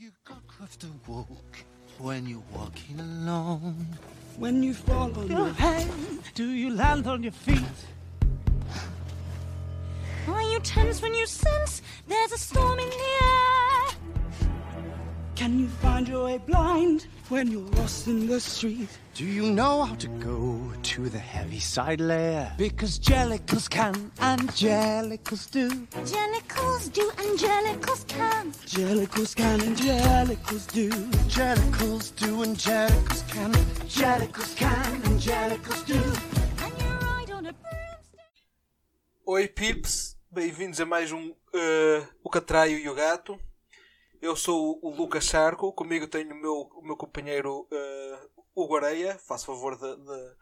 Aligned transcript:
you 0.00 0.12
got 0.24 0.70
to 0.78 0.86
walk 1.08 1.56
when 1.98 2.24
you're 2.24 2.42
walking 2.54 3.00
alone? 3.00 3.84
When 4.36 4.62
you 4.62 4.72
fall 4.72 5.12
on 5.18 5.28
your 5.28 5.48
hand, 5.48 5.90
do 6.34 6.50
you 6.50 6.70
land 6.70 7.08
on 7.08 7.24
your 7.24 7.32
feet? 7.32 7.78
Are 10.28 10.42
you 10.42 10.60
tense 10.60 11.02
when 11.02 11.14
you 11.14 11.26
sense 11.26 11.82
there's 12.06 12.30
a 12.30 12.38
storm 12.38 12.78
in 12.78 12.88
the 12.88 12.94
air? 12.94 13.57
Can 15.38 15.60
you 15.60 15.68
find 15.68 16.08
your 16.08 16.24
way 16.24 16.38
blind 16.38 17.06
when 17.28 17.46
you're 17.46 17.70
lost 17.78 18.08
in 18.08 18.26
the 18.26 18.40
street? 18.40 18.88
Do 19.14 19.24
you 19.24 19.52
know 19.52 19.84
how 19.84 19.94
to 19.94 20.08
go 20.18 20.60
to 20.82 21.08
the 21.08 21.18
heavy 21.20 21.60
side 21.60 22.00
layer? 22.00 22.52
Because 22.58 22.98
jellicles 22.98 23.70
can, 23.70 23.94
angelicals 24.18 25.48
do. 25.48 25.68
Angelicals 25.94 26.92
do, 26.92 27.08
angelicals 27.18 28.04
can. 28.08 28.52
Jellicles 28.66 29.36
can, 29.36 29.60
angelicals 29.60 30.66
do. 30.72 30.90
Angelicals 30.90 32.10
do, 32.16 32.42
angelicals 32.42 33.22
can. 33.28 33.52
Jellicles 33.86 34.56
can, 34.56 35.02
angelicals 35.02 35.86
do. 35.86 35.94
And 36.64 36.82
you 36.82 37.06
ride 37.06 37.30
on 37.30 37.46
a 37.46 37.52
broomstick. 37.52 38.32
Oi 39.28 39.46
Pips, 39.46 40.16
bem-vindos 40.32 40.80
a 40.80 40.84
mais 40.84 41.12
um 41.12 41.32
eh, 41.54 42.02
O 42.24 42.28
Catraio 42.28 42.76
e 42.76 42.88
o 42.88 42.94
Gato. 42.96 43.38
Eu 44.20 44.34
sou 44.36 44.78
o 44.82 44.90
Lucas 44.94 45.24
Charco, 45.24 45.72
comigo 45.72 46.06
tenho 46.08 46.32
o 46.34 46.40
meu, 46.40 46.54
o 46.74 46.82
meu 46.82 46.96
companheiro 46.96 47.68
uh, 47.70 48.42
Hugo 48.54 48.76
Areia. 48.76 49.18
Faço 49.18 49.46
favor 49.46 49.76
de, 49.76 49.96
de- 49.96 50.34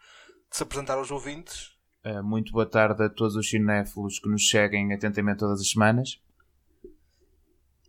de 0.50 0.56
se 0.56 0.62
apresentar 0.62 0.94
aos 0.96 1.10
ouvintes. 1.10 1.76
Uh, 2.04 2.22
muito 2.22 2.52
boa 2.52 2.64
tarde 2.66 3.02
a 3.04 3.10
todos 3.10 3.36
os 3.36 3.48
cinéfilos 3.50 4.18
que 4.18 4.28
nos 4.28 4.48
seguem 4.48 4.92
atentamente 4.94 5.40
todas 5.40 5.60
as 5.60 5.68
semanas. 5.70 6.20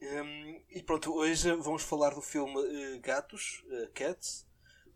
Um, 0.01 0.61
e 0.69 0.83
pronto, 0.83 1.13
hoje 1.13 1.51
vamos 1.55 1.83
falar 1.83 2.13
do 2.13 2.21
filme 2.21 2.53
eh, 2.95 2.99
Gatos, 2.99 3.63
eh, 3.71 3.89
Cats, 3.95 4.45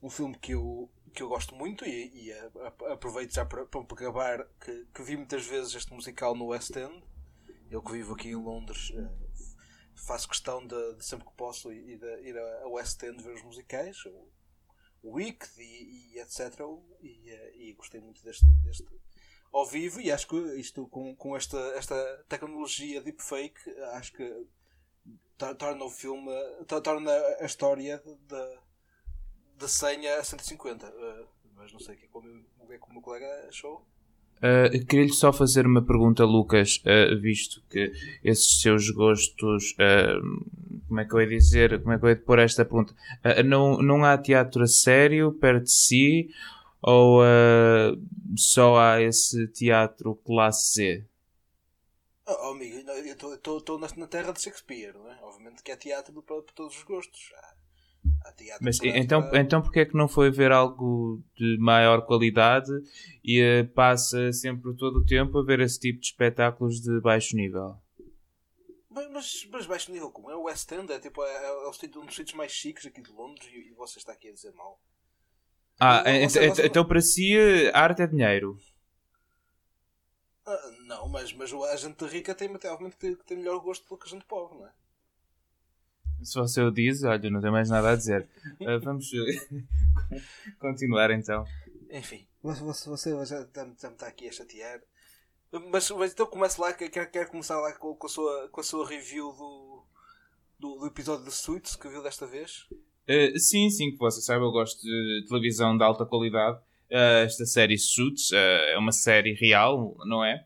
um 0.01 0.09
filme 0.09 0.37
que 0.37 0.51
eu, 0.53 0.89
que 1.13 1.23
eu 1.23 1.27
gosto 1.27 1.55
muito 1.55 1.83
e, 1.85 2.27
e, 2.27 2.31
eh, 2.31 2.51
ap- 2.65 2.83
aproveito 2.83 3.33
já 3.33 3.43
para, 3.43 3.65
para 3.65 3.81
acabar 3.81 4.47
que, 4.63 4.85
que 4.93 5.01
vi 5.01 5.17
muitas 5.17 5.43
vezes 5.45 5.73
este 5.73 5.91
musical 5.93 6.35
no 6.35 6.47
West 6.47 6.75
End. 6.75 7.03
Eu 7.69 7.81
que 7.81 7.91
vivo 7.93 8.13
aqui 8.13 8.29
em 8.29 8.35
Londres 8.35 8.91
eh, 8.95 9.09
faço 10.05 10.27
questão 10.29 10.65
de, 10.65 10.95
de 10.95 11.05
sempre 11.05 11.27
que 11.27 11.33
posso 11.35 11.71
ir, 11.71 12.03
a- 12.03 12.19
ir 12.21 12.37
a 12.37 12.67
West 12.67 13.01
End 13.03 13.21
ver 13.23 13.33
os 13.35 13.43
musicais, 13.43 14.05
o, 14.05 14.29
Wicked 15.03 15.51
e, 15.59 16.13
e 16.15 16.19
etc. 16.19 16.59
E, 17.01 17.29
eh, 17.31 17.51
e 17.55 17.73
gostei 17.73 17.99
muito 18.01 18.23
deste, 18.23 18.45
deste 18.63 18.85
ao 19.51 19.65
vivo 19.65 19.99
e 20.01 20.11
acho 20.11 20.27
que 20.27 20.35
isto 20.59 20.87
com, 20.87 21.15
com 21.15 21.35
esta, 21.35 21.57
esta 21.75 22.25
tecnologia 22.29 23.01
deepfake 23.01 23.59
acho 23.93 24.13
que 24.13 24.47
tor- 25.37 25.55
torna 25.55 25.83
o 25.85 25.89
filme 25.89 26.31
tor- 26.67 26.81
torna 26.81 27.11
a 27.39 27.45
história 27.45 28.01
da 28.27 28.61
da 29.55 29.67
senha 29.67 30.17
a 30.19 30.23
150 30.23 30.87
eh, 30.87 31.25
mas 31.55 31.71
não 31.71 31.79
sei 31.79 31.95
o 31.95 31.97
que 31.97 32.05
é 32.05 32.07
que 32.07 32.17
o 32.17 32.21
meu, 32.21 32.45
é 32.71 32.77
que 32.77 32.85
o 32.89 32.93
meu 32.93 33.01
colega 33.01 33.47
achou 33.47 33.85
Uh, 34.41 34.85
Queria-lhe 34.85 35.13
só 35.13 35.31
fazer 35.31 35.67
uma 35.67 35.83
pergunta, 35.83 36.25
Lucas, 36.25 36.81
uh, 36.85 37.19
visto 37.19 37.61
que 37.69 37.91
esses 38.23 38.59
seus 38.59 38.89
gostos, 38.89 39.73
uh, 39.73 40.45
como 40.87 40.99
é 40.99 41.05
que 41.05 41.13
eu 41.13 41.21
ia 41.21 41.27
dizer, 41.27 41.79
como 41.81 41.93
é 41.93 41.99
que 41.99 42.05
eu 42.05 42.09
ia 42.09 42.15
pôr 42.15 42.39
esta 42.39 42.65
pergunta? 42.65 42.95
Não, 43.45 43.81
não 43.81 44.03
há 44.03 44.17
teatro 44.17 44.63
a 44.63 44.67
sério 44.67 45.31
perto 45.31 45.65
de 45.65 45.71
si 45.71 46.29
ou 46.81 47.21
só 48.35 48.79
há 48.79 49.01
esse 49.01 49.47
teatro 49.49 50.15
classe 50.25 50.73
Z? 50.73 51.05
oh, 52.25 52.47
oh, 52.47 52.51
amigo 52.51 52.77
eu 52.89 53.35
estou 53.35 53.79
na, 53.79 54.07
terra 54.07 54.31
de 54.31 54.41
Shakespeare 54.41 54.93
não 54.93 55.11
é? 55.11 55.17
obviamente 55.21 55.63
que 55.63 55.71
é 55.71 55.75
teatro 55.75 56.13
para, 56.21 56.41
todos 56.55 56.77
os 56.77 56.83
gostos 56.83 57.19
teatro 57.19 57.60
Mas 58.61 58.79
então, 58.83 59.27
então 59.33 59.61
porque 59.61 59.79
é 59.79 59.85
que 59.85 59.95
não 59.97 60.07
foi 60.07 60.29
ver 60.29 60.51
algo 60.51 61.21
de 61.35 61.57
maior 61.59 62.05
qualidade 62.05 62.71
e 63.23 63.41
uh, 63.41 63.67
passa 63.73 64.31
sempre 64.31 64.75
todo 64.75 64.97
o 64.99 65.05
tempo 65.05 65.39
a 65.39 65.43
ver 65.43 65.59
esse 65.61 65.79
tipo 65.79 65.99
de 65.99 66.05
espetáculos 66.07 66.79
de 66.79 66.99
baixo 67.01 67.35
nível? 67.35 67.75
Mas, 68.89 69.09
mas, 69.09 69.47
mas 69.51 69.65
baixo 69.65 69.91
nível 69.91 70.11
como 70.11 70.29
é 70.29 70.35
o 70.35 70.43
West 70.43 70.71
End 70.71 70.91
é, 70.91 70.99
tipo, 70.99 71.23
é, 71.23 71.45
é 71.45 71.67
um 71.97 72.05
dos 72.05 72.15
sítios 72.15 72.33
mais 72.33 72.51
chiques 72.51 72.85
aqui 72.85 73.01
de 73.01 73.11
Londres 73.11 73.47
e, 73.51 73.69
e 73.69 73.73
você 73.73 73.97
está 73.99 74.11
aqui 74.11 74.27
a 74.29 74.33
dizer 74.33 74.53
mal 74.53 74.79
Ah, 75.79 76.03
Você- 76.27 76.47
você- 76.47 76.67
então 76.67 76.85
para 76.85 77.01
si 77.01 77.35
uh, 77.35 77.71
arte 77.73 78.01
é 78.03 78.07
dinheiro. 78.07 78.57
Ah, 80.45 80.71
não, 80.85 81.07
mas, 81.07 81.33
mas 81.33 81.51
a 81.53 81.75
gente 81.75 82.05
rica 82.05 82.35
tem, 82.35 82.49
obviamente, 82.53 82.97
tem 83.25 83.37
melhor 83.37 83.59
gosto 83.59 83.87
do 83.87 83.97
que 83.97 84.07
a 84.07 84.11
gente 84.11 84.25
pobre, 84.25 84.57
não 84.57 84.67
é? 84.67 84.71
Se 86.23 86.35
você 86.35 86.61
o 86.61 86.71
diz, 86.71 87.03
olha, 87.03 87.29
não 87.29 87.41
tenho 87.41 87.53
mais 87.53 87.69
nada 87.69 87.91
a 87.91 87.95
dizer. 87.95 88.27
Uh, 88.59 88.79
vamos 88.83 89.09
continuar 90.59 91.11
então. 91.11 91.45
Enfim, 91.89 92.25
você, 92.41 92.89
você, 92.89 93.25
já 93.25 93.41
está, 93.41 93.63
já 93.63 93.89
me 93.89 93.95
está 93.95 94.07
aqui 94.07 94.27
a 94.27 94.31
chatear. 94.31 94.81
Mas, 95.69 95.89
mas 95.91 96.13
então 96.13 96.25
comece 96.25 96.59
lá, 96.61 96.71
que- 96.71 96.89
quero, 96.89 97.09
quero 97.11 97.29
começar 97.29 97.59
lá 97.59 97.73
com, 97.73 97.93
com, 97.95 98.07
a 98.07 98.09
sua, 98.09 98.49
com 98.49 98.61
a 98.61 98.63
sua 98.63 98.87
review 98.87 99.33
do, 99.33 99.83
do, 100.59 100.79
do 100.79 100.87
episódio 100.87 101.25
de 101.25 101.31
Suits 101.31 101.75
que 101.75 101.89
viu 101.89 102.01
desta 102.01 102.25
vez. 102.25 102.67
Uh, 103.09 103.37
sim, 103.37 103.69
sim, 103.69 103.91
que 103.91 103.97
você 103.97 104.21
sabe, 104.21 104.43
eu 104.43 104.51
gosto 104.51 104.81
de 104.81 105.25
televisão 105.27 105.77
de 105.77 105.83
alta 105.83 106.05
qualidade. 106.05 106.57
Uh, 106.89 107.25
esta 107.25 107.45
série 107.45 107.77
Suits 107.77 108.31
uh, 108.31 108.35
é 108.35 108.77
uma 108.77 108.91
série 108.91 109.33
real, 109.33 109.95
não 110.05 110.23
é? 110.23 110.45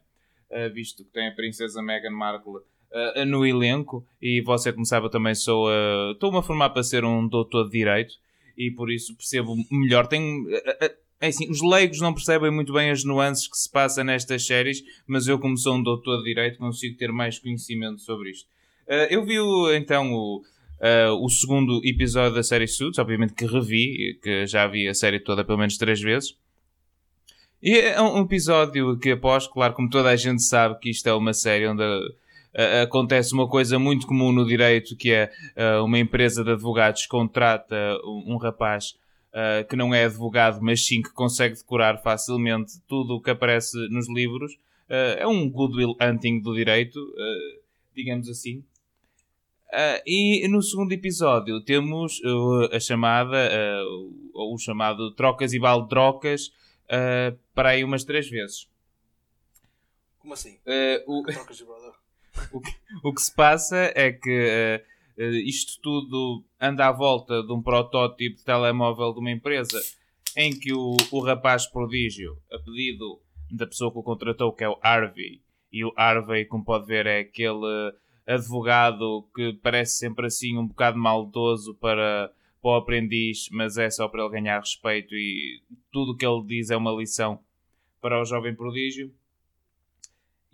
Visto 0.74 1.04
que 1.04 1.10
tem 1.10 1.28
a 1.28 1.36
princesa 1.36 1.82
Meghan 1.82 2.12
Markle 2.12 2.62
uh, 2.96 3.26
no 3.26 3.46
elenco 3.46 4.06
e 4.22 4.42
você, 4.42 4.72
como 4.72 4.86
sabe, 4.86 5.08
eu 5.08 5.10
também 5.10 5.36
sou. 5.36 5.68
uh, 5.68 6.12
Estou-me 6.12 6.38
a 6.38 6.42
formar 6.42 6.70
para 6.70 6.84
ser 6.84 7.04
um 7.04 7.28
doutor 7.28 7.66
de 7.66 7.72
direito 7.72 8.14
e 8.58 8.72
por 8.72 8.90
isso 8.90 9.16
percebo 9.16 9.56
melhor. 9.70 10.08
Tenho. 10.08 10.44
uh, 10.44 11.06
é 11.22 11.28
assim, 11.28 11.50
os 11.50 11.62
leigos 11.62 12.00
não 12.02 12.14
percebem 12.14 12.52
muito 12.52 12.74
bem 12.74 12.92
as 12.92 13.04
nuances 13.04 13.48
que 13.48 13.58
se 13.58 13.72
passa 13.72 14.04
nestas 14.04 14.46
séries, 14.46 14.84
mas 15.08 15.28
eu, 15.28 15.40
como 15.40 15.58
sou 15.58 15.76
um 15.76 15.84
doutor 15.84 16.18
de 16.20 16.26
direito, 16.26 16.58
consigo 16.58 16.98
ter 16.98 17.12
mais 17.12 17.40
conhecimento 17.40 18.02
sobre 18.02 18.32
isto. 18.32 18.48
Eu 19.10 19.26
vi 19.26 19.38
então 19.76 20.14
o, 20.14 20.44
uh, 20.82 21.26
o 21.26 21.30
segundo 21.30 21.82
episódio 21.84 22.36
da 22.36 22.44
série 22.44 22.68
Suits, 22.68 23.00
obviamente 23.00 23.34
que 23.34 23.46
revi, 23.46 24.20
que 24.22 24.46
já 24.46 24.68
vi 24.68 24.88
a 24.88 24.94
série 24.94 25.20
toda 25.20 25.44
pelo 25.44 25.58
menos 25.58 25.78
três 25.78 26.02
vezes. 26.02 26.38
E 27.64 27.78
é 27.78 28.00
um 28.00 28.22
episódio 28.22 29.00
que 29.00 29.12
após, 29.12 29.48
claro, 29.48 29.74
como 29.74 29.90
toda 29.90 30.10
a 30.10 30.16
gente 30.16 30.44
sabe 30.44 30.78
que 30.80 30.90
isto 30.90 31.08
é 31.08 31.14
uma 31.14 31.34
série 31.34 31.66
onde 31.66 31.82
uh, 32.56 32.84
acontece 32.84 33.34
uma 33.34 33.48
coisa 33.48 33.78
muito 33.78 34.08
comum 34.08 34.32
no 34.32 34.46
direito, 34.46 34.96
que 34.96 35.12
é 35.12 35.32
uh, 35.56 35.84
uma 35.84 36.00
empresa 36.00 36.44
de 36.44 36.52
advogados 36.52 37.06
contrata 37.06 37.76
um, 38.04 38.34
um 38.34 38.38
rapaz 38.38 38.96
uh, 39.32 39.68
que 39.68 39.76
não 39.76 39.94
é 39.94 40.06
advogado, 40.06 40.60
mas 40.62 40.86
sim 40.86 41.02
que 41.02 41.12
consegue 41.12 41.56
decorar 41.56 42.02
facilmente 42.02 42.80
tudo 42.88 43.16
o 43.16 43.22
que 43.22 43.30
aparece 43.30 43.78
nos 43.90 44.10
livros. 44.10 44.58
É 44.88 45.26
um 45.26 45.50
goodwill 45.50 45.96
hunting 46.00 46.40
do 46.40 46.54
direito, 46.54 47.00
digamos 47.96 48.30
assim. 48.30 48.64
E 50.06 50.48
no 50.48 50.62
segundo 50.62 50.92
episódio 50.92 51.60
temos 51.60 52.22
a 52.72 52.80
chamada, 52.80 53.50
ou 54.32 54.54
o 54.54 54.60
chamado 54.60 55.10
trocas 55.16 55.54
e 55.54 55.60
baldrocas, 55.60 56.52
uh, 56.86 57.38
para 57.54 57.70
aí 57.70 57.84
umas 57.84 58.04
três 58.04 58.30
vezes. 58.30 58.68
Como 60.20 60.34
assim? 60.34 60.58
Uh, 60.66 61.20
o, 61.20 61.24
Trocas 61.24 61.58
de. 61.58 61.64
O, 62.52 62.60
que, 62.60 62.72
o 63.04 63.14
que 63.14 63.22
se 63.22 63.34
passa 63.34 63.92
é 63.96 64.12
que 64.12 64.82
uh, 65.18 65.24
isto 65.46 65.80
tudo 65.82 66.44
anda 66.60 66.88
à 66.88 66.92
volta 66.92 67.42
de 67.44 67.54
um 67.54 67.62
protótipo 67.62 68.38
de 68.38 68.44
telemóvel 68.44 69.14
de 69.14 69.20
uma 69.20 69.32
empresa 69.32 69.80
em 70.36 70.52
que 70.58 70.74
o, 70.74 70.98
o 71.12 71.20
rapaz 71.22 71.66
prodígio, 71.66 72.38
a 72.52 72.60
pedido 72.60 73.22
da 73.52 73.66
pessoa 73.66 73.92
que 73.92 74.00
o 74.00 74.04
contratou, 74.04 74.52
que 74.52 74.64
é 74.64 74.70
o 74.70 74.78
Harvey, 74.82 75.42
e 75.72 75.84
o 75.84 75.94
Harvey, 75.96 76.46
como 76.46 76.64
pode 76.64 76.86
ver, 76.86 77.06
é 77.06 77.20
aquele 77.20 77.94
advogado 78.26 79.28
que 79.36 79.54
parece 79.62 79.98
sempre 79.98 80.28
assim 80.28 80.58
um 80.58 80.68
bocado 80.68 80.98
maldoso 80.98 81.76
para, 81.76 82.32
para 82.62 82.72
o 82.72 82.76
aprendiz, 82.76 83.50
mas 83.52 83.78
é 83.78 83.90
só 83.90 84.08
para 84.08 84.24
ele 84.24 84.32
ganhar 84.32 84.60
respeito 84.60 85.14
e 85.14 85.62
tudo 85.92 86.14
o 86.14 86.18
que 86.18 86.26
ele 86.26 86.44
diz 86.46 86.70
é 86.70 86.78
uma 86.78 86.92
lição 86.92 87.40
para 88.02 88.20
o 88.20 88.26
jovem 88.26 88.56
prodígio. 88.56 89.14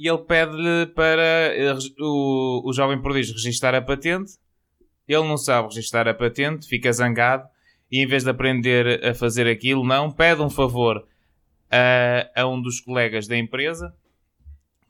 E 0.02 0.10
ele 0.10 0.18
pede-lhe 0.18 0.88
para 0.96 1.22
eh, 1.22 1.78
o, 2.00 2.68
o 2.68 2.74
jovem 2.74 3.00
prodígio 3.00 3.36
registar 3.36 3.76
a 3.76 3.82
patente. 3.82 4.32
Ele 5.08 5.28
não 5.28 5.38
sabe 5.38 5.68
registar 5.68 6.08
a 6.08 6.14
patente, 6.14 6.68
fica 6.68 6.92
zangado 6.92 7.48
e 7.92 8.00
em 8.02 8.08
vez 8.08 8.24
de 8.24 8.32
aprender 8.32 9.06
a 9.06 9.14
fazer 9.14 9.46
aquilo, 9.48 9.86
não, 9.86 10.10
pede 10.10 10.42
um 10.42 10.50
favor 10.50 11.06
a, 11.70 12.42
a 12.42 12.48
um 12.48 12.60
dos 12.60 12.80
colegas 12.80 13.28
da 13.28 13.38
empresa 13.38 13.94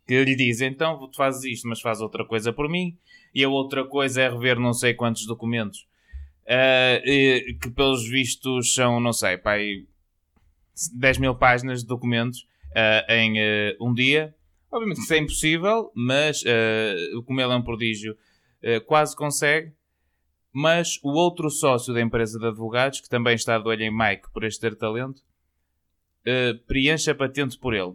que 0.08 0.24
lhe 0.24 0.36
diz, 0.36 0.62
então 0.62 0.98
tu 1.10 1.18
fazes 1.18 1.44
isto, 1.44 1.68
mas 1.68 1.82
faz 1.82 2.00
outra 2.00 2.24
coisa 2.24 2.54
por 2.54 2.70
mim 2.70 2.96
e 3.34 3.44
a 3.44 3.50
outra 3.50 3.84
coisa 3.84 4.22
é 4.22 4.30
rever 4.30 4.60
não 4.60 4.72
sei 4.72 4.94
quantos 4.94 5.26
documentos 5.26 5.88
uh, 6.46 7.60
que 7.60 7.70
pelos 7.72 8.08
vistos 8.08 8.74
são, 8.74 9.00
não 9.00 9.14
sei, 9.14 9.38
pai, 9.38 9.86
10 10.96 11.18
mil 11.18 11.36
páginas 11.36 11.82
de 11.82 11.88
documentos 11.88 12.48
uh, 12.72 13.12
em 13.12 13.40
uh, 13.40 13.76
um 13.82 13.94
dia. 13.94 14.34
Obviamente 14.72 14.98
que 14.98 15.04
isso 15.04 15.14
é 15.14 15.18
impossível, 15.18 15.92
mas 15.94 16.44
como 17.26 17.42
ele 17.42 17.52
é 17.52 17.56
um 17.56 17.62
prodígio, 17.62 18.18
quase 18.88 19.16
consegue. 19.16 19.74
mas 20.54 21.00
o 21.02 21.12
outro 21.12 21.50
sócio 21.50 21.94
da 21.94 22.02
empresa 22.02 22.38
de 22.38 22.46
advogados, 22.46 23.00
que 23.00 23.10
também 23.10 23.36
está 23.36 23.58
de 23.58 23.68
olho 23.68 23.84
em 23.84 23.92
Mike 23.92 24.30
por 24.34 24.44
este 24.44 24.60
ter 24.60 24.76
talento, 24.76 25.20
uh, 26.22 26.58
preenche 26.68 27.10
a 27.10 27.16
patente 27.16 27.58
por 27.58 27.74
ele. 27.74 27.94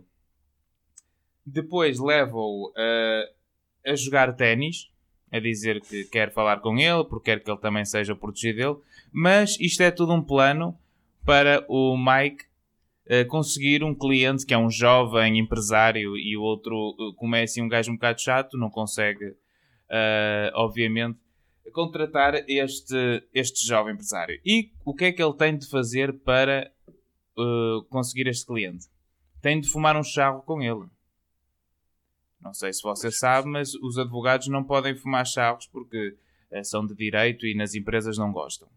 Depois 1.45 1.99
leva-o 1.99 2.71
uh, 2.71 3.91
a 3.91 3.95
jogar 3.95 4.35
ténis, 4.35 4.91
a 5.31 5.39
dizer 5.39 5.81
que 5.81 6.05
quer 6.05 6.33
falar 6.33 6.61
com 6.61 6.79
ele, 6.79 7.05
porque 7.05 7.31
quer 7.31 7.43
que 7.43 7.51
ele 7.51 7.61
também 7.61 7.85
seja 7.85 8.17
protegido 8.17 8.59
dele, 8.59 8.77
mas 9.13 9.59
isto 9.61 9.83
é 9.83 9.91
tudo 9.91 10.13
um 10.13 10.23
plano 10.23 10.79
para 11.25 11.65
o 11.69 11.97
Mike 11.97 12.45
uh, 12.45 12.49
conseguir 13.29 13.85
um 13.85 13.95
cliente 13.95 14.45
que 14.45 14.53
é 14.53 14.59
um 14.59 14.71
jovem 14.71 15.39
empresário 15.39 16.17
e 16.17 16.37
o 16.37 16.43
outro, 16.43 16.97
uh, 16.99 17.15
como 17.15 17.37
é 17.37 17.45
assim 17.45 17.63
um 17.63 17.69
gajo 17.69 17.93
um 17.93 17.95
bocado 17.95 18.21
chato, 18.21 18.59
não 18.59 18.69
consegue, 18.69 19.27
uh, 19.27 20.51
obviamente, 20.55 21.19
contratar 21.73 22.35
este, 22.49 23.25
este 23.33 23.67
jovem 23.67 23.95
empresário. 23.95 24.41
E 24.45 24.73
o 24.85 24.95
que 24.95 25.07
é 25.07 25.13
que 25.13 25.23
ele 25.23 25.35
tem 25.35 25.57
de 25.57 25.69
fazer 25.69 26.13
para 26.21 26.71
conseguir 27.91 28.29
este 28.29 28.47
cliente? 28.47 28.87
Tem 29.43 29.61
de 29.61 29.69
fumar 29.69 29.97
um 29.97 30.03
charro 30.03 30.43
com 30.43 30.63
ele. 30.63 30.89
Não 32.41 32.55
sei 32.55 32.73
se 32.73 32.83
você 32.83 33.11
sabe, 33.11 33.49
mas 33.49 33.75
os 33.75 33.99
advogados 33.99 34.49
não 34.49 34.65
podem 34.65 34.97
fumar 34.97 35.27
charros 35.27 35.67
porque 35.67 36.17
são 36.63 36.87
de 36.87 36.95
direito 36.95 37.45
e 37.47 37.55
nas 37.55 37.75
empresas 37.75 38.17
não 38.17 38.33
gostam. 38.33 38.69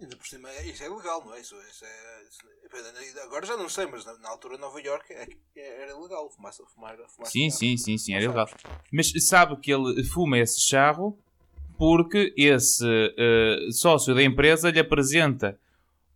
Ainda 0.00 0.16
por 0.16 0.26
cima, 0.26 0.48
isso 0.64 0.84
é 0.84 0.88
legal, 0.88 1.24
não 1.24 1.34
é? 1.34 1.40
Isso, 1.40 1.56
isso 1.68 1.84
é, 1.84 2.22
isso, 2.28 3.20
agora 3.20 3.44
já 3.44 3.56
não 3.56 3.68
sei, 3.68 3.86
mas 3.86 4.04
na, 4.04 4.16
na 4.18 4.28
altura 4.28 4.56
Nova 4.56 4.80
York 4.80 5.12
é, 5.12 5.28
é, 5.56 5.82
era 5.82 5.98
legal 5.98 6.30
fumar, 6.30 6.52
fumar, 6.52 6.96
fumar 7.08 7.28
Sim, 7.28 7.50
sim, 7.50 7.76
sim, 7.76 7.98
sim, 7.98 8.14
era 8.14 8.28
legal. 8.28 8.48
Mas 8.92 9.12
sabe 9.26 9.56
que 9.56 9.72
ele 9.72 10.04
fuma 10.04 10.38
esse 10.38 10.60
charro 10.60 11.18
porque 11.76 12.32
esse 12.36 12.84
uh, 12.84 13.72
sócio 13.72 14.14
da 14.14 14.22
empresa 14.22 14.70
lhe 14.70 14.78
apresenta 14.78 15.58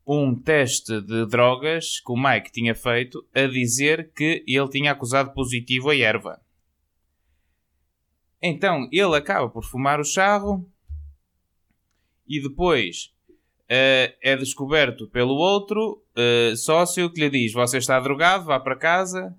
um 0.07 0.35
teste 0.35 1.01
de 1.01 1.27
drogas 1.27 2.01
que 2.01 2.13
o 2.13 2.17
Mike 2.17 2.53
tinha 2.53 2.75
feito 2.75 3.25
a 3.35 3.47
dizer 3.47 4.13
que 4.13 4.45
ele 4.47 4.69
tinha 4.69 4.93
acusado 4.93 5.33
positivo 5.33 5.91
a 5.91 5.97
erva. 5.97 6.41
Então 8.41 8.89
ele 8.93 9.17
acaba 9.17 9.49
por 9.49 9.65
fumar 9.65 10.01
o 10.01 10.05
charro 10.05 10.69
e 12.27 12.43
depois 12.43 13.13
uh, 13.73 14.15
é 14.21 14.37
descoberto 14.37 15.09
pelo 15.09 15.35
outro 15.35 16.03
uh, 16.15 16.57
sócio 16.57 17.11
que 17.11 17.21
lhe 17.21 17.31
diz: 17.31 17.53
Você 17.53 17.79
está 17.79 17.99
drogado, 17.99 18.45
vá 18.45 18.61
para 18.61 18.77
casa. 18.77 19.35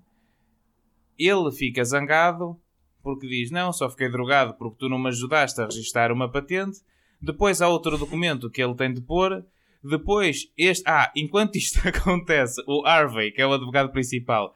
Ele 1.16 1.52
fica 1.52 1.84
zangado 1.84 2.60
porque 3.02 3.28
diz: 3.28 3.50
Não, 3.50 3.72
só 3.72 3.88
fiquei 3.88 4.10
drogado 4.10 4.54
porque 4.54 4.78
tu 4.78 4.88
não 4.88 4.98
me 4.98 5.08
ajudaste 5.08 5.60
a 5.60 5.66
registrar 5.66 6.10
uma 6.10 6.28
patente. 6.28 6.80
Depois 7.22 7.62
há 7.62 7.68
outro 7.68 7.96
documento 7.96 8.50
que 8.50 8.62
ele 8.62 8.74
tem 8.74 8.92
de 8.92 9.00
pôr. 9.00 9.44
Depois, 9.82 10.50
este. 10.56 10.82
Ah, 10.86 11.12
enquanto 11.14 11.56
isto 11.56 11.80
acontece, 11.86 12.62
o 12.66 12.84
Harvey, 12.84 13.30
que 13.30 13.40
é 13.40 13.46
o 13.46 13.52
advogado 13.52 13.90
principal, 13.92 14.54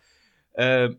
uh, 0.55 0.99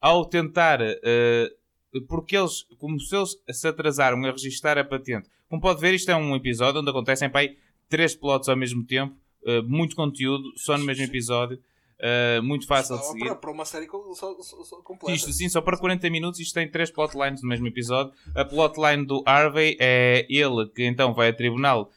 ao 0.00 0.24
tentar. 0.24 0.80
Uh, 0.80 1.58
porque 2.06 2.36
eles, 2.36 2.66
como 2.78 3.00
se 3.00 3.16
eles 3.16 3.30
se 3.50 3.66
atrasaram 3.66 4.22
a 4.24 4.30
registrar 4.30 4.76
a 4.76 4.84
patente, 4.84 5.30
como 5.48 5.62
pode 5.62 5.80
ver, 5.80 5.94
isto 5.94 6.10
é 6.10 6.16
um 6.16 6.36
episódio 6.36 6.80
onde 6.80 6.90
acontecem 6.90 7.30
para 7.30 7.40
aí 7.40 7.56
três 7.88 8.14
plots 8.14 8.48
ao 8.48 8.56
mesmo 8.56 8.84
tempo, 8.84 9.14
uh, 9.44 9.62
muito 9.68 9.96
conteúdo, 9.96 10.44
só 10.56 10.76
no 10.76 10.84
mesmo 10.84 11.04
episódio. 11.04 11.58
Uh, 11.98 12.40
muito 12.44 12.64
fácil 12.64 12.96
de 12.96 13.06
seguir. 13.06 13.24
Para, 13.24 13.34
para 13.34 13.50
uma 13.50 13.64
série 13.64 13.86
só, 14.14 14.40
só, 14.40 14.62
só 14.62 14.76
completa. 14.82 15.12
Isto 15.12 15.32
sim, 15.32 15.48
só 15.48 15.60
para 15.60 15.76
40 15.76 16.08
minutos. 16.10 16.38
Isto 16.38 16.54
tem 16.54 16.70
três 16.70 16.92
plotlines 16.92 17.42
no 17.42 17.48
mesmo 17.48 17.66
episódio. 17.66 18.12
A 18.36 18.44
plotline 18.44 19.04
do 19.04 19.22
Harvey 19.26 19.76
é 19.80 20.24
ele 20.30 20.68
que 20.68 20.84
então 20.84 21.12
vai 21.12 21.30
a 21.30 21.32
tribunal 21.32 21.90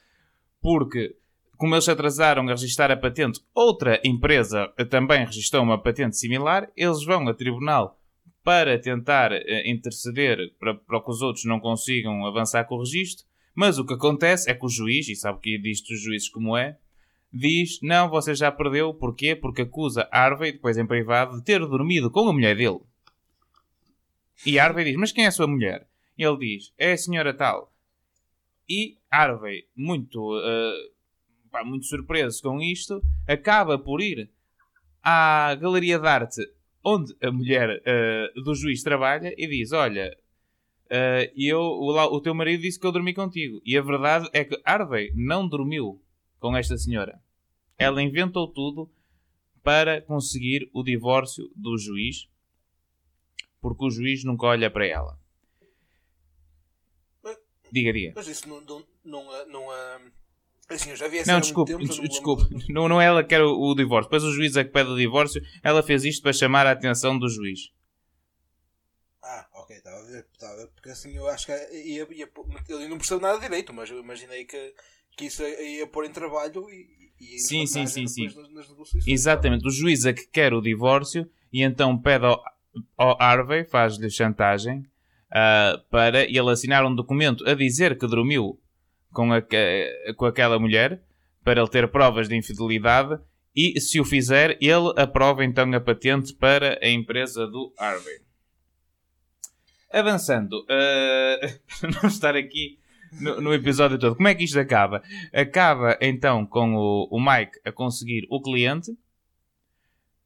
porque, 0.60 1.16
como 1.56 1.76
eles 1.76 1.86
se 1.86 1.92
atrasaram 1.92 2.48
a 2.48 2.52
registrar 2.52 2.92
a 2.92 2.98
patente, 2.98 3.42
outra 3.54 4.02
empresa 4.04 4.68
também 4.90 5.26
registrou 5.26 5.62
uma 5.62 5.82
patente 5.82 6.18
similar. 6.18 6.68
Eles 6.76 7.04
vão 7.04 7.28
a 7.28 7.34
tribunal 7.34 8.00
para 8.44 8.80
tentar 8.80 9.32
uh, 9.32 9.38
interceder 9.66 10.52
para, 10.60 10.74
para 10.74 11.00
que 11.00 11.12
os 11.12 11.22
outros 11.22 11.46
não 11.46 11.60
consigam 11.60 12.26
avançar 12.26 12.66
com 12.66 12.76
o 12.76 12.80
registro. 12.80 13.26
Mas 13.54 13.78
o 13.78 13.86
que 13.86 13.94
acontece 13.94 14.50
é 14.50 14.54
que 14.54 14.66
o 14.66 14.70
juiz, 14.70 15.08
e 15.08 15.16
sabe 15.16 15.40
que 15.40 15.58
diz 15.58 15.82
os 15.82 16.02
juízes 16.02 16.30
como 16.30 16.56
é, 16.56 16.78
diz: 17.32 17.80
Não, 17.82 18.10
você 18.10 18.34
já 18.34 18.52
perdeu. 18.52 18.94
Porquê? 18.94 19.36
Porque 19.36 19.64
acusa 19.64 20.08
Harvey, 20.12 20.54
depois 20.54 20.78
em 20.78 20.86
privado, 20.86 21.38
de 21.38 21.44
ter 21.44 21.60
dormido 21.60 22.10
com 22.10 22.28
a 22.28 22.34
mulher 22.34 22.56
dele. 22.56 22.80
E 24.46 24.58
Harvey 24.60 24.86
diz: 24.86 24.96
Mas 24.96 25.12
quem 25.12 25.26
é 25.26 25.28
a 25.28 25.32
sua 25.32 25.48
mulher? 25.48 25.88
E 26.18 26.24
ele 26.24 26.38
diz: 26.38 26.74
É 26.78 26.94
a 26.94 26.98
senhora 26.98 27.34
tal. 27.34 27.74
E 28.70 28.98
Harvey, 29.10 29.68
muito, 29.76 30.38
uh, 30.38 31.50
pá, 31.52 31.64
muito 31.64 31.86
surpreso 31.86 32.42
com 32.42 32.62
isto, 32.62 33.02
acaba 33.28 33.78
por 33.78 34.02
ir 34.02 34.30
à 35.04 35.56
galeria 35.56 36.00
de 36.00 36.08
arte 36.08 36.42
onde 36.84 37.16
a 37.22 37.32
mulher 37.32 37.82
uh, 37.82 38.42
do 38.42 38.56
juiz 38.56 38.82
trabalha 38.84 39.34
e 39.38 39.48
diz: 39.48 39.72
Olha, 39.72 40.16
Uh, 40.92 41.32
e 41.38 41.48
eu, 41.48 41.62
o, 41.62 42.16
o, 42.16 42.20
teu 42.20 42.36
marido 42.36 42.64
disse 42.64 42.78
que 42.78 42.86
eu 42.86 42.92
dormi 42.92 43.14
contigo. 43.14 43.62
E 43.64 43.78
a 43.78 43.82
verdade 43.82 44.28
é 44.34 44.44
que 44.44 44.62
Harvey 44.66 45.14
não 45.16 45.48
dormiu 45.48 46.04
com 46.38 46.54
esta 46.58 46.78
senhora. 46.78 47.18
Ela 47.78 48.04
inventou 48.04 48.46
tudo 48.52 48.92
para 49.64 50.02
conseguir 50.02 50.70
o 50.74 50.84
divórcio 50.84 51.50
do 51.56 51.78
juiz, 51.78 52.28
porque 53.62 53.86
o 53.86 53.90
juiz 53.90 54.26
nunca 54.26 54.48
olha 54.48 54.70
para 54.70 54.86
ela. 54.86 55.18
Mas, 57.24 57.38
diga, 57.72 57.94
diga. 57.94 58.12
Mas 58.14 58.28
isso 58.28 58.50
não. 58.50 58.60
não, 58.60 58.84
não, 59.06 59.48
não 59.48 59.68
assim, 60.70 60.90
eu 60.90 60.98
já 60.98 61.08
vi 61.08 61.20
essa 61.20 61.32
não, 61.32 61.40
desculpe, 61.40 61.72
tempo, 61.72 61.86
desculpe. 61.86 62.44
Não, 62.68 62.90
não 62.90 63.00
é 63.00 63.06
ela 63.06 63.24
que 63.24 63.30
quer 63.30 63.42
o, 63.42 63.58
o 63.58 63.74
divórcio. 63.76 64.10
Depois 64.10 64.26
o 64.26 64.34
juiz 64.34 64.58
é 64.58 64.66
que 64.66 64.72
pede 64.72 64.90
o 64.90 64.98
divórcio. 64.98 65.42
Ela 65.64 65.82
fez 65.82 66.04
isto 66.04 66.22
para 66.22 66.34
chamar 66.34 66.68
a 66.68 66.72
atenção 66.72 67.18
do 67.18 67.30
juiz. 67.30 67.72
Ok, 69.72 69.78
estava 69.78 69.98
a 69.98 70.04
ver, 70.04 70.26
estava 70.34 70.68
porque 70.68 70.90
assim 70.90 71.16
eu 71.16 71.28
acho 71.28 71.46
que 71.46 71.52
ia, 71.52 72.08
ia, 72.12 72.30
eu 72.70 72.90
não 72.90 72.98
percebo 72.98 73.22
nada 73.22 73.38
de 73.38 73.46
direito, 73.46 73.74
mas 73.74 73.90
eu 73.90 74.00
imaginei 74.00 74.44
que, 74.44 74.74
que 75.16 75.26
isso 75.26 75.44
ia 75.44 75.88
pôr 75.88 76.06
em 76.06 76.12
trabalho 76.12 76.70
e, 76.70 76.88
e 77.20 77.40
sim, 77.40 77.66
sim, 77.66 77.88
sim, 77.88 78.08
sim. 78.08 78.26
Nas, 78.26 78.70
nas 78.70 79.08
Exatamente, 79.08 79.66
o 79.66 79.72
juiz 79.72 80.06
é 80.06 80.14
que 80.14 80.28
quer 80.28 80.54
o 80.54 80.62
divórcio 80.62 81.30
e 81.54 81.64
então 81.64 81.98
pede 81.98 82.26
ao, 82.26 82.44
ao 82.98 83.22
Harvey, 83.22 83.64
faz-lhe 83.64 84.10
chantagem 84.10 84.80
uh, 84.80 85.82
para 85.90 86.24
ele 86.24 86.52
assinar 86.52 86.86
um 86.86 86.94
documento 86.94 87.48
a 87.48 87.54
dizer 87.54 87.98
que 87.98 88.08
dormiu 88.08 88.60
com, 89.12 89.32
a, 89.32 89.42
com 90.18 90.26
aquela 90.26 90.60
mulher 90.60 91.02
para 91.44 91.62
ele 91.62 91.70
ter 91.70 91.88
provas 91.90 92.28
de 92.28 92.36
infidelidade 92.36 93.20
e 93.56 93.80
se 93.82 94.00
o 94.00 94.06
fizer, 94.06 94.58
ele 94.62 94.94
aprova 94.96 95.44
então 95.44 95.74
a 95.74 95.80
patente 95.80 96.34
para 96.34 96.80
a 96.82 96.90
empresa 96.90 97.46
do 97.48 97.74
Harvey. 97.78 98.31
Avançando, 99.94 100.62
uh, 100.62 101.60
para 101.80 101.90
não 102.02 102.10
estar 102.10 102.36
aqui 102.36 102.80
no, 103.20 103.42
no, 103.42 103.54
episódio 103.54 104.00
todo, 104.00 104.16
como 104.16 104.28
é 104.28 104.36
que 104.36 104.46
isto 104.46 104.60
acaba? 104.60 105.04
Acaba 105.34 105.98
então 106.00 106.46
com 106.46 106.76
o, 106.76 107.08
o 107.12 107.20
Mike 107.20 107.60
a 107.66 107.72
conseguir 107.72 108.26
o 108.30 108.42
cliente, 108.42 108.98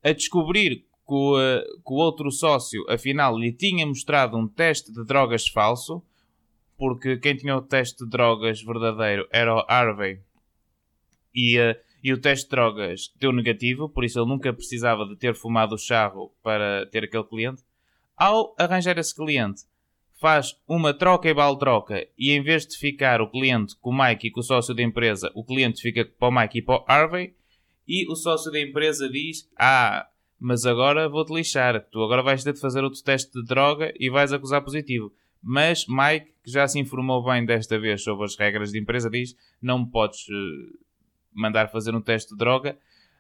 a 0.04 0.12
descobrir 0.12 0.86
que 1.08 1.14
o, 1.14 1.38
uh, 1.38 1.62
que 1.62 1.94
o 1.94 1.96
outro 1.96 2.32
sócio 2.32 2.86
afinal 2.90 3.38
lhe 3.38 3.52
tinha 3.52 3.86
mostrado 3.86 4.38
um 4.38 4.48
teste 4.48 4.92
de 4.92 5.04
drogas 5.04 5.48
falso, 5.48 6.04
porque 6.78 7.18
quem 7.18 7.36
tinha 7.36 7.56
o 7.56 7.62
teste 7.62 8.04
de 8.04 8.10
drogas 8.10 8.62
verdadeiro 8.62 9.28
era 9.32 9.56
o 9.56 9.66
Harvey 9.68 10.22
e, 11.34 11.60
uh, 11.60 11.76
e 12.04 12.14
o 12.14 12.22
teste 12.22 12.46
de 12.46 12.52
drogas 12.52 13.12
deu 13.20 13.32
negativo, 13.32 13.90
por 13.90 14.06
isso 14.06 14.20
ele 14.20 14.30
nunca 14.30 14.54
precisava 14.54 15.06
de 15.08 15.16
ter 15.16 15.34
fumado 15.34 15.74
o 15.74 15.80
charro 15.80 16.32
para 16.44 16.86
ter 16.86 17.04
aquele 17.04 17.24
cliente. 17.24 17.64
Ao 18.18 18.56
arranjar 18.58 18.98
esse 18.98 19.14
cliente, 19.14 19.64
faz 20.20 20.56
uma 20.68 20.94
troca 20.94 21.30
e 21.30 21.34
bal-troca 21.34 22.08
e 22.18 22.32
em 22.32 22.42
vez 22.42 22.66
de 22.66 22.78
ficar 22.78 23.22
o 23.22 23.30
cliente 23.30 23.76
com 23.82 23.90
o 23.90 23.98
Mike 23.98 24.28
e 24.28 24.32
com 24.32 24.40
o 24.40 24.44
sócio 24.44 24.74
da 24.74 24.82
empresa, 24.82 25.32
o 25.36 25.44
cliente 25.44 25.82
fica 25.82 26.06
para 26.06 26.28
o 26.30 26.32
Mike 26.32 26.60
e 26.60 26.62
para 26.62 26.76
o 26.76 26.86
Harvey 26.88 27.36
e 27.88 28.10
o 28.10 28.16
sócio 28.16 28.52
da 28.52 28.60
empresa 28.60 29.10
diz 29.10 29.50
Ah, 29.58 30.08
mas 30.40 30.66
agora 30.66 31.10
vou-te 31.10 31.34
lixar, 31.34 31.86
tu 31.92 32.02
agora 32.02 32.24
vais 32.24 32.44
ter 32.44 32.54
de 32.54 32.60
fazer 32.60 32.84
outro 32.84 33.04
teste 33.04 33.32
de 33.34 33.46
droga 33.46 33.94
e 34.00 34.10
vais 34.10 34.32
acusar 34.32 34.64
positivo. 34.64 35.12
Mas 35.44 35.86
Mike, 35.88 36.34
que 36.44 36.52
já 36.52 36.68
se 36.68 36.80
informou 36.80 37.24
bem 37.24 37.46
desta 37.46 37.78
vez 37.78 38.04
sobre 38.04 38.26
as 38.26 38.36
regras 38.36 38.72
de 38.72 38.80
empresa, 38.80 39.10
diz 39.10 39.36
não 39.62 39.80
me 39.80 39.92
podes 39.92 40.28
uh, 40.30 40.80
mandar 41.34 41.70
fazer 41.70 41.94
um 41.94 42.02
teste 42.02 42.32
de 42.32 42.38
droga 42.38 42.78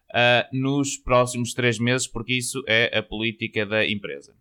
uh, 0.09 0.57
nos 0.57 0.97
próximos 0.97 1.53
três 1.53 1.77
meses, 1.77 2.07
porque 2.07 2.33
isso 2.33 2.63
é 2.65 2.97
a 2.97 3.03
política 3.03 3.65
da 3.65 3.85
empresa. 3.85 4.33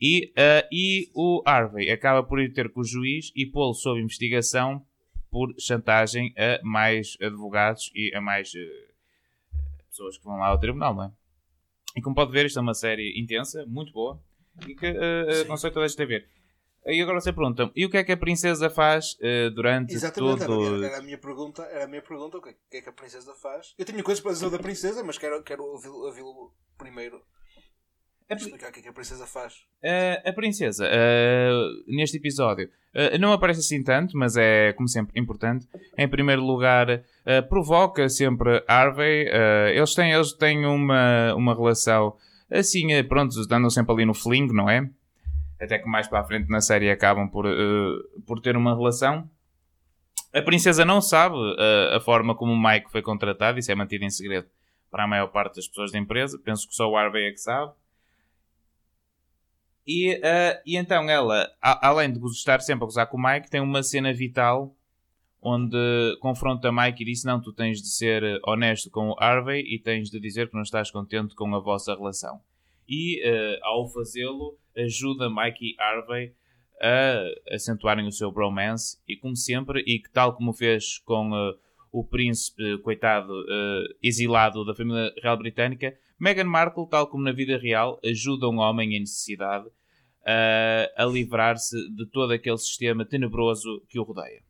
E, 0.00 0.32
uh, 0.36 0.66
e 0.70 1.10
o 1.14 1.42
Harvey 1.46 1.90
acaba 1.90 2.22
por 2.22 2.40
ir 2.40 2.52
ter 2.52 2.70
com 2.70 2.80
o 2.80 2.84
juiz 2.84 3.32
e 3.34 3.46
pô-lo 3.46 3.74
sob 3.74 4.00
investigação 4.00 4.84
por 5.30 5.54
chantagem 5.58 6.34
a 6.36 6.60
mais 6.62 7.16
advogados 7.20 7.90
e 7.94 8.14
a 8.14 8.20
mais 8.20 8.52
uh, 8.54 9.86
pessoas 9.88 10.18
que 10.18 10.24
vão 10.24 10.38
lá 10.38 10.48
ao 10.48 10.60
tribunal, 10.60 10.94
não 10.94 11.04
é? 11.04 11.12
E 11.96 12.02
como 12.02 12.14
pode 12.14 12.30
ver, 12.30 12.46
isto 12.46 12.58
é 12.58 12.62
uma 12.62 12.74
série 12.74 13.18
intensa, 13.18 13.64
muito 13.66 13.90
boa, 13.92 14.20
e 14.66 14.74
que 14.74 14.90
uh, 14.90 15.42
aconselho 15.42 15.72
toda 15.72 15.86
a 15.86 15.88
gente 15.88 16.02
a 16.02 16.06
ver. 16.06 16.28
E 16.86 17.02
agora 17.02 17.20
você 17.20 17.32
pergunta 17.32 17.68
e 17.74 17.84
o 17.84 17.90
que 17.90 17.96
é 17.96 18.04
que 18.04 18.12
a 18.12 18.16
princesa 18.16 18.70
faz 18.70 19.14
uh, 19.14 19.50
durante 19.50 19.92
Exatamente, 19.92 20.46
todo... 20.46 20.84
era, 20.84 20.86
era, 20.86 20.98
a 20.98 21.02
minha 21.02 21.18
pergunta, 21.18 21.62
era 21.62 21.84
a 21.84 21.88
minha 21.88 22.02
pergunta, 22.02 22.38
o 22.38 22.40
que, 22.40 22.54
é 22.72 22.80
que 22.80 22.88
a 22.88 22.92
princesa 22.92 23.34
faz? 23.34 23.74
Eu 23.76 23.84
tenho 23.84 24.04
coisas 24.04 24.22
para 24.22 24.32
dizer 24.32 24.50
da 24.50 24.58
princesa, 24.58 25.02
mas 25.02 25.18
quero, 25.18 25.42
quero 25.42 25.64
ouvi-lo 25.64 25.96
ouvi 25.96 26.54
primeiro. 26.78 27.20
A, 28.28 28.34
explicar 28.34 28.70
o 28.70 28.72
que 28.72 28.80
é 28.80 28.82
que 28.82 28.88
a 28.88 28.92
princesa 28.92 29.24
faz. 29.26 29.54
Uh, 29.82 30.28
a 30.28 30.32
princesa, 30.32 30.84
uh, 30.84 31.84
neste 31.86 32.16
episódio, 32.16 32.68
uh, 32.94 33.18
não 33.20 33.32
aparece 33.32 33.60
assim 33.60 33.82
tanto, 33.84 34.16
mas 34.18 34.36
é, 34.36 34.72
como 34.72 34.88
sempre, 34.88 35.18
importante. 35.20 35.68
Em 35.96 36.08
primeiro 36.08 36.42
lugar, 36.42 37.04
provoca 37.48 38.08
sempre 38.08 38.64
Harvey. 38.66 39.28
eles, 39.74 39.94
têm, 39.94 40.12
eles 40.12 40.32
têm 40.32 40.66
uma, 40.66 41.34
uma 41.34 41.54
relação 41.54 42.16
assim, 42.50 42.88
pronto, 43.04 43.34
andam 43.50 43.70
sempre 43.70 43.92
ali 43.92 44.04
no 44.04 44.14
fling, 44.14 44.46
não 44.52 44.68
é? 44.68 44.88
até 45.58 45.78
que 45.78 45.88
mais 45.88 46.06
para 46.06 46.20
a 46.20 46.24
frente 46.24 46.50
na 46.50 46.60
série 46.60 46.90
acabam 46.90 47.28
por, 47.28 47.46
por 48.26 48.40
ter 48.40 48.56
uma 48.56 48.74
relação. 48.74 49.28
A 50.34 50.42
princesa 50.42 50.84
não 50.84 51.00
sabe 51.00 51.36
a 51.94 51.98
forma 52.00 52.34
como 52.34 52.52
o 52.52 52.62
Mike 52.62 52.90
foi 52.92 53.02
contratado, 53.02 53.58
isso 53.58 53.72
é 53.72 53.74
mantido 53.74 54.04
em 54.04 54.10
segredo 54.10 54.46
para 54.90 55.04
a 55.04 55.06
maior 55.06 55.28
parte 55.28 55.56
das 55.56 55.68
pessoas 55.68 55.92
da 55.92 55.98
empresa. 55.98 56.38
Penso 56.38 56.68
que 56.68 56.74
só 56.74 56.88
o 56.88 56.96
Harvey 56.96 57.26
é 57.26 57.30
que 57.30 57.38
sabe. 57.38 57.72
E, 59.86 60.14
uh, 60.14 60.60
e 60.66 60.76
então 60.76 61.08
ela, 61.08 61.48
a, 61.62 61.88
além 61.88 62.12
de 62.12 62.18
estar 62.26 62.60
sempre 62.60 62.82
a 62.82 62.86
gozar 62.86 63.06
com 63.06 63.16
o 63.16 63.22
Mike, 63.22 63.48
tem 63.48 63.60
uma 63.60 63.82
cena 63.84 64.12
vital 64.12 64.74
onde 65.40 65.76
confronta 66.20 66.72
Mike 66.72 67.02
e 67.02 67.06
diz: 67.06 67.22
Não, 67.22 67.40
tu 67.40 67.52
tens 67.52 67.80
de 67.80 67.88
ser 67.88 68.40
honesto 68.44 68.90
com 68.90 69.10
o 69.10 69.16
Harvey 69.18 69.62
e 69.62 69.78
tens 69.78 70.10
de 70.10 70.18
dizer 70.18 70.48
que 70.48 70.56
não 70.56 70.62
estás 70.62 70.90
contente 70.90 71.36
com 71.36 71.54
a 71.54 71.60
vossa 71.60 71.94
relação. 71.94 72.40
E 72.88 73.22
uh, 73.28 73.58
ao 73.62 73.88
fazê-lo, 73.88 74.58
ajuda 74.76 75.30
Mike 75.30 75.64
e 75.64 75.80
Harvey 75.80 76.34
a 76.80 77.54
acentuarem 77.54 78.06
o 78.06 78.12
seu 78.12 78.30
bromance 78.30 78.98
e 79.08 79.16
como 79.16 79.36
sempre, 79.36 79.82
e 79.86 80.00
que 80.00 80.10
tal 80.10 80.34
como 80.34 80.52
fez 80.52 80.98
com 80.98 81.30
uh, 81.30 81.56
o 81.92 82.04
príncipe, 82.04 82.78
coitado, 82.82 83.32
exilado 84.02 84.64
da 84.64 84.74
família 84.74 85.10
real 85.22 85.38
britânica, 85.38 85.96
Meghan 86.18 86.44
Markle, 86.44 86.88
tal 86.88 87.08
como 87.08 87.24
na 87.24 87.32
vida 87.32 87.58
real, 87.58 88.00
ajuda 88.04 88.48
um 88.48 88.58
homem 88.58 88.96
em 88.96 89.00
necessidade 89.00 89.66
uh, 89.66 90.88
a 90.96 91.04
livrar-se 91.04 91.76
de 91.94 92.06
todo 92.10 92.32
aquele 92.32 92.58
sistema 92.58 93.04
tenebroso 93.04 93.84
que 93.88 93.98
o 93.98 94.02
rodeia. 94.02 94.42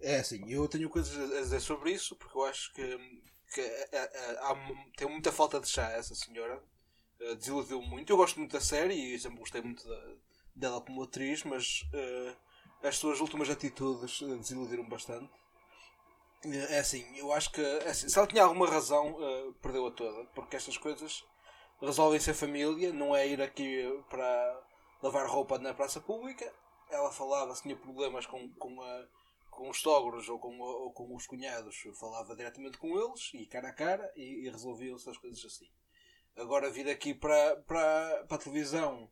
É 0.00 0.20
assim, 0.20 0.50
eu 0.50 0.66
tenho 0.66 0.88
coisas 0.88 1.14
a 1.32 1.40
dizer 1.40 1.60
sobre 1.60 1.92
isso 1.92 2.16
porque 2.16 2.36
eu 2.36 2.44
acho 2.44 2.72
que, 2.72 2.82
que 3.52 3.60
há, 4.40 4.56
tem 4.96 5.08
muita 5.08 5.30
falta 5.30 5.60
de 5.60 5.68
chá 5.68 5.90
essa 5.90 6.14
senhora 6.14 6.62
uh, 7.20 7.36
desiludiu 7.36 7.82
muito. 7.82 8.10
Eu 8.10 8.16
gosto 8.16 8.38
muito 8.38 8.52
da 8.52 8.60
série 8.60 8.94
e 8.94 9.18
sempre 9.18 9.38
gostei 9.38 9.60
muito 9.60 9.86
da, 9.86 10.14
dela 10.56 10.80
como 10.80 11.02
atriz, 11.02 11.44
mas 11.44 11.82
uh, 11.92 12.36
as 12.86 12.96
suas 12.96 13.20
últimas 13.20 13.50
atitudes 13.50 14.20
desiludiram 14.38 14.88
bastante. 14.88 15.30
É 16.44 16.78
assim, 16.78 17.04
eu 17.16 17.32
acho 17.32 17.52
que 17.52 17.60
é 17.60 17.88
assim, 17.88 18.08
se 18.08 18.18
ela 18.18 18.26
tinha 18.26 18.44
alguma 18.44 18.68
razão, 18.68 19.16
perdeu-a 19.60 19.90
toda, 19.90 20.24
porque 20.34 20.56
estas 20.56 20.76
coisas 20.76 21.24
resolvem-se 21.80 22.30
a 22.30 22.34
família, 22.34 22.92
não 22.92 23.14
é 23.14 23.26
ir 23.26 23.40
aqui 23.40 23.82
para 24.08 24.62
lavar 25.02 25.26
roupa 25.26 25.58
na 25.58 25.74
praça 25.74 26.00
pública. 26.00 26.52
Ela 26.90 27.10
falava 27.10 27.54
se 27.54 27.62
tinha 27.62 27.76
problemas 27.76 28.26
com, 28.26 28.48
com, 28.54 28.80
a, 28.82 29.08
com 29.50 29.70
os 29.70 29.80
sogros 29.80 30.28
ou 30.28 30.38
com, 30.38 30.58
ou 30.58 30.92
com 30.92 31.14
os 31.14 31.26
cunhados, 31.26 31.76
falava 31.98 32.34
diretamente 32.34 32.78
com 32.78 32.98
eles 32.98 33.30
e 33.34 33.46
cara 33.46 33.68
a 33.68 33.72
cara 33.72 34.12
e, 34.16 34.46
e 34.46 34.50
resolviam-se 34.50 35.08
as 35.08 35.16
coisas 35.16 35.44
assim. 35.44 35.68
Agora 36.36 36.70
vir 36.70 36.88
aqui 36.88 37.14
para, 37.14 37.56
para, 37.62 38.24
para 38.24 38.36
a 38.36 38.40
televisão 38.40 39.10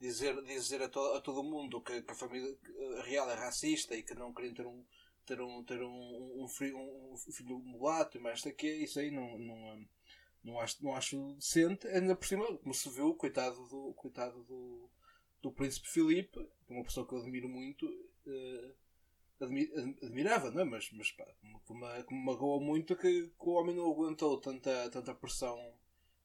dizer, 0.00 0.40
dizer 0.42 0.82
a, 0.82 0.88
to, 0.88 1.00
a 1.14 1.20
todo 1.20 1.42
mundo 1.42 1.80
que, 1.80 2.02
que, 2.02 2.12
a 2.12 2.16
família 2.16 2.56
real 3.04 3.30
é 3.30 3.34
racista 3.34 3.96
e 3.96 4.02
que 4.02 4.14
não 4.14 4.32
queriam 4.32 4.54
ter 4.54 4.66
um 4.66 4.84
ter 5.26 5.40
um, 5.40 5.62
ter 5.64 5.82
um, 5.82 6.42
um, 6.42 6.48
filho, 6.48 6.78
um 6.78 7.16
filho 7.16 7.58
mulato 7.60 8.16
e 8.16 8.20
mais 8.20 8.42
daqui, 8.42 8.68
isso 8.68 8.98
aí 8.98 9.10
não, 9.10 9.38
não, 9.38 9.86
não, 10.44 10.60
acho, 10.60 10.82
não 10.82 10.94
acho 10.94 11.34
decente. 11.34 11.86
Ainda 11.88 12.16
por 12.16 12.26
cima, 12.26 12.58
como 12.58 12.74
se 12.74 12.88
viu, 12.90 13.14
coitado 13.14 13.66
do, 13.68 13.92
coitado 13.94 14.42
do, 14.44 14.90
do 15.40 15.52
príncipe 15.52 15.88
Filipe, 15.88 16.38
uma 16.68 16.84
pessoa 16.84 17.06
que 17.06 17.14
eu 17.14 17.18
admiro 17.18 17.48
muito, 17.48 17.86
uh, 17.86 18.74
admirava, 20.02 20.50
não 20.50 20.60
é? 20.60 20.64
mas, 20.64 20.90
mas 20.92 21.10
pá, 21.12 21.26
como 22.06 22.24
magoa 22.24 22.60
muito 22.60 22.96
que, 22.96 23.26
que, 23.26 23.48
o 23.48 23.52
homem 23.52 23.74
não 23.74 23.90
aguentou 23.90 24.40
tanta, 24.40 24.88
tanta 24.90 25.14
pressão 25.14 25.58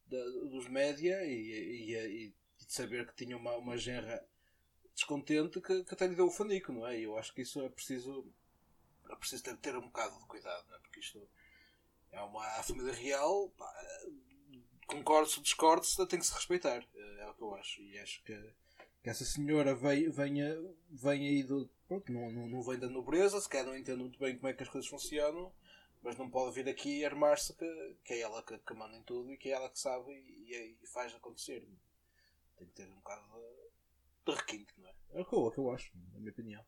da, 0.05 0.23
dos 0.23 0.67
média 0.67 1.25
e, 1.25 1.31
e, 1.31 1.95
e, 1.95 2.35
de 2.65 2.73
saber 2.73 3.07
que 3.07 3.15
tinha 3.15 3.35
uma, 3.35 3.55
uma 3.57 3.77
genra 3.77 4.23
descontente 4.93 5.61
que, 5.61 5.83
que 5.83 5.93
até 5.93 6.07
lhe 6.07 6.15
deu 6.15 6.27
o 6.27 6.31
fanico, 6.31 6.71
não 6.71 6.87
é? 6.87 6.99
E 6.99 7.03
eu 7.03 7.17
acho 7.17 7.33
que 7.33 7.41
isso 7.41 7.61
é 7.61 7.69
preciso, 7.69 8.25
é 9.09 9.15
preciso 9.15 9.43
ter, 9.43 9.57
ter 9.57 9.75
um 9.75 9.81
bocado 9.81 10.17
de 10.19 10.25
cuidado, 10.25 10.67
não 10.67 10.75
é? 10.75 10.79
Porque 10.79 10.99
isto 10.99 11.27
é 12.11 12.21
uma 12.21 12.45
a 12.45 12.63
família 12.63 12.93
real, 12.93 13.49
pá, 13.57 13.71
concordo 14.85 15.29
se 15.29 15.41
discordo, 15.41 15.85
tem 16.07 16.19
que 16.19 16.25
se 16.25 16.33
respeitar, 16.33 16.85
é 16.95 17.29
o 17.29 17.33
que 17.33 17.41
eu 17.41 17.55
acho. 17.55 17.81
E 17.81 17.99
acho 17.99 18.23
que, 18.23 18.53
que 19.03 19.09
essa 19.09 19.25
senhora 19.25 19.75
vem, 19.75 20.09
venha, 20.09 20.55
venha 20.89 21.29
aí 21.29 21.43
do. 21.43 21.69
Pronto, 21.87 22.11
não, 22.11 22.31
não, 22.31 22.47
não 22.47 22.61
vem 22.61 22.77
da 22.77 22.89
nobreza, 22.89 23.39
se 23.39 23.47
calhar 23.47 23.65
não 23.65 23.77
entende 23.77 23.99
muito 23.99 24.19
bem 24.19 24.35
como 24.35 24.49
é 24.49 24.53
que 24.53 24.63
as 24.63 24.69
coisas 24.69 24.89
funcionam 24.89 25.53
mas 26.07 26.17
não 26.17 26.29
pode 26.29 26.55
vir 26.55 26.69
aqui 26.69 27.03
armar-se 27.03 27.53
que, 27.53 27.95
que 28.03 28.13
é 28.13 28.21
ela 28.21 28.41
que, 28.43 28.57
que, 28.57 28.73
manda 28.73 28.95
em 28.95 29.03
tudo 29.03 29.31
e 29.31 29.37
que 29.37 29.49
é 29.49 29.53
ela 29.53 29.69
que 29.69 29.79
sabe 29.79 30.11
e, 30.11 30.77
e 30.81 30.87
faz 30.87 31.13
acontecer. 31.13 31.67
Tem 32.55 32.67
que 32.67 32.73
ter 32.73 32.89
um 32.89 32.95
bocado 32.95 33.25
de, 33.27 34.31
de 34.31 34.37
requinte, 34.37 34.73
não 34.77 34.87
é? 34.87 34.95
É 35.11 35.19
é 35.19 35.21
o 35.21 35.51
que 35.51 35.59
eu 35.59 35.71
acho, 35.71 35.91
na 36.13 36.19
minha 36.19 36.31
opinião. 36.31 36.65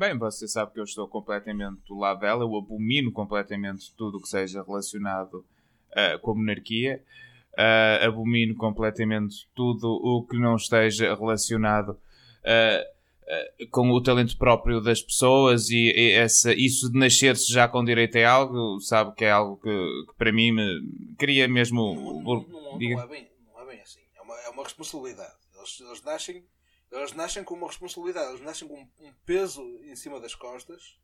Bem, 0.00 0.16
você 0.16 0.48
sabe 0.48 0.72
que 0.72 0.80
eu 0.80 0.84
estou 0.84 1.06
completamente 1.06 1.82
do 1.86 1.98
lado 1.98 2.20
dela, 2.20 2.42
eu 2.42 2.56
abomino 2.56 3.12
completamente 3.12 3.94
tudo 3.94 4.16
o 4.16 4.22
que 4.22 4.28
seja 4.30 4.62
relacionado 4.62 5.44
uh, 5.90 6.18
com 6.22 6.30
a 6.30 6.34
monarquia, 6.36 7.04
uh, 7.52 8.08
abomino 8.08 8.56
completamente 8.56 9.46
tudo 9.54 9.90
o 9.90 10.26
que 10.26 10.38
não 10.38 10.56
esteja 10.56 11.14
relacionado 11.14 11.90
uh, 11.90 13.66
com 13.70 13.90
o 13.90 14.02
talento 14.02 14.38
próprio 14.38 14.80
das 14.80 15.02
pessoas 15.02 15.68
e, 15.68 15.92
e 15.94 16.12
essa, 16.12 16.54
isso 16.54 16.90
de 16.90 16.98
nascer-se 16.98 17.52
já 17.52 17.68
com 17.68 17.84
direito 17.84 18.16
a 18.16 18.30
algo, 18.30 18.80
sabe 18.80 19.14
que 19.14 19.26
é 19.26 19.30
algo 19.30 19.58
que, 19.58 19.68
que 19.68 20.14
para 20.16 20.32
mim 20.32 20.50
me 20.50 21.14
cria 21.18 21.46
mesmo. 21.46 21.94
Não, 21.94 22.22
não, 22.22 22.48
não, 22.48 22.78
não, 22.78 23.00
é 23.02 23.06
bem, 23.06 23.30
não 23.52 23.60
é 23.60 23.66
bem 23.66 23.82
assim. 23.82 24.00
É 24.16 24.22
uma, 24.22 24.34
é 24.34 24.48
uma 24.48 24.62
responsabilidade. 24.62 25.34
Eles, 25.58 25.78
eles, 25.78 26.02
nascem, 26.02 26.42
eles 26.90 27.12
nascem 27.12 27.44
com 27.44 27.54
uma 27.54 27.68
responsabilidade, 27.68 28.30
eles 28.30 28.40
nascem 28.40 28.66
com 28.66 28.80
um 28.80 29.14
peso 29.24 29.62
em 29.84 29.94
cima 29.94 30.20
das 30.20 30.34
costas 30.34 30.98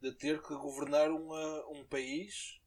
de 0.00 0.12
ter 0.12 0.40
que 0.42 0.54
governar 0.54 1.10
uma, 1.10 1.68
um 1.70 1.84
país 1.84 2.60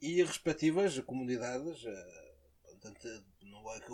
e 0.00 0.20
as 0.20 0.28
respectivas 0.28 0.98
comunidades. 1.00 1.84
Eh, 1.84 2.34
portanto, 2.64 3.24
não 3.42 3.72
é 3.72 3.80
que 3.80 3.92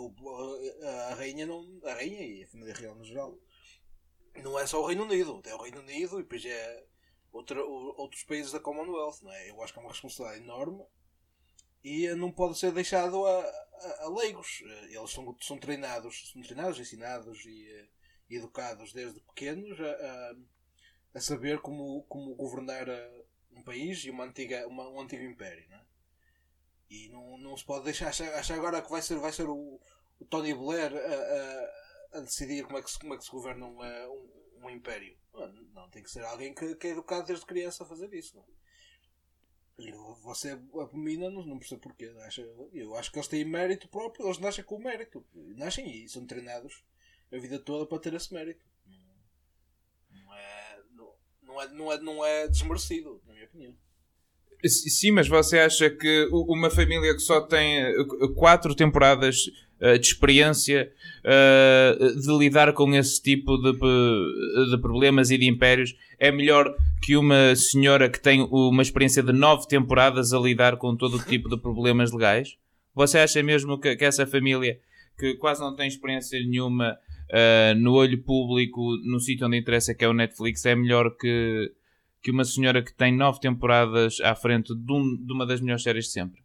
a 0.85 1.15
rainha, 1.15 1.45
não, 1.45 1.79
a 1.83 1.93
rainha 1.93 2.25
e 2.25 2.43
a 2.43 2.47
família 2.47 2.73
real 2.73 2.95
no 2.95 3.05
geral 3.05 3.37
não 4.41 4.57
é 4.57 4.65
só 4.65 4.81
o 4.81 4.85
Reino 4.85 5.03
Unido, 5.03 5.41
tem 5.41 5.53
o 5.53 5.61
Reino 5.61 5.79
Unido 5.79 6.19
e 6.19 6.23
depois 6.23 6.43
é 6.45 6.85
outra, 7.31 7.63
outros 7.63 8.23
países 8.23 8.51
da 8.51 8.59
Commonwealth, 8.59 9.21
não 9.21 9.31
é? 9.31 9.49
Eu 9.49 9.61
acho 9.61 9.73
que 9.73 9.79
é 9.79 9.81
uma 9.81 9.91
responsabilidade 9.91 10.43
enorme 10.43 10.85
e 11.83 12.07
não 12.15 12.31
pode 12.31 12.57
ser 12.57 12.71
deixado 12.71 13.25
a, 13.25 13.41
a, 13.41 14.05
a 14.05 14.09
leigos. 14.09 14.61
Eles 14.89 15.11
são, 15.11 15.35
são 15.41 15.57
treinados, 15.57 16.31
são 16.31 16.41
treinados, 16.41 16.79
ensinados 16.79 17.45
e 17.45 17.89
educados 18.35 18.93
desde 18.93 19.19
pequenos 19.21 19.79
a, 19.79 19.91
a, 19.91 20.35
a, 21.15 21.21
saber 21.21 21.59
como, 21.59 22.03
como 22.03 22.35
governar 22.35 22.87
um 23.51 23.63
país 23.63 24.03
e 24.05 24.09
uma 24.09 24.25
antiga, 24.25 24.67
uma, 24.67 24.87
um 24.89 25.01
antigo 25.01 25.23
império, 25.23 25.67
não 25.69 25.77
é? 25.77 25.85
E 26.89 27.09
não, 27.09 27.37
não 27.37 27.55
se 27.55 27.65
pode 27.65 27.85
deixar 27.85 28.09
achar, 28.09 28.33
achar 28.33 28.55
agora 28.55 28.81
que 28.81 28.89
vai 28.89 29.01
ser, 29.01 29.17
vai 29.19 29.31
ser 29.31 29.47
o, 29.47 29.79
o 30.19 30.25
Tony 30.25 30.53
Blair 30.53 30.91
a, 30.95 32.17
a 32.17 32.21
decidir 32.21 32.65
como 32.65 32.79
é 32.79 32.81
que 32.81 32.89
se, 32.89 32.99
como 32.99 33.13
é 33.13 33.17
que 33.17 33.23
se 33.23 33.31
governa 33.31 33.65
um, 33.65 33.83
eh, 33.83 34.07
um, 34.07 34.65
um 34.65 34.69
império. 34.69 35.15
Não, 35.33 35.47
não, 35.73 35.89
tem 35.89 36.01
que 36.01 36.09
ser 36.09 36.23
alguém 36.25 36.53
que, 36.53 36.75
que 36.75 36.87
é 36.87 36.91
educado 36.91 37.27
desde 37.27 37.45
criança 37.45 37.83
a 37.83 37.87
fazer 37.87 38.11
isso. 38.13 38.35
Não? 38.35 38.45
E 39.77 39.91
você 40.21 40.51
abomina, 40.51 41.29
não, 41.29 41.45
não 41.45 41.59
percebo 41.59 41.81
porquê. 41.81 42.13
Acha, 42.25 42.41
eu 42.73 42.95
acho 42.95 43.11
que 43.11 43.17
eles 43.17 43.27
têm 43.27 43.45
mérito 43.45 43.87
próprio, 43.87 44.25
eles 44.25 44.39
nascem 44.39 44.63
com 44.63 44.79
mérito. 44.79 45.25
Nascem 45.33 45.89
e 45.89 46.09
são 46.09 46.25
treinados 46.25 46.83
a 47.31 47.37
vida 47.37 47.59
toda 47.59 47.85
para 47.85 47.99
ter 47.99 48.13
esse 48.13 48.33
mérito. 48.33 48.65
Não 50.09 50.33
é, 50.33 50.79
não, 51.41 51.61
é, 51.61 51.67
não 51.69 51.91
é, 51.91 51.97
não 51.99 52.25
é 52.25 52.47
desmerecido, 52.47 53.21
na 53.25 53.33
minha 53.33 53.45
opinião. 53.45 53.73
Sim, 54.65 55.11
mas 55.11 55.27
você 55.27 55.59
acha 55.59 55.89
que 55.89 56.27
uma 56.31 56.69
família 56.69 57.13
que 57.13 57.21
só 57.21 57.39
tem 57.39 57.79
eh, 57.79 57.95
quatro 58.35 58.75
temporadas 58.75 59.49
eh, 59.79 59.97
de 59.97 60.07
experiência 60.07 60.91
uh, 61.23 62.19
de 62.19 62.37
lidar 62.37 62.73
com 62.73 62.93
esse 62.93 63.21
tipo 63.21 63.57
de, 63.57 63.71
de 63.71 64.81
problemas 64.81 65.31
e 65.31 65.37
de 65.37 65.47
impérios 65.47 65.95
é 66.19 66.29
melhor 66.29 66.75
que 67.01 67.15
uma 67.15 67.55
senhora 67.55 68.09
que 68.09 68.19
tem 68.19 68.41
uma 68.51 68.81
experiência 68.81 69.23
de 69.23 69.31
nove 69.31 69.65
temporadas 69.65 70.33
a 70.33 70.39
lidar 70.39 70.75
com 70.75 70.93
todo 70.97 71.15
o 71.15 71.23
tipo 71.23 71.47
de 71.47 71.57
problemas 71.57 72.11
legais? 72.11 72.57
Você 72.93 73.19
acha 73.19 73.41
mesmo 73.41 73.79
que, 73.79 73.95
que 73.95 74.03
essa 74.03 74.27
família, 74.27 74.77
que 75.17 75.35
quase 75.35 75.61
não 75.61 75.73
tem 75.73 75.87
experiência 75.87 76.37
nenhuma 76.37 76.97
uh, 77.31 77.75
no 77.79 77.93
olho 77.93 78.21
público, 78.23 78.81
no 79.05 79.19
sítio 79.19 79.47
onde 79.47 79.57
interessa, 79.57 79.93
que 79.95 80.03
é 80.05 80.07
o 80.09 80.13
Netflix, 80.13 80.65
é 80.65 80.75
melhor 80.75 81.15
que, 81.17 81.73
que 82.21 82.31
uma 82.31 82.43
senhora 82.45 82.83
que 82.83 82.93
tem 82.93 83.15
nove 83.15 83.39
temporadas 83.39 84.19
à 84.21 84.35
frente 84.35 84.75
de, 84.75 84.93
um- 84.93 85.15
de 85.17 85.33
uma 85.33 85.45
das 85.45 85.61
melhores 85.61 85.83
séries 85.83 86.05
de 86.05 86.11
sempre. 86.11 86.43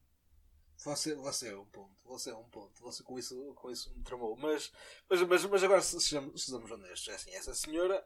Você, 0.85 1.15
você 1.15 1.49
é 1.49 1.57
um 1.57 1.65
ponto, 1.65 1.95
você 2.05 2.31
é 2.31 2.35
um 2.35 2.45
ponto. 2.45 2.83
Você 2.83 3.03
com 3.03 3.19
isso, 3.19 3.35
com 3.55 3.71
isso 3.71 3.93
me 3.97 4.03
tramou. 4.03 4.37
Mas, 4.37 4.71
mas, 5.09 5.23
mas, 5.23 5.45
mas 5.47 5.65
agora, 5.65 5.81
se- 5.81 6.01
sejamos, 6.01 6.45
sejamos 6.45 6.71
honestos, 6.71 7.09
é 7.09 7.15
assim, 7.15 7.31
essa 7.35 7.55
senhora, 7.55 8.05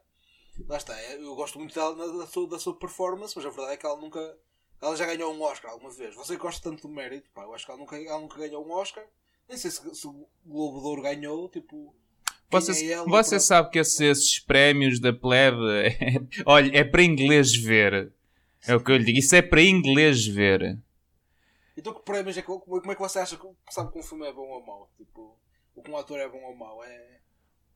lá 0.67 0.77
está, 0.77 0.99
é, 0.99 1.15
eu 1.21 1.35
gosto 1.35 1.59
muito 1.59 1.75
da, 1.75 1.91
da 1.91 2.27
sua, 2.27 2.47
da 2.47 2.59
sua 2.59 2.77
performance, 2.77 3.35
mas 3.35 3.45
a 3.45 3.49
verdade 3.49 3.73
é 3.73 3.77
que 3.77 3.85
ela 3.85 3.99
nunca. 3.99 4.37
Ela 4.81 4.95
já 4.95 5.05
ganhou 5.05 5.33
um 5.33 5.41
Oscar 5.41 5.71
alguma 5.71 5.91
vez. 5.91 6.15
Você 6.15 6.37
gosta 6.37 6.61
tanto 6.69 6.87
do 6.87 6.93
mérito, 6.93 7.29
pá, 7.31 7.43
eu 7.43 7.53
acho 7.53 7.65
que 7.65 7.71
ela 7.71 7.79
nunca, 7.79 7.97
ela 8.01 8.19
nunca 8.21 8.37
ganhou 8.37 8.65
um 8.65 8.71
Oscar. 8.71 9.05
Nem 9.47 9.57
sei 9.57 9.71
se, 9.71 9.93
se 9.95 10.07
o 10.07 10.25
Globo 10.45 10.79
de 10.79 10.85
Ouro 10.85 11.01
ganhou, 11.01 11.49
tipo. 11.49 11.93
Quem 12.49 12.59
Você, 12.59 12.93
é 12.93 13.03
você 13.05 13.39
sabe 13.39 13.69
que 13.71 13.79
esses, 13.79 13.99
esses 14.01 14.39
prémios 14.39 14.99
da 14.99 15.13
plebe, 15.13 15.57
é- 15.83 16.21
olha, 16.45 16.77
é 16.77 16.83
para 16.83 17.03
inglês 17.03 17.55
ver. 17.55 18.11
É 18.67 18.75
o 18.75 18.79
que 18.83 18.91
eu 18.91 18.97
lhe 18.97 19.03
digo. 19.05 19.19
Isso 19.19 19.35
é 19.35 19.41
para 19.41 19.61
inglês 19.61 20.25
ver. 20.25 20.77
Então 21.77 21.93
que 21.93 22.01
prémios 22.01 22.37
é 22.37 22.41
que, 22.41 22.47
como 22.47 22.91
é 22.91 22.95
que 22.95 23.01
você 23.01 23.19
acha 23.19 23.37
que 23.37 23.47
sabe 23.69 23.91
que 23.93 23.99
um 23.99 24.03
filme 24.03 24.27
é 24.27 24.33
bom 24.33 24.47
ou 24.49 24.65
mau? 24.65 24.89
Tipo, 24.97 25.37
ou 25.75 25.81
que 25.83 25.89
um 25.89 25.97
ator 25.97 26.19
é 26.19 26.27
bom 26.27 26.41
ou 26.43 26.55
mau? 26.55 26.83
É. 26.83 27.19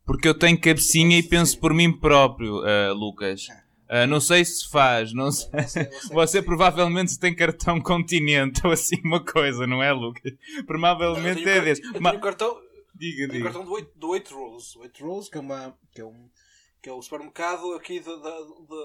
Porque 0.05 0.27
eu 0.27 0.37
tenho 0.37 0.59
cabecinha 0.59 1.17
e 1.17 1.23
penso 1.23 1.57
por 1.57 1.73
mim 1.73 1.91
próprio, 1.97 2.61
ah, 2.65 2.91
Lucas. 2.91 3.47
Ah, 3.87 4.05
não 4.07 4.19
sei 4.19 4.43
se 4.43 4.69
faz, 4.69 5.13
não 5.13 5.31
sei. 5.31 5.49
Você- 5.61 5.83
você- 6.09 6.13
Você 6.13 6.41
provavelmente 6.41 7.17
tem 7.17 7.33
cartão 7.33 7.79
continente 7.81 8.59
ou 8.65 8.73
assim 8.73 8.97
uma 9.05 9.23
coisa, 9.23 9.65
não 9.65 9.81
é, 9.81 9.93
Lucas? 9.93 10.33
Provavelmente 10.65 11.47
é 11.47 11.61
desse. 11.61 11.81
Eu 11.85 11.93
tenho 11.93 12.19
cartão, 12.19 12.57
Diga, 12.95 13.27
diga. 13.27 13.43
cartão 13.45 13.65
do 13.65 13.71
8, 13.71 13.97
do 13.97 14.09
8 14.09 14.35
Rolls. 14.35 14.77
8 14.77 15.05
Rolls, 15.05 15.29
que 15.31 15.37
é, 15.37 15.41
uma, 15.41 15.77
que 15.91 16.01
é, 16.01 16.05
um, 16.05 16.29
que 16.81 16.89
é 16.89 16.93
o 16.93 17.01
supermercado 17.01 17.73
aqui 17.73 17.99
da. 17.99 18.11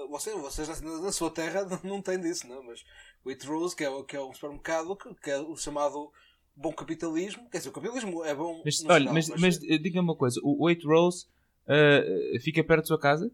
você, 0.09 0.31
vocês 0.33 0.81
na, 0.81 0.99
na 1.01 1.11
sua 1.11 1.29
terra 1.31 1.65
não 1.83 2.01
têm 2.01 2.19
disso, 2.19 2.47
não? 2.47 2.63
Mas 2.63 2.83
o 3.23 3.29
8 3.29 3.47
Rolls, 3.47 3.75
que 3.75 3.83
é, 3.83 3.89
o- 3.89 4.03
que 4.03 4.15
é 4.15 4.21
um 4.21 4.33
supermercado 4.33 4.95
que, 4.95 5.13
que 5.15 5.29
é 5.29 5.39
o 5.39 5.55
chamado 5.55 6.11
bom 6.55 6.73
capitalismo. 6.73 7.49
Quer 7.49 7.59
dizer, 7.59 7.69
o 7.69 7.73
capitalismo 7.73 8.23
é 8.25 8.33
bom. 8.33 8.61
Mas, 8.65 8.83
olha, 8.85 8.99
geral, 8.99 9.13
mas, 9.13 9.29
mas 9.29 9.63
é- 9.63 9.75
eh, 9.75 9.77
diga-me 9.77 10.07
uma 10.07 10.15
coisa: 10.15 10.39
o 10.43 10.63
8 10.63 10.87
Rose 10.87 11.27
ah, 11.67 12.39
fica 12.41 12.63
perto 12.63 12.81
da 12.81 12.87
sua 12.87 12.99
casa? 12.99 13.31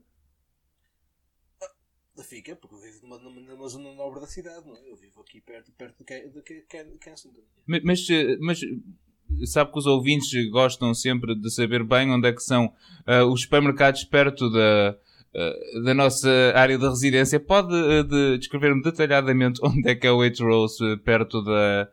Fica, 2.23 2.55
porque 2.55 2.75
eu 2.75 2.79
vivo 2.79 3.05
numa, 3.07 3.17
numa, 3.17 3.67
zona 3.67 3.93
nobre 3.93 4.21
da 4.21 4.25
cidade, 4.27 4.65
não 4.65 4.75
é? 4.75 4.89
Eu 4.89 4.95
vivo 4.95 5.19
aqui 5.21 5.41
perto, 5.41 5.71
perto 5.73 6.03
Kensington. 6.03 7.41
Ma- 7.67 7.81
Mas, 7.83 8.09
eh, 8.09 8.37
mas 8.39 8.61
sabe 9.45 9.71
que 9.71 9.79
os 9.79 9.85
ouvintes 9.85 10.49
gostam 10.49 10.93
sempre 10.93 11.35
de 11.35 11.49
saber 11.51 11.83
bem 11.83 12.11
onde 12.11 12.27
é 12.27 12.33
que 12.33 12.41
são 12.41 12.73
ah, 13.05 13.25
os 13.25 13.41
supermercados 13.41 14.03
perto 14.05 14.49
da, 14.49 14.97
ah, 15.35 15.81
da 15.83 15.93
nossa 15.93 16.29
área 16.55 16.77
de 16.77 16.87
residência. 16.87 17.39
Pode 17.39 17.75
eh, 17.75 18.03
de- 18.03 18.37
descrever-me 18.37 18.81
detalhadamente 18.81 19.59
onde 19.63 19.89
é 19.89 19.95
que 19.95 20.07
é 20.07 20.11
o 20.11 20.17
8 20.17 20.43
Rose 20.43 20.83
eh, 20.83 20.95
perto 20.97 21.41
da, 21.43 21.89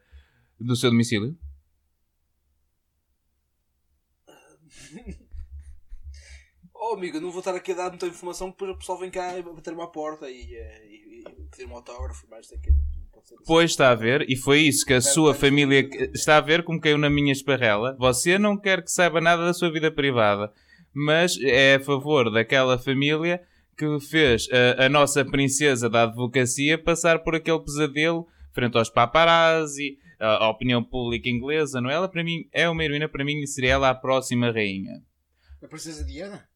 do 0.60 0.76
seu 0.76 0.90
domicílio? 0.90 1.36
Oh 6.84 6.94
amigo, 6.94 7.20
não 7.20 7.30
vou 7.30 7.38
estar 7.38 7.54
aqui 7.54 7.70
a 7.70 7.76
dar 7.76 7.90
muita 7.90 8.08
informação 8.08 8.50
porque 8.50 8.64
depois 8.64 8.76
o 8.76 8.78
pessoal 8.80 8.98
vem 8.98 9.10
cá 9.10 9.40
bater-me 9.40 9.80
à 9.82 9.86
porta 9.86 10.28
e, 10.28 10.56
eh, 10.56 10.86
e, 10.88 11.20
e 11.20 11.48
pedir 11.48 11.64
um 11.66 11.76
autógrafo 11.76 12.28
mais 12.28 12.48
daqui. 12.48 12.70
Pois 13.44 13.72
está 13.72 13.90
a 13.90 13.94
ver, 13.94 14.24
e 14.28 14.36
foi 14.36 14.60
isso 14.60 14.86
que 14.86 14.92
a 14.92 15.00
sua 15.00 15.34
família 15.34 15.88
está 16.14 16.36
a 16.36 16.40
ver 16.40 16.62
como 16.62 16.80
caiu 16.80 16.96
na 16.96 17.10
minha 17.10 17.32
esparrela. 17.32 17.96
Você 17.98 18.38
não 18.38 18.56
quer 18.56 18.82
que 18.82 18.90
saiba 18.90 19.20
nada 19.20 19.44
da 19.44 19.52
sua 19.52 19.72
vida 19.72 19.90
privada, 19.90 20.52
mas 20.94 21.36
é 21.42 21.74
a 21.74 21.80
favor 21.80 22.30
daquela 22.30 22.78
família 22.78 23.42
que 23.76 24.00
fez 24.00 24.48
a, 24.78 24.84
a 24.84 24.88
nossa 24.88 25.24
princesa 25.24 25.90
da 25.90 26.04
advocacia 26.04 26.78
passar 26.78 27.20
por 27.20 27.34
aquele 27.34 27.58
pesadelo 27.58 28.28
frente 28.52 28.76
aos 28.76 28.90
paparazzi, 28.90 29.98
a, 30.20 30.44
a 30.44 30.50
opinião 30.50 30.84
pública 30.84 31.28
inglesa, 31.28 31.80
não 31.80 31.90
é? 31.90 31.94
Ela 31.94 32.08
para 32.08 32.22
mim 32.22 32.48
é 32.52 32.68
uma 32.68 32.84
heroína, 32.84 33.08
para 33.08 33.24
mim 33.24 33.44
seria 33.46 33.72
ela 33.72 33.90
a 33.90 33.94
próxima 33.94 34.52
rainha. 34.52 35.02
A 35.62 35.66
Princesa 35.66 36.04
Diana? 36.04 36.48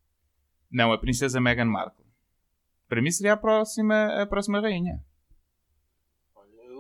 Não, 0.71 0.93
a 0.93 0.99
princesa 0.99 1.41
Meghan 1.41 1.67
Markle. 1.67 2.05
Para 2.89 3.01
mim 3.01 3.11
seria 3.11 3.33
a 3.33 3.37
próxima, 3.37 4.23
a 4.23 4.27
próxima 4.27 4.61
rainha. 4.61 5.01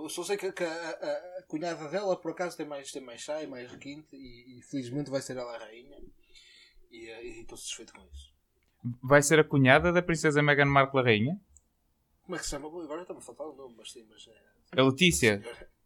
Eu 0.07 0.11
só 0.11 0.23
sei 0.23 0.37
que, 0.37 0.53
que 0.53 0.63
a, 0.63 0.69
a- 0.91 1.39
a 1.39 1.43
cunhada 1.49 1.89
dela 1.89 2.17
por 2.17 2.31
acaso 2.31 2.57
tem 2.57 2.65
mais, 2.65 2.93
tem 2.93 3.03
mais 3.03 3.21
chá 3.21 3.43
e 3.43 3.47
mais 3.49 3.69
requinte 3.71 4.15
e, 4.15 4.59
e 4.59 4.63
felizmente 4.63 5.11
vai 5.11 5.21
ser 5.21 5.37
ela 5.37 5.53
a 5.53 5.59
rainha. 5.59 5.99
E 6.93 7.11
eh, 7.11 7.25
e 7.27 7.41
estou 7.41 7.59
satisfeito 7.59 7.93
com 7.93 8.07
isso. 8.13 8.33
Vai 9.03 9.21
ser 9.21 9.41
a 9.41 9.45
cunhada 9.45 9.93
da 9.93 10.01
princesa 10.01 10.41
Meghan 10.41 10.67
Markle 10.67 11.01
a 11.01 11.03
rainha? 11.03 11.41
Como 12.23 12.37
é 12.37 12.39
que 12.39 12.45
se 12.45 12.51
chama? 12.53 12.69
Agora 12.69 13.03
está-me 13.03 13.19
a 13.19 13.23
faltar 13.23 13.49
o 13.49 13.57
nome, 13.57 13.75
mas 13.77 13.91
sim, 13.91 14.07
mas 14.09 14.29
é. 14.29 14.81
A 14.81 14.85
Letícia. 14.85 15.43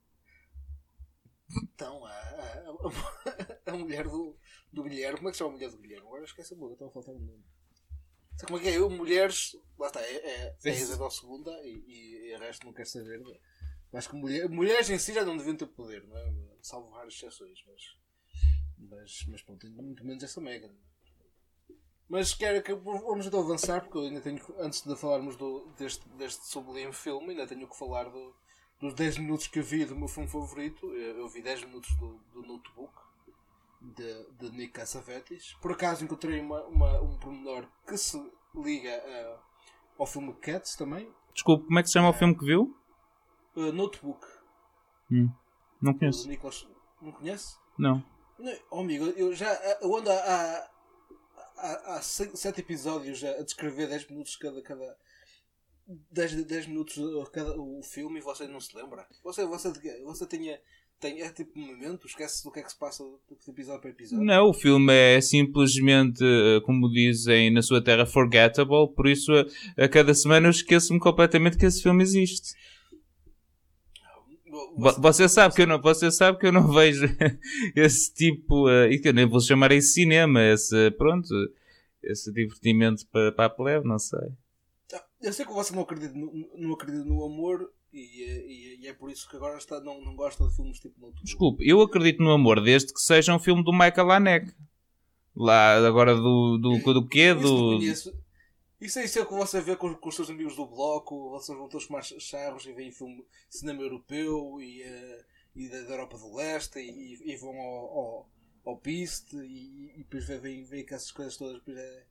Então, 1.63 2.05
a, 2.07 2.11
a, 2.13 3.69
a, 3.69 3.73
a 3.73 3.77
mulher 3.77 4.05
do, 4.05 4.37
do 4.73 4.85
Guilherme, 4.85 5.17
como 5.17 5.29
é 5.29 5.33
que 5.33 5.37
se 5.37 5.39
chama 5.39 5.51
a 5.51 5.55
mulher 5.55 5.69
do 5.71 5.79
Guilherme? 5.79 6.07
Agora 6.07 6.23
esqueci 6.23 6.55
a 6.55 6.73
está 6.73 6.87
a 6.87 6.91
faltar 6.91 7.13
o 7.13 7.19
nome. 7.19 7.45
Sabe 8.37 8.47
como 8.47 8.59
é 8.59 8.63
que 8.63 8.69
é? 8.69 8.77
Eu, 8.79 8.89
mulheres, 8.89 9.57
lá 9.77 9.89
está, 9.89 10.01
é, 10.01 10.15
é, 10.15 10.57
é 10.65 10.71
a 10.71 10.73
Isabel 10.73 11.09
II 11.09 11.53
e, 11.65 12.29
e 12.31 12.35
o 12.37 12.39
resto 12.39 12.65
não 12.65 12.73
quer 12.73 12.87
saber. 12.87 13.21
Acho 13.93 14.11
que 14.11 14.17
mulher, 14.17 14.49
mulheres 14.49 14.89
em 14.91 14.99
si 14.99 15.13
já 15.13 15.25
não 15.25 15.37
deviam 15.37 15.57
ter 15.57 15.67
poder, 15.67 16.07
não 16.07 16.17
é? 16.17 16.33
Salvo 16.63 16.91
raras 16.91 17.15
exceções, 17.15 17.59
mas. 17.67 17.83
Mas, 18.79 19.25
mas 19.29 19.43
pronto, 19.43 19.67
muito 19.71 20.05
menos 20.05 20.23
essa 20.23 20.41
Megan. 20.41 20.71
Mas 22.09 22.35
quero 22.35 22.63
que 22.63 22.75
vamos 22.75 23.27
então 23.27 23.41
avançar, 23.41 23.83
porque 23.83 23.99
eu 23.99 24.03
ainda 24.03 24.21
tenho, 24.21 24.41
antes 24.59 24.83
de 24.83 24.97
falarmos 24.97 25.37
do, 25.37 25.67
deste, 25.79 26.09
deste 26.11 26.45
sublime 26.47 26.93
filme, 26.93 27.31
ainda 27.31 27.47
tenho 27.47 27.69
que 27.69 27.77
falar 27.79 28.05
do, 28.11 28.35
dos 28.81 28.95
10 28.95 29.19
minutos 29.19 29.47
que 29.47 29.61
eu 29.61 29.63
vi 29.63 29.85
do 29.85 29.95
meu 29.95 30.09
filme 30.09 30.29
favorito. 30.29 30.87
Eu, 30.93 31.19
eu 31.19 31.29
vi 31.29 31.41
10 31.43 31.65
minutos 31.67 31.95
do, 31.97 32.19
do 32.33 32.43
Notebook, 32.43 32.93
de, 33.81 34.27
de 34.33 34.51
Nick 34.57 34.73
Cassavetes. 34.73 35.55
Por 35.63 35.73
acaso 35.73 36.05
encontrei 36.05 36.41
uma, 36.41 36.65
uma, 36.67 37.01
um 37.01 37.17
pormenor 37.19 37.69
que 37.87 37.97
se 37.97 38.19
liga 38.57 38.93
a- 38.93 39.41
ao 39.99 40.07
filme 40.07 40.35
Cats 40.35 40.75
também. 40.75 41.13
Desculpe, 41.33 41.67
como 41.67 41.79
é 41.79 41.83
que 41.83 41.89
se 41.89 41.93
chama 41.93 42.09
o 42.11 42.13
filme 42.13 42.37
que 42.37 42.45
viu? 42.45 42.77
Uh, 43.57 43.73
Notebook, 43.73 44.27
Não 45.11 45.93
do 45.93 45.99
conheço. 45.99 46.29
Nicholas. 46.29 46.67
Não 47.03 47.13
conhece? 47.13 47.55
Não. 47.79 48.03
Não, 48.39 48.53
oh, 48.71 48.81
amigo, 48.81 49.05
eu 49.17 49.35
já 49.35 49.53
eu 49.83 49.97
ando 49.97 50.11
há, 50.11 50.71
há, 51.57 51.97
há 51.97 52.03
se- 52.03 52.35
sete 52.37 52.61
episódios 52.61 53.23
a, 53.25 53.43
descrever 53.43 53.89
10 53.89 54.09
minutos 54.09 54.37
cada. 54.37 54.63
cada 54.63 54.97
10, 56.13 56.45
10 56.45 56.67
minutos 56.69 56.99
a 57.21 57.31
cada 57.31 57.61
o 57.61 57.83
filme 57.83 58.21
e 58.21 58.23
você 58.23 58.47
não 58.47 58.61
se 58.61 58.75
lembra? 58.77 59.07
Você, 59.25 59.45
você, 59.45 59.73
você 60.05 60.27
tinha. 60.27 60.59
Tem, 61.01 61.23
é 61.23 61.31
tipo 61.33 61.59
momento, 61.59 62.07
esquece 62.07 62.45
do 62.45 62.53
que 62.53 62.61
é 62.61 62.63
que 62.63 62.71
se 62.71 62.79
passa 62.79 63.03
de 63.03 63.51
episódio 63.51 63.81
para 63.81 63.91
episódio. 63.91 64.23
Não, 64.25 64.51
o 64.51 64.53
filme 64.53 64.93
é 64.93 65.19
simplesmente, 65.23 66.23
eh, 66.23 66.61
como 66.67 66.91
dizem 66.93 67.51
na 67.51 67.63
sua 67.63 67.83
terra, 67.83 68.05
forgettable. 68.05 68.87
Por 68.95 69.09
isso, 69.09 69.33
a, 69.79 69.85
a 69.85 69.89
cada 69.89 70.13
semana 70.15 70.47
eu 70.47 70.51
esqueço-me 70.51 71.01
completamente 71.01 71.57
que 71.57 71.65
esse 71.65 71.83
filme 71.83 72.03
existe. 72.03 72.53
Vo- 74.77 75.01
Você 75.01 75.29
sabe 75.29 75.55
que 75.55 75.63
eu 75.63 75.67
não, 75.67 75.81
você 75.81 76.11
sabe 76.11 76.39
que 76.39 76.47
eu 76.47 76.53
não 76.53 76.67
vejo 76.73 77.07
esse 77.77 78.13
tipo, 78.15 78.69
eh, 78.69 78.93
e 78.93 78.99
que 78.99 79.09
eu 79.09 79.13
nem 79.15 79.27
vou 79.27 79.41
chamar 79.41 79.73
isso 79.73 79.93
cinema, 79.95 80.43
esse, 80.43 80.91
pronto, 80.93 81.29
esse 82.03 82.33
divertimento 82.33 83.07
para, 83.09 83.33
para 83.33 83.45
a 83.47 83.51
plebe, 83.51 83.87
não 83.87 83.99
sei. 83.99 84.29
Ah, 84.93 85.05
Eu 85.23 85.33
sei 85.33 85.45
que 85.47 85.53
você 85.53 85.75
não 85.75 85.83
acredita 85.83 86.15
no, 86.15 86.33
não 86.57 86.73
acredita 86.73 87.05
no 87.05 87.25
amor 87.25 87.71
e, 87.93 88.25
é- 88.25 88.47
e, 88.47 88.79
e 88.83 88.87
é 88.89 88.93
por 88.95 89.11
isso 89.11 89.29
que 89.29 89.37
agora 89.37 89.57
está, 89.59 89.81
não, 89.81 90.01
não 90.05 90.15
gosta 90.17 90.47
de 90.47 90.55
filmes 90.57 90.79
tipo. 90.81 91.13
Desculpe, 91.23 91.67
eu 91.69 91.81
acredito 91.81 92.23
no 92.23 92.31
amor 92.33 92.61
desde 92.63 92.93
que 92.93 93.01
seja 93.01 93.35
um 93.35 93.39
filme 93.39 93.63
do 93.63 93.73
Michael 93.73 94.11
Haneke. 94.11 94.53
Lá, 95.37 95.77
agora 95.87 96.15
do, 96.15 96.59
do, 96.59 96.93
do 96.95 97.07
quê? 97.07 97.33
Do. 97.35 97.79
Isso 98.81 98.99
é 98.99 99.05
isso 99.05 99.19
é 99.19 99.23
o 99.23 99.27
que 99.27 99.35
você 99.35 99.61
vê 99.61 99.77
com, 99.77 99.95
com 99.95 100.09
os 100.09 100.15
seus 100.15 100.31
amigos 100.31 100.57
do 100.57 100.67
bloco, 100.67 101.29
vocês 101.31 101.57
vão 101.57 101.69
todos 101.69 101.89
mais 101.89 102.07
charros 102.19 102.65
e 102.65 102.73
veem 102.73 102.91
filme 102.91 103.27
cinema 103.51 103.83
europeu 103.83 104.59
e, 104.61 104.83
eh, 104.83 105.25
e 105.55 105.69
da, 105.69 105.83
da 105.83 105.91
Europa 105.91 106.17
do 106.17 106.35
Leste 106.35 106.79
e, 106.79 107.31
e 107.31 107.37
vão 107.37 107.55
ao, 107.61 107.99
ao, 107.99 108.31
ao 108.65 108.79
Piste 108.79 109.37
e, 109.37 109.93
e 109.97 109.99
depois 109.99 110.25
veem, 110.25 110.65
veem 110.65 110.87
que 110.87 110.95
essas 110.95 111.13
coisas 111.13 111.37
todas 111.37 111.59
depois 111.59 111.77
é, 111.77 112.07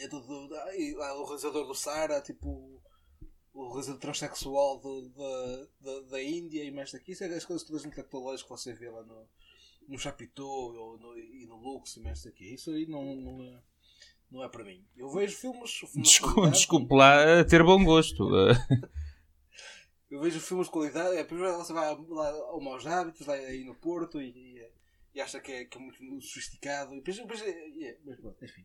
é 0.00 0.08
tudo, 0.08 0.54
e 0.76 0.94
lá 0.94 1.18
o 1.18 1.24
realizador 1.24 1.66
do 1.66 1.74
Sara, 1.74 2.20
tipo 2.20 2.82
o 3.54 3.68
realizador 3.68 4.00
transexual 4.00 4.78
do, 4.80 5.08
da, 5.08 5.68
da, 5.80 6.00
da 6.10 6.22
Índia 6.22 6.62
e 6.62 6.70
mais 6.70 6.92
daqui, 6.92 7.12
isso 7.12 7.24
é 7.24 7.34
as 7.34 7.44
coisas 7.46 7.66
todas 7.66 7.86
intelectuais 7.86 8.42
que 8.42 8.50
você 8.50 8.74
vê 8.74 8.90
lá 8.90 9.02
no, 9.02 9.26
no 9.88 9.98
Chapitão 9.98 10.44
ou 10.44 10.98
no, 10.98 11.16
e 11.16 11.46
no 11.46 11.56
Lux 11.56 11.96
e 11.96 12.00
mais 12.00 12.22
daqui. 12.22 12.52
Isso 12.52 12.70
aí 12.70 12.84
não, 12.86 13.16
não 13.16 13.42
é 13.42 13.62
não 14.30 14.42
é 14.44 14.48
para 14.48 14.64
mim. 14.64 14.84
Eu 14.96 15.08
vejo 15.10 15.36
filmes. 15.36 15.70
filmes 15.72 15.92
de 16.04 16.50
desculpe, 16.50 16.94
lá 16.94 17.40
a 17.40 17.44
ter 17.44 17.62
bom 17.62 17.82
gosto. 17.84 18.28
Eu 20.10 20.20
vejo 20.20 20.38
filmes 20.40 20.66
de 20.66 20.72
qualidade. 20.72 21.16
É, 21.16 21.24
primeiro 21.24 21.56
você 21.56 21.72
vai 21.72 21.86
lá 22.08 22.28
ao 22.30 22.60
Maus 22.60 22.86
Hábitos, 22.86 23.26
lá 23.26 23.34
aí 23.34 23.64
no 23.64 23.74
Porto, 23.74 24.20
e, 24.20 24.28
e, 24.28 24.68
e 25.16 25.20
acha 25.20 25.40
que 25.40 25.50
é, 25.50 25.64
que 25.64 25.76
é 25.76 25.80
muito 25.80 25.98
sofisticado. 26.22 26.92
E 26.94 26.98
depois, 26.98 27.16
depois, 27.16 27.42
é, 27.42 27.96
mas 28.04 28.20
pronto, 28.20 28.44
enfim. 28.44 28.64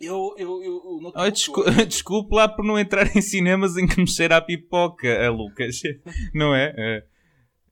Eu, 0.00 0.34
eu, 0.36 0.62
eu, 0.62 0.74
notebook, 1.00 1.14
Oh, 1.16 1.30
descu 1.30 1.60
eu- 1.62 1.72
desculpe 1.86 2.34
lá 2.34 2.46
por 2.48 2.64
não 2.64 2.78
entrar 2.78 3.16
em 3.16 3.20
cinemas 3.22 3.76
em 3.76 3.86
que 3.86 3.98
me 4.00 4.06
cheira 4.06 4.36
a 4.36 4.40
pipoca, 4.40 5.08
a 5.26 5.30
Lucas. 5.30 5.80
Não 6.34 6.54
é? 6.54 6.74
É, 6.76 7.06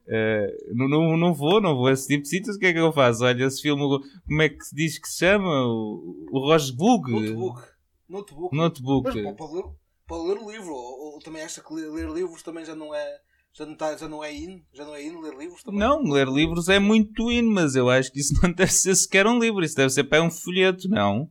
é, 0.09 0.57
não, 0.73 0.89
não, 0.89 1.17
não 1.17 1.35
vou, 1.35 1.61
não 1.61 1.75
vou 1.75 1.89
a 1.89 1.93
esse 1.93 2.07
tipo 2.07 2.23
de 2.23 2.29
sítios. 2.29 2.57
O 2.57 2.59
que 2.59 2.67
é 2.67 2.73
que 2.73 2.79
eu 2.79 2.93
faço? 2.93 3.25
Olha, 3.25 3.45
esse 3.45 3.61
filme, 3.61 3.83
como 4.27 4.43
é 4.43 4.49
que 4.49 4.65
se 4.65 4.75
diz 4.75 4.99
que 4.99 5.09
se 5.09 5.19
chama? 5.19 5.67
O, 5.67 6.29
o 6.31 6.39
Rosbug? 6.41 7.11
Notebook. 7.11 7.63
Notebook. 8.09 8.57
Notebook. 8.57 9.23
Mas 9.23 9.37
pode, 9.37 9.55
ler, 9.55 9.65
pode 10.07 10.29
ler 10.29 10.39
o 10.39 10.51
livro. 10.51 10.73
Ou, 10.73 11.15
ou 11.15 11.19
também 11.19 11.43
acha 11.43 11.61
que 11.61 11.75
ler, 11.75 11.91
ler 11.91 12.09
livros 12.09 12.43
também 12.43 12.65
já 12.65 12.75
não 12.75 12.95
é. 12.95 13.21
Já 13.53 13.65
não, 13.65 13.75
tá, 13.75 13.97
já 13.97 14.07
não 14.07 14.23
é 14.23 14.33
in? 14.35 14.65
Já 14.73 14.85
não 14.85 14.95
é 14.95 15.03
in 15.03 15.19
ler 15.21 15.35
livros 15.35 15.63
também? 15.63 15.81
Não, 15.81 16.03
ler 16.03 16.29
livros 16.29 16.69
é 16.69 16.79
muito 16.79 17.33
in, 17.33 17.43
mas 17.43 17.75
eu 17.75 17.89
acho 17.89 18.13
que 18.13 18.21
isso 18.21 18.35
não 18.43 18.53
deve 18.55 18.73
ser 18.73 18.95
sequer 18.95 19.27
um 19.27 19.39
livro. 19.39 19.65
Isso 19.65 19.77
deve 19.77 19.91
ser 19.91 20.05
para 20.05 20.23
um 20.23 20.31
folheto, 20.31 20.89
não? 20.89 21.31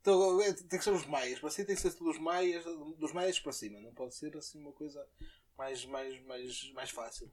Então, 0.00 0.40
é, 0.40 0.52
tem 0.52 0.78
que 0.78 0.84
ser 0.84 0.92
os 0.92 1.04
maias. 1.04 1.40
Para 1.40 1.50
si 1.50 1.64
tem 1.64 1.74
que 1.74 1.82
ser 1.82 1.92
dos 1.98 2.18
maias, 2.20 2.64
dos 2.96 3.12
maias 3.12 3.40
para 3.40 3.52
cima. 3.52 3.80
Não 3.80 3.92
pode 3.92 4.14
ser 4.14 4.34
assim 4.36 4.60
uma 4.60 4.72
coisa 4.72 5.04
mais, 5.58 5.84
mais, 5.86 6.24
mais, 6.24 6.72
mais 6.72 6.90
fácil. 6.90 7.28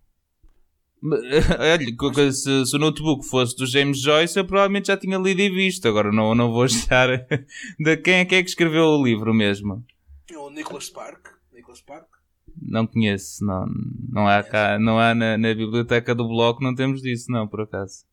Olha, 1.60 2.32
se, 2.32 2.66
se 2.66 2.76
o 2.76 2.80
notebook 2.80 3.26
fosse 3.26 3.56
do 3.58 3.66
James 3.66 4.00
Joyce, 4.00 4.40
eu 4.40 4.46
provavelmente 4.46 4.88
já 4.88 4.96
tinha 4.96 5.18
lido 5.18 5.42
e 5.42 5.50
visto. 5.50 5.86
Agora 5.88 6.12
não, 6.12 6.34
não 6.34 6.52
vou 6.52 6.64
achar. 6.66 7.10
De 7.78 7.98
quem 7.98 8.16
é 8.16 8.26
que 8.26 8.36
é 8.36 8.44
que 8.44 8.50
escreveu 8.50 8.86
o 8.86 9.04
livro 9.04 9.34
mesmo? 9.34 9.86
É 10.32 10.38
o 10.38 10.50
Nicholas 10.50 10.86
Spark. 10.86 11.28
Nicholas 11.52 11.80
Spark. 11.80 12.08
Não 12.62 12.88
conheço, 12.88 13.44
não, 13.44 13.66
não 14.12 14.28
há, 14.28 14.44
cá, 14.44 14.78
não 14.78 15.00
há 15.00 15.16
na, 15.16 15.38
na 15.38 15.56
biblioteca 15.56 16.14
do 16.14 16.28
bloco, 16.28 16.64
não 16.64 16.76
temos 16.76 17.02
disso, 17.02 17.32
não, 17.32 17.48
por 17.48 17.62
acaso. 17.62 18.06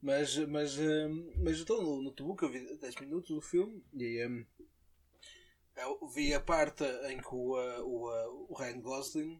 Mas, 0.00 0.36
mas, 0.48 0.78
hum, 0.78 1.30
mas 1.44 1.60
então 1.60 1.82
no 1.82 2.02
notebook 2.02 2.42
eu 2.42 2.48
vi 2.48 2.78
10 2.80 2.96
minutos 3.00 3.28
do 3.28 3.42
filme 3.42 3.82
e 3.94 4.26
eu 5.76 6.08
vi 6.14 6.32
a 6.32 6.40
parte 6.40 6.84
em 7.10 7.18
que 7.18 7.28
o, 7.34 7.56
uh, 7.56 7.84
o, 7.84 8.08
uh, 8.08 8.46
o 8.48 8.54
Ryan 8.54 8.80
Gosling 8.80 9.38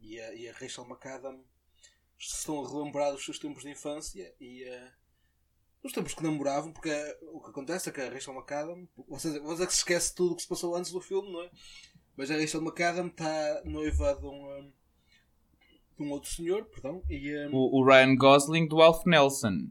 e 0.00 0.20
a, 0.20 0.34
e 0.34 0.48
a 0.48 0.52
Rachel 0.52 0.84
McAdam 0.84 1.42
estão 2.18 2.64
a 2.64 2.68
relembrar 2.68 3.12
dos 3.12 3.24
seus 3.24 3.38
tempos 3.38 3.62
de 3.62 3.70
infância 3.70 4.34
e 4.40 4.64
uh, 4.64 4.90
dos 5.82 5.92
tempos 5.92 6.14
que 6.14 6.22
namoravam, 6.22 6.72
porque 6.72 6.90
uh, 6.90 7.36
o 7.36 7.40
que 7.42 7.50
acontece 7.50 7.88
é 7.88 7.92
que 7.92 8.00
a 8.00 8.10
Rachel 8.10 8.34
McAdam, 8.34 8.88
você, 9.08 9.38
você 9.40 9.62
é 9.62 9.66
que 9.66 9.72
se 9.72 9.78
esquece 9.78 10.14
tudo 10.14 10.32
o 10.32 10.36
que 10.36 10.42
se 10.42 10.48
passou 10.48 10.74
antes 10.74 10.90
do 10.90 11.00
filme, 11.00 11.32
não 11.32 11.42
é? 11.42 11.50
Mas 12.16 12.30
a 12.30 12.36
Rachel 12.36 12.62
McAdam 12.62 13.06
está 13.06 13.62
noiva 13.64 14.14
de 14.14 14.26
um, 14.26 14.58
um, 14.58 14.72
de 15.96 16.02
um 16.02 16.10
outro 16.10 16.30
senhor, 16.30 16.64
perdão, 16.64 17.02
e 17.08 17.46
um, 17.46 17.54
O, 17.54 17.80
o 17.80 17.84
Ryan 17.84 18.16
Gosling 18.16 18.66
do 18.66 18.82
Alf 18.82 19.06
Nelson. 19.06 19.70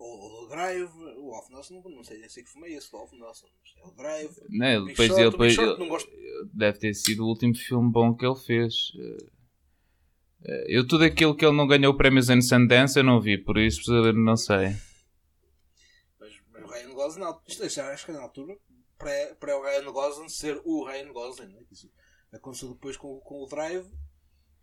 O, 0.00 0.44
o 0.44 0.48
Drive, 0.48 0.90
o 1.18 1.32
Alf 1.34 1.48
Nelson, 1.50 1.74
não, 1.74 1.90
não 1.96 2.02
sei, 2.04 2.26
sei 2.28 2.42
que 2.42 2.50
filme 2.50 2.68
é 2.68 2.76
esse 2.78 2.90
do 2.90 2.96
Alf 2.96 3.12
Nelson, 3.12 3.46
mas 3.60 3.74
é 3.76 3.86
o 3.88 3.90
Drive. 3.92 4.36
Né? 4.48 4.78
Big 4.80 4.90
Depois, 4.90 5.08
Short, 5.08 5.20
ele, 5.22 5.30
depois, 5.30 5.52
Short 5.54 5.70
ele- 5.70 5.78
não 5.78 5.88
gosto. 5.88 6.10
deve 6.52 6.78
ter 6.78 6.94
sido 6.94 7.24
o 7.24 7.28
último 7.28 7.54
filme 7.54 7.90
bom 7.92 8.14
que 8.14 8.24
ele 8.26 8.36
fez. 8.36 8.92
Eh, 10.44 10.66
Eu 10.76 10.86
tudo 10.88 11.04
aquilo 11.04 11.36
que 11.36 11.44
ele 11.44 11.56
não 11.56 11.66
ganhou 11.66 11.94
prémios 11.96 12.30
em 12.30 12.40
Sundance 12.40 12.98
eu 12.98 13.04
não 13.04 13.20
vi, 13.20 13.36
por 13.36 13.58
isso 13.58 13.92
não 14.14 14.36
sei. 14.36 14.68
Mas, 16.18 16.32
mas 16.50 16.64
o 16.64 16.66
Ryan 16.66 16.94
Gosling, 16.94 17.24
isto 17.46 17.68
já 17.68 17.92
acho 17.92 18.06
que 18.06 18.10
é 18.10 18.14
na 18.14 18.22
altura, 18.22 18.56
para, 18.98 19.34
para 19.36 19.58
o 19.58 19.62
Ryan 19.62 19.92
Gosling 19.92 20.28
ser 20.30 20.60
o 20.64 20.84
Ryan 20.86 21.12
Gosling, 21.12 21.48
né? 21.52 21.62
Isso 21.70 21.90
aconteceu 22.32 22.70
depois 22.70 22.96
com, 22.96 23.20
com 23.20 23.42
o 23.42 23.46
Drive, 23.46 23.86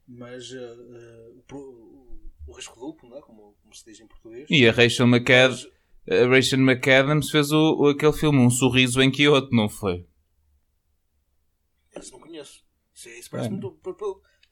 mas 0.07 0.51
o, 0.51 1.43
pro- 1.45 2.19
o, 2.47 2.53
risco 2.53 2.79
duplo, 2.79 3.09
né? 3.09 3.19
como, 3.21 3.55
como 3.61 3.73
se 3.75 3.85
diz 3.85 3.99
em 3.99 4.07
português. 4.07 4.47
E 4.49 4.67
a 4.67 4.71
Rachel 4.71 5.05
McAdams, 5.07 5.67
a 6.09 6.27
Rachel 6.27 6.59
McAdams 6.59 7.29
fez 7.29 7.51
o, 7.51 7.75
o- 7.75 7.87
aquele 7.89 8.13
filme 8.13 8.39
Um 8.39 8.49
Sorriso 8.49 9.01
em 9.01 9.11
Kyoto, 9.11 9.49
não 9.55 9.67
foi? 9.69 10.05
Esse 11.95 12.11
não 12.11 12.19
conheço. 12.19 12.63
Isso, 12.93 13.09
é- 13.09 13.19
isso 13.19 13.29
parece 13.29 13.49
É. 13.49 13.51
muito. 13.51 13.79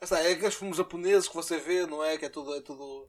está, 0.01 0.19
é 0.21 0.33
aqueles 0.33 0.55
filmes 0.55 0.77
japoneses 0.77 1.27
que 1.27 1.35
você 1.35 1.57
vê, 1.59 1.85
não 1.85 2.03
é? 2.03 2.17
Que 2.17 2.25
é 2.25 2.29
tudo. 2.29 2.53
É 2.55 2.61
tudo, 2.61 3.07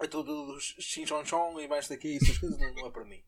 é 0.00 0.06
tudo 0.06 0.56
Shin-Chon-Chon 0.60 1.60
e 1.60 1.68
mais 1.68 1.88
daqui, 1.88 2.16
essas 2.16 2.38
coisas 2.38 2.58
não, 2.58 2.74
não 2.74 2.86
é 2.86 2.90
para 2.90 3.04
mim. 3.04 3.20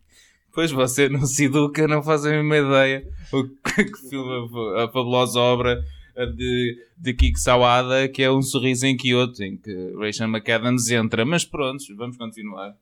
Pois 0.52 0.70
você 0.72 1.08
não 1.08 1.24
se 1.26 1.44
educa, 1.44 1.86
não 1.86 2.02
faz 2.02 2.24
a 2.26 2.30
mesma 2.30 2.56
ideia. 2.58 3.08
O 3.32 3.44
que, 3.48 3.84
que 3.84 4.08
filme 4.08 4.48
a 4.78 4.86
fabulosa 4.88 5.38
obra 5.38 5.80
de, 6.34 6.86
de 6.96 7.14
Kiko 7.14 7.38
Sawada, 7.38 8.08
que 8.08 8.22
é 8.22 8.30
Um 8.30 8.42
Sorriso 8.42 8.86
em 8.86 8.96
Kyoto, 8.96 9.42
em 9.42 9.56
que 9.56 9.92
Rachel 9.96 10.28
McAdams 10.28 10.90
entra. 10.90 11.24
Mas 11.24 11.44
pronto, 11.44 11.84
vamos 11.96 12.16
continuar. 12.16 12.76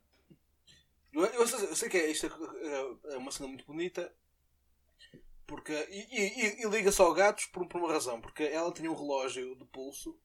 Eu, 1.12 1.24
eu 1.24 1.46
sei, 1.46 1.64
eu 1.68 1.76
sei 1.76 1.88
que 1.88 1.96
é, 1.96 2.10
isto 2.10 2.26
é, 2.26 3.12
é 3.14 3.16
uma 3.16 3.30
cena 3.30 3.48
muito 3.48 3.64
bonita. 3.66 4.12
Porque, 5.46 5.72
e, 5.90 6.06
e, 6.14 6.62
e- 6.64 6.68
liga-se 6.68 7.00
ao 7.00 7.14
gatos 7.14 7.46
por, 7.46 7.66
por 7.66 7.80
uma 7.80 7.92
razão. 7.92 8.20
Porque 8.20 8.42
ela 8.42 8.72
tinha 8.72 8.90
um 8.90 8.94
relógio 8.94 9.56
de 9.56 9.64
pulso. 9.64 10.16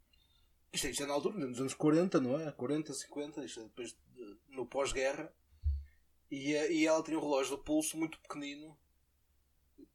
Isto, 0.72 0.88
é- 0.88 0.90
isto 0.92 1.04
é 1.04 1.06
na 1.06 1.14
altura, 1.14 1.38
nos 1.48 1.60
anos 1.60 1.74
40, 1.74 2.20
não 2.20 2.40
é? 2.40 2.52
40, 2.52 2.94
50, 2.94 3.44
isto 3.46 3.60
é 3.62 3.64
depois 3.64 3.92
de- 3.92 4.38
no 4.50 4.66
pós-guerra. 4.66 5.32
E, 6.30 6.54
eh, 6.54 6.74
e 6.74 6.86
ela 6.88 7.02
tinha 7.04 7.18
um 7.18 7.22
relógio 7.22 7.56
de 7.58 7.64
pulso 7.64 7.96
muito 7.98 8.20
pequenino 8.20 8.76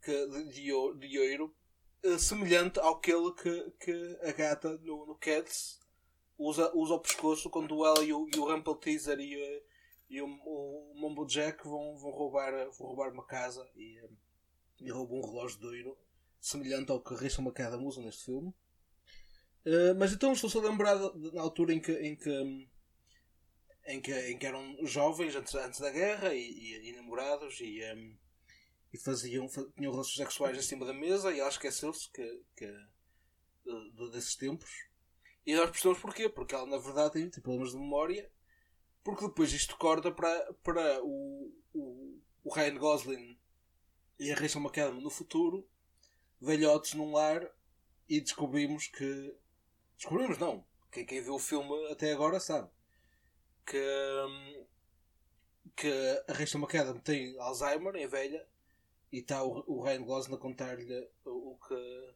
que, 0.03 0.27
de, 0.29 0.45
de, 0.45 0.53
de 0.53 0.73
ouro, 0.73 0.99
eh, 1.03 1.51
semelhante 2.19 2.79
àquele 2.81 3.33
que, 3.35 3.71
que 3.81 4.19
a 4.23 4.33
gata 4.33 4.79
no, 4.79 5.07
no 5.07 5.15
Cats 5.17 5.81
usa, 6.39 6.71
usa 6.75 6.95
ao 6.95 7.01
pescoço 7.01 7.51
quando 7.51 7.85
ela 7.85 8.03
e 8.05 8.13
o, 8.13 8.29
e 8.35 8.39
o 8.39 8.45
Rumpel 8.45 8.77
Teaser 8.77 9.19
e, 9.19 9.35
eh, 9.35 9.63
e 10.11 10.23
o, 10.23 10.27
o 10.27 10.95
Mumbo 10.95 11.27
Jack 11.27 11.65
vão, 11.65 11.97
vão, 11.97 12.11
roubar, 12.13 12.53
vão 12.79 12.87
roubar 12.89 13.13
uma 13.13 13.27
casa 13.27 13.69
e, 13.77 13.99
eh, 13.99 14.11
e 14.81 14.91
roubam 14.91 15.19
um 15.19 15.27
relógio 15.27 15.59
de 15.59 15.67
ouro 15.67 15.99
semelhante 16.41 16.91
ao 16.93 17.03
que 17.03 17.15
Rachel 17.15 17.45
McAdam 17.45 17.85
usa 17.85 18.01
neste 18.01 18.27
filme. 18.27 18.55
Eh, 19.65 19.93
mas 19.95 20.13
então 20.13 20.33
estou-se 20.33 20.57
a 20.57 20.61
lembrar 20.63 20.97
na 21.33 21.43
altura 21.43 21.75
em 21.75 21.81
que, 21.81 21.93
em 21.93 22.15
que, 22.17 22.69
em 23.87 24.01
que, 24.01 24.13
em 24.31 24.39
que 24.39 24.47
eram 24.47 24.77
jovens 24.87 25.35
antes, 25.35 25.55
antes 25.55 25.81
da 25.81 25.91
guerra 25.91 26.33
e, 26.33 26.41
e- 26.41 26.89
e 26.91 26.93
namorados 26.93 27.59
e, 27.61 27.83
hum, 27.95 28.17
e 28.93 28.99
faziam, 28.99 29.49
fa- 29.49 29.67
tinham 29.77 29.93
relações 29.93 30.17
sexuais 30.17 30.57
em 30.57 30.63
cima 30.63 30.87
da 30.87 30.93
mesa 30.95 31.33
e 31.33 31.41
ela 31.41 31.49
esqueceu-se 31.49 32.11
que, 32.11 32.43
que, 32.57 32.67
de- 32.67 33.91
de- 33.93 34.11
desses 34.11 34.35
tempos. 34.37 34.71
E 35.47 35.55
nós 35.55 35.71
percebemos 35.71 36.01
porquê, 36.01 36.29
porque 36.29 36.55
ela 36.55 36.67
na 36.67 36.79
verdade 36.79 37.13
tem, 37.15 37.31
tem 37.31 37.43
problemas 37.43 37.73
de 37.73 37.79
memória, 37.79 38.31
porque 39.03 39.27
depois 39.27 39.53
isto 39.53 39.77
corta 39.77 40.11
para, 40.13 40.53
para 40.63 41.03
o, 41.03 41.53
o, 41.73 42.21
o 42.45 42.53
Ryan 42.55 42.77
Gosling 42.77 43.39
e 44.19 44.31
a 44.33 44.35
Rachel 44.37 44.61
McAdam 44.61 45.01
no 45.01 45.11
futuro, 45.11 45.67
velhotes 46.41 46.95
num 46.95 47.13
lar, 47.13 47.49
e 48.09 48.21
descobrimos 48.21 48.87
que. 48.89 49.35
Descobrimos 49.97 50.39
não. 50.39 50.65
Quem, 50.91 51.05
quem 51.05 51.21
viu 51.23 51.35
o 51.35 51.39
filme 51.39 51.93
até 51.93 52.13
agora 52.13 52.41
sabe 52.41 52.71
que, 53.67 53.77
hum, 54.27 54.67
que 55.77 55.89
a 56.27 56.33
Rachel 56.33 56.61
McAdam 56.61 56.99
tem 57.01 57.39
Alzheimer, 57.39 57.95
é 57.97 58.07
velha, 58.07 58.47
e 59.13 59.19
está 59.19 59.43
o, 59.43 59.65
o 59.67 59.83
Ryan 59.83 60.03
Gosling 60.03 60.35
a 60.35 60.39
contar-lhe 60.39 61.09
o, 61.25 61.53
o 61.53 61.59
que 61.67 62.15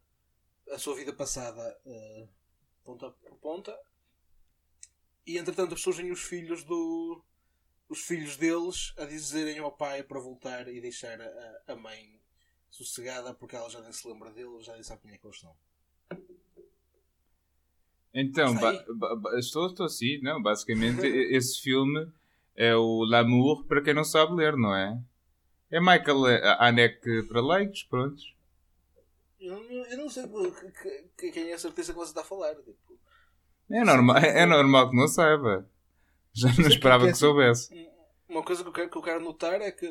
a 0.72 0.78
sua 0.78 0.94
vida 0.94 1.12
passada 1.12 1.78
eh, 1.84 2.28
ponta 2.84 3.10
por 3.10 3.36
ponta. 3.38 3.78
E 5.26 5.38
entretanto 5.38 5.76
surgem 5.76 6.10
os 6.10 6.22
filhos 6.22 6.64
do 6.64 7.22
os 7.88 8.00
filhos 8.00 8.36
deles 8.38 8.94
a 8.96 9.04
dizerem 9.04 9.58
ao 9.58 9.70
pai 9.70 10.02
para 10.02 10.18
voltar 10.18 10.66
e 10.66 10.80
deixar 10.80 11.20
a, 11.20 11.62
a 11.68 11.76
mãe 11.76 12.18
sossegada 12.70 13.34
porque 13.34 13.54
ela 13.54 13.68
já 13.68 13.80
nem 13.82 13.92
se 13.92 14.08
lembra 14.08 14.30
dele, 14.30 14.62
já 14.62 14.72
nem 14.72 14.82
sabe 14.82 15.02
quem 15.02 15.12
é 15.12 15.18
que 15.18 15.26
eles 15.26 15.38
são. 15.38 15.54
Então, 18.14 18.54
estou, 19.38 19.66
estou 19.66 19.86
assim, 19.86 20.20
não, 20.20 20.42
basicamente 20.42 21.06
esse 21.06 21.60
filme 21.60 22.10
é 22.54 22.74
o 22.74 23.04
L'amour 23.04 23.64
para 23.66 23.82
quem 23.82 23.94
não 23.94 24.04
sabe 24.04 24.34
ler, 24.34 24.56
não 24.56 24.74
é? 24.74 25.02
É 25.72 25.80
Michael 25.80 26.24
Haneke 26.60 27.22
para 27.28 27.40
leigos, 27.40 27.82
pronto. 27.84 28.22
Eu, 29.40 29.58
não- 29.60 29.86
eu 29.86 29.96
não 29.98 30.08
sei 30.08 30.24
que- 30.28 30.70
que- 30.72 31.04
que- 31.16 31.32
quem 31.32 31.50
é 31.50 31.54
a 31.54 31.58
certeza 31.58 31.92
que 31.92 31.98
você 31.98 32.10
está 32.10 32.20
a 32.20 32.24
falar. 32.24 32.54
Tipo, 32.56 32.98
É 33.70 33.82
normal, 33.84 34.16
é 34.18 34.44
normal 34.46 34.90
que 34.90 34.96
não 34.96 35.08
saiba. 35.08 35.68
Já 36.34 36.48
não 36.48 36.56
que 36.56 36.62
esperava 36.68 37.04
é 37.04 37.06
que 37.06 37.12
assim. 37.12 37.20
soubesse. 37.20 37.88
Uma 38.28 38.42
coisa 38.42 38.62
que 38.62 38.68
eu 38.68 38.72
quero, 38.72 38.90
que 38.90 38.96
eu 38.98 39.02
quero 39.02 39.24
notar 39.24 39.60
é 39.60 39.70
que 39.72 39.86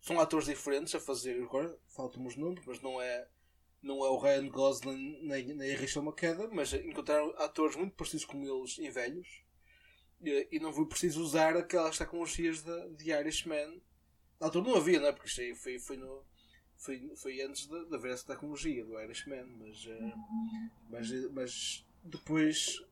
são 0.00 0.20
atores 0.20 0.46
diferentes 0.46 0.94
a 0.94 1.00
fazer. 1.00 1.42
Agora 1.42 1.76
faltam 1.88 2.24
os 2.26 2.36
nomes, 2.36 2.64
mas 2.66 2.80
não 2.80 3.00
é, 3.00 3.26
não 3.82 4.04
é 4.04 4.08
o 4.10 4.18
Ryan 4.18 4.48
Gosling 4.48 5.18
nem, 5.22 5.54
nem 5.54 5.74
a 5.74 5.78
Rachel 5.78 6.02
McAdam, 6.02 6.48
mas 6.52 6.72
encontraram 6.72 7.34
atores 7.38 7.76
muito 7.76 7.94
parecidos 7.94 8.24
com 8.24 8.42
eles 8.42 8.78
e 8.78 8.88
velhos. 8.90 9.42
E, 10.22 10.48
e 10.52 10.58
não 10.60 10.72
foi 10.72 10.86
preciso 10.86 11.22
usar 11.22 11.56
aquelas 11.56 11.96
tecnologias 11.98 12.62
de, 12.62 12.88
de 12.96 13.10
Irishman. 13.10 13.80
Na 14.40 14.46
altura 14.46 14.68
não 14.68 14.76
havia, 14.76 15.00
não 15.00 15.08
é? 15.08 15.12
Porque 15.12 15.28
isto 15.28 15.40
aí 15.40 15.54
foi, 15.54 15.78
foi, 15.78 15.96
no, 15.96 16.24
foi, 16.76 17.12
foi 17.16 17.42
antes 17.42 17.66
de, 17.66 17.84
de 17.86 17.94
haver 17.94 18.12
essa 18.12 18.26
tecnologia 18.26 18.84
do 18.84 18.98
Irishman, 19.00 19.44
mas, 19.58 19.86
eh, 19.86 20.14
mas, 20.88 21.10
mas 21.32 21.86
depois 22.02 22.82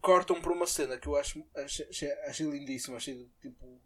cortam 0.00 0.40
por 0.40 0.52
uma 0.52 0.66
cena 0.66 0.98
que 0.98 1.06
eu 1.08 1.16
acho 1.16 1.44
achei, 1.54 2.12
achei 2.26 2.46
lindíssima, 2.48 2.96
achei 2.96 3.28
tipo, 3.40 3.80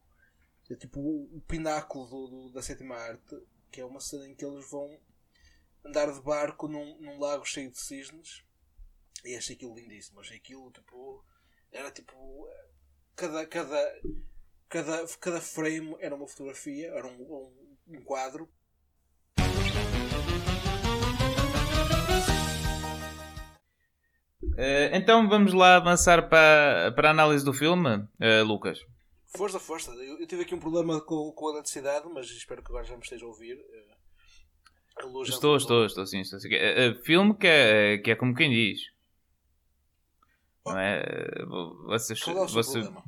é 0.71 0.75
tipo 0.75 1.01
o 1.01 1.41
pináculo 1.49 2.07
do, 2.07 2.27
do- 2.29 2.51
da 2.53 2.63
sétima 2.63 2.97
arte, 2.97 3.37
que 3.71 3.81
é 3.81 3.85
uma 3.85 4.01
cena 4.01 4.27
em 4.29 4.35
que 4.35 4.45
eles 4.45 4.69
vão 4.71 4.99
andar 5.85 6.13
de 6.13 6.21
barco 6.21 6.69
num, 6.69 6.99
num 7.01 7.19
lago 7.19 7.45
cheio 7.45 7.71
de 7.71 7.79
cisnes 7.81 8.43
e 9.25 9.35
achei 9.37 9.57
aquilo 9.57 9.75
lindíssimo, 9.75 10.21
achei 10.21 10.37
aquilo 10.37 10.71
tipo 10.73 11.25
era 11.73 11.91
tipo 11.91 12.49
cada, 13.17 13.47
cada, 13.47 14.01
cada, 14.71 15.05
cada 15.21 15.41
frame 15.41 15.97
era 16.01 16.15
uma 16.15 16.27
fotografia, 16.27 16.89
era 16.89 17.07
um, 17.07 17.21
um, 17.21 17.97
um 17.99 18.03
quadro 18.03 18.49
Eh, 24.57 24.91
então 24.95 25.29
vamos 25.29 25.55
lá 25.55 25.77
avançar 25.77 26.29
para, 26.29 26.93
para 26.93 27.09
a 27.09 27.11
análise 27.13 27.45
do 27.45 27.53
filme, 27.53 28.07
eh, 28.19 28.43
Lucas. 28.43 28.85
Força, 29.27 29.59
força. 29.59 29.91
Eu, 29.93 30.21
eu 30.21 30.27
tive 30.27 30.43
aqui 30.43 30.55
um 30.55 30.59
problema 30.59 31.01
com, 31.01 31.33
com 31.33 31.49
a 31.49 31.53
eletricidade, 31.53 32.07
mas 32.13 32.27
espero 32.31 32.63
que 32.63 32.69
agora 32.69 32.85
já 32.85 32.95
me 32.95 33.03
esteja 33.03 33.25
a 33.25 33.29
ouvir. 33.29 33.59
Eh, 33.59 33.95
A 35.03 35.07
luz 35.07 35.29
Estou, 35.29 35.57
estou, 35.57 35.87
estou 35.87 36.07
sim. 36.07 36.21
Estou, 36.21 36.41
sim. 36.41 36.49
Filme 37.05 37.35
que 37.35 37.47
é, 37.47 37.99
que 37.99 38.11
é 38.11 38.17
como 38.17 38.35
quem 38.35 38.51
diz. 38.51 38.81
Não 40.67 40.79
é? 40.79 41.03
Vocês, 41.87 42.23
Qual 42.23 42.37
é 42.37 42.41
o 42.43 42.49
seu 42.49 42.63
você, 42.63 42.81
problema? 42.81 43.05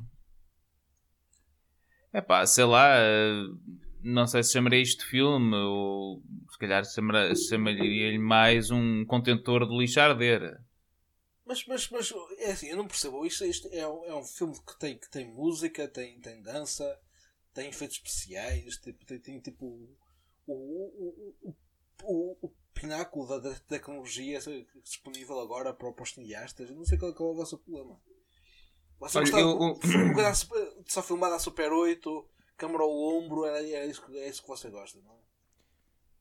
É 2.13 2.21
pá, 2.21 2.45
sei 2.45 2.63
lá, 2.63 2.95
eh, 2.95 3.43
não 4.03 4.27
sei 4.27 4.43
se 4.43 4.53
chamarei 4.53 4.81
isto 4.81 5.03
de 5.03 5.09
filme 5.09 5.55
ou 5.55 6.21
se 6.51 6.57
calhar 6.59 6.83
chamaria-lhe 6.85 8.19
mais 8.19 8.69
um 8.69 9.03
contentor 9.05 9.67
de 9.67 9.75
lixo 9.75 9.99
a 9.99 10.05
arder. 10.05 10.61
Mas, 11.45 11.65
mas, 11.65 11.89
mas 11.89 12.13
é 12.37 12.51
assim, 12.51 12.67
eu 12.67 12.77
não 12.77 12.87
percebo. 12.87 13.25
Isto, 13.25 13.45
isto 13.45 13.67
é, 13.71 13.79
é 13.79 14.15
um 14.15 14.23
filme 14.23 14.53
que 14.53 14.79
tem, 14.79 14.97
que 14.97 15.09
tem 15.09 15.27
música, 15.27 15.87
tem, 15.87 16.19
tem 16.19 16.41
dança, 16.41 16.99
tem 17.53 17.69
efeitos 17.69 17.97
especiais, 17.97 18.77
tipo, 18.77 19.05
tem, 19.05 19.19
tem 19.19 19.39
tipo 19.39 19.65
o, 19.65 20.53
o, 20.53 21.55
o, 22.03 22.37
o, 22.41 22.53
pináculo 22.73 23.39
da, 23.39 23.53
tecnologia 23.61 24.39
disponível 24.83 25.39
agora 25.39 25.73
para, 25.73 25.89
os 25.89 26.11
cineastas. 26.11 26.69
Eu 26.69 26.75
não 26.75 26.85
sei 26.85 26.97
qual, 26.97 27.13
qual 27.13 27.29
é 27.29 27.31
o 27.33 27.35
vosso 27.35 27.57
problema. 27.57 27.99
Você 29.03 29.17
Olha, 29.17 29.29
gostava 29.31 29.43
eu- 29.43 29.59
eu- 29.59 30.13
coisa 30.13 30.29
a 30.29 30.33
super- 30.35 30.73
só 30.87 31.01
filmada 31.03 31.35
a 31.35 31.39
Super 31.39 31.71
8, 31.71 32.25
câmara 32.57 32.83
ao 32.83 32.91
ombro, 32.91 33.45
era, 33.45 33.57
era, 33.67 33.85
isso, 33.85 34.01
que- 34.05 34.17
é 34.17 34.27
isso 34.29 34.41
que 34.41 34.47
você 34.47 34.69
gosta, 34.69 34.99
não 35.03 35.11
é? 35.11 35.23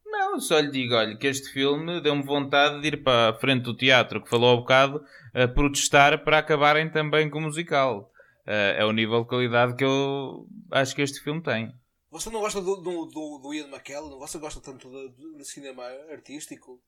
Não, 0.05 0.41
só 0.41 0.59
lhe 0.59 0.71
digo, 0.71 0.95
olha, 0.95 1.17
que 1.17 1.27
este 1.27 1.51
filme 1.53 2.01
deu-me 2.01 2.23
vontade 2.23 2.81
de 2.83 2.89
ir 2.89 3.03
para 3.03 3.31
a 3.31 3.35
frente 3.41 3.63
do 3.63 3.77
teatro, 3.77 4.23
que 4.23 4.29
falou 4.29 4.53
há 4.53 4.57
bocado, 4.57 5.03
a 5.33 5.49
protestar 5.49 6.23
para 6.23 6.39
acabarem 6.39 6.91
também 6.91 7.31
com 7.31 7.39
o 7.39 7.43
musical. 7.43 8.11
Eh, 8.47 8.77
é 8.81 8.85
o 8.85 8.93
nível 8.93 9.23
de 9.23 9.29
qualidade 9.29 9.75
que 9.77 9.85
eu 9.85 10.47
acho 10.71 10.95
que 10.95 11.01
este 11.03 11.21
filme 11.21 11.41
tem. 11.43 11.73
Você 12.11 12.29
não 12.29 12.41
gosta 12.41 12.61
do, 12.61 12.77
do, 12.77 13.07
do, 13.07 13.39
do 13.39 13.55
Ian 13.55 13.69
McKellen? 13.69 14.19
Você 14.19 14.39
gosta 14.39 14.61
tanto 14.61 14.91
do, 14.91 15.09
do- 15.11 15.45
cinema 15.45 15.85
artístico? 16.11 16.83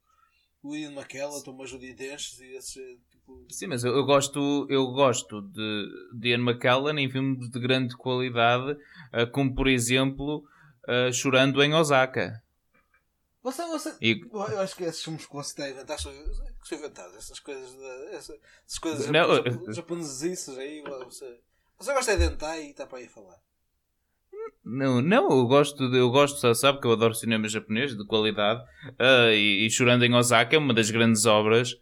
O 0.63 0.75
Ian 0.75 0.93
McKellen, 0.93 1.43
Thomas 1.43 1.71
Judy 1.71 1.95
e 1.99 2.57
esse 2.57 2.99
tipo. 3.25 3.47
Sim, 3.51 3.67
mas 3.69 3.85
eu, 3.85 3.95
eu 3.95 4.05
gosto, 4.05 4.67
eu 4.71 4.87
gosto 4.93 5.41
de, 5.43 5.89
de 6.15 6.29
Ian 6.31 6.39
McKellen 6.41 6.99
em 7.05 7.11
filmes 7.11 7.49
de 7.51 7.61
grande 7.61 7.97
qualidade, 7.97 8.77
eh, 9.13 9.27
como 9.27 9.55
por 9.55 9.69
exemplo 9.69 10.45
eh, 10.89 11.13
Chorando 11.13 11.63
em 11.63 11.75
Osaka. 11.75 12.43
Você, 13.43 13.63
você. 13.67 13.95
E- 14.01 14.21
Eu 14.33 14.61
acho 14.61 14.75
que 14.75 14.85
esses 14.85 15.03
filmes 15.05 15.27
que 15.27 15.33
você 15.33 15.51
está 15.51 15.65
a 15.65 15.71
inventar 15.71 15.99
são, 15.99 16.11
são 16.65 16.79
inventados. 16.79 17.15
Essas 17.17 17.39
coisas. 17.41 17.75
Da, 17.75 18.17
essa- 18.17 18.35
essas 18.67 18.79
coisas 18.79 19.07
Não, 19.11 19.13
japo- 19.35 19.49
eu- 19.49 19.53
japo- 19.53 19.73
japonesices 19.73 20.57
aí. 20.59 20.83
Você, 21.05 21.41
você 21.79 21.93
gosta 21.93 22.17
de 22.17 22.27
dentar 22.29 22.59
e 22.59 22.71
está 22.71 22.87
para 22.87 22.99
aí 22.99 23.09
falar. 23.09 23.37
Não, 24.65 25.03
não, 25.03 25.31
eu 25.31 25.47
gosto, 25.47 25.91
de- 25.91 25.99
eu 25.99 26.11
gosto, 26.11 26.39
só 26.41 26.55
sabe 26.55 26.81
que 26.81 26.87
eu 26.87 26.93
adoro 26.93 27.15
cinema 27.15 27.47
japonês 27.49 27.95
de 27.95 28.05
qualidade 28.07 28.63
ah, 28.99 29.31
e, 29.31 29.67
e 29.67 29.71
Chorando 29.71 30.05
em 30.07 30.15
Osaka 30.15 30.57
é 30.57 30.59
uma 30.59 30.73
das 30.73 30.91
grandes 30.91 31.27
obras 31.27 31.75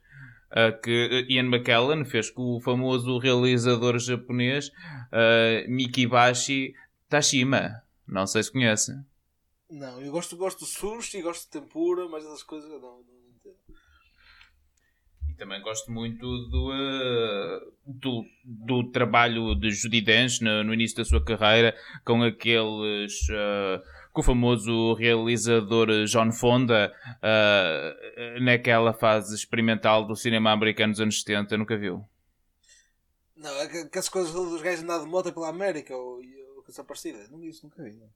que 0.82 1.26
Ian 1.28 1.46
McKellen 1.46 2.04
fez 2.04 2.30
com 2.30 2.56
o 2.56 2.60
famoso 2.60 3.18
realizador 3.18 3.98
japonês 3.98 4.70
ah, 5.10 5.64
Mikibashi 5.68 6.74
Tashima. 7.08 7.82
Não 8.06 8.26
sei 8.26 8.42
se 8.42 8.52
conhece. 8.52 8.92
Não, 9.70 10.00
eu 10.02 10.12
gosto, 10.12 10.36
gosto 10.36 10.64
de 10.64 10.70
sushi, 10.70 11.22
gosto 11.22 11.44
de 11.44 11.60
tempura, 11.60 12.06
mas 12.08 12.24
essas 12.24 12.42
coisas 12.42 12.70
eu 12.70 12.78
não, 12.78 12.98
não 12.98 13.30
entendo. 13.34 13.56
E 15.30 15.34
também 15.34 15.62
gosto 15.62 15.90
muito 15.90 16.26
do, 16.48 16.70
ah, 16.72 17.60
do, 17.86 18.24
do 18.44 18.90
trabalho 18.90 19.54
de 19.54 19.70
Judi 19.70 20.02
Dench 20.02 20.42
no, 20.42 20.62
no 20.64 20.74
início 20.74 20.98
da 20.98 21.04
sua 21.04 21.24
carreira 21.24 21.74
com 22.04 22.22
aqueles. 22.22 23.26
ah, 23.30 23.82
com 24.12 24.20
o 24.20 24.25
famoso 24.25 24.94
realizador 24.94 26.05
John 26.05 26.31
Fonda 26.33 26.92
ah, 27.22 27.94
naquela 28.40 28.92
fase 28.92 29.35
experimental 29.35 30.07
do 30.07 30.14
cinema 30.14 30.53
americano 30.53 30.92
dos 30.92 31.01
anos 31.01 31.20
70, 31.20 31.57
nunca 31.57 31.77
viu? 31.79 32.05
Não, 33.37 33.51
é 33.61 33.68
que, 33.68 33.79
aquelas 33.79 34.09
coisas 34.09 34.33
dos 34.33 34.62
gajos 34.62 34.85
andar 34.85 35.01
de 35.01 35.07
moto 35.07 35.33
pela 35.33 35.48
América 35.48 35.96
ou, 35.96 36.20
ou 36.57 36.62
coisa 36.62 36.85
parecida. 36.85 37.27
Não, 37.29 37.42
isso 37.42 37.64
nunca 37.64 37.83
vi. 37.83 37.96
Não. 37.96 38.09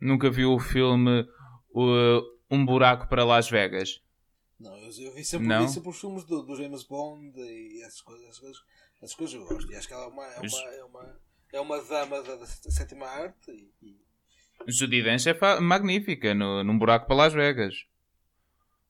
Nunca 0.00 0.30
viu 0.30 0.52
o 0.52 0.60
filme 0.60 1.22
uh, 1.70 2.22
Um 2.50 2.64
Buraco 2.64 3.08
para 3.08 3.24
Las 3.24 3.48
Vegas? 3.48 4.02
Não, 4.60 4.76
eu, 4.76 4.90
eu 4.90 5.14
vi 5.14 5.24
sempre, 5.24 5.46
Não? 5.46 5.66
vi 5.66 5.72
sempre 5.72 5.88
os 5.88 6.00
filmes 6.00 6.24
do, 6.24 6.42
do 6.42 6.56
James 6.56 6.82
Bond 6.82 7.40
e 7.40 7.80
essas 7.82 8.02
coisas, 8.02 8.26
essas 8.26 8.40
coisas. 8.40 8.62
Essas 9.00 9.14
coisas 9.14 9.34
eu 9.34 9.46
gosto. 9.46 9.72
E 9.72 9.76
acho 9.76 9.86
que 9.86 9.94
ela 9.94 10.04
é 10.04 10.08
uma, 10.08 10.26
é 10.26 10.40
uma, 10.40 10.74
é 10.74 10.84
uma, 10.84 11.20
é 11.52 11.60
uma 11.60 11.82
dama 11.82 12.22
da, 12.22 12.34
da 12.34 12.46
sétima 12.46 13.06
arte 13.06 13.50
e, 13.50 13.72
e 13.86 14.07
Judi 14.66 15.02
Dench 15.02 15.28
é 15.28 15.60
magnífica 15.60 16.34
no, 16.34 16.62
num 16.64 16.78
Buraco 16.78 17.06
para 17.06 17.16
Las 17.16 17.32
Vegas. 17.32 17.74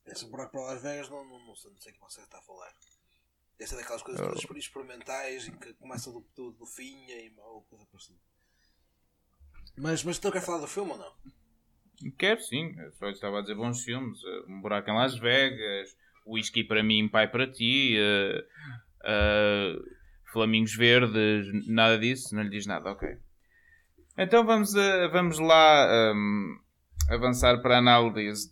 esse 0.06 0.24
buraco 0.26 0.52
para 0.52 0.62
Las 0.72 0.82
Vegas 0.82 1.08
não, 1.10 1.24
não, 1.24 1.46
não, 1.46 1.54
sei, 1.54 1.70
não 1.70 1.80
sei 1.80 1.92
o 1.92 1.94
que 1.94 2.00
você 2.00 2.20
está 2.22 2.38
a 2.38 2.42
falar. 2.42 2.72
Essa 3.58 3.74
é 3.74 3.78
daquelas 3.78 4.02
Oh. 4.02 4.04
coisas 4.04 4.40
todas 4.42 4.56
experimentais 4.56 5.46
em 5.48 5.52
que 5.52 5.74
começa 5.74 6.10
do, 6.10 6.24
do, 6.34 6.52
do 6.52 6.66
finha 6.66 7.16
e 7.16 7.32
ou 7.38 7.62
coisa 7.62 7.84
parecida. 7.86 8.18
Mas, 9.76 10.02
mas 10.02 10.18
tu 10.18 10.32
quer 10.32 10.40
falar 10.40 10.58
do 10.58 10.66
filme 10.66 10.92
ou 10.92 10.98
não? 10.98 11.12
Quero 12.16 12.40
sim, 12.40 12.74
eu 12.78 12.92
só 12.92 13.08
estava 13.10 13.38
a 13.38 13.42
dizer 13.42 13.54
bons 13.56 13.82
filmes. 13.84 14.22
uh, 14.22 14.44
Um 14.48 14.60
Buraco 14.60 14.90
em 14.90 14.94
Las 14.94 15.16
Vegas, 15.18 15.96
Whisky 16.26 16.64
para 16.64 16.82
mim, 16.82 17.08
Pai 17.08 17.28
para 17.30 17.50
ti, 17.50 17.96
uh, 17.98 18.40
uh, 19.04 19.84
Flamingos 20.32 20.74
Verdes, 20.74 21.66
nada 21.66 21.98
disso, 21.98 22.34
não 22.34 22.42
lhe 22.42 22.50
diz 22.50 22.66
nada, 22.66 22.90
ok. 22.92 23.18
Então 24.20 24.44
vamos, 24.44 24.74
uh, 24.74 25.08
vamos 25.12 25.38
lá 25.38 26.12
um, 26.12 26.58
avançar 27.08 27.62
para 27.62 27.76
a 27.76 27.78
análise 27.78 28.50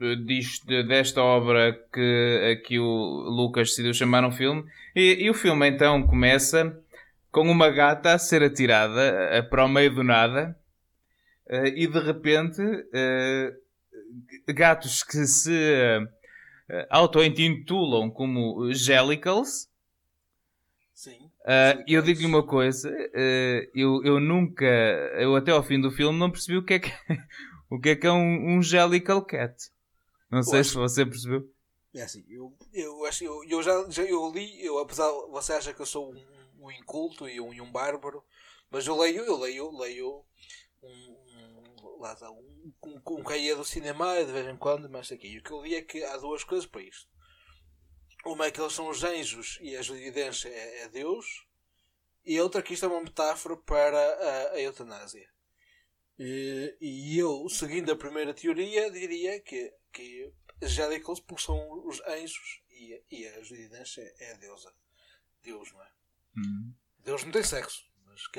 de- 0.00 0.82
desta 0.84 1.22
obra 1.22 1.78
que 1.92 2.50
aqui 2.50 2.78
o 2.78 2.84
Lucas 2.84 3.68
decidiu 3.68 3.92
chamar 3.92 4.24
um 4.24 4.32
filme. 4.32 4.64
E, 4.96 5.24
e 5.24 5.28
o 5.28 5.34
filme 5.34 5.68
então 5.68 6.06
começa 6.06 6.80
com 7.30 7.42
uma 7.42 7.68
gata 7.68 8.14
a 8.14 8.18
ser 8.18 8.42
atirada 8.42 9.38
uh, 9.38 9.50
para 9.50 9.66
o 9.66 9.68
meio 9.68 9.94
do 9.94 10.02
nada. 10.02 10.58
Uh, 11.46 11.66
e 11.66 11.86
de 11.86 12.00
repente, 12.00 12.62
gatos 14.48 15.02
que 15.02 15.26
se 15.26 16.08
auto-intitulam 16.88 18.10
como 18.10 18.72
Jellicles. 18.72 19.68
Uh, 21.44 21.84
eu 21.86 22.00
digo-lhe 22.00 22.26
uma 22.26 22.46
coisa, 22.46 22.88
uh, 22.90 23.70
eu, 23.74 24.02
eu 24.02 24.18
nunca, 24.18 24.64
eu 24.64 25.36
até 25.36 25.50
ao 25.50 25.62
fim 25.62 25.78
do 25.78 25.90
filme 25.90 26.18
não 26.18 26.30
percebi 26.30 26.56
o 26.56 26.64
que 26.64 26.74
é 26.74 26.78
que, 26.78 26.90
o 27.70 27.78
que 27.78 27.90
é, 27.90 27.96
que 27.96 28.06
é 28.06 28.12
um, 28.12 28.56
um 28.56 28.62
Jellicle 28.62 29.24
Cat. 29.26 29.54
Não 30.30 30.42
sei 30.42 30.60
acho- 30.60 30.70
se 30.70 30.76
você 30.76 31.04
percebeu. 31.04 31.44
É 31.94 32.02
assim, 32.02 32.24
eu, 32.28 32.52
eu 32.72 33.04
acho 33.04 33.22
eu, 33.24 33.44
eu 33.44 33.62
já, 33.62 33.88
já 33.90 34.02
eu 34.02 34.32
li, 34.32 34.64
eu, 34.64 34.78
apesar 34.78 35.08
você 35.30 35.52
acha 35.52 35.72
que 35.74 35.80
eu 35.80 35.86
sou 35.86 36.12
um, 36.12 36.26
um 36.60 36.70
inculto 36.72 37.28
e 37.28 37.40
um, 37.40 37.50
um 37.50 37.70
bárbaro, 37.70 38.24
mas 38.70 38.86
eu 38.86 38.96
leio, 38.98 39.22
eu 39.22 39.38
leio, 39.38 39.70
leio 39.78 40.24
um, 40.82 40.88
um, 40.88 42.00
lá 42.00 42.14
está, 42.14 42.30
um, 42.30 42.72
um, 42.84 43.00
um 43.18 43.22
caia 43.22 43.54
do 43.54 43.64
cinema 43.64 44.24
de 44.24 44.32
vez 44.32 44.48
em 44.48 44.56
quando, 44.56 44.88
mas 44.90 45.12
aqui. 45.12 45.38
O 45.38 45.42
que 45.42 45.50
eu 45.52 45.62
li 45.62 45.74
é 45.74 45.82
que 45.82 46.02
há 46.02 46.16
duas 46.16 46.42
coisas 46.42 46.66
para 46.66 46.82
isto. 46.82 47.06
Uma 48.24 48.46
é 48.46 48.50
que 48.50 48.60
eles 48.60 48.72
são 48.72 48.88
os 48.88 49.04
anjos 49.04 49.58
e 49.60 49.76
a 49.76 49.80
evidência 49.80 50.48
é, 50.48 50.82
é 50.82 50.88
Deus, 50.88 51.46
e 52.24 52.38
a 52.38 52.42
outra 52.42 52.62
que 52.62 52.72
isto 52.72 52.86
é 52.86 52.88
uma 52.88 53.02
metáfora 53.02 53.56
para 53.56 53.98
a, 53.98 54.52
a 54.52 54.60
eutanásia. 54.60 55.28
E, 56.18 56.76
e 56.80 57.18
eu, 57.18 57.48
seguindo 57.48 57.92
a 57.92 57.96
primeira 57.96 58.32
teoria, 58.32 58.90
diria 58.90 59.40
que, 59.40 59.72
que 59.92 60.32
Jellicles 60.62 61.20
porque 61.20 61.42
são 61.42 61.86
os 61.86 62.00
anjos 62.02 62.62
e, 62.70 63.02
e 63.10 63.26
a 63.26 63.38
evidência 63.38 64.02
é 64.18 64.32
a 64.32 64.36
deusa. 64.36 64.72
Deus, 65.42 65.72
não 65.72 65.82
é? 65.82 65.88
Deus 67.04 67.24
não 67.24 67.32
tem 67.32 67.42
sexo. 67.42 67.84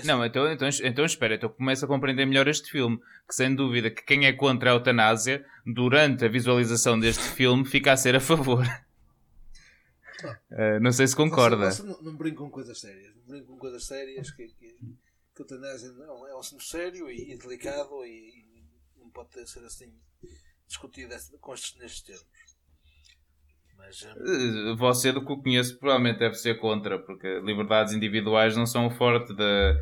Não, 0.05 0.25
então, 0.25 0.49
então, 0.49 0.69
então 0.83 1.03
espera, 1.03 1.35
então 1.35 1.49
começo 1.49 1.83
a 1.83 1.87
compreender 1.87 2.25
melhor 2.25 2.47
este 2.47 2.71
filme. 2.71 2.97
Que 3.27 3.35
sem 3.35 3.53
dúvida 3.53 3.91
que 3.91 4.03
quem 4.03 4.25
é 4.25 4.31
contra 4.31 4.71
a 4.71 4.73
eutanásia, 4.73 5.45
durante 5.65 6.23
a 6.23 6.29
visualização 6.29 6.97
deste 6.97 7.23
filme, 7.23 7.65
fica 7.65 7.91
a 7.91 7.97
ser 7.97 8.15
a 8.15 8.21
favor. 8.21 8.65
Uh, 10.23 10.79
não 10.81 10.91
sei 10.91 11.07
se 11.07 11.15
concorda. 11.15 11.71
Você, 11.71 11.81
você 11.81 11.87
não, 11.87 12.01
não 12.01 12.15
brinca 12.15 12.37
com 12.37 12.49
coisas 12.49 12.79
sérias. 12.79 13.15
Não 13.15 13.25
brinca 13.25 13.47
com 13.47 13.57
coisas 13.57 13.85
sérias 13.85 14.31
que, 14.31 14.47
que, 14.47 14.75
que 15.35 15.41
o 15.41 15.43
eutanásia 15.43 15.91
não, 15.91 16.27
é 16.27 16.35
um 16.35 16.39
assunto 16.39 16.63
sério 16.63 17.09
e, 17.09 17.33
e 17.33 17.37
delicado 17.37 18.05
e, 18.05 18.09
e, 18.09 18.99
não 18.99 19.09
pode 19.09 19.29
ser 19.49 19.63
assim 19.65 19.93
discutido 20.67 21.13
com 21.39 21.53
estes, 21.53 21.77
nestes 21.77 22.01
termos. 22.01 22.25
Mas, 23.77 24.03
um... 24.03 24.71
Eh, 24.71 24.75
você, 24.75 25.11
do 25.11 25.25
que 25.25 25.31
eu 25.31 25.37
conheço, 25.37 25.77
provavelmente 25.77 26.19
deve 26.19 26.35
ser 26.35 26.59
contra, 26.59 26.97
porque 26.99 27.39
liberdades 27.41 27.93
individuais 27.93 28.55
não 28.55 28.65
são 28.65 28.87
o 28.87 28.91
forte 28.91 29.33
da, 29.35 29.75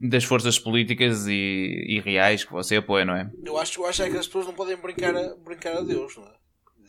das 0.00 0.24
forças 0.24 0.58
políticas 0.58 1.26
e, 1.28 1.84
e, 1.88 2.00
reais 2.00 2.44
que 2.44 2.52
você 2.52 2.76
apoia, 2.76 3.04
não 3.04 3.14
é? 3.14 3.30
Eu 3.44 3.56
acho, 3.56 3.80
eu 3.80 3.86
acho 3.86 4.02
é 4.02 4.10
que 4.10 4.16
as 4.16 4.26
pessoas 4.26 4.46
não 4.46 4.54
podem 4.54 4.76
brincar 4.76 5.14
a, 5.14 5.34
brincar 5.36 5.76
a 5.76 5.80
Deus, 5.80 6.16
não 6.16 6.24
é? 6.24 6.41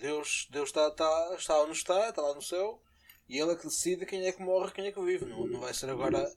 Deus, 0.04 0.50
Deus 0.52 0.68
está, 0.68 0.89
está, 0.89 1.36
está 1.39 1.62
onde 1.62 1.72
está, 1.72 2.10
está 2.10 2.22
lá 2.22 2.36
no 2.36 2.42
céu, 2.42 2.84
e 3.30 3.39
Ele 3.39 3.54
é 3.54 3.56
que 3.56 3.63
decide 3.63 4.06
quem 4.06 4.28
é 4.28 4.34
que 4.34 4.42
morre 4.42 4.74
quem 4.74 4.88
é 4.88 4.92
que 4.92 5.02
vive. 5.02 5.24
Não, 5.24 5.48
não 5.48 5.62
vai 5.62 5.74
ser 5.74 5.89
agora. 5.89 6.30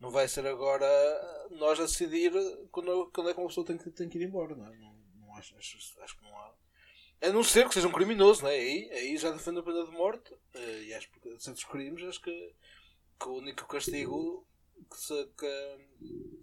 Não 0.00 0.10
vai 0.10 0.26
ser 0.26 0.44
agora 0.44 0.86
nós 1.52 1.78
a 1.78 1.84
decidir 1.84 2.32
quando, 2.72 3.08
quando 3.14 3.30
é 3.30 3.32
que 3.32 3.40
uma 3.40 3.46
pessoa 3.46 3.64
tem 3.64 3.78
que, 3.78 3.90
tem 3.90 4.08
que 4.08 4.18
ir 4.18 4.24
embora, 4.24 4.56
não 4.56 4.66
é? 4.66 4.76
Não, 4.76 4.92
não 5.20 5.34
acho, 5.36 5.56
acho, 5.56 5.78
acho 6.02 6.18
que 6.18 6.24
não 6.24 6.36
há. 6.36 6.52
A 7.22 7.28
não 7.30 7.44
ser 7.44 7.68
que 7.68 7.74
seja 7.74 7.86
um 7.86 7.92
criminoso, 7.92 8.42
não 8.42 8.50
é? 8.50 8.54
Aí, 8.56 8.90
aí 8.90 9.16
já 9.16 9.30
defende 9.30 9.60
a 9.60 9.62
pena 9.62 9.84
de 9.84 9.92
morte. 9.92 10.34
Eh, 10.52 10.82
e 10.88 10.94
acho 10.94 11.08
que 11.08 11.40
certos 11.40 11.64
crimes, 11.64 12.02
acho 12.02 12.20
que, 12.20 12.54
que 13.20 13.28
o 13.28 13.36
único 13.36 13.66
castigo 13.68 14.44
que, 14.90 14.98
se, 14.98 15.28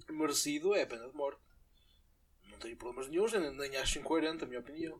que 0.08 0.14
merecido 0.14 0.74
é 0.74 0.84
a 0.84 0.88
pena 0.88 1.10
de 1.10 1.16
morte. 1.16 1.42
Não 2.50 2.58
tenho 2.58 2.78
problemas 2.78 3.10
nenhum, 3.10 3.26
nem, 3.28 3.54
nem 3.54 3.78
acho 3.78 4.00
incoerente, 4.00 4.46
a 4.46 4.48
minha 4.48 4.62
opinião. 4.62 5.00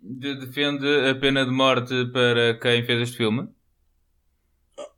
De, 0.00 0.34
defende 0.36 0.86
a 1.10 1.14
pena 1.18 1.44
de 1.44 1.50
morte 1.50 2.06
para 2.12 2.58
quem 2.58 2.84
fez 2.84 3.02
este 3.02 3.16
filme? 3.16 3.48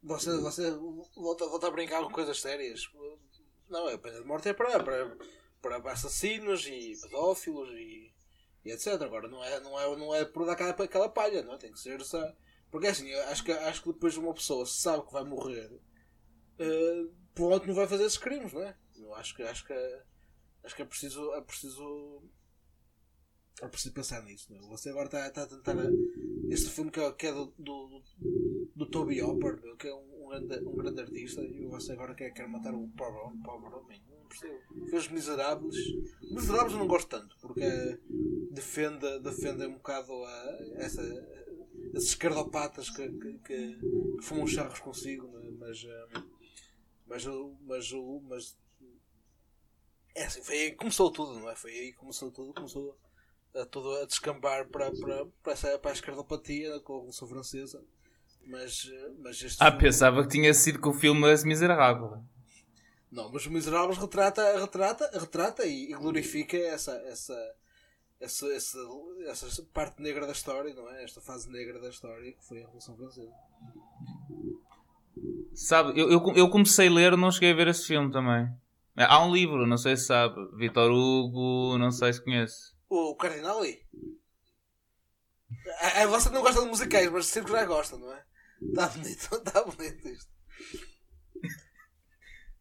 Você, 0.03 0.37
você 0.39 0.71
volta, 1.17 1.47
volta 1.47 1.67
a 1.69 1.71
brincar 1.71 2.03
com 2.03 2.11
coisas 2.11 2.41
sérias. 2.41 2.91
Não, 3.69 3.89
a 3.89 3.99
pena 3.99 4.21
de 4.21 4.27
morte 4.27 4.49
é 4.49 4.53
para, 4.53 4.79
para, 4.83 5.81
para 5.81 5.93
assassinos 5.93 6.67
e 6.67 6.93
pedófilos 7.03 7.71
e 7.71 8.11
e 8.65 8.73
etc. 8.73 9.01
Agora 9.03 9.29
não 9.29 9.43
é, 9.43 9.61
não 9.61 9.79
é, 9.79 9.97
não 9.97 10.15
é 10.15 10.25
por 10.25 10.47
dar 10.47 10.53
aquela, 10.53 10.71
aquela 10.71 11.09
palha, 11.09 11.43
não 11.43 11.55
é? 11.55 11.59
Tem 11.59 11.73
que 11.73 11.81
ser 11.81 12.01
só. 12.03 12.33
Porque 12.71 12.87
é 12.87 12.91
assim, 12.91 13.13
acho 13.15 13.45
que, 13.45 13.53
acho 13.53 13.83
que 13.83 13.93
depois 13.93 14.17
uma 14.17 14.35
pessoa 14.35 14.65
sabe 14.65 15.05
que 15.07 15.13
vai 15.13 15.25
morrer, 15.25 15.71
uh, 15.73 17.15
pronto, 17.35 17.67
não 17.67 17.75
vai 17.75 17.87
fazer 17.89 18.05
esses 18.05 18.19
crimes, 18.19 18.53
não 18.53 18.63
é? 18.63 18.77
Eu 18.97 19.15
acho 19.15 19.35
que, 19.35 19.43
acho 19.43 19.67
que, 19.67 19.75
acho 20.65 20.77
que 20.77 20.83
é 20.83 20.85
preciso. 20.85 21.33
É 21.35 21.41
preciso 21.41 22.23
é 23.61 23.69
preciso 23.69 23.95
pensar 23.95 24.23
nisso. 24.23 24.53
É? 24.55 24.59
Você 24.69 24.91
agora 24.91 25.07
está, 25.07 25.27
está 25.27 25.43
a 25.43 25.47
tentar. 25.47 25.77
Este 26.49 26.71
filme 26.71 26.91
que 26.91 27.01
é, 27.01 27.13
que 27.13 27.27
é 27.27 27.33
do, 27.33 27.53
do, 27.59 28.03
do 28.75 28.87
Toby 28.87 29.23
Hopper, 29.23 29.61
que 29.77 29.89
é 29.89 29.95
um, 29.95 30.25
um, 30.25 30.29
grande, 30.29 30.65
um 30.65 30.77
grande 30.77 31.01
artista, 31.01 31.43
e 31.43 31.67
você 31.67 31.93
agora 31.93 32.15
quer, 32.15 32.31
quer 32.31 32.49
matar 32.49 32.75
o 32.75 32.89
pobre, 32.89 33.39
pobre 33.45 33.75
homem. 33.75 34.03
Não 34.09 34.27
percebo. 34.27 34.87
Fez 34.89 35.09
Miseráveis. 35.09 35.77
Miseráveis 36.23 36.73
eu 36.73 36.79
não 36.79 36.87
gosto 36.87 37.09
tanto, 37.09 37.37
porque 37.41 38.01
defende, 38.51 39.21
defende 39.21 39.67
um 39.67 39.75
bocado 39.75 40.13
a, 40.13 40.59
essa, 40.77 41.03
esses 41.95 42.11
esquerdopatas 42.11 42.91
que, 42.91 43.09
que, 43.09 43.39
que, 43.39 43.77
que 43.77 44.23
fumam 44.23 44.47
charros 44.47 44.81
consigo, 44.81 45.29
né? 45.29 45.51
mas, 45.59 45.87
mas, 47.07 47.27
mas, 47.27 47.27
mas, 47.67 47.93
mas 48.29 48.61
é 50.15 50.25
assim, 50.25 50.43
foi 50.43 50.57
aí 50.57 50.71
que 50.73 50.77
começou 50.77 51.11
tudo, 51.11 51.39
não 51.39 51.49
é? 51.49 51.55
Foi 51.55 51.71
aí 51.71 51.93
que 51.93 51.99
começou 51.99 52.31
tudo, 52.31 52.53
começou 52.53 52.99
a, 53.55 53.65
tudo 53.67 53.95
a 53.97 54.05
descambar 54.05 54.69
para, 54.69 54.91
para, 54.91 55.27
para, 55.43 55.53
essa, 55.53 55.79
para 55.79 55.91
a 55.91 55.95
esquerdopatia 55.95 56.81
com 56.81 56.95
a 56.95 56.97
Revolução 56.97 57.29
Francesa. 57.29 57.83
Mas, 58.47 58.91
mas 59.19 59.43
este 59.43 59.63
ah, 59.63 59.67
filme... 59.67 59.81
pensava 59.81 60.23
que 60.23 60.29
tinha 60.29 60.53
sido 60.55 60.81
com 60.81 60.91
o 60.91 60.95
filme 60.95 61.31
As 61.31 61.45
Miseráveis. 61.45 62.21
Não, 63.11 63.31
mas 63.31 63.45
o 63.47 63.51
Miseráveis 63.51 63.99
retrata, 63.99 64.59
retrata, 64.59 65.11
retrata 65.19 65.67
e, 65.67 65.91
e 65.91 65.95
glorifica 65.95 66.57
essa, 66.57 66.93
essa, 67.07 67.55
essa, 68.21 68.47
essa, 68.47 68.79
essa 69.27 69.63
parte 69.75 70.01
negra 70.01 70.27
da 70.27 70.33
história, 70.33 70.73
não 70.75 70.89
é? 70.91 71.05
Esta 71.05 71.21
fase 71.21 71.51
negra 71.51 71.81
da 71.81 71.89
história 71.89 72.33
que 72.33 72.45
foi 72.45 72.59
a 72.59 72.61
Revolução 72.63 72.97
Francesa. 72.97 73.33
Sabe, 75.55 75.99
eu, 75.99 76.11
eu, 76.11 76.33
eu 76.37 76.49
comecei 76.49 76.89
a 76.89 76.91
ler, 76.91 77.17
não 77.17 77.31
cheguei 77.31 77.53
a 77.53 77.55
ver 77.55 77.69
esse 77.69 77.87
filme 77.87 78.11
também. 78.13 78.49
Há 78.97 79.25
um 79.25 79.33
livro, 79.33 79.67
não 79.67 79.77
sei 79.77 79.97
se 79.97 80.07
sabe, 80.07 80.37
Vitor 80.57 80.91
Hugo, 80.91 81.79
não 81.79 81.91
sei 81.91 82.13
se 82.13 82.23
conhece. 82.23 82.75
O 82.91 83.15
Cardinali? 83.15 83.87
A, 85.81 86.03
a, 86.03 86.07
você 86.09 86.29
não 86.31 86.43
gosta 86.43 86.61
de 86.61 86.67
musicais, 86.67 87.09
mas 87.09 87.27
sempre 87.27 87.53
já 87.53 87.65
gosta, 87.65 87.97
não 87.97 88.13
é? 88.13 88.25
Está 88.61 88.89
bonito, 88.89 89.37
está 89.37 89.63
bonito 89.63 90.09
isto. 90.09 90.31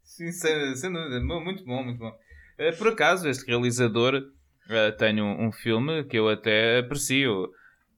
Sim, 0.03 0.31
sem, 0.31 0.75
sem 0.75 0.93
dúvida, 0.93 1.19
muito 1.19 1.65
bom, 1.65 1.83
muito 1.83 1.97
bom. 1.97 2.15
Eh, 2.59 2.71
por 2.73 2.89
acaso, 2.89 3.27
este 3.27 3.47
realizador 3.47 4.15
uh, 4.15 4.97
tenho 4.99 5.25
um, 5.25 5.47
um, 5.47 5.51
filme 5.51 6.03
que 6.03 6.19
eu 6.19 6.29
até 6.29 6.79
aprecio, 6.79 7.51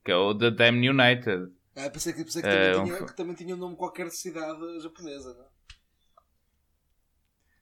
que 0.06 0.12
é 0.12 0.15
o 0.15 0.34
The 0.34 0.52
Damn 0.52 0.88
United. 0.88 1.52
Ah, 1.76 1.89
pensei 1.89 2.13
que, 2.13 2.24
pensei 2.24 2.41
que, 2.41 2.48
também, 2.48 2.72
uh, 2.72 2.84
tinha, 2.84 2.96
um... 2.96 3.06
que 3.08 3.15
também 3.15 3.36
tinha 3.36 3.56
um 3.56 3.60
nome 3.60 3.76
qualquer 3.76 4.08
de 4.08 4.15
cidade 4.15 4.80
japonesa, 4.80 5.34
não? 5.34 5.52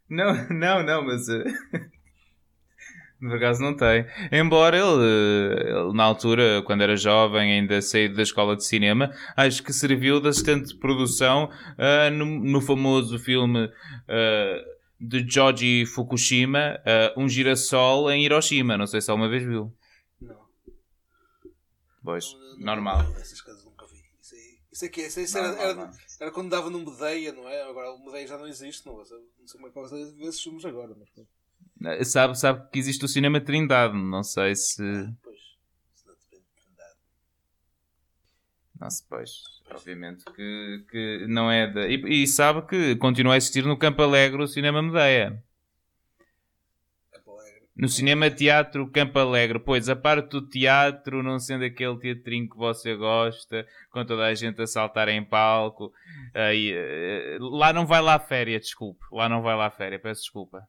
Não, 0.10 0.50
não, 0.54 0.84
não, 0.84 1.06
mas. 1.06 1.28
Uh... 1.28 1.44
Por 3.20 3.36
acaso 3.36 3.62
não 3.62 3.76
tem. 3.76 4.06
Embora 4.32 4.78
ele, 4.78 5.68
ele, 5.68 5.94
na 5.94 6.06
altura, 6.06 6.64
quando 6.66 6.82
era 6.82 6.96
jovem, 6.96 7.52
ainda 7.52 7.82
saído 7.82 8.16
da 8.16 8.24
escola 8.24 8.56
de 8.56 8.64
cinema, 8.64 9.14
acho 9.36 9.62
que 9.62 9.74
serviu 9.74 10.22
de 10.22 10.30
assistente 10.30 10.70
de 10.70 10.76
produção 10.76 11.50
uh, 11.74 12.10
no, 12.14 12.26
no, 12.26 12.62
famoso 12.62 13.20
filme 13.20 13.66
uh, 13.66 14.80
de 15.02 15.26
Joji 15.30 15.86
Fukushima, 15.86 16.80
uh, 16.80 17.20
um 17.22 17.28
girassol 17.28 18.10
em 18.10 18.24
Hiroshima. 18.24 18.78
Não 18.78 18.88
sei 18.88 19.02
se 19.02 19.12
alguma 19.12 19.28
vez 19.28 19.44
viu. 19.44 19.76
Não. 20.22 20.40
Pois, 22.02 22.34
não, 22.34 22.50
não, 22.52 22.66
normal. 22.68 23.04
Não, 23.04 23.18
essas 23.18 23.42
coisas 23.42 23.66
nunca 23.66 23.86
vi. 23.88 24.02
Isso, 24.22 24.34
aí, 24.34 24.60
isso 24.72 24.86
aqui 24.86 25.02
isso, 25.02 25.20
isso 25.20 25.38
era, 25.38 25.62
era, 25.62 25.92
era, 26.22 26.32
quando 26.32 26.50
dava 26.50 26.70
no 26.70 26.80
Medeia, 26.80 27.34
não 27.34 27.50
é? 27.50 27.64
Agora 27.64 27.92
o 27.92 28.06
Medeia 28.06 28.28
já 28.28 28.38
não 28.38 28.48
existe, 28.48 28.86
não, 28.86 28.96
não 28.96 29.04
sei 29.04 29.60
como 29.60 29.68
é 29.68 29.72
que 29.72 29.76
vai 29.78 29.90
ver 29.90 30.28
esses 30.30 30.42
filmes 30.42 30.64
agora. 30.64 30.96
Mas... 30.98 31.10
Eh, 31.18 31.39
sabe, 32.04 32.38
sabe 32.38 32.70
que 32.72 32.80
existe 32.80 33.06
o 33.06 33.08
cinema 33.08 33.40
Trindade, 33.40 33.96
não 33.96 34.24
sei 34.24 34.56
se. 34.56 34.84
Ah, 34.84 35.14
pois, 35.24 35.38
isso 35.96 36.06
não 36.08 36.16
depende 36.16 36.44
de 36.44 36.62
Trindade. 36.62 36.96
Nossa, 38.80 39.06
pois. 39.10 39.32
Obviamente 39.72 40.26
que, 40.26 40.86
que 40.90 41.26
não 41.28 41.52
é 41.52 41.72
da. 41.72 41.88
E, 41.88 42.24
e, 42.24 42.28
sabe 42.28 42.64
que 42.68 42.96
continua 42.96 43.36
a 43.36 43.38
existir 43.38 43.64
no 43.64 43.78
Campo 43.78 44.02
Alegre 44.02 44.42
o 44.42 44.48
Cinema 44.48 44.82
Medeia. 44.82 45.44
No 47.80 47.88
cinema 47.88 48.30
teatro 48.30 48.92
Campo 48.92 49.18
Alegre, 49.18 49.58
pois 49.58 49.88
a 49.88 49.96
parte 49.96 50.32
do 50.32 50.46
teatro, 50.46 51.24
não 51.24 51.40
sendo 51.40 51.64
aquele 51.64 51.98
teatrinho 51.98 52.50
que 52.50 52.58
você 52.58 52.94
gosta, 52.94 53.66
com 53.90 54.04
toda 54.04 54.26
a 54.26 54.34
gente 54.34 54.62
a 54.62 54.68
saltar 54.68 55.08
em 55.08 55.24
palco, 55.24 55.94
aí, 56.34 56.74
eh, 56.74 57.38
lá 57.40 57.72
não 57.72 57.86
vai 57.86 58.02
lá 58.02 58.16
a 58.16 58.20
férias, 58.20 58.64
desculpe. 58.64 59.00
Lá 59.14 59.30
não 59.30 59.42
vai 59.42 59.56
lá 59.56 59.68
a 59.68 59.72
férias, 59.72 60.02
peço 60.02 60.24
desculpa. 60.24 60.62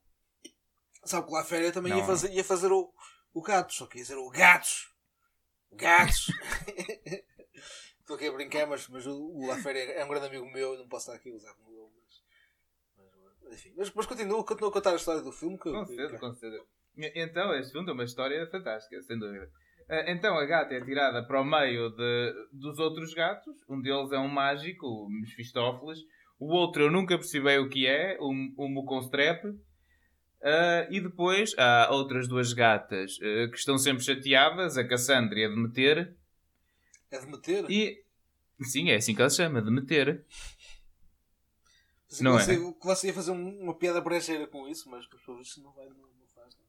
Sabe 1.05 1.27
que 1.27 1.33
lá 1.33 1.41
a 1.41 1.45
férias 1.45 1.73
também 1.73 1.97
ia 1.97 2.05
fazer, 2.05 2.33
ia 2.33 2.45
fazer 2.45 2.71
o, 2.71 2.93
o 3.33 3.43
gato, 3.43 3.73
só 3.73 3.87
que 3.87 3.99
ia 3.99 4.03
dizer 4.03 4.17
o 4.17 4.29
gatos. 4.31 4.91
Gatos! 5.73 6.27
Estou 8.01 8.17
aqui 8.17 8.27
a 8.27 8.33
brincar, 8.33 8.67
mas, 8.67 8.89
mas 8.89 9.07
o, 9.07 9.13
o 9.13 9.53
é 9.53 10.05
um 10.05 10.09
grande 10.09 10.27
amigo 10.27 10.51
meu, 10.51 10.77
não 10.77 10.89
posso 10.89 11.11
estar 11.11 11.15
aqui 11.15 11.31
a 11.31 11.35
usar 11.35 11.55
como 11.55 11.71
ele. 11.71 11.89
Mas, 11.97 13.07
mas, 13.43 13.55
enfim, 13.55 13.73
mas, 13.77 13.93
mas 13.93 14.07
continuo, 14.07 14.45
continuo 14.45 14.71
a 14.71 14.73
contar 14.73 14.91
a 14.91 14.97
história 14.97 15.23
do 15.23 15.31
filme. 15.31 15.57
Que, 15.57 15.71
com 15.71 15.87
certeza, 15.87 16.19
com 16.19 16.35
certeza. 16.35 16.65
Então, 17.15 17.55
este 17.55 17.73
filme 17.73 17.87
tem 17.87 17.95
uma 17.95 18.05
história 18.05 18.47
fantástica, 18.51 19.01
sem 19.03 19.19
dúvida. 19.19 19.49
Eh, 19.91 20.13
então 20.13 20.39
a 20.39 20.45
gata 20.45 20.73
é 20.73 20.81
tirada 20.81 21.25
para 21.27 21.41
o 21.41 21.45
meio 21.45 21.91
de, 21.91 22.35
dos 22.53 22.79
outros 22.79 23.13
gatos. 23.13 23.57
Um 23.69 23.81
deles 23.81 24.13
é 24.13 24.19
um 24.19 24.29
mágico, 24.29 24.87
o 24.87 25.09
Mephistófeles. 25.09 25.99
O 26.39 26.55
outro 26.55 26.85
eu 26.85 26.91
nunca 26.91 27.19
percebi 27.19 27.59
o 27.59 27.69
que 27.69 27.87
é, 27.87 28.17
o, 28.21 28.31
o 28.57 28.69
Muconstrep. 28.69 29.43
Uh, 30.43 30.91
e 30.91 31.01
depois 31.01 31.55
há 31.59 31.89
outras 31.91 32.27
duas 32.27 32.53
gatas 32.53 33.19
uh, 33.19 33.51
que 33.51 33.59
estão 33.59 33.77
sempre 33.77 34.03
chateadas, 34.03 34.79
a 34.79 34.85
Cassandra 34.87 35.39
e 35.39 35.45
a 35.45 35.49
Demeter, 35.49 36.15
é 37.11 37.19
de 37.19 37.27
meter? 37.27 37.71
E... 37.71 38.05
Sim, 38.63 38.91
é 38.91 38.97
assim 38.97 39.15
que 39.15 39.21
ela 39.21 39.31
se 39.31 39.37
chama, 39.37 39.61
de 39.61 39.71
meter. 39.71 40.25
não 42.21 42.33
você, 42.33 42.53
é? 42.53 42.57
Que 42.57 42.87
você 42.87 43.07
ia 43.09 43.15
fazer 43.15 43.33
uma 43.33 43.75
piada 43.75 44.01
brejeira 44.01 44.47
com 44.47 44.69
isso, 44.69 44.89
mas 44.89 45.07
por 45.07 45.41
isso 45.41 45.63
não 45.63 45.73
vai, 45.73 45.87
não, 45.87 45.97
não 45.97 46.27
faz. 46.35 46.55
Não. 46.55 46.65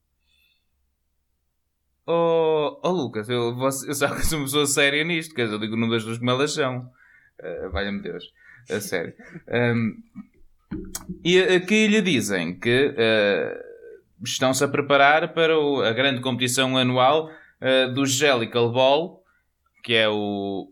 Oh, 2.07 2.79
oh 2.81 2.91
Lucas, 2.91 3.29
eu, 3.29 3.55
você, 3.55 3.89
eu 3.89 3.93
sabe 3.93 4.15
que 4.15 4.25
sou 4.25 4.39
uma 4.39 4.45
pessoa 4.45 4.65
séria 4.65 5.03
nisto, 5.03 5.35
quer 5.35 5.43
dizer, 5.43 5.55
eu 5.55 5.59
digo 5.59 5.75
num 5.75 5.89
das 5.89 6.03
duas 6.03 6.17
como 6.17 6.31
elas 6.31 6.53
são. 6.53 6.91
Uh, 7.39 7.69
Valha-me 7.69 8.01
Deus, 8.01 8.33
a 8.69 8.81
sério. 8.81 9.13
Um, 9.47 10.01
e 11.23 11.39
aqui 11.39 11.87
lhe 11.87 12.01
dizem 12.01 12.57
que 12.59 12.87
uh, 12.87 14.23
estão-se 14.23 14.63
a 14.63 14.67
preparar 14.67 15.33
para 15.33 15.57
o, 15.57 15.81
a 15.81 15.91
grande 15.91 16.21
competição 16.21 16.77
anual 16.77 17.29
uh, 17.29 17.93
do 17.93 18.05
Jellicle 18.05 18.71
Ball, 18.71 19.23
que 19.83 19.93
é 19.95 20.07
o, 20.09 20.71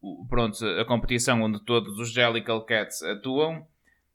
o- 0.00 0.26
pronto, 0.28 0.64
a 0.64 0.84
competição 0.84 1.42
onde 1.42 1.64
todos 1.64 1.98
os 1.98 2.10
Jellicle 2.12 2.64
Cats 2.66 3.02
atuam. 3.02 3.66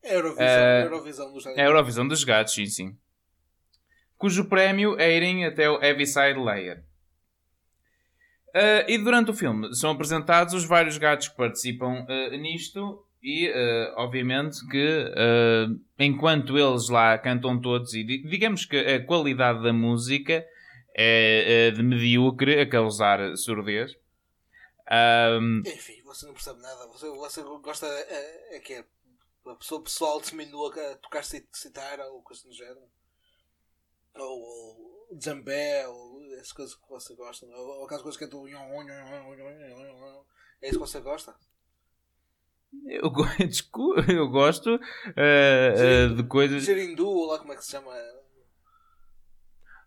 É 0.04 0.12
a 0.12 0.14
Eurovisão, 0.14 0.46
a 0.46 0.82
Eurovisão 0.82 1.34
dos 1.34 1.46
É 1.46 1.62
a 1.62 1.66
Eurovisão 1.66 2.08
dos 2.08 2.24
Gatos, 2.24 2.54
sim, 2.54 2.66
sim. 2.66 2.98
Cujo 4.18 4.46
prémio 4.46 5.00
é 5.00 5.16
irem 5.16 5.46
até 5.46 5.70
o 5.70 5.82
Heaviside 5.82 6.40
Layer. 6.40 6.84
Ah, 8.54 8.86
e 8.88 8.98
durante 8.98 9.32
o 9.32 9.34
filme 9.34 9.74
são 9.76 9.92
apresentados 9.92 10.54
os 10.54 10.66
vários 10.66 10.98
gatos 10.98 11.28
que 11.30 11.38
participam 11.38 12.06
ah, 12.08 12.30
nisto 12.38 13.04
e, 13.22 13.50
ah, 13.50 13.94
obviamente, 13.98 14.66
que 14.68 15.14
ah, 15.16 15.68
enquanto 16.00 16.58
eles 16.58 16.90
lá 16.90 17.18
cantam 17.18 17.60
todos 17.60 17.94
e 17.94 18.04
di- 18.04 18.24
digamos 18.28 18.66
que 18.66 18.78
a 18.78 19.06
qualidade 19.06 19.64
da 19.64 19.74
música 19.74 20.46
é, 20.96 21.68
é 21.68 21.72
de 21.72 21.84
medíocre 21.84 22.60
a 22.60 22.70
causar 22.70 23.36
surdez. 23.38 23.96
Ahm, 24.90 25.62
Enfim, 25.66 26.02
você 26.04 26.26
não 26.26 26.34
percebe 26.34 26.62
nada. 26.62 26.88
Você, 26.88 27.10
você 27.10 27.42
gosta. 27.44 27.88
É, 27.88 28.58
é 28.58 28.60
que 28.60 28.74
é 28.74 28.86
a 29.48 29.56
pessoa 29.56 29.82
pessoal 29.84 30.22
diminua 30.22 30.70
a 30.92 30.96
tocar 30.98 31.24
ci- 31.24 31.48
citar 31.54 32.00
ou 32.02 32.22
coisa 32.22 32.44
do 32.44 32.54
género. 32.54 32.82
Ou, 34.16 34.40
ou 35.12 35.18
jambé, 35.20 35.88
ou 35.88 36.22
essas 36.36 36.52
coisas 36.52 36.76
que 36.76 36.90
você 36.90 37.16
gosta. 37.16 37.46
Ou, 37.46 37.68
ou 37.80 37.86
aquelas 37.86 38.04
coisas 38.04 38.18
que 38.18 38.26
é 38.26 38.28
do. 38.28 38.48
É 40.62 40.68
isso 40.70 40.80
que 40.80 40.88
você 40.88 41.00
gosta? 41.00 41.36
Eu, 42.88 43.12
eu 44.08 44.30
gosto 44.30 44.80
ah, 45.18 46.10
ah, 46.12 46.16
de 46.16 46.24
coisas. 46.24 46.64
Gerindu, 46.64 47.08
ou 47.08 47.28
lá 47.28 47.40
como 47.40 47.54
é 47.54 47.56
que 47.56 47.66
se 47.66 47.72
chama? 47.72 47.92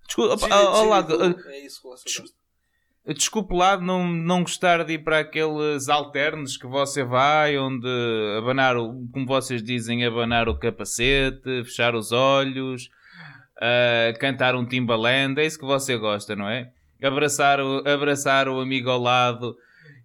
Desculpa, 0.06 0.46
ó 0.50 0.84
lá, 0.84 1.02
Gerindu, 1.02 1.48
É 1.48 1.58
isso 1.60 1.80
que 1.82 1.88
você 1.88 2.04
des- 2.04 2.18
gosta. 2.18 2.44
Desculpe 3.06 3.54
lá 3.54 3.76
não, 3.78 4.08
não 4.08 4.42
gostar 4.42 4.82
de 4.82 4.94
ir 4.94 5.04
para 5.04 5.18
aqueles 5.18 5.90
alternos 5.90 6.56
que 6.56 6.66
você 6.66 7.04
vai, 7.04 7.58
onde 7.58 7.86
abanar, 8.38 8.78
o, 8.78 9.06
como 9.12 9.26
vocês 9.26 9.62
dizem, 9.62 10.06
abanar 10.06 10.48
o 10.48 10.58
capacete, 10.58 11.64
fechar 11.64 11.94
os 11.94 12.12
olhos, 12.12 12.88
ah, 13.60 14.14
cantar 14.18 14.54
um 14.54 14.64
Timbaland, 14.64 15.38
é 15.38 15.44
isso 15.44 15.58
que 15.58 15.66
você 15.66 15.98
gosta, 15.98 16.34
não 16.34 16.48
é? 16.48 16.70
Abraçar 17.02 17.60
o, 17.60 17.86
abraçar 17.86 18.48
o 18.48 18.58
amigo 18.58 18.88
ao 18.88 18.98
lado 18.98 19.54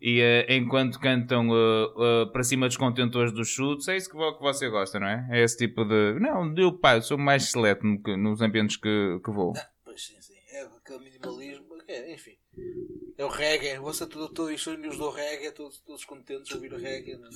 e 0.02 0.22
ah, 0.22 0.54
enquanto 0.54 1.00
cantam 1.00 1.50
ah, 1.52 2.26
ah, 2.26 2.32
para 2.32 2.44
cima 2.44 2.68
dos 2.68 2.78
contentores 2.78 3.34
dos 3.34 3.50
chutes, 3.50 3.88
é 3.88 3.98
isso 3.98 4.10
que, 4.10 4.18
que 4.18 4.42
você 4.42 4.70
gosta, 4.70 5.00
não 5.00 5.08
é? 5.08 5.28
É 5.32 5.44
esse 5.44 5.58
tipo 5.58 5.84
de. 5.84 6.20
Não, 6.20 6.54
eu, 6.58 6.78
pá, 6.78 6.96
eu 6.96 7.02
sou 7.02 7.18
mais 7.18 7.52
seleto 7.52 7.86
no 7.86 8.00
nos 8.18 8.42
ambientes 8.42 8.78
que, 8.78 9.20
que 9.24 9.32
vou. 9.32 9.54
Pois 9.84 10.02
sim, 10.02 10.20
sim. 10.22 10.36
É 10.52 10.62
aquele 10.62 11.04
minimalismo. 11.04 11.66
é, 11.88 12.14
enfim. 12.14 12.38
É 13.18 13.26
o 13.26 13.28
reggae. 13.28 13.78
Você 13.80 14.08
tudo, 14.08 14.30
tudo 14.30 14.54
os 14.54 14.68
amigos 14.68 14.98
do 14.98 15.10
reggae, 15.10 15.52
todos, 15.52 15.80
todos 15.80 16.06
contentes 16.06 16.48
de 16.48 16.56
ouvir 16.56 16.74
o 16.74 16.78
reggae 16.78 17.18
né? 17.18 17.30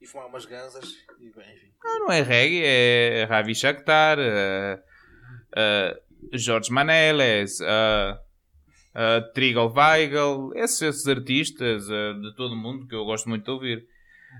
e 0.00 0.06
fumar 0.06 0.26
umas 0.26 0.44
ganzas. 0.44 0.84
E 1.20 1.30
bem, 1.30 1.54
enfim. 1.54 1.72
Não, 1.82 2.00
não 2.00 2.12
é 2.12 2.22
reggae, 2.22 2.64
é 2.64 3.24
Ravi 3.24 3.54
Shakhtar, 3.54 4.18
uh, 4.18 4.80
uh, 5.52 6.36
Jorge 6.36 6.72
Maneles, 6.72 7.60
uh, 7.60 8.18
uh, 8.98 9.32
Trigal 9.32 9.72
Weigel, 9.72 10.50
esses, 10.56 10.82
esses 10.82 11.06
artistas 11.06 11.88
uh, 11.88 12.20
de 12.20 12.34
todo 12.34 12.52
o 12.52 12.56
mundo 12.56 12.86
que 12.86 12.94
eu 12.94 13.04
gosto 13.04 13.28
muito 13.28 13.44
de 13.44 13.50
ouvir. 13.50 13.78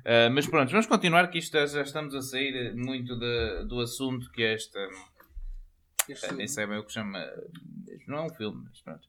Uh, 0.04 0.30
mas 0.32 0.46
pronto, 0.46 0.70
vamos 0.70 0.86
continuar 0.86 1.28
que 1.28 1.38
isto 1.38 1.52
já- 1.66 1.82
estamos 1.82 2.14
a 2.14 2.20
sair 2.20 2.74
muito 2.74 3.16
de- 3.18 3.64
do 3.66 3.80
assunto 3.80 4.30
que 4.32 4.42
é 4.42 4.54
esta. 4.54 4.78
Este 6.08 6.34
Nem 6.34 6.48
sei 6.48 6.66
bem 6.66 6.78
o 6.78 6.84
que 6.84 6.92
chama. 6.92 7.18
Não 8.06 8.18
é 8.18 8.22
um 8.22 8.30
filme, 8.30 8.64
mas 8.68 8.80
pronto. 8.80 9.06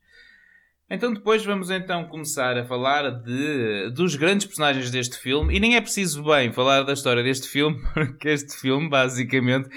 Então 0.92 1.14
depois 1.14 1.46
vamos 1.46 1.70
então 1.70 2.06
começar 2.06 2.58
a 2.58 2.66
falar 2.66 3.10
de, 3.12 3.92
dos 3.92 4.16
grandes 4.16 4.48
personagens 4.48 4.90
deste 4.90 5.18
filme 5.18 5.56
e 5.56 5.60
nem 5.60 5.76
é 5.76 5.82
preciso 5.82 6.24
bem 6.24 6.52
falar 6.52 6.82
da 6.82 6.94
história 6.94 7.22
deste 7.22 7.48
filme 7.48 7.80
porque 7.94 8.28
este 8.30 8.58
filme 8.60 8.90
basicamente 8.90 9.70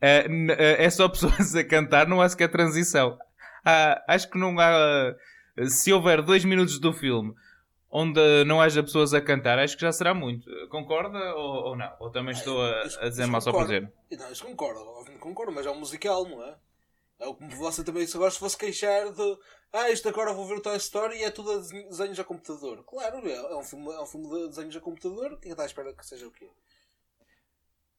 é, 0.00 0.26
é 0.84 0.88
só 0.90 1.06
pessoas 1.08 1.54
a 1.54 1.62
cantar, 1.62 2.08
não 2.08 2.20
há 2.20 2.28
sequer 2.28 2.48
transição. 2.48 3.18
Há- 3.64 4.04
acho 4.08 4.28
que 4.30 4.38
não 4.38 4.58
há... 4.58 5.14
Se 5.68 5.92
houver 5.92 6.20
dois 6.22 6.44
minutos 6.44 6.78
do 6.78 6.92
filme 6.92 7.32
onde 7.90 8.20
não 8.44 8.60
haja 8.60 8.82
pessoas 8.82 9.14
a 9.14 9.20
cantar, 9.20 9.56
acho 9.58 9.76
que 9.76 9.82
já 9.82 9.92
será 9.92 10.12
muito. 10.12 10.50
Concorda 10.68 11.16
ou, 11.36 11.68
ou 11.68 11.76
não? 11.76 11.92
Ou 12.00 12.10
também 12.10 12.32
estou 12.34 12.60
a, 12.60 12.82
a 12.82 13.08
dizer 13.08 13.26
mal 13.26 13.40
só 13.40 13.52
por 13.52 13.62
dizer? 13.62 13.92
Não, 14.10 14.32
isso 14.32 14.44
concordo, 14.44 14.80
obviamente 14.80 15.20
concordo, 15.20 15.52
mas 15.52 15.64
é 15.64 15.70
um 15.70 15.78
musical, 15.78 16.24
não 16.28 16.42
é? 16.44 16.56
É 17.20 17.26
como 17.32 17.48
você 17.50 17.84
também 17.84 18.04
se 18.04 18.16
agora 18.16 18.32
se 18.32 18.38
fosse 18.40 18.58
queixar 18.58 19.12
de 19.12 19.38
ah, 19.72 19.88
isto 19.90 20.08
agora 20.08 20.32
vou 20.32 20.44
ver 20.44 20.56
o 20.56 20.60
Toy 20.60 20.76
Story 20.76 21.18
e 21.18 21.22
é 21.24 21.30
tudo 21.30 21.52
a 21.52 21.56
desenho- 21.58 21.88
desenhos 21.88 22.18
a 22.18 22.24
computador. 22.24 22.82
Claro, 22.84 23.24
é, 23.28 23.32
é 23.34 23.56
um 23.56 23.62
filme, 23.62 23.88
é 23.92 24.00
um 24.00 24.06
filme 24.06 24.28
de 24.28 24.48
desenhos 24.48 24.74
a 24.76 24.80
computador, 24.80 25.26
o 25.32 25.36
que 25.36 25.36
é 25.36 25.40
que 25.42 25.48
está 25.50 25.62
à 25.62 25.66
espera 25.66 25.92
que 25.94 26.04
seja 26.04 26.26
o 26.26 26.32
quê? 26.32 26.48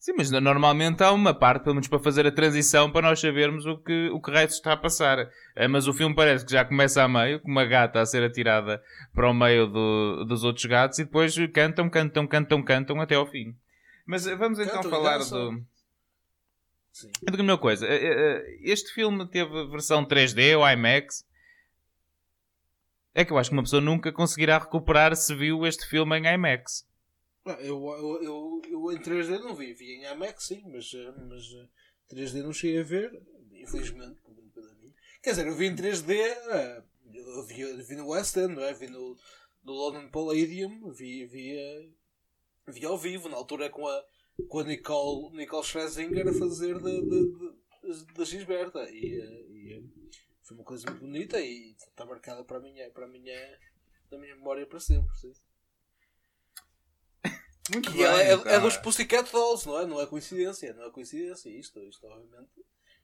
Sim, 0.06 0.14
mas 0.18 0.30
normalmente 0.30 1.02
há 1.04 1.12
uma 1.12 1.34
parte, 1.34 1.64
pelo 1.64 1.74
menos 1.74 1.88
para 1.88 1.98
fazer 1.98 2.28
a 2.28 2.32
transição, 2.32 2.92
para 2.92 3.08
nós 3.08 3.20
sabermos 3.20 3.66
o 3.66 3.76
que, 3.80 4.08
o 4.10 4.22
que 4.22 4.30
raio 4.30 4.46
está 4.48 4.74
a 4.74 4.78
passar. 4.78 5.18
Eh, 5.56 5.68
Mas 5.68 5.88
o 5.88 5.94
filme 5.94 6.14
parece 6.14 6.46
que 6.46 6.52
já 6.52 6.64
começa 6.64 7.02
a 7.02 7.08
meio, 7.08 7.40
com 7.40 7.50
uma 7.50 7.66
gata 7.66 8.00
a 8.00 8.06
ser 8.06 8.22
atirada 8.22 8.84
para 9.16 9.28
o 9.28 9.34
meio 9.34 9.66
do- 9.66 10.24
dos 10.26 10.44
outros 10.44 10.64
gatos, 10.68 11.00
e 11.00 11.06
depois 11.06 11.36
cantam, 11.52 11.90
cantam, 11.90 12.28
cantam, 12.28 12.62
cantam 12.64 13.02
até 13.02 13.16
ao 13.16 13.26
fim. 13.26 13.56
Mas 14.06 14.28
eh, 14.28 14.36
vamos 14.36 14.60
então 14.60 14.76
Cantam 14.76 14.92
falar 14.92 15.18
dançam. 15.18 15.56
do. 15.56 15.66
Sim. 16.92 17.10
Diga-me 17.24 17.50
uma 17.50 17.58
coisa, 17.58 17.88
eh, 17.90 18.60
este 18.62 18.94
filme 18.94 19.28
teve 19.28 19.66
versão 19.70 20.06
3D 20.06 20.56
ou 20.56 20.70
IMAX? 20.70 21.26
É 23.16 23.26
que 23.26 23.34
eu 23.34 23.40
acho 23.40 23.50
que 23.50 23.56
uma 23.56 23.64
pessoa 23.64 23.82
nunca 23.82 24.12
conseguirá 24.12 24.60
recuperar 24.60 25.16
se 25.16 25.34
viu 25.34 25.66
este 25.66 25.88
filme 25.88 26.16
em 26.20 26.28
IMAX. 26.36 26.86
Eu, 27.46 27.88
eu, 27.88 28.24
eu, 28.24 28.62
eu 28.70 28.92
em 28.92 28.98
3D 28.98 29.40
não 29.40 29.56
vi, 29.56 29.74
vi 29.74 29.92
em 29.94 30.12
IMAX 30.12 30.46
sim, 30.46 30.64
mas, 30.66 30.92
eh, 30.94 31.14
mas 31.30 31.44
eh, 31.54 31.68
3D 32.16 32.42
não 32.42 32.52
cheguei 32.52 32.80
a 32.80 32.84
ver, 32.84 33.22
infelizmente, 33.52 34.20
da 34.56 34.74
minha. 34.76 34.94
Quer 35.22 35.32
dizer, 35.32 35.48
eu 35.48 35.56
vi 35.56 35.68
em 35.68 35.76
3D, 35.76 36.12
eh, 36.16 36.84
eu 37.14 37.44
vi, 37.44 37.84
vi 37.84 37.96
no 37.96 38.10
West 38.10 38.36
End, 38.38 38.56
não 38.56 38.64
é? 38.64 38.74
vi 38.74 38.88
no, 38.88 39.16
no 39.64 39.74
London 39.74 40.10
Palladium, 40.10 40.92
vi, 40.92 41.26
vi, 41.26 41.56
eh, 41.56 41.90
vi 42.68 42.86
ao 42.86 42.98
vivo, 42.98 43.30
na 43.30 43.38
altura 43.38 43.70
com 43.70 43.88
a, 43.88 44.04
com 44.50 44.60
a 44.60 44.64
Nicole, 44.64 45.36
Nicole 45.38 45.64
Scherzinger 45.64 46.28
a 46.28 46.34
fazer 46.34 46.80
da 46.80 46.92
da 48.16 48.26
Gisberta 48.26 48.90
e, 48.90 49.20
eh, 49.20 49.46
e 49.50 49.74
eh, 49.74 49.84
foi 50.42 50.58
uma 50.58 50.64
coisa 50.64 50.90
muito 50.90 51.02
bonita 51.02 51.40
e 51.40 51.72
está 51.72 52.06
marcada 52.06 52.44
para 52.44 52.58
a 52.58 52.62
minha, 52.62 52.90
para 52.92 53.06
a 53.06 53.08
minha, 53.08 53.60
na 54.12 54.18
minha 54.18 54.36
memória 54.36 54.66
para 54.66 54.80
sempre. 54.80 55.16
Sim. 55.18 55.34
Muito 57.72 57.92
E 57.96 58.04
ela 58.04 58.22
é, 58.22 58.34
então. 58.34 58.52
é 58.52 58.60
dos 58.60 58.78
Pussycat 58.78 59.32
Dolls, 59.32 59.66
não 59.68 59.80
é? 59.80 59.86
Não 59.88 60.02
é 60.02 60.06
coincidência, 60.06 60.74
não 60.74 60.86
é 60.86 60.92
coincidência. 60.92 61.50
Isto, 61.50 61.80
isto 61.80 62.06
obviamente. 62.06 62.50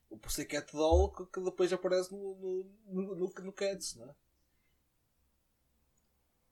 O 0.09 0.17
Pussycat 0.17 0.71
Doll 0.71 1.11
que, 1.13 1.25
que 1.25 1.41
depois 1.41 1.71
aparece 1.73 2.11
no, 2.11 2.35
no, 2.35 3.03
no, 3.03 3.15
no, 3.15 3.33
no 3.45 3.53
Cats, 3.53 3.95
não 3.95 4.09
é? 4.09 4.13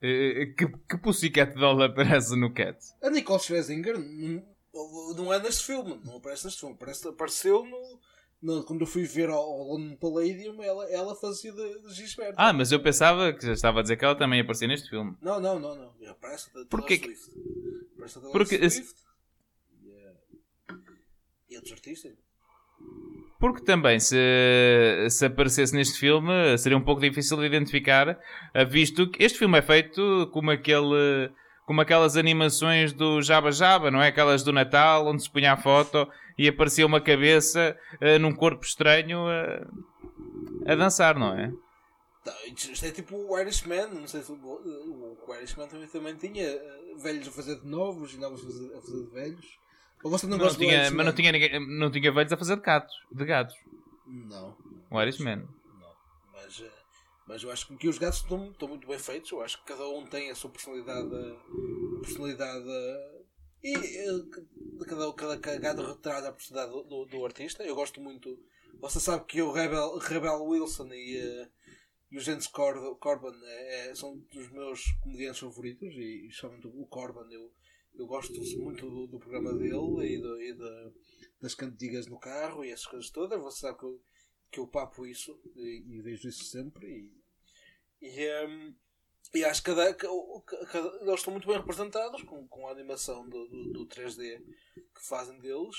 Eh, 0.01 0.45
Que, 0.57 0.67
que 0.67 0.97
Pussycat 0.97 1.53
Doll 1.55 1.83
aparece 1.83 2.35
no 2.35 2.53
Cat? 2.53 2.77
A 3.01 3.09
Nicole 3.09 3.39
Scherzinger 3.39 3.97
não, 3.99 5.13
não 5.15 5.33
é 5.33 5.39
neste 5.41 5.65
filme, 5.65 5.99
não 6.05 6.17
aparece 6.17 6.45
neste 6.45 6.59
filme. 6.61 6.75
Aparece, 6.75 7.07
apareceu 7.07 7.65
no, 7.65 7.99
no- 8.41 8.63
Quando 8.63 8.81
eu 8.81 8.87
fui 8.87 9.03
ver 9.03 9.29
ao, 9.29 9.37
ao 9.37 9.63
London 9.73 9.95
Palladium, 9.97 10.61
ela, 10.63 10.89
ela 10.91 11.15
fazia 11.15 11.51
de, 11.51 11.81
de. 11.93 12.05
Ah, 12.37 12.53
mas 12.53 12.71
eu 12.71 12.81
pensava 12.81 13.33
que 13.33 13.45
já 13.45 13.53
estava 13.53 13.79
a 13.79 13.81
dizer 13.81 13.97
que 13.97 14.05
ela 14.05 14.15
também 14.15 14.39
aparecia 14.41 14.67
neste 14.67 14.89
filme. 14.89 15.15
Não, 15.21 15.39
não, 15.39 15.59
não, 15.59 15.75
não. 15.75 16.09
Aparece 16.09 16.49
a 16.49 16.53
Taylor 16.53 16.69
Porquê 16.69 16.97
que- 16.97 17.15
Swift. 17.15 17.39
Aparece 17.95 18.17
a 18.17 18.21
Porque 18.31 18.69
Swift. 18.69 18.95
Eh, 19.85 20.13
e 21.49 21.55
outros 21.55 21.73
artistas. 21.73 22.13
Porque 23.39 23.63
também, 23.63 23.99
se, 24.01 24.17
se 25.09 25.25
aparecesse 25.25 25.73
neste 25.73 25.97
filme, 25.97 26.57
seria 26.57 26.77
um 26.77 26.83
pouco 26.83 26.99
difícil 27.01 27.37
de 27.37 27.45
identificar, 27.45 28.19
eh, 28.53 28.65
visto 28.65 29.09
que 29.09 29.23
este 29.23 29.39
filme 29.39 29.57
é 29.57 29.61
feito 29.61 30.29
como 30.33 30.51
aquele. 30.51 31.31
Como 31.69 31.81
aquelas 31.81 32.17
animações 32.17 32.91
do 32.91 33.21
Jabba 33.21 33.51
Jabba, 33.51 33.91
não 33.91 34.01
é? 34.01 34.07
Aquelas 34.07 34.41
do 34.41 34.51
Natal, 34.51 35.05
onde 35.05 35.21
se 35.21 35.29
punha 35.29 35.53
a 35.53 35.55
foto 35.55 36.11
e 36.35 36.47
aparecia 36.47 36.83
uma 36.83 36.99
cabeça 36.99 37.77
eh, 38.01 38.17
num 38.17 38.33
corpo 38.33 38.65
estranho 38.65 39.29
eh, 39.29 39.67
a 40.65 40.73
dançar, 40.73 41.13
não 41.15 41.37
é? 41.37 41.53
Tá, 42.25 42.35
Isto 42.47 42.83
é 42.87 42.89
tipo 42.89 43.15
o 43.15 43.37
Irishman, 43.39 43.85
não 43.85 44.07
sei 44.07 44.23
se 44.23 44.31
o, 44.31 44.35
o, 44.35 45.35
Irishman 45.35 45.67
também, 45.67 45.87
também 45.87 46.15
tinha 46.15 46.43
eh, 46.43 46.95
velhos 46.97 47.27
a 47.27 47.31
fazer 47.31 47.59
de 47.59 47.67
novos 47.67 48.15
e 48.15 48.17
novos 48.17 48.41
a 48.41 48.81
fazer, 48.81 49.03
de 49.05 49.13
velhos. 49.13 49.59
Ou 50.03 50.09
você 50.09 50.25
não, 50.25 50.39
Não 50.39 50.45
gosta 50.45 50.57
tinha, 50.57 50.89
mas 50.89 51.05
não 51.05 51.13
tinha, 51.13 51.31
ninguém, 51.31 51.77
não 51.77 51.91
tinha 51.91 52.11
velhos 52.11 52.33
a 52.33 52.37
fazer 52.37 52.55
de 52.55 52.63
gatos. 52.63 52.95
De 53.11 53.25
gatos. 53.25 53.55
Não, 54.07 54.57
O 54.89 54.99
Irishman. 54.99 55.47
não. 55.79 55.93
Mas, 56.33 56.63
mas 57.29 57.43
eu 57.43 57.51
acho 57.51 57.77
que 57.77 57.87
os 57.87 57.99
gatos 57.99 58.21
estão, 58.21 58.49
estão 58.49 58.67
muito 58.67 58.87
bem 58.87 58.97
feitos. 58.97 59.29
Eu 59.31 59.41
acho 59.41 59.59
que 59.59 59.65
cada 59.67 59.87
um 59.87 60.03
tem 60.03 60.31
a 60.31 60.35
sua 60.35 60.49
personalidade. 60.49 61.13
eh, 61.13 62.01
personalidade 62.01 62.67
eh, 62.67 63.21
e 63.63 63.73
eh, 63.75 64.85
cada, 64.87 65.13
cada, 65.13 65.37
cada 65.37 65.59
gato 65.59 65.81
retrata 65.83 66.29
a 66.29 66.31
personalidade 66.33 66.89
do, 66.89 67.05
do, 67.05 67.25
artista. 67.25 67.63
Eu 67.63 67.75
gosto 67.75 68.01
muito. 68.01 68.35
Você 68.81 68.99
sabe 68.99 69.25
que 69.25 69.39
o 69.43 69.51
Rebel, 69.51 69.99
Rebel 69.99 70.41
Wilson 70.43 70.91
e, 70.91 71.17
eh, 71.17 71.49
e 72.09 72.17
o 72.17 72.19
James 72.19 72.47
Cor- 72.47 72.95
Corbin 72.97 73.37
é, 73.43 73.89
é- 73.89 73.95
são 73.95 74.17
dos 74.33 74.49
meus 74.51 74.81
comediantes 75.03 75.39
favoritos 75.39 75.93
e, 75.93 76.27
e 76.27 76.31
somente 76.31 76.65
o 76.65 76.85
Corbin 76.87 77.31
eu, 77.31 77.53
eu 77.93 78.07
gosto 78.07 78.33
muito 78.57 78.89
do, 78.89 79.05
do 79.05 79.19
programa 79.19 79.53
dele 79.53 80.15
e, 80.15 80.17
do- 80.19 80.41
e 80.41 80.53
da- 80.53 80.91
das 81.39 81.53
cantigas 81.53 82.07
no 82.07 82.17
carro 82.17 82.65
e 82.65 82.71
essas 82.71 82.87
coisas 82.87 83.11
todas. 83.11 83.39
Você 83.39 83.59
sabe 83.59 83.77
que 83.77 83.85
eu, 83.85 84.01
que 84.51 84.59
eu 84.59 84.67
papo 84.67 85.05
isso 85.05 85.39
e, 85.55 85.83
e 85.97 86.01
vejo 86.01 86.27
isso 86.27 86.43
sempre 86.45 86.87
e, 86.87 87.18
e, 88.01 88.23
ehm, 88.23 88.73
e 89.33 89.45
acho 89.45 89.63
que 89.63 89.73
cada, 89.73 89.89
eles 91.01 91.15
estão 91.15 91.33
muito 91.33 91.47
bem 91.47 91.57
representados 91.57 92.23
com, 92.23 92.47
com 92.47 92.67
a 92.67 92.71
animação 92.71 93.27
do, 93.27 93.47
do, 93.47 93.71
do 93.73 93.87
3D 93.87 94.41
que 94.75 95.07
fazem 95.07 95.39
deles 95.39 95.75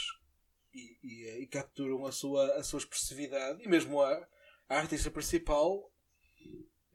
e, 0.73 0.99
e, 1.03 1.29
eh, 1.29 1.41
e 1.41 1.47
capturam 1.47 2.07
a 2.07 2.13
sua, 2.13 2.55
a 2.57 2.63
sua 2.63 2.79
expressividade 2.79 3.63
e 3.63 3.69
mesmo 3.69 4.01
a, 4.01 4.29
a 4.69 4.77
artista 4.77 5.11
principal 5.11 5.91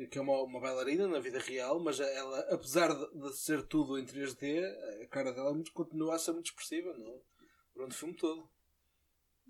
que 0.09 0.17
é 0.17 0.21
uma, 0.21 0.43
uma 0.43 0.59
bailarina 0.59 1.07
na 1.07 1.19
vida 1.19 1.39
real, 1.39 1.80
mas 1.80 2.01
ela, 2.01 2.39
apesar 2.53 2.93
de, 2.93 3.17
de 3.17 3.38
ser 3.38 3.63
tudo 3.63 3.97
em 3.97 4.05
3D, 4.05 4.61
a 5.01 5.07
cara 5.07 5.32
dela 5.32 5.55
continua 5.73 6.15
a 6.15 6.19
ser 6.19 6.34
muito 6.34 6.47
expressiva 6.47 6.93
não? 6.97 7.15
é? 7.15 7.19
durante 7.73 7.91
o 7.91 7.97
filme 7.97 8.15
todo. 8.15 8.49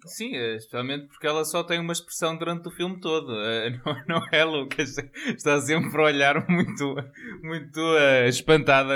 Sim, 0.06 0.36
eh, 0.36 0.56
especialmente 0.56 1.08
porque 1.08 1.26
ela 1.28 1.44
só 1.46 1.64
tem 1.64 1.80
uma 1.80 1.94
expressão 1.94 2.38
durante 2.38 2.68
o 2.68 2.72
filme 2.72 3.00
todo. 3.00 3.34
Eh, 3.42 3.70
Não, 3.86 4.20
não 4.20 4.28
é, 4.32 4.44
Lucas? 4.44 4.96
Está 5.28 5.60
sempre 5.62 6.00
a 6.02 6.06
olhar 6.06 6.48
muito, 6.50 6.96
muito 7.42 7.80
eh, 7.98 8.28
espantada. 8.30 8.94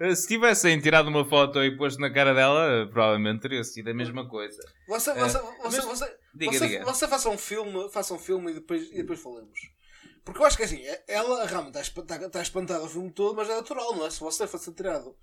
Eh, 0.00 0.14
Se 0.14 0.26
tivessem 0.28 0.80
tirado 0.80 1.08
uma 1.08 1.24
foto 1.28 1.62
e 1.62 1.76
posto 1.76 2.00
na 2.00 2.10
cara 2.12 2.32
dela, 2.34 2.66
eh, 2.82 2.86
provavelmente 2.86 3.40
teria 3.42 3.62
sido 3.64 3.88
a 3.90 3.94
mesma 3.94 4.28
coisa. 4.28 4.58
Você, 4.88 5.10
É, 5.10 5.14
você, 5.14 5.38
mas- 5.62 5.74
você, 5.74 5.80
você, 5.82 6.16
Diga, 6.34 6.52
você, 6.52 6.68
diga. 6.68 6.84
você 6.84 7.08
faça 7.08 7.28
um 7.28 7.38
filme, 7.38 7.88
faça 7.90 8.14
um 8.14 8.18
filme 8.18 8.50
e 8.50 8.54
depois, 8.54 8.88
e 8.90 8.96
depois 8.96 9.20
falamos. 9.20 9.58
Porque 10.24 10.40
eu 10.40 10.46
acho 10.46 10.56
que 10.56 10.62
assim, 10.64 10.82
ela 11.08 11.44
realmente 11.46 11.70
está 11.70 11.80
espantada, 11.80 12.26
está 12.26 12.42
espantada 12.42 12.84
o 12.84 12.88
filme 12.88 13.10
todo, 13.12 13.34
mas 13.36 13.48
é 13.48 13.54
natural, 13.56 13.96
não 13.96 14.06
é? 14.06 14.10
Se 14.10 14.20
você 14.20 14.46
fosse 14.46 14.72
tirado 14.74 15.14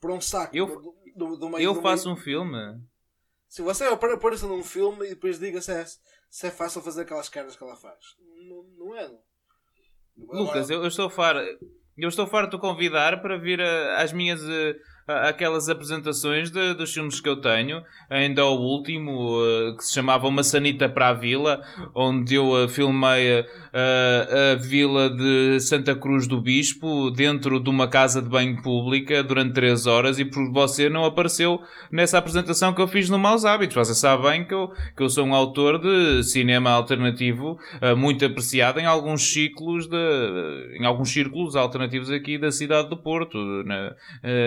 por 0.00 0.10
um 0.10 0.20
saco 0.20 0.56
Eu- 0.56 0.66
do, 0.66 0.94
do, 1.14 1.36
do 1.36 1.48
meio 1.50 1.62
Eu 1.62 1.82
faço 1.82 2.06
meio, 2.06 2.16
um 2.18 2.20
filme. 2.20 2.58
Se 3.56 3.62
você 3.62 3.84
apareça 3.84 4.46
num 4.46 4.62
filme 4.62 5.06
e 5.06 5.08
depois 5.14 5.38
diga 5.38 5.62
se 5.62 5.72
é, 5.72 5.82
se 6.28 6.46
é 6.46 6.50
fácil 6.50 6.82
fazer 6.82 7.00
aquelas 7.02 7.30
caras 7.30 7.56
que 7.56 7.64
ela 7.64 7.74
faz. 7.74 7.96
Não, 8.46 8.62
não 8.76 8.94
é. 8.94 9.10
Lucas, 10.18 10.68
eu, 10.68 10.82
eu 10.82 10.88
estou 10.88 11.08
farto. 11.08 11.40
Eu 11.96 12.10
estou 12.10 12.26
farto 12.26 12.50
de 12.56 12.60
convidar 12.60 13.22
para 13.22 13.38
vir 13.38 13.58
a- 13.62 14.02
às 14.02 14.12
minhas 14.12 14.42
eh, 14.46 14.74
a- 14.74 14.76
aquelas 15.06 15.68
apresentações 15.68 16.50
de- 16.50 16.74
dos 16.74 16.92
filmes 16.92 17.20
que 17.20 17.28
eu 17.28 17.36
tenho, 17.36 17.80
ainda 18.10 18.44
o 18.44 18.58
último 18.60 19.38
eh, 19.44 19.76
que 19.76 19.84
se 19.84 19.94
chamava 19.94 20.26
Uma 20.26 20.42
Sanita 20.42 20.88
para 20.88 21.08
a 21.10 21.12
Vila, 21.12 21.60
onde 21.94 22.34
eu 22.34 22.64
eh, 22.64 22.68
filmei 22.68 23.44
eh, 23.72 24.52
a 24.52 24.54
vila 24.56 25.08
de 25.08 25.60
Santa 25.60 25.94
Cruz 25.94 26.26
do 26.26 26.40
Bispo 26.40 27.10
dentro 27.12 27.60
de 27.60 27.70
uma 27.70 27.86
casa 27.86 28.20
de 28.20 28.28
banho 28.28 28.60
pública 28.62 29.22
durante 29.22 29.52
3 29.54 29.86
horas 29.86 30.18
e 30.18 30.24
por 30.24 30.50
você 30.52 30.88
não 30.88 31.04
apareceu 31.04 31.60
nessa 31.90 32.18
apresentação 32.18 32.72
que 32.74 32.80
eu 32.80 32.88
fiz 32.88 33.08
no 33.08 33.18
Maus 33.18 33.44
Hábitos. 33.44 33.76
Você 33.76 33.94
sabe 33.94 34.24
bem 34.24 34.44
que 34.44 34.54
eu, 34.54 34.72
que 34.96 35.02
eu 35.02 35.08
sou 35.08 35.24
um 35.24 35.34
autor 35.34 35.78
de 35.78 36.24
cinema 36.24 36.70
alternativo 36.70 37.58
muito 37.96 38.24
apreciado 38.24 38.80
em 38.80 38.86
alguns 38.86 39.22
ciclos 39.22 39.86
de, 39.86 40.76
em 40.80 40.84
alguns 40.84 41.10
círculos 41.10 41.54
alternativos 41.54 42.10
aqui 42.10 42.38
da 42.38 42.50
cidade 42.50 42.88
do 42.88 42.96
Porto. 42.96 43.38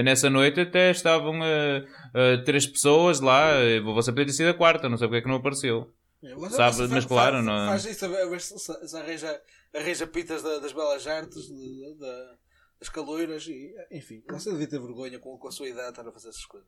Nessa 0.03 0.29
noite 0.29 0.48
até 0.57 0.91
estavam 0.91 1.43
eh, 1.43 1.85
eh, 2.13 2.37
três 2.37 2.65
pessoas 2.65 3.19
lá, 3.19 3.51
eh, 3.55 3.79
você 3.81 4.11
podia 4.11 4.25
ter 4.27 4.33
sido 4.33 4.49
a 4.49 4.53
quarta, 4.53 4.87
não 4.89 4.97
sei 4.97 5.07
porque 5.07 5.19
é 5.19 5.21
que 5.21 5.27
não 5.27 5.35
apareceu. 5.37 5.91
Você- 6.21 6.55
Sabe, 6.55 6.75
você 6.75 6.87
mas 6.93 7.05
claro, 7.05 7.37
fa- 7.37 7.41
não 7.41 7.63
é? 7.63 7.67
Faz 7.67 7.85
isso 7.85 8.05
a 8.05 8.07
ver, 8.07 8.41
se, 8.41 8.57
se- 8.59 8.97
arranja, 8.97 9.41
arranja 9.75 10.07
pitas 10.07 10.43
da- 10.43 10.59
das 10.59 10.73
belas 10.73 11.05
artes, 11.07 11.47
de- 11.47 11.53
de- 11.55 11.99
da- 11.99 12.35
das 12.79 12.89
caloiras 12.89 13.45
e 13.47 13.73
enfim. 13.91 14.21
Você 14.29 14.51
devia 14.51 14.67
ter 14.69 14.79
vergonha 14.79 15.19
com, 15.19 15.37
com 15.37 15.47
a 15.47 15.51
sua 15.51 15.67
idade 15.67 15.89
estar 15.89 16.07
a 16.07 16.11
fazer 16.11 16.29
essas 16.29 16.45
coisas. 16.45 16.67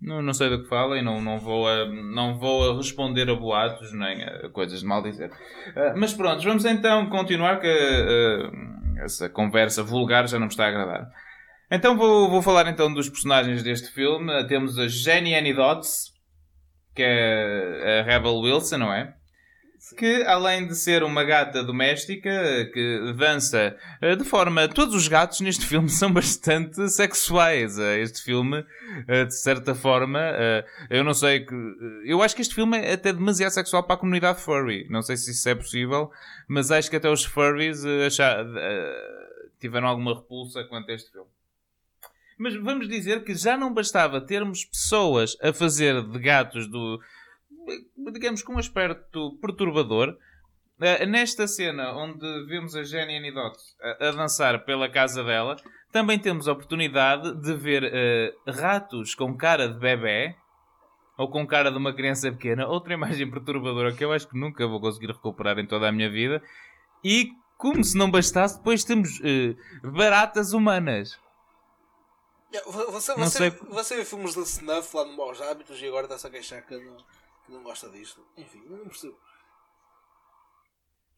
Não, 0.00 0.22
não 0.22 0.32
sei 0.32 0.48
do 0.48 0.62
que 0.62 0.68
fala 0.68 0.96
e 0.98 1.02
não, 1.02 1.20
não, 1.20 1.38
vou 1.38 1.68
a, 1.68 1.84
não 1.86 2.38
vou 2.38 2.70
a 2.72 2.76
responder 2.76 3.28
a 3.28 3.34
boatos 3.34 3.92
nem 3.92 4.22
a 4.24 4.48
coisas 4.48 4.80
de 4.80 4.86
mal 4.86 5.02
dizer. 5.02 5.30
Ah, 5.76 5.92
mas 5.94 6.14
pronto, 6.14 6.42
vamos 6.42 6.64
então 6.64 7.10
continuar 7.10 7.60
que 7.60 7.66
ah, 7.68 9.04
essa 9.04 9.28
conversa 9.28 9.82
vulgar 9.82 10.26
já 10.26 10.38
não 10.38 10.46
me 10.46 10.52
está 10.52 10.64
a 10.64 10.68
agradar. 10.68 11.10
Então 11.70 11.96
vou, 11.96 12.28
vou 12.28 12.42
falar 12.42 12.66
então 12.66 12.92
dos 12.92 13.08
personagens 13.08 13.62
deste 13.62 13.90
filme. 13.90 14.44
Temos 14.48 14.78
a 14.78 14.88
Jenny 14.88 15.34
Annie 15.34 15.54
Dodds, 15.54 16.12
que 16.94 17.02
é 17.02 18.00
a 18.00 18.02
Rebel 18.02 18.38
Wilson, 18.38 18.78
não 18.78 18.92
é? 18.92 19.14
Que 19.96 20.22
além 20.24 20.66
de 20.66 20.74
ser 20.74 21.02
uma 21.02 21.24
gata 21.24 21.64
doméstica 21.64 22.30
que 22.72 23.14
dança 23.16 23.76
eh, 24.02 24.14
de 24.14 24.24
forma. 24.24 24.68
Todos 24.68 24.94
os 24.94 25.08
gatos 25.08 25.40
neste 25.40 25.64
filme 25.64 25.88
são 25.90 26.12
bastante 26.12 26.88
sexuais. 26.90 27.78
Eh, 27.78 28.00
Este 28.00 28.22
filme, 28.22 28.64
eh, 29.08 29.24
de 29.24 29.34
certa 29.34 29.74
forma, 29.74 30.20
eu 30.90 31.02
não 31.02 31.14
sei 31.14 31.40
que. 31.40 31.54
Eu 32.04 32.20
acho 32.22 32.34
que 32.36 32.42
este 32.42 32.54
filme 32.54 32.78
é 32.78 32.92
até 32.92 33.12
demasiado 33.12 33.52
sexual 33.52 33.82
para 33.84 33.94
a 33.94 33.98
comunidade 33.98 34.40
furry. 34.40 34.86
Não 34.90 35.02
sei 35.02 35.16
se 35.16 35.30
isso 35.30 35.48
é 35.48 35.54
possível, 35.54 36.10
mas 36.48 36.70
acho 36.70 36.90
que 36.90 36.96
até 36.96 37.08
os 37.08 37.24
furries 37.24 37.82
tiveram 39.58 39.88
alguma 39.88 40.14
repulsa 40.14 40.62
quanto 40.64 40.90
a 40.90 40.94
este 40.94 41.10
filme. 41.10 41.28
Mas 42.40 42.56
vamos 42.56 42.88
dizer 42.88 43.22
que 43.22 43.34
já 43.34 43.54
não 43.54 43.74
bastava 43.74 44.18
termos 44.18 44.64
pessoas 44.64 45.36
a 45.42 45.52
fazer 45.52 46.02
de 46.02 46.18
gatos 46.18 46.66
do. 46.66 46.98
digamos 48.14 48.42
com 48.42 48.54
um 48.54 48.58
aspecto 48.58 49.36
perturbador. 49.42 50.16
Eh, 50.80 51.04
nesta 51.04 51.46
cena 51.46 51.92
onde 51.92 52.26
vemos 52.46 52.74
a 52.74 52.82
Jenny 52.82 53.18
Anidot 53.18 53.58
a, 53.82 54.08
a 54.08 54.12
dançar 54.12 54.64
pela 54.64 54.88
casa 54.88 55.22
dela, 55.22 55.56
também 55.92 56.18
temos 56.18 56.48
a 56.48 56.52
oportunidade 56.52 57.34
de 57.42 57.52
ver 57.52 57.84
eh, 57.84 58.32
ratos 58.48 59.14
com 59.14 59.36
cara 59.36 59.68
de 59.68 59.78
bebê 59.78 60.34
ou 61.18 61.28
com 61.28 61.46
cara 61.46 61.70
de 61.70 61.76
uma 61.76 61.92
criança 61.92 62.32
pequena. 62.32 62.66
Outra 62.66 62.94
imagem 62.94 63.30
perturbadora 63.30 63.92
que 63.92 64.02
eu 64.02 64.14
acho 64.14 64.26
que 64.26 64.38
nunca 64.38 64.66
vou 64.66 64.80
conseguir 64.80 65.08
recuperar 65.08 65.58
em 65.58 65.66
toda 65.66 65.86
a 65.86 65.92
minha 65.92 66.08
vida. 66.08 66.42
E 67.04 67.28
como 67.58 67.84
se 67.84 67.98
não 67.98 68.10
bastasse, 68.10 68.56
depois 68.56 68.82
temos 68.82 69.20
eh, 69.22 69.54
baratas 69.84 70.54
humanas. 70.54 71.20
Você, 72.52 73.14
você, 73.14 73.38
sei- 73.38 73.50
você 73.50 73.96
vê 73.96 74.04
filmes 74.04 74.34
de 74.34 74.40
snuff 74.40 74.96
lá 74.96 75.04
no 75.04 75.16
Maus 75.16 75.40
Hábitos 75.40 75.80
e 75.80 75.86
agora 75.86 76.06
está-se 76.06 76.26
a 76.26 76.30
queixar 76.30 76.66
que 76.66 76.76
não, 76.76 76.96
que 77.46 77.52
não 77.52 77.62
gosta 77.62 77.88
disto. 77.90 78.26
Enfim, 78.36 78.62
eu 78.64 78.76
não 78.78 78.86
percebo. 78.88 79.16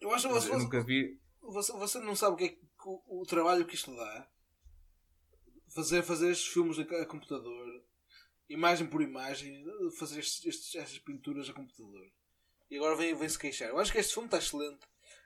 Eu 0.00 0.12
acho 0.12 0.28
que 0.28 0.34
você, 0.34 0.50
Eu 0.50 0.58
nunca 0.58 0.82
vi. 0.82 1.18
você, 1.40 1.72
você 1.72 1.98
não 2.00 2.14
sabe 2.16 2.34
o 2.34 2.36
que 2.36 2.44
é 2.44 2.48
que, 2.48 2.60
o, 2.84 3.22
o 3.22 3.26
trabalho 3.26 3.64
que 3.66 3.74
isto 3.74 3.94
dá. 3.94 4.28
Fazer, 5.74 6.02
fazer 6.02 6.30
estes 6.30 6.52
filmes 6.52 6.78
a, 6.78 6.82
a 6.82 7.06
computador, 7.06 7.66
imagem 8.48 8.86
por 8.86 9.00
imagem, 9.00 9.64
fazer 9.98 10.20
estes, 10.20 10.44
estes- 10.44 10.74
estas 10.74 10.98
pinturas 10.98 11.48
a 11.48 11.54
computador. 11.54 12.06
E 12.70 12.76
agora 12.76 12.94
vem- 12.96 13.14
vem-se 13.14 13.38
queixar. 13.38 13.68
Eu 13.70 13.78
acho 13.78 13.90
que 13.92 13.98
este 13.98 14.12
filme 14.12 14.26
está 14.26 14.36
excelente. 14.38 14.80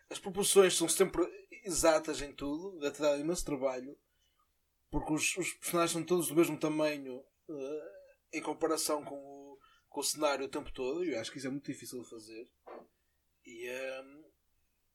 As 0.09 0.21
proporções 0.21 0.77
são 0.77 0.89
sempre 0.89 1.23
exatas 1.65 2.23
em 2.23 2.33
tudo, 2.33 2.79
deve-te 2.79 3.01
dar 3.01 3.19
imenso 3.19 3.45
trabalho, 3.45 3.99
porque 4.97 5.13
os, 5.13 5.37
os 5.37 5.53
personagens 5.53 5.93
são 5.93 6.03
todos 6.03 6.29
do 6.29 6.35
mesmo 6.35 6.59
tamanho 6.59 7.23
eh, 7.51 7.93
em 8.33 8.41
comparação 8.41 9.05
com 9.05 9.15
o, 9.15 9.59
com 9.91 10.01
o 10.01 10.03
cenário 10.03 10.47
o 10.47 10.49
tempo 10.49 10.73
todo, 10.73 11.05
e 11.05 11.13
eu 11.13 11.21
acho 11.21 11.31
que 11.31 11.37
isso 11.37 11.47
é 11.47 11.51
muito 11.51 11.71
difícil 11.71 12.03
de 12.03 12.09
fazer. 12.09 12.49
E, 13.45 13.67
ehm, 13.67 14.25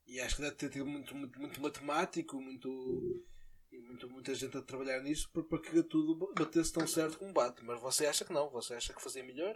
e 0.07 0.19
acho 0.19 0.37
que 0.37 0.41
deve 0.41 0.55
ter 0.55 0.69
tido 0.71 0.87
muito, 0.87 1.15
muito, 1.15 1.39
muito 1.39 1.61
matemático, 1.61 2.41
muito, 2.41 3.23
e 3.71 3.79
muito, 3.79 4.09
muita 4.09 4.33
gente 4.33 4.57
a 4.57 4.63
trabalhar 4.63 5.03
nisso 5.03 5.29
para, 5.31 5.59
que 5.59 5.83
tudo 5.83 6.33
batesse 6.33 6.73
tão 6.73 6.87
certo 6.87 7.19
como 7.19 7.31
bate. 7.31 7.63
Mas 7.63 7.79
você 7.79 8.07
acha 8.07 8.25
que 8.25 8.33
não, 8.33 8.49
você 8.49 8.73
acha 8.73 8.95
que 8.95 9.03
fazia 9.03 9.23
melhor? 9.23 9.55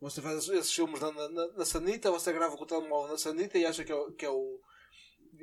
Você 0.00 0.22
faz 0.22 0.48
esses 0.48 0.72
filmes 0.72 1.00
na, 1.00 1.10
na, 1.10 1.28
na 1.28 1.64
Sanita, 1.64 2.12
você 2.12 2.32
grava 2.32 2.56
com 2.56 2.62
o 2.62 2.66
telemóvel 2.66 3.10
na 3.10 3.18
Sanita 3.18 3.58
e 3.58 3.66
acha 3.66 3.84
que 3.84 3.92
é, 3.92 4.12
que 4.12 4.24
é 4.24 4.30
o 4.30 4.60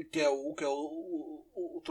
que 0.06 0.20
é 0.20 0.30
o 0.30 0.54
que 0.54 0.64
é 0.64 0.68
o, 0.68 0.72
o, 0.72 1.78
o, 1.78 1.82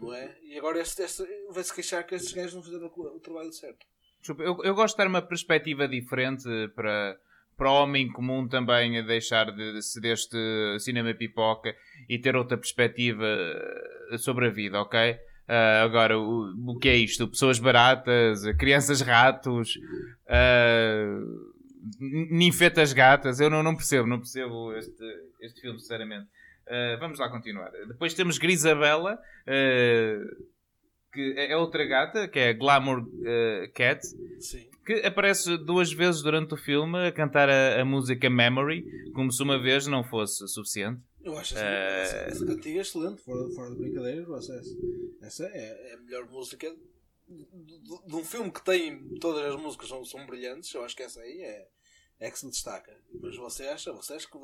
não 0.00 0.14
é? 0.14 0.36
E 0.42 0.58
agora 0.58 0.80
este, 0.80 1.02
este 1.02 1.24
vai-se 1.50 1.74
queixar 1.74 2.06
que 2.06 2.14
estes 2.14 2.32
gajos 2.32 2.54
não 2.54 2.62
fizeram 2.62 2.86
o, 2.86 3.20
trabalho 3.20 3.52
certo. 3.52 3.84
Eu, 4.38 4.58
eu 4.64 4.74
gosto 4.74 4.94
de 4.96 4.98
dar 4.98 5.08
uma 5.08 5.22
perspectiva 5.22 5.86
diferente 5.86 6.44
para, 6.74 7.16
para 7.56 7.70
o 7.70 7.74
homem 7.82 8.10
comum 8.12 8.48
também 8.48 8.98
a 8.98 9.02
deixar 9.02 9.52
de, 9.52 9.72
de 9.80 10.00
deste 10.00 10.36
cinema 10.80 11.14
pipoca 11.14 11.74
e 12.08 12.18
ter 12.18 12.34
outra 12.36 12.56
perspectiva 12.56 13.24
eh, 13.24 14.18
sobre 14.18 14.46
a 14.46 14.50
vida, 14.50 14.80
ok? 14.80 15.16
Ah, 15.48 15.82
agora, 15.84 16.18
o, 16.18 16.52
o 16.72 16.78
que 16.78 16.88
é 16.88 16.96
isto? 16.96 17.28
Pessoas 17.28 17.60
baratas, 17.60 18.42
crianças 18.58 19.00
ratos, 19.00 19.78
n- 22.00 22.28
ninfetas 22.30 22.92
gatas, 22.92 23.38
eu 23.38 23.48
não, 23.48 23.62
não 23.62 23.76
percebo, 23.76 24.08
não 24.08 24.18
percebo 24.18 24.72
este, 24.74 25.04
este 25.40 25.60
filme, 25.60 25.78
sinceramente. 25.78 26.26
Ah, 26.68 26.96
vamos 26.98 27.18
lá 27.18 27.28
continuar. 27.30 27.70
Depois 27.86 28.14
temos 28.14 28.38
Grisabella, 28.38 29.18
ah, 29.46 30.46
que 31.12 31.34
é 31.36 31.52
é 31.52 31.56
outra 31.56 31.84
gata, 31.86 32.28
que 32.28 32.38
é 32.38 32.48
a 32.50 32.52
Glamour 32.52 33.06
ah, 33.24 33.68
Cat, 33.74 34.04
Sim. 34.40 34.68
que 34.84 34.94
aparece 35.04 35.56
duas 35.58 35.92
vezes 35.92 36.22
durante 36.22 36.54
o 36.54 36.56
filme 36.56 37.06
a 37.06 37.12
cantar 37.12 37.48
a, 37.48 37.80
a 37.80 37.84
música 37.84 38.28
Memory, 38.28 38.84
como 39.12 39.30
se 39.32 39.42
uma 39.42 39.58
vez 39.60 39.86
não 39.86 40.04
fosse 40.04 40.46
suficiente. 40.48 41.00
Eu 41.22 41.36
acho 41.36 41.56
Eh, 41.58 42.02
essa, 42.02 42.16
essa 42.18 42.46
cantiga 42.46 42.80
excelente, 42.80 43.20
fora, 43.22 43.48
fora 43.50 43.70
de 43.70 43.76
brincadeiras, 43.78 44.28
essa, 44.28 44.60
essa 45.22 45.44
é, 45.46 45.90
é 45.90 45.94
a 45.94 45.98
melhor 45.98 46.24
música 46.30 46.68
de, 47.28 47.44
de- 47.44 48.06
de 48.06 48.14
um 48.14 48.24
filme 48.24 48.48
que 48.52 48.64
tem 48.64 49.08
todas 49.18 49.44
as 49.52 49.60
músicas 49.60 49.88
são, 49.88 50.04
são 50.04 50.24
brilhantes, 50.24 50.72
eu 50.72 50.84
acho 50.84 50.94
que 50.94 51.02
essa 51.02 51.20
aí 51.20 51.40
é, 51.42 51.66
é 52.20 52.30
que 52.30 52.38
se 52.38 52.48
destaca. 52.48 52.96
Mas 53.20 53.36
você 53.36 53.64
acha, 53.64 53.92
você 53.92 54.12
acha 54.14 54.28
que 54.30 54.38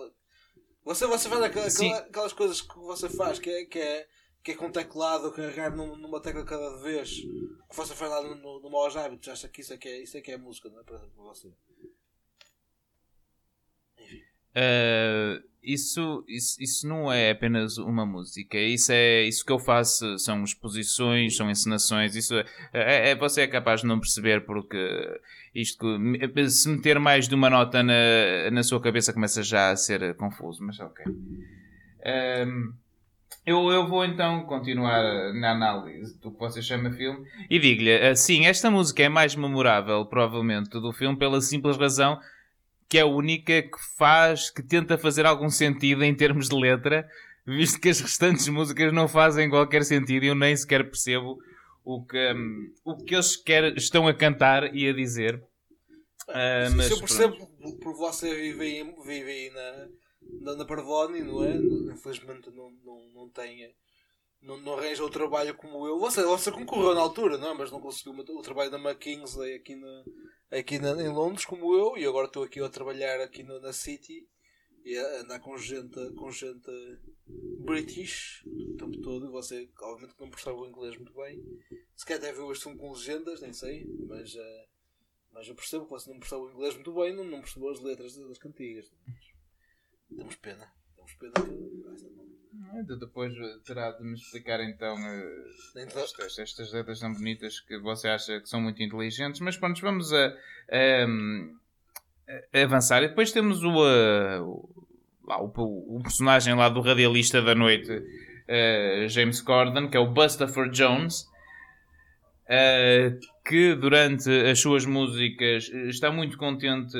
você, 0.84 1.06
você 1.06 1.28
faz 1.28 1.42
aquela- 1.42 1.70
Sim. 1.70 1.88
aquela- 1.92 2.06
aquelas 2.08 2.32
coisas 2.32 2.60
que 2.60 2.78
você 2.78 3.08
faz, 3.08 3.38
que 3.38 3.50
é, 3.50 3.64
que 3.64 3.78
é, 3.78 4.08
que 4.42 4.50
é 4.52 4.54
com 4.56 4.70
teclado, 4.70 5.30
carregar 5.32 5.74
num- 5.74 5.96
numa 5.96 6.20
tecla 6.20 6.44
cada 6.44 6.76
vez, 6.78 7.10
que 7.20 7.76
você 7.76 7.94
faz 7.94 8.10
lá 8.10 8.22
no, 8.22 8.34
no, 8.34 8.60
no 8.60 8.70
Maus 8.70 8.96
Hábitos, 8.96 9.28
acha 9.28 9.48
que 9.48 9.60
isso 9.60 9.72
é 9.72 9.78
que 9.78 9.88
é, 9.88 10.02
isso 10.02 10.16
é, 10.16 10.20
que 10.20 10.32
é 10.32 10.36
música, 10.36 10.68
não 10.68 10.80
é? 10.80 10.82
Para, 10.84 10.98
para 10.98 11.24
você. 11.24 11.48
Uh, 14.56 15.42
isso, 15.62 16.24
isso, 16.28 16.60
isso 16.60 16.88
não 16.88 17.12
é 17.12 17.30
apenas 17.30 17.78
uma 17.78 18.04
música. 18.04 18.58
Isso 18.58 18.90
é 18.90 19.22
isso 19.22 19.44
que 19.44 19.52
eu 19.52 19.60
faço 19.60 20.18
são 20.18 20.42
exposições, 20.42 21.36
são 21.36 21.48
encenações. 21.48 22.16
Isso 22.16 22.34
é, 22.34 22.44
é- 22.72 23.10
é- 23.10 23.14
você 23.14 23.42
é 23.42 23.46
capaz 23.46 23.82
de 23.82 23.86
não 23.86 24.00
perceber 24.00 24.44
porque 24.44 24.76
isto 25.54 25.98
se 26.48 26.68
meter 26.68 26.98
mais 26.98 27.28
de 27.28 27.34
uma 27.34 27.48
nota 27.48 27.82
na, 27.82 28.50
na 28.50 28.62
sua 28.64 28.80
cabeça 28.80 29.12
começa 29.12 29.42
já 29.42 29.70
a 29.70 29.76
ser 29.76 30.14
confuso. 30.16 30.64
Mas 30.64 30.80
ok. 30.80 31.04
Um, 32.04 32.72
eu, 33.46 33.70
eu 33.70 33.86
vou 33.86 34.04
então 34.04 34.44
continuar 34.44 35.32
na 35.34 35.52
análise 35.52 36.18
do 36.20 36.32
que 36.32 36.38
você 36.40 36.60
chama 36.60 36.90
filme 36.90 37.24
e 37.48 37.58
digo-lhe, 37.58 38.14
sim, 38.16 38.46
esta 38.46 38.70
música 38.70 39.02
é 39.02 39.08
mais 39.08 39.34
memorável, 39.34 40.04
provavelmente, 40.06 40.70
do 40.70 40.92
filme, 40.92 41.16
pela 41.16 41.40
simples 41.40 41.76
razão 41.76 42.18
que 42.92 42.98
é 42.98 43.00
a 43.00 43.06
única 43.06 43.62
que 43.62 43.78
faz, 43.96 44.50
que 44.50 44.62
tenta 44.62 44.98
fazer 44.98 45.24
algum 45.24 45.48
sentido 45.48 46.04
em 46.04 46.14
termos 46.14 46.50
de 46.50 46.54
letra, 46.54 47.08
visto 47.46 47.80
que 47.80 47.88
as 47.88 48.00
restantes 48.00 48.46
músicas 48.48 48.92
não 48.92 49.08
fazem 49.08 49.48
qualquer 49.48 49.82
sentido 49.82 50.24
e 50.24 50.28
eu 50.28 50.34
nem 50.34 50.54
sequer 50.54 50.84
percebo 50.84 51.38
o 51.82 52.04
que, 52.04 52.32
hum, 52.34 52.70
o 52.84 52.94
que 52.98 53.14
eles 53.14 53.34
quer, 53.34 53.74
estão 53.78 54.06
a 54.06 54.12
cantar 54.12 54.76
e 54.76 54.86
a 54.86 54.92
dizer. 54.92 55.42
Ah, 56.28 56.68
Isso 56.68 56.76
mas 56.76 56.90
eu 56.90 56.96
pronto. 56.98 57.06
percebo 57.06 57.46
por- 57.46 57.76
por 57.78 57.94
você 57.94 58.34
vive 58.34 58.62
aí, 58.62 58.94
vive 59.06 59.30
aí 59.30 59.50
na, 59.50 59.88
na, 60.42 60.56
na 60.56 60.64
Parvoni, 60.66 61.22
não 61.22 61.42
é? 61.42 61.56
Infelizmente 61.56 62.50
não, 62.50 62.70
não, 62.84 63.00
não 63.14 63.28
tem. 63.30 63.74
Não, 64.42 64.56
não 64.60 64.74
arranja 64.76 65.04
o 65.04 65.10
trabalho 65.10 65.54
como 65.56 65.86
eu. 65.86 65.98
Você, 66.00 66.22
você 66.24 66.50
concorreu 66.50 66.94
na 66.94 67.00
altura, 67.00 67.38
não 67.38 67.50
é? 67.50 67.54
Mas 67.54 67.70
não 67.70 67.80
conseguiu 67.80 68.12
o 68.12 68.38
o 68.38 68.42
trabalho 68.42 68.70
da 68.70 68.78
McKinsey 68.78 69.54
aqui, 69.54 69.76
na, 69.76 70.04
aqui 70.50 70.78
na, 70.78 70.90
em 71.02 71.08
Londres 71.08 71.44
como 71.44 71.72
eu. 71.74 71.96
E 71.96 72.04
agora 72.04 72.26
estou 72.26 72.42
aqui 72.42 72.60
a 72.60 72.68
trabalhar 72.68 73.20
aqui 73.20 73.42
no- 73.44 73.60
na 73.60 73.72
City 73.72 74.26
e 74.84 74.96
a 74.98 75.20
andar 75.20 75.38
com 75.40 75.56
gente, 75.56 76.12
com 76.14 76.30
gente 76.30 76.68
British 77.60 78.42
o 78.46 78.76
tempo 78.76 79.00
todo. 79.00 79.30
Você, 79.30 79.68
obviamente, 79.80 80.18
não 80.18 80.28
percebe 80.30 80.56
o 80.58 80.66
inglês 80.66 80.96
muito 80.96 81.12
bem. 81.14 81.40
Se 81.94 82.04
calhar 82.04 82.22
até 82.22 82.32
viu 82.32 82.50
este 82.50 82.64
filme 82.64 82.78
com 82.78 82.92
legendas, 82.92 83.40
nem 83.40 83.52
sei. 83.52 83.86
Mas. 84.08 84.34
eh, 84.34 84.66
mas 85.30 85.48
eu 85.48 85.54
percebo 85.54 85.84
que 85.84 85.90
você 85.92 86.10
não 86.10 86.18
percebe 86.18 86.42
o 86.42 86.50
inglês 86.50 86.74
muito 86.74 86.92
bem, 86.92 87.14
não, 87.14 87.24
não 87.24 87.40
percebeu 87.40 87.70
as 87.70 87.80
letras 87.80 88.14
das 88.16 88.38
cantigas. 88.38 88.90
Temos 90.14 90.36
pena. 90.36 90.70
Temos 90.96 91.14
pena 91.14 91.32
que. 91.32 92.11
Então 92.80 92.98
Depois 92.98 93.32
eh, 93.36 93.58
terá 93.66 93.90
de 93.92 94.02
me 94.02 94.14
explicar 94.14 94.60
então 94.60 94.96
eh, 94.98 95.44
estas, 95.76 96.38
estas 96.38 96.72
letras 96.72 97.00
tão 97.00 97.12
bonitas 97.12 97.60
que 97.60 97.78
você 97.78 98.08
acha 98.08 98.40
que 98.40 98.48
são 98.48 98.60
muito 98.60 98.82
inteligentes, 98.82 99.40
mas 99.40 99.56
pronto, 99.56 99.80
vamos 99.80 100.12
a, 100.12 100.26
a- 100.70 101.06
a 102.54 102.62
avançar. 102.62 103.02
E 103.02 103.08
depois 103.08 103.32
temos 103.32 103.62
o, 103.62 103.86
eh, 103.86 104.40
o, 104.40 104.68
o, 105.26 105.96
o 105.98 106.02
personagem 106.02 106.54
lá 106.54 106.68
do 106.68 106.80
radialista 106.80 107.40
da 107.42 107.54
noite, 107.54 107.90
James 109.08 109.40
Corden, 109.40 109.88
que 109.88 109.96
é 109.96 110.00
o 110.00 110.12
Bustopher 110.12 110.68
Jones, 110.70 111.26
que 113.46 113.74
durante 113.74 114.28
as 114.50 114.60
suas 114.60 114.84
músicas 114.84 115.68
está 115.88 116.10
muito 116.10 116.36
contente 116.36 116.98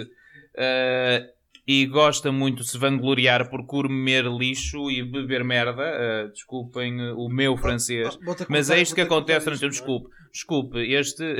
e 1.67 1.87
gosta 1.87 2.33
muito 2.33 2.63
de 2.63 2.69
se 2.69 2.77
vangloriar 2.79 3.49
por 3.49 3.65
comer 3.67 4.25
lixo 4.27 4.91
e 4.91 5.03
beber 5.03 5.45
merda. 5.45 5.83
eh, 5.83 6.29
desculpem 6.29 7.01
eh, 7.01 7.13
o 7.13 7.29
meu 7.29 7.57
francês. 7.57 8.19
Vou 8.25 8.35
ter 8.35 8.47
Mas 8.49 8.69
é 8.71 8.81
isto 8.81 8.95
que 8.95 9.01
acontece, 9.01 9.51
isto, 9.51 9.69
desculpe. 9.69 10.09
Desculpe, 10.33 10.79
este. 10.93 11.37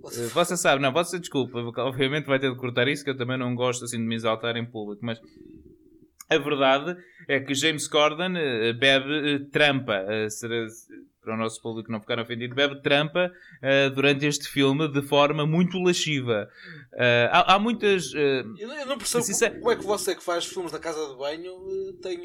Você- 0.00 0.28
Você 0.34 0.56
sabe, 0.56 0.82
não, 0.82 0.92
você 0.92 1.18
desculpa, 1.18 1.58
obviamente 1.82 2.26
vai 2.26 2.38
ter 2.38 2.50
de 2.50 2.56
cortar 2.58 2.88
isso, 2.88 3.04
que 3.04 3.10
eu 3.10 3.16
também 3.16 3.38
não 3.38 3.54
gosto 3.54 3.84
assim 3.84 3.98
de 3.98 4.04
me 4.04 4.14
exaltar 4.14 4.56
em 4.56 4.64
público, 4.66 5.04
mas 5.04 5.20
a 6.28 6.38
verdade 6.38 6.96
é 7.28 7.38
que 7.40 7.54
James 7.54 7.86
Corden 7.88 8.36
eh, 8.36 8.72
bebe 8.72 9.34
eh, 9.34 9.38
trampa, 9.52 9.94
eh, 10.08 10.28
será- 10.28 10.66
para 11.22 11.34
o 11.34 11.36
nosso 11.36 11.62
público 11.62 11.90
não 11.92 12.00
ficar 12.00 12.18
ofendido, 12.18 12.54
bebe 12.54 12.82
trampa 12.82 13.30
eh, 13.62 13.88
durante 13.90 14.26
este 14.26 14.48
filme 14.48 14.88
de 14.88 15.02
forma 15.02 15.46
muito 15.46 15.78
lasciva. 15.78 16.48
Eh, 16.94 17.28
há, 17.32 17.54
há 17.54 17.58
muitas. 17.58 18.12
eh, 18.14 18.42
Eu, 18.58 18.68
não- 18.68 18.76
percebo 18.98 19.24
isso 19.30 19.44
é- 19.44 19.50
como 19.50 19.70
é 19.70 19.76
que 19.76 19.84
você 19.84 20.14
que 20.14 20.22
faz 20.22 20.44
filmes 20.46 20.72
da 20.72 20.78
casa 20.78 21.08
de 21.08 21.16
banho 21.16 21.52
eh, 21.52 21.92
tem, 22.02 22.20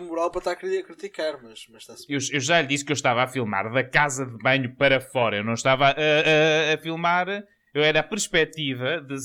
moral 0.00 0.30
para 0.30 0.40
estar 0.40 0.50
a 0.78 0.82
criticar, 0.82 1.40
mas, 1.42 1.66
mas 1.70 1.82
está-se 1.82 2.12
Eu, 2.12 2.18
eu 2.32 2.40
já 2.40 2.60
lhe 2.60 2.66
disse 2.66 2.84
que 2.84 2.90
eu 2.92 2.96
estava 2.96 3.22
a 3.22 3.28
filmar 3.28 3.72
da 3.72 3.84
casa 3.84 4.26
de 4.26 4.36
banho 4.38 4.74
para 4.74 5.00
fora. 5.00 5.36
Eu 5.36 5.44
não 5.44 5.54
estava 5.54 5.86
a, 5.86 5.90
a- 5.92 6.74
a 6.74 6.78
filmar. 6.78 7.28
Eu 7.72 7.82
era 7.82 8.00
a 8.00 8.02
perspectiva 8.02 9.00
de- 9.02 9.16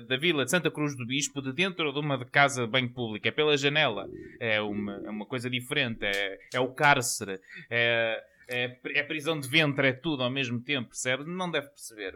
da 0.00 0.16
vila 0.16 0.44
de 0.44 0.50
Santa 0.50 0.70
Cruz 0.70 0.96
do 0.96 1.06
Bispo 1.06 1.40
de 1.40 1.52
dentro 1.52 1.92
de 1.92 1.98
uma 1.98 2.24
casa 2.24 2.66
banho 2.66 2.90
pública. 2.90 3.28
É 3.28 3.32
pela 3.32 3.56
janela. 3.56 4.08
É 4.40 4.60
uma, 4.60 4.96
é 5.04 5.10
uma 5.10 5.26
coisa 5.26 5.48
diferente. 5.48 6.04
É, 6.04 6.38
é 6.54 6.60
o 6.60 6.68
cárcere. 6.68 7.40
É, 7.70 8.24
é, 8.48 8.78
é 8.94 9.02
prisão 9.02 9.38
de 9.38 9.48
ventre. 9.48 9.88
É 9.88 9.92
tudo 9.92 10.22
ao 10.22 10.30
mesmo 10.30 10.60
tempo. 10.60 10.88
Percebe? 10.88 11.24
Não 11.24 11.50
deve 11.50 11.68
perceber. 11.68 12.14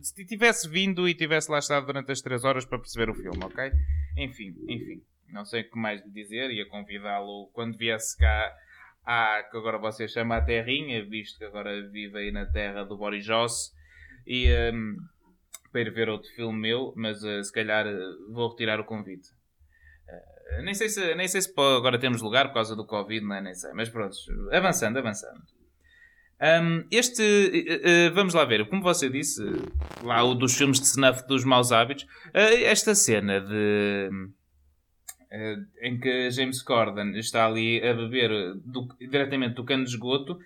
Se 0.00 0.24
tivesse 0.24 0.68
vindo 0.68 1.08
e 1.08 1.14
tivesse 1.14 1.50
lá 1.50 1.58
estado 1.58 1.86
durante 1.86 2.12
as 2.12 2.20
3 2.20 2.44
horas 2.44 2.64
para 2.64 2.78
perceber 2.78 3.10
o 3.10 3.14
filme, 3.14 3.42
ok? 3.42 3.72
Enfim, 4.16 4.54
enfim. 4.68 5.02
Não 5.28 5.44
sei 5.44 5.62
o 5.62 5.70
que 5.70 5.78
mais 5.78 6.04
lhe 6.04 6.10
dizer. 6.10 6.50
Ia 6.50 6.66
convidá-lo 6.66 7.50
quando 7.52 7.76
viesse 7.76 8.16
cá 8.16 8.54
à 9.04 9.42
que 9.50 9.56
agora 9.56 9.78
você 9.78 10.08
chama 10.08 10.36
a 10.36 10.42
Terrinha, 10.42 11.04
visto 11.04 11.38
que 11.38 11.44
agora 11.44 11.88
vive 11.88 12.18
aí 12.18 12.32
na 12.32 12.44
terra 12.44 12.84
do 12.84 12.96
Boris 12.96 13.24
Joss. 13.24 13.72
E 14.26 14.48
hum, 14.72 14.96
para 15.70 15.80
ir 15.80 15.92
ver 15.92 16.08
outro 16.08 16.30
filme 16.34 16.58
meu, 16.58 16.92
mas 16.96 17.22
eh, 17.24 17.42
se 17.42 17.52
calhar 17.52 17.86
eh, 17.86 17.98
vou 18.30 18.50
retirar 18.50 18.80
o 18.80 18.84
convite. 18.84 19.28
Eh, 20.08 20.62
nem 20.62 20.74
sei 20.74 20.88
se, 20.88 21.14
nem 21.14 21.28
sei 21.28 21.42
se 21.42 21.52
agora 21.56 21.98
temos 21.98 22.22
lugar 22.22 22.48
por 22.48 22.54
causa 22.54 22.74
do 22.76 22.86
Covid, 22.86 23.24
não 23.24 23.36
é? 23.36 23.40
nem 23.40 23.54
sei. 23.54 23.72
Mas 23.72 23.88
pronto, 23.88 24.16
avançando, 24.52 24.98
avançando. 24.98 25.42
Hum, 26.40 26.86
este, 26.90 27.22
eh, 27.22 27.80
eh, 28.06 28.10
vamos 28.10 28.34
lá 28.34 28.44
ver, 28.44 28.68
como 28.68 28.82
você 28.82 29.08
disse, 29.08 29.42
lá 30.02 30.22
o 30.22 30.34
dos 30.34 30.54
filmes 30.54 30.78
de 30.80 30.86
snuff 30.86 31.26
dos 31.26 31.44
maus 31.44 31.72
hábitos, 31.72 32.06
esta 32.34 32.94
cena 32.94 33.40
de 33.40 34.10
em 35.82 35.98
que 35.98 36.30
James 36.30 36.62
Corden 36.62 37.16
está 37.18 37.46
ali 37.46 37.82
a 37.86 37.92
beber 37.94 38.30
do- 38.64 38.88
diretamente 39.00 39.54
do 39.54 39.64
cano 39.64 39.84
de 39.84 39.90
esgoto 39.90 40.38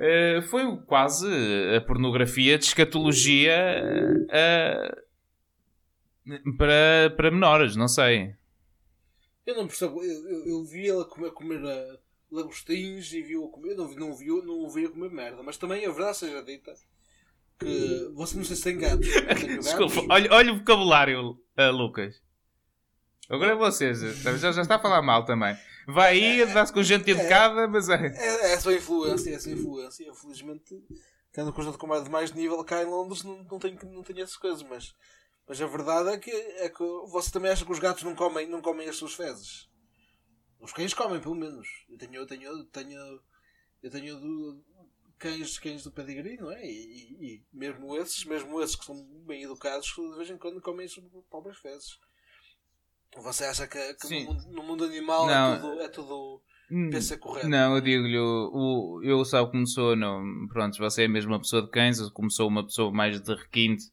eh, 0.00 0.40
foi 0.42 0.64
quase 0.86 1.28
a 1.76 1.80
pornografia 1.82 2.56
de 2.56 2.64
escatologia 2.64 3.52
eh, 4.30 5.02
para, 6.56 7.14
para 7.14 7.30
menores, 7.30 7.76
não 7.76 7.86
sei. 7.86 8.34
Eu 9.44 9.56
não 9.56 9.66
percebo, 9.66 10.02
eu, 10.02 10.28
eu, 10.28 10.46
eu 10.46 10.64
vi 10.64 10.88
ela 10.88 11.04
comer, 11.04 11.30
comer 11.32 11.62
uh, 11.62 11.98
lagostins 12.30 13.12
e 13.12 13.20
viu 13.20 13.44
a 13.44 13.48
comer, 13.50 13.74
não, 13.74 13.90
não, 13.94 14.14
vi, 14.14 14.28
não 14.28 14.60
o 14.60 14.70
vi 14.70 14.86
a 14.86 14.90
comer 14.90 15.10
merda, 15.10 15.42
mas 15.42 15.58
também 15.58 15.84
a 15.84 15.90
verdade 15.90 16.16
seja 16.16 16.42
dita 16.42 16.72
que 17.58 18.10
você 18.14 18.38
não 18.38 18.44
sei 18.44 18.56
se 18.56 18.64
tem 18.64 18.78
gatos. 18.80 19.06
Desculpa, 19.60 20.06
olha, 20.08 20.32
olha 20.32 20.52
o 20.54 20.58
vocabulário, 20.58 21.38
eh, 21.58 21.68
Lucas. 21.68 22.22
Agora 23.28 23.52
é 23.52 23.56
vocês, 23.56 24.00
já, 24.00 24.52
já 24.52 24.62
está 24.62 24.76
a 24.76 24.80
falar 24.80 25.02
mal 25.02 25.26
também. 25.26 25.54
Vai 25.86 26.12
aí, 26.12 26.46
dá-se 26.46 26.72
com 26.72 26.82
gente 26.82 27.10
educada, 27.10 27.66
mas 27.68 27.88
é. 27.88 28.06
É, 28.06 28.50
é 28.50 28.54
a 28.54 28.60
sua 28.60 28.74
influência, 28.74 29.30
é 29.32 29.34
a 29.36 29.40
sua 29.40 29.52
influência. 29.52 30.08
Infelizmente, 30.08 30.84
tendo 31.32 31.52
com 31.52 31.62
gente 31.62 31.78
com 31.78 31.86
mais 31.86 32.04
de 32.04 32.10
mais 32.10 32.32
nível 32.32 32.62
cá 32.64 32.82
em 32.82 32.86
Londres, 32.86 33.22
não, 33.22 33.42
não, 33.44 33.58
tenho, 33.58 33.78
não 33.92 34.02
tenho 34.02 34.22
essas 34.22 34.36
coisas, 34.36 34.62
mas, 34.62 34.94
mas 35.48 35.60
a 35.60 35.66
verdade 35.66 36.10
é 36.10 36.18
que, 36.18 36.30
é 36.30 36.68
que 36.68 36.82
você 37.08 37.30
também 37.30 37.50
acha 37.50 37.64
que 37.64 37.72
os 37.72 37.78
gatos 37.78 38.02
não 38.02 38.14
comem, 38.14 38.46
não 38.48 38.60
comem 38.62 38.88
as 38.88 38.96
suas 38.96 39.14
fezes. 39.14 39.68
Os 40.60 40.72
cães 40.72 40.92
comem, 40.92 41.20
pelo 41.20 41.34
menos. 41.34 41.66
Eu 41.88 41.96
tenho, 41.98 42.14
eu 42.16 42.26
tenho, 42.26 42.42
eu 42.44 42.64
tenho, 42.66 43.20
eu 43.82 43.90
tenho 43.90 44.20
do- 44.20 44.64
cães, 45.18 45.58
cães 45.58 45.82
do 45.82 45.90
pedigree, 45.90 46.36
não 46.36 46.50
é? 46.52 46.64
E, 46.64 46.68
e- 46.70 47.24
e 47.34 47.42
mesmo 47.52 47.96
esses, 47.96 48.24
mesmo 48.24 48.60
esses 48.62 48.76
que 48.76 48.84
são 48.84 49.02
bem 49.26 49.42
educados, 49.42 49.86
de 49.86 50.16
vez 50.16 50.28
em 50.30 50.36
quando 50.38 50.60
comem 50.60 50.84
as 50.86 50.92
suas 50.92 51.06
próprias 51.30 51.56
fezes. 51.58 51.98
Você 53.18 53.44
acha 53.44 53.66
que, 53.66 53.94
que 53.94 54.08
no, 54.08 54.24
mundo, 54.24 54.52
no 54.52 54.62
mundo 54.62 54.84
animal 54.84 55.26
Não. 55.26 55.54
é 55.54 55.58
tudo, 55.58 55.80
é 55.82 55.88
tudo 55.88 56.42
Hum, 56.70 56.88
pensa 56.90 57.18
correto? 57.18 57.48
Não, 57.48 57.74
eu 57.74 57.80
digo-lhe, 57.80 58.16
o, 58.16 59.00
eu 59.02 59.24
sabe 59.24 59.50
como 59.50 59.66
sou, 59.66 59.96
não, 59.96 60.22
pronto, 60.52 60.78
você 60.78 61.04
é 61.04 61.08
mesmo 61.08 61.32
uma 61.32 61.40
pessoa 61.40 61.62
de 61.62 61.68
cães, 61.70 61.98
sou 62.28 62.48
uma 62.48 62.64
pessoa 62.64 62.92
mais 62.92 63.20
de 63.20 63.34
requinte, 63.34 63.84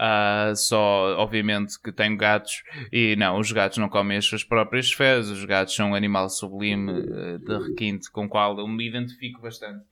Ah, 0.00 0.52
só, 0.56 1.14
obviamente, 1.18 1.78
que 1.80 1.92
tenho 1.92 2.16
gatos 2.16 2.62
e 2.90 3.14
não, 3.16 3.38
os 3.38 3.52
gatos 3.52 3.76
não 3.78 3.88
comem 3.90 4.16
as 4.16 4.24
suas 4.24 4.42
próprias 4.42 4.90
fezes, 4.90 5.30
os 5.30 5.44
gatos 5.44 5.74
são 5.74 5.90
um 5.90 5.94
animal 5.94 6.28
sublime 6.30 6.92
eh, 6.92 7.38
de 7.38 7.58
requinte 7.58 8.10
com 8.10 8.24
o 8.24 8.28
qual 8.28 8.58
eu 8.58 8.66
me 8.66 8.88
identifico 8.88 9.40
bastante. 9.42 9.84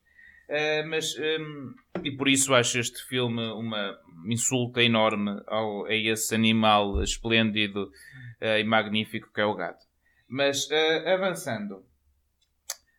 Eh, 0.55 0.83
mas, 0.85 1.15
hum, 1.19 1.75
e 2.05 2.11
por 2.11 2.29
isso 2.29 2.53
acho 2.55 2.79
este 2.79 3.03
filme 3.09 3.41
uma 3.53 3.99
insulta 4.27 4.83
enorme 4.83 5.41
ao, 5.47 5.87
a 5.87 5.95
esse 5.95 6.35
animal 6.35 7.03
esplêndido 7.03 7.91
eh, 8.39 8.61
e 8.61 8.65
magnífico 8.65 9.33
que 9.33 9.41
é 9.41 9.47
o 9.47 9.55
gato. 9.55 9.83
Mas, 10.29 10.71
eh, 10.71 11.11
avançando. 11.15 11.83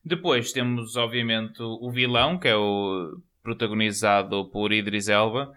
Depois 0.03 0.51
temos, 0.51 0.95
obviamente, 0.95 1.61
o 1.61 1.91
vilão, 1.91 2.39
que 2.39 2.47
é 2.47 2.55
o 2.55 3.17
protagonizado 3.41 4.49
por 4.49 4.73
Idris 4.73 5.07
Elba, 5.07 5.53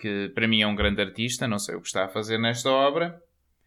que 0.00 0.30
para 0.34 0.48
mim 0.48 0.62
é 0.62 0.66
um 0.66 0.74
grande 0.74 1.02
artista, 1.02 1.46
não 1.46 1.58
sei 1.58 1.74
o 1.74 1.80
que 1.82 1.86
está 1.88 2.06
a 2.06 2.08
fazer 2.08 2.38
nesta 2.38 2.70
obra. 2.70 3.20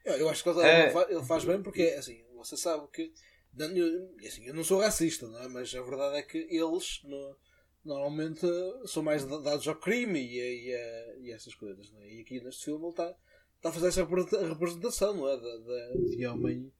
Eu, 0.04 0.14
eu 0.16 0.30
acho 0.30 0.42
que 0.42 0.50
ele, 0.50 0.90
fa- 0.92 1.06
ele 1.08 1.24
faz 1.24 1.46
bem 1.46 1.62
porque, 1.62 1.84
assim, 2.00 2.24
você 2.36 2.58
sabe 2.58 2.88
que. 2.92 3.12
Eu, 3.58 4.16
assim, 4.26 4.46
eu 4.46 4.54
não 4.54 4.64
sou 4.64 4.80
racista, 4.80 5.28
não 5.28 5.40
é? 5.42 5.48
mas 5.48 5.74
a 5.76 5.82
verdade 5.82 6.18
é 6.18 6.22
que 6.24 6.38
eles 6.50 7.02
no- 7.04 7.36
normalmente 7.84 8.46
são 8.86 9.04
mais 9.04 9.26
da- 9.26 9.40
dados 9.40 9.68
ao 9.68 9.76
crime 9.76 10.20
e, 10.20 10.40
e, 10.72 11.20
e 11.28 11.32
essas 11.32 11.56
coisas. 11.56 11.92
Não 11.92 12.02
é? 12.02 12.14
E 12.14 12.22
aqui 12.22 12.40
neste 12.42 12.66
filme 12.66 12.84
ele 12.86 12.92
está, 12.92 13.16
está 13.58 13.70
a 13.70 13.72
fazer 13.74 13.88
essa 13.88 14.04
representa- 14.06 14.48
representação 14.48 15.14
não 15.16 15.30
é? 15.30 15.38
da, 15.38 15.58
da- 15.58 15.94
de 16.16 16.26
homem 16.28 16.72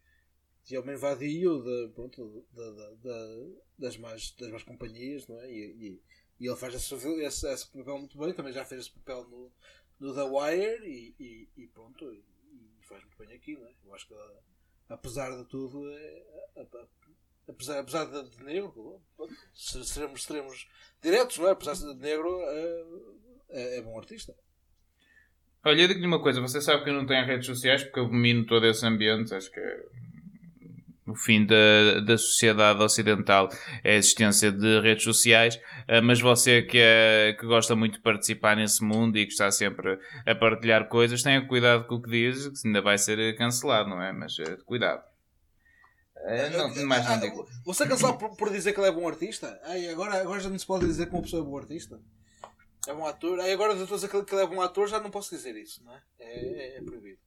de 0.66 0.78
homem 0.78 0.96
vadio 0.98 1.64
de, 1.64 1.92
pronto, 1.96 2.46
da- 2.54 2.92
da- 3.02 3.48
das, 3.78 3.98
más, 3.98 4.36
das 4.38 4.52
más 4.52 4.64
companhias 4.64 5.28
não 5.28 5.40
é? 5.42 5.52
e, 5.52 6.00
e, 6.40 6.46
ele 6.48 6.56
faz 6.56 6.76
esse, 6.76 6.94
esse, 6.96 7.48
esse 7.52 7.68
papel 7.72 7.98
muito 7.98 8.18
bem 8.18 8.34
também 8.34 8.54
já 8.54 8.64
fez 8.64 8.82
esse 8.82 8.92
papel 8.92 9.28
no, 9.28 9.52
no 10.00 10.14
The 10.14 10.24
Wire 10.24 10.86
e, 10.88 11.16
e, 11.20 11.50
e 11.64 11.68
pronto 11.68 12.14
e, 12.14 12.24
e 12.54 12.84
faz 12.88 13.02
muito 13.04 13.18
bem 13.18 13.36
aqui 13.36 13.56
não 13.58 13.66
é? 13.68 13.74
eu 13.84 13.96
acho 13.96 14.08
que 14.08 14.14
apesar 14.90 15.30
de 15.38 15.46
tudo 15.48 15.88
é, 15.92 16.24
apesar, 17.48 17.80
apesar 17.80 18.06
de, 18.06 18.30
de 18.38 18.44
negro 18.44 19.02
se- 19.54 19.86
seremos, 19.86 20.24
seremos 20.24 20.68
diretos 21.02 21.38
não 21.38 21.48
é? 21.48 21.52
apesar 21.52 21.74
de 21.76 21.94
negro 22.00 22.42
é, 22.42 22.84
é, 23.50 23.78
é 23.78 23.82
bom 23.82 23.98
artista 23.98 24.36
Olha, 25.64 25.82
eu 25.82 25.88
digo-lhe 25.90 26.08
uma 26.08 26.22
coisa, 26.22 26.40
você 26.40 26.62
sabe 26.62 26.86
que 26.86 26.90
eu 26.90 26.94
não 26.94 27.06
tenho 27.06 27.26
redes 27.26 27.46
sociais 27.46 27.84
porque 27.84 28.00
eu 28.00 28.06
domino 28.08 28.46
todo 28.46 28.66
esse 28.66 28.86
ambiente, 28.86 29.34
acho 29.36 29.52
que 29.52 29.60
é 29.60 29.86
o 31.10 31.16
fim 31.16 31.46
da, 31.46 32.00
da 32.06 32.18
sociedade 32.18 32.82
ocidental 32.82 33.50
é 33.84 33.94
a 33.94 33.96
existência 33.98 34.52
de 34.52 34.80
redes 34.80 35.04
sociais, 35.04 35.60
eh, 35.88 36.02
mas 36.02 36.20
você 36.22 36.62
que, 36.62 36.78
é, 36.80 37.36
que 37.40 37.46
gosta 37.46 37.76
muito 37.76 37.94
de 37.96 38.02
participar 38.02 38.56
nesse 38.56 38.84
mundo 38.84 39.18
e 39.18 39.26
que 39.26 39.32
está 39.32 39.50
sempre 39.52 39.98
a 40.26 40.36
partilhar 40.36 40.88
coisas, 40.88 41.24
tenha 41.24 41.46
cuidado 41.48 41.86
com 41.88 41.96
o 41.96 42.02
que 42.02 42.10
diz, 42.10 42.48
que 42.62 42.68
ainda 42.68 42.82
vai 42.82 42.98
ser 42.98 43.36
cancelado, 43.36 43.90
não 43.90 44.02
é? 44.02 44.12
Mas 44.12 44.38
eh, 44.40 44.58
cuidado. 44.66 45.04
Eh, 46.26 46.50
não, 46.50 46.86
mais 46.86 47.06
não 47.06 47.14
Ah, 47.14 47.18
digo. 47.18 47.48
Você 47.66 47.84
é 47.84 47.88
cansado 47.88 48.18
por, 48.18 48.36
por 48.36 48.50
dizer 48.52 48.74
que 48.74 48.80
ele 48.80 48.88
é 48.90 48.92
bom 48.92 49.08
artista? 49.08 49.60
Ai, 49.64 49.88
agora, 49.90 50.20
agora 50.22 50.40
já 50.40 50.50
não 50.50 50.60
se 50.60 50.66
pode 50.66 50.86
dizer 50.86 51.08
que 51.08 51.14
uma 51.14 51.22
pessoa 51.22 51.42
é 51.42 51.46
bom 51.46 51.58
artista? 51.58 52.00
É 52.88 52.94
bom 52.94 53.06
ator? 53.06 53.40
Ai, 53.40 53.52
agora 53.54 53.74
eu 53.74 53.82
estou 53.82 53.96
a 53.96 53.98
dizer 53.98 54.10
que 54.10 54.16
ele- 54.18 54.26
que 54.26 54.34
ele 54.36 54.44
é 54.44 54.48
bom 54.48 54.62
ator, 54.62 54.88
já 54.88 55.00
não 55.00 55.10
posso 55.12 55.34
dizer 55.36 55.56
isso, 55.56 55.84
não 55.84 55.94
é? 55.94 56.02
É, 56.20 56.78
é 56.78 56.82
proibido. 56.82 57.18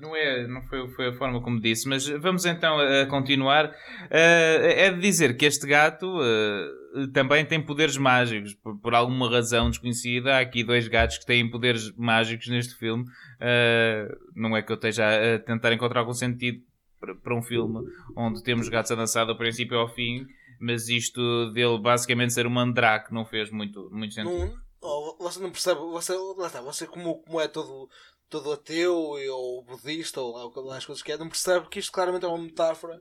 Não, 0.00 0.16
é, 0.16 0.46
não 0.46 0.62
foi, 0.62 0.88
foi 0.88 1.08
a 1.08 1.12
forma 1.12 1.40
como 1.42 1.60
disse, 1.60 1.88
mas 1.88 2.06
vamos 2.08 2.44
então 2.44 2.78
a, 2.78 3.06
continuar. 3.06 3.72
Eh, 4.10 4.86
é 4.86 4.90
de 4.90 5.00
dizer 5.00 5.36
que 5.36 5.44
este 5.44 5.66
gato 5.66 6.18
eh, 6.22 7.06
também 7.12 7.44
tem 7.44 7.60
poderes 7.60 7.96
mágicos, 7.96 8.54
por, 8.54 8.76
por 8.78 8.94
alguma 8.94 9.30
razão 9.30 9.70
desconhecida. 9.70 10.36
Há 10.36 10.40
aqui 10.40 10.64
dois 10.64 10.88
gatos 10.88 11.18
que 11.18 11.26
têm 11.26 11.50
poderes 11.50 11.92
mágicos 11.96 12.48
neste 12.48 12.74
filme. 12.76 13.04
Eh, 13.40 14.08
não 14.34 14.56
é 14.56 14.62
que 14.62 14.72
eu 14.72 14.76
esteja 14.76 15.04
a 15.06 15.38
tentar 15.38 15.72
encontrar 15.72 16.00
algum 16.00 16.14
sentido 16.14 16.60
para, 17.00 17.14
para 17.14 17.36
um 17.36 17.42
filme 17.42 17.80
onde 18.16 18.42
temos 18.42 18.68
gatos 18.68 18.90
a 18.90 18.94
dançar 18.94 19.26
do 19.26 19.36
princípio 19.36 19.78
ao 19.78 19.88
fim, 19.88 20.26
mas 20.60 20.88
isto 20.88 21.50
dele 21.52 21.78
basicamente 21.78 22.32
ser 22.32 22.46
um 22.46 22.50
mandrake 22.50 23.12
não 23.12 23.24
fez 23.24 23.50
muito, 23.50 23.88
muito 23.92 24.14
sentido. 24.14 24.46
Não, 24.46 24.65
oh, 24.80 25.16
você 25.18 25.40
não 25.40 25.50
percebe, 25.50 25.80
você, 25.80 26.14
lá 26.36 26.46
está, 26.46 26.60
você 26.60 26.86
como, 26.86 27.22
como 27.22 27.40
é 27.40 27.48
todo, 27.48 27.88
todo 28.28 28.52
ateu 28.52 28.94
ou 28.94 29.62
budista 29.62 30.20
ou 30.20 30.32
lá, 30.32 30.62
lá 30.62 30.76
as 30.78 30.86
coisas 30.86 31.02
que 31.02 31.12
é, 31.12 31.16
não 31.18 31.28
percebe 31.28 31.68
que 31.68 31.78
isto 31.78 31.92
claramente 31.92 32.24
é 32.24 32.28
uma 32.28 32.38
metáfora 32.38 33.00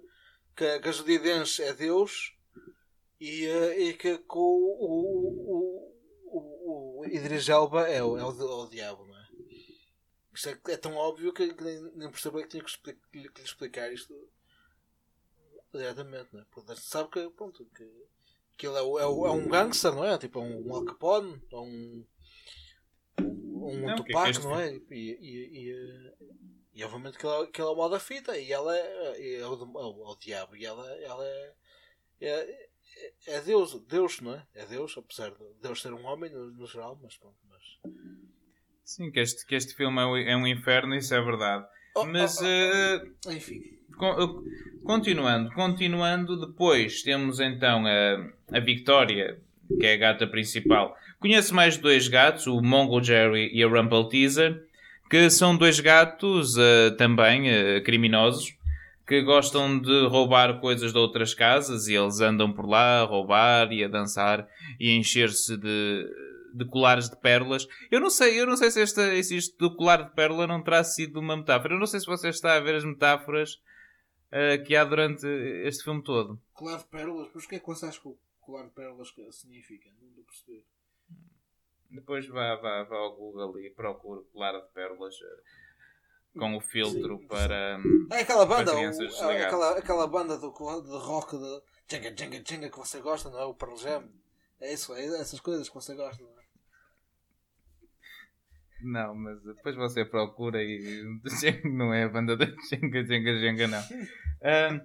que, 0.55 0.79
que 0.79 0.89
a 0.89 0.91
judidense 0.91 1.63
é 1.63 1.73
Deus 1.73 2.33
e, 3.19 3.45
eh, 3.45 3.79
e 3.89 3.93
que, 3.93 4.13
o, 4.29 4.41
o, 4.89 5.93
o, 6.27 7.01
o 7.01 7.05
Idris 7.05 7.49
Elba 7.49 7.87
é 7.89 8.03
o, 8.03 8.17
é 8.17 8.25
o, 8.25 8.65
é 8.65 8.69
diabo, 8.69 9.05
não 9.05 9.17
é? 9.17 9.25
Isto 10.33 10.49
é, 10.49 10.59
é 10.73 10.77
tão 10.77 10.95
óbvio 10.95 11.33
que, 11.33 11.45
nem, 11.63 11.81
nem 11.95 12.11
percebo 12.11 12.39
é 12.39 12.43
que 12.43 12.49
tinha 12.49 12.63
que, 12.63 12.69
expli- 12.69 12.99
que 13.11 13.19
lhe 13.19 13.29
que 13.29 13.41
lhe 13.41 13.47
explicar 13.47 13.91
isto 13.91 14.13
diretamente, 15.73 16.29
não 16.33 16.41
é? 16.41 16.45
Porque 16.51 16.75
sabe 16.77 17.09
que, 17.09 17.29
pronto, 17.31 17.65
que, 17.75 17.85
que 18.57 18.67
ele 18.67 18.77
é, 18.77 18.79
é, 18.79 19.03
é 19.03 19.05
um 19.07 19.47
gangster, 19.47 19.93
não 19.93 20.05
é? 20.05 20.17
Tipo, 20.17 20.39
é 20.39 20.43
um, 20.43 20.67
um 20.67 20.75
Al 20.75 20.85
Capone, 20.85 21.41
é 21.51 21.55
um. 21.55 22.05
Um 23.21 23.81
Não, 23.81 23.95
o 23.95 24.03
que 24.03 24.03
é 24.03 24.05
que 24.05 24.11
Tupac, 24.11 24.29
este 24.29 24.43
não 24.43 24.59
é? 24.59 24.73
E, 24.73 24.81
e, 24.91 25.71
e, 25.71 26.13
e, 26.75 26.83
obviamente 26.83 27.17
que 27.17 27.25
ele, 27.25 27.43
é- 27.43 27.47
que 27.47 27.61
ele 27.61 27.67
é 27.67 27.71
o 27.71 27.75
mal 27.75 27.89
da 27.89 27.99
fita 27.99 28.37
e 28.37 28.51
ela 28.51 28.77
é, 28.77 29.37
é, 29.39 29.47
o, 29.47 29.53
é 29.53 29.57
o, 29.65 30.05
é 30.07 30.11
o 30.11 30.15
diabo 30.19 30.55
e 30.55 30.65
ela, 30.65 30.87
ela 31.01 31.25
é, 31.25 31.53
é, 32.21 32.67
é 33.27 33.41
Deus, 33.41 33.73
Deus, 33.85 34.21
não 34.21 34.35
é? 34.35 34.47
É 34.53 34.65
Deus, 34.65 34.95
apesar 34.97 35.31
de 35.31 35.53
Deus 35.61 35.81
ser 35.81 35.93
um 35.93 36.05
homem 36.05 36.31
no, 36.31 36.51
no 36.51 36.67
geral, 36.67 36.99
mas 37.01 37.17
pronto. 37.17 37.37
Mas... 37.49 37.63
Sim, 38.83 39.11
que 39.11 39.19
este, 39.19 39.45
que 39.45 39.55
este 39.55 39.73
filme 39.73 39.99
é 39.99 40.05
um, 40.05 40.17
é 40.17 40.37
um 40.37 40.47
inferno, 40.47 40.93
isso 40.95 41.13
é 41.15 41.21
verdade. 41.21 41.65
Oh, 41.95 42.05
Mas. 42.05 42.37
oh, 42.39 42.43
oh, 42.43 42.45
eh, 42.45 43.35
Enfim, 43.35 43.61
uh, 43.97 44.43
Continuando, 44.83 45.49
continuando, 45.53 46.45
depois 46.45 47.01
temos 47.01 47.39
então 47.39 47.85
a, 47.87 48.55
a 48.55 48.59
Victoria, 48.59 49.39
que 49.79 49.85
é 49.85 49.93
a 49.93 49.97
gata 49.97 50.27
principal. 50.27 50.95
Conheço 51.19 51.55
mais 51.55 51.75
dois 51.75 52.07
gatos, 52.07 52.45
o 52.45 52.61
Mongo 52.61 53.01
Jerry 53.01 53.49
e 53.51 53.63
a 53.63 53.67
Rumple 53.67 54.09
Teaser, 54.09 54.61
que 55.09 55.27
são 55.31 55.57
dois 55.57 55.79
gatos 55.79 56.55
uh, 56.55 56.95
também 56.97 57.49
uh, 57.49 57.83
criminosos 57.83 58.55
que 59.07 59.21
gostam 59.21 59.79
de 59.79 60.07
roubar 60.07 60.59
coisas 60.59 60.91
de 60.91 60.97
outras 60.97 61.33
casas 61.33 61.87
e 61.87 61.95
eles 61.95 62.21
andam 62.21 62.51
por 62.51 62.67
lá 62.67 63.01
a 63.01 63.05
roubar 63.05 63.71
e 63.71 63.83
a 63.83 63.87
dançar 63.87 64.47
e 64.79 64.89
a 64.89 64.93
encher-se 64.93 65.57
de, 65.57 66.05
de 66.55 66.65
colares 66.65 67.09
de 67.09 67.19
pérolas. 67.19 67.67
Eu 67.91 67.99
não 67.99 68.09
sei, 68.09 68.39
eu 68.39 68.45
não 68.47 68.55
sei 68.55 68.71
se, 68.71 68.81
esta, 68.81 69.21
se 69.23 69.35
isto 69.35 69.57
do 69.57 69.75
colar 69.75 70.03
de 70.03 70.15
pérola 70.15 70.47
não 70.47 70.63
terá 70.63 70.83
sido 70.83 71.19
uma 71.19 71.35
metáfora. 71.35 71.73
Eu 71.73 71.79
não 71.79 71.85
sei 71.87 71.99
se 71.99 72.05
você 72.05 72.29
está 72.29 72.55
a 72.55 72.59
ver 72.61 72.75
as 72.75 72.85
metáforas 72.85 73.55
uh, 74.31 74.63
que 74.65 74.75
há 74.75 74.83
durante 74.85 75.27
este 75.67 75.83
filme 75.83 76.01
todo. 76.03 76.39
colar 76.53 76.77
de 76.77 76.85
pérolas, 76.85 77.29
mas 77.33 77.43
o 77.43 77.47
que 77.47 77.55
é 77.55 77.59
que 77.59 77.65
você 77.67 77.85
acha 77.87 77.99
que 77.99 78.07
o 78.07 78.17
colar 78.39 78.63
de 78.63 78.71
pérolas 78.71 79.13
significa? 79.31 79.89
Não 79.99 80.07
estou 80.07 80.23
a 80.23 80.25
perceber. 80.27 80.65
Depois 81.91 82.27
vá, 82.27 82.55
vá, 82.55 82.83
vá 82.83 82.97
ao 82.97 83.15
Google 83.15 83.59
e 83.59 83.69
procure 83.69 84.23
colar 84.33 84.53
de 84.59 84.67
pérolas 84.73 85.15
uh, 85.15 86.39
com 86.39 86.55
o 86.57 86.61
filtro 86.61 87.17
Sim, 87.19 87.27
para. 87.27 87.77
hum, 87.79 88.07
É 88.11 88.19
aquela 88.21 88.45
banda, 88.45 88.73
o- 88.75 89.31
é 89.31 89.43
aquela, 89.45 89.77
aquela 89.77 90.07
banda 90.07 90.37
do, 90.37 90.49
de 90.51 90.97
rock 90.97 91.37
de 91.37 91.61
Jenga 91.89 92.15
Jenga 92.17 92.43
Jenga 92.45 92.69
que 92.69 92.77
você 92.77 92.99
gosta, 92.99 93.29
não 93.29 93.39
é? 93.39 93.45
O 93.45 93.53
Pearl 93.53 93.77
Jam. 93.77 94.09
É 94.59 94.73
isso, 94.73 94.93
é 94.95 95.05
essas 95.19 95.39
coisas 95.41 95.67
que 95.69 95.75
você 95.75 95.93
gosta, 95.95 96.23
não 96.23 96.29
é? 96.31 96.34
Não, 98.85 99.15
mas 99.15 99.41
depois 99.43 99.75
você 99.75 100.05
procura 100.05 100.61
e 100.61 101.03
não 101.65 101.91
é 101.91 102.03
a 102.03 102.09
banda 102.09 102.37
da 102.37 102.45
Jenga 102.69 103.03
Jenga 103.03 103.39
Jenga, 103.39 103.67
não. 103.67 103.79
Ahm, 104.43 104.79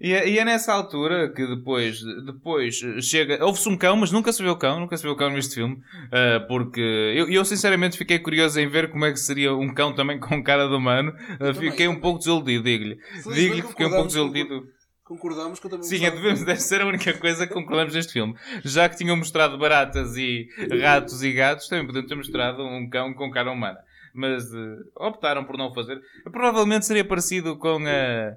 e, 0.00 0.12
é- 0.12 0.28
e 0.28 0.38
é 0.40 0.44
nessa 0.44 0.72
altura 0.72 1.32
que 1.32 1.46
depois, 1.46 2.00
depois 2.26 2.74
chega. 3.00 3.44
Houve-se 3.44 3.68
um 3.68 3.76
cão, 3.76 3.96
mas 3.96 4.10
nunca 4.10 4.32
se 4.32 4.42
vê 4.42 4.48
o 4.48 4.56
cão, 4.56 4.80
nunca 4.80 4.96
se 4.96 5.04
vê 5.04 5.08
o 5.08 5.14
cão 5.16 5.30
neste 5.30 5.54
filme. 5.54 5.78
ah, 6.10 6.40
porque 6.48 6.80
eu, 6.80 7.28
eu 7.30 7.44
sinceramente 7.44 7.96
fiquei 7.96 8.18
curioso 8.18 8.58
em 8.58 8.68
ver 8.68 8.90
como 8.90 9.04
é 9.04 9.12
que 9.12 9.20
seria 9.20 9.54
um 9.54 9.72
cão 9.72 9.94
também 9.94 10.18
com 10.18 10.42
cara 10.42 10.66
de 10.66 10.74
humano. 10.74 11.12
Também, 11.38 11.54
fiquei 11.70 11.86
um 11.86 12.00
pouco 12.00 12.18
desiludido, 12.18 12.64
digo-lhe. 12.64 12.98
Digo-lhe 13.34 13.62
que 13.62 13.68
fiquei 13.68 13.86
um 13.86 13.90
pouco 13.90 14.06
desiludido. 14.08 14.66
Concordamos 15.14 15.60
que 15.60 15.66
eu 15.66 15.70
também 15.70 15.86
Sim, 15.86 15.96
é, 15.96 15.98
gostava- 16.00 16.16
devemos, 16.16 16.44
deve 16.44 16.60
ser 16.60 16.80
a 16.80 16.86
única 16.86 17.14
coisa 17.18 17.46
que 17.46 17.54
concordamos 17.54 17.94
neste 17.94 18.12
filme. 18.12 18.34
Já 18.64 18.88
que 18.88 18.96
tinham 18.96 19.16
mostrado 19.16 19.56
baratas 19.56 20.16
e 20.16 20.48
ratos 20.82 21.22
e 21.22 21.32
gatos, 21.32 21.68
também 21.68 21.86
podiam 21.86 22.06
ter 22.06 22.14
mostrado 22.16 22.62
um 22.64 22.88
cão 22.90 23.14
com 23.14 23.30
cara 23.30 23.50
humana. 23.52 23.78
Mas 24.12 24.52
eh, 24.52 24.76
optaram 24.96 25.44
por 25.44 25.56
não 25.56 25.72
fazer. 25.72 26.00
Provavelmente 26.30 26.86
seria 26.86 27.04
parecido 27.04 27.56
com, 27.56 27.78
a, 27.86 28.36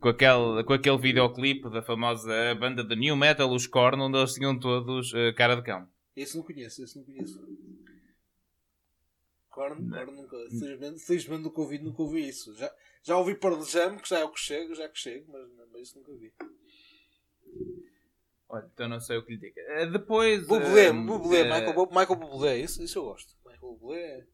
com, 0.00 0.08
aquele, 0.08 0.64
com 0.64 0.72
aquele 0.72 0.98
videoclipe 0.98 1.70
da 1.70 1.82
famosa 1.82 2.32
banda 2.54 2.82
de 2.84 2.96
New 2.96 3.16
Metal, 3.16 3.50
os 3.50 3.66
Korn, 3.66 4.00
onde 4.02 4.18
eles 4.18 4.32
tinham 4.34 4.58
todos 4.58 5.12
eh, 5.14 5.32
cara 5.32 5.54
de 5.56 5.62
cão. 5.62 5.86
Esse 6.16 6.36
não 6.36 6.44
conheço, 6.44 6.82
esse 6.82 6.96
não 6.96 7.04
conheço. 7.04 7.38
Corno, 9.50 9.88
corno 9.90 10.12
nunca. 10.12 10.36
Felizmente, 10.58 11.00
felizmente 11.00 11.42
nunca 11.42 11.60
ouvi, 11.62 11.78
nunca 11.78 12.02
ouvi 12.02 12.28
isso. 12.28 12.54
Já, 12.56 12.70
já 13.02 13.16
ouvi 13.16 13.34
Pearl 13.34 13.62
Jam, 13.62 13.96
que 13.96 14.08
já 14.08 14.18
é 14.18 14.24
o 14.24 14.28
que 14.30 14.38
chego, 14.40 14.74
já 14.74 14.84
é 14.84 14.88
que 14.88 14.98
chego, 14.98 15.32
mas, 15.32 15.48
mas 15.76 15.88
isso 15.88 15.98
nunca 15.98 16.12
vi. 16.14 16.32
Olha, 18.48 18.70
então 18.72 18.88
não 18.88 19.00
sei 19.00 19.18
o 19.18 19.24
que 19.24 19.32
lhe 19.32 19.38
diga. 19.38 19.60
Eh, 19.60 19.86
Depois. 19.86 20.46
Bublé, 20.46 20.86
eh, 20.86 20.92
Bublé, 20.92 21.40
eh, 21.40 21.44
Michael, 21.44 21.86
Michael 21.88 22.16
Bublé, 22.16 22.58
isso, 22.58 22.82
isso 22.82 22.98
eu 22.98 23.04
gosto. 23.04 23.36
Michael 23.44 23.60
Bublé 23.60 23.98
é, 23.98 24.26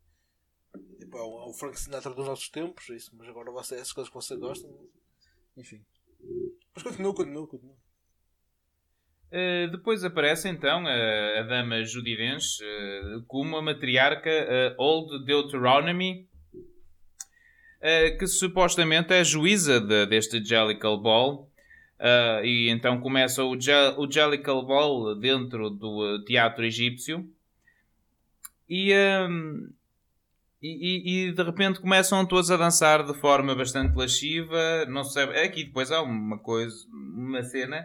tipo, 0.99 1.17
é, 1.17 1.23
o, 1.23 1.51
é 1.51 1.55
Frank 1.55 1.79
Sinatra 1.79 2.15
dos 2.15 2.27
nossos 2.27 2.49
tempos, 2.49 2.89
isso, 2.91 3.11
mas 3.17 3.29
agora 3.29 3.51
você, 3.51 3.75
essas 3.75 3.93
coisas 3.93 4.11
que 4.11 4.15
você 4.15 4.37
gosta, 4.37 4.69
enfim. 5.57 5.85
Mas 6.75 6.83
continua, 6.83 7.15
continua, 7.15 7.47
continua. 7.47 7.77
Uh, 9.33 9.71
depois 9.71 10.05
aparece 10.05 10.47
então 10.47 10.87
a, 10.87 11.41
a 11.41 11.43
dama 11.45 11.81
uh, 11.81 13.25
como 13.27 13.57
a 13.57 13.63
matriarca 13.63 14.29
uh, 14.31 14.75
Old 14.77 15.25
Deuteronomy, 15.25 16.29
uh, 16.29 16.32
que 18.19 18.27
supostamente 18.27 19.13
é 19.13 19.25
juíza 19.25 19.81
de- 19.81 20.07
deste 20.07 20.43
Jellicle 20.45 21.01
Ball. 21.01 21.49
Uh, 21.99 22.45
e 22.45 22.69
então 22.69 23.01
começa 23.01 23.45
o, 23.45 23.57
Je- 23.61 23.95
o 23.97 24.11
Jellicle 24.11 24.65
Ball 24.67 25.15
dentro 25.15 25.71
do 25.71 26.17
uh, 26.17 26.25
teatro 26.25 26.65
egípcio. 26.65 27.29
E, 28.69 28.93
um, 29.29 29.71
e, 30.63 30.69
e- 30.69 31.27
e 31.29 31.33
de 31.33 31.43
repente 31.43 31.81
começam 31.81 32.25
todos 32.27 32.51
a 32.51 32.57
dançar 32.57 33.05
de 33.05 33.15
forma 33.15 33.55
bastante 33.55 33.97
lasciva. 33.97 34.85
Não 34.89 35.05
se 35.05 35.15
sabe. 35.15 35.39
Aqui 35.39 35.65
depois 35.65 35.91
há 35.93 36.03
uma 36.03 36.39
coisa, 36.39 36.75
uma 36.93 37.43
cena 37.43 37.85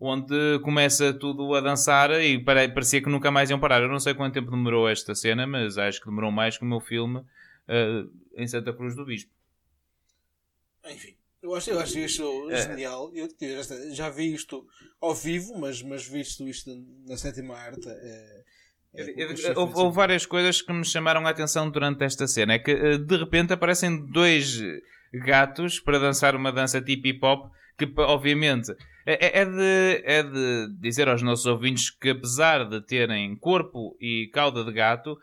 onde 0.00 0.58
começa 0.62 1.12
tudo 1.12 1.54
a 1.54 1.60
dançar 1.60 2.10
e 2.22 2.38
pare- 2.38 2.68
parecia 2.68 3.00
que 3.02 3.08
nunca 3.08 3.30
mais 3.30 3.50
iam 3.50 3.60
parar. 3.60 3.82
Eu 3.82 3.88
não 3.88 4.00
sei 4.00 4.14
quanto 4.14 4.34
tempo 4.34 4.50
demorou 4.50 4.88
esta 4.88 5.14
cena, 5.14 5.46
mas 5.46 5.78
acho 5.78 6.00
que 6.00 6.06
demorou 6.06 6.30
mais 6.32 6.56
que 6.58 6.64
o 6.64 6.66
meu 6.66 6.80
filme 6.80 7.20
eh, 7.20 7.24
em 8.36 8.46
Santa 8.46 8.72
Cruz 8.72 8.94
do 8.94 9.04
Bispo. 9.04 9.30
Enfim, 10.90 11.14
eu 11.42 11.54
acho, 11.54 11.70
eu 11.70 11.78
acho 11.80 11.98
isto 11.98 12.50
É. 12.50 12.62
genial. 12.62 13.10
Eu, 13.14 13.28
já, 13.94 14.10
vi 14.10 14.32
isto 14.34 14.66
ao 15.00 15.14
vivo, 15.14 15.58
mas, 15.58 15.82
mas 15.82 16.06
visto 16.06 16.46
isto 16.48 16.70
na 17.06 17.16
sétima 17.16 17.56
arte. 17.56 17.88
É, 17.88 18.42
é, 18.94 19.22
eu- 19.24 19.56
Houve, 19.58 19.74
houve 19.76 19.96
várias 19.96 20.26
coisas 20.26 20.60
que 20.60 20.72
me 20.72 20.84
chamaram 20.84 21.26
a 21.26 21.30
atenção 21.30 21.70
durante 21.70 22.02
esta 22.04 22.26
cena. 22.26 22.54
É 22.54 22.58
que 22.58 22.70
eh, 22.72 22.98
de 22.98 23.16
repente 23.16 23.52
aparecem 23.52 24.04
dois 24.06 24.60
gatos 25.12 25.78
para 25.80 25.98
dançar 25.98 26.34
uma 26.34 26.52
dança 26.52 26.80
tipo 26.80 27.06
hip 27.06 27.24
hop 27.24 27.52
que, 27.78 27.90
obviamente, 28.00 28.70
é- 29.06 29.40
é 29.40 29.44
de, 29.44 30.02
é 30.04 30.22
de 30.22 30.74
dizer 30.78 31.08
aos 31.08 31.22
nossos 31.22 31.46
ouvintes 31.46 31.90
que, 31.90 32.10
apesar 32.10 32.68
de 32.68 32.80
terem 32.82 33.34
corpo 33.36 33.96
e 34.00 34.28
cauda 34.32 34.62
de 34.64 34.72
gato, 34.72 35.18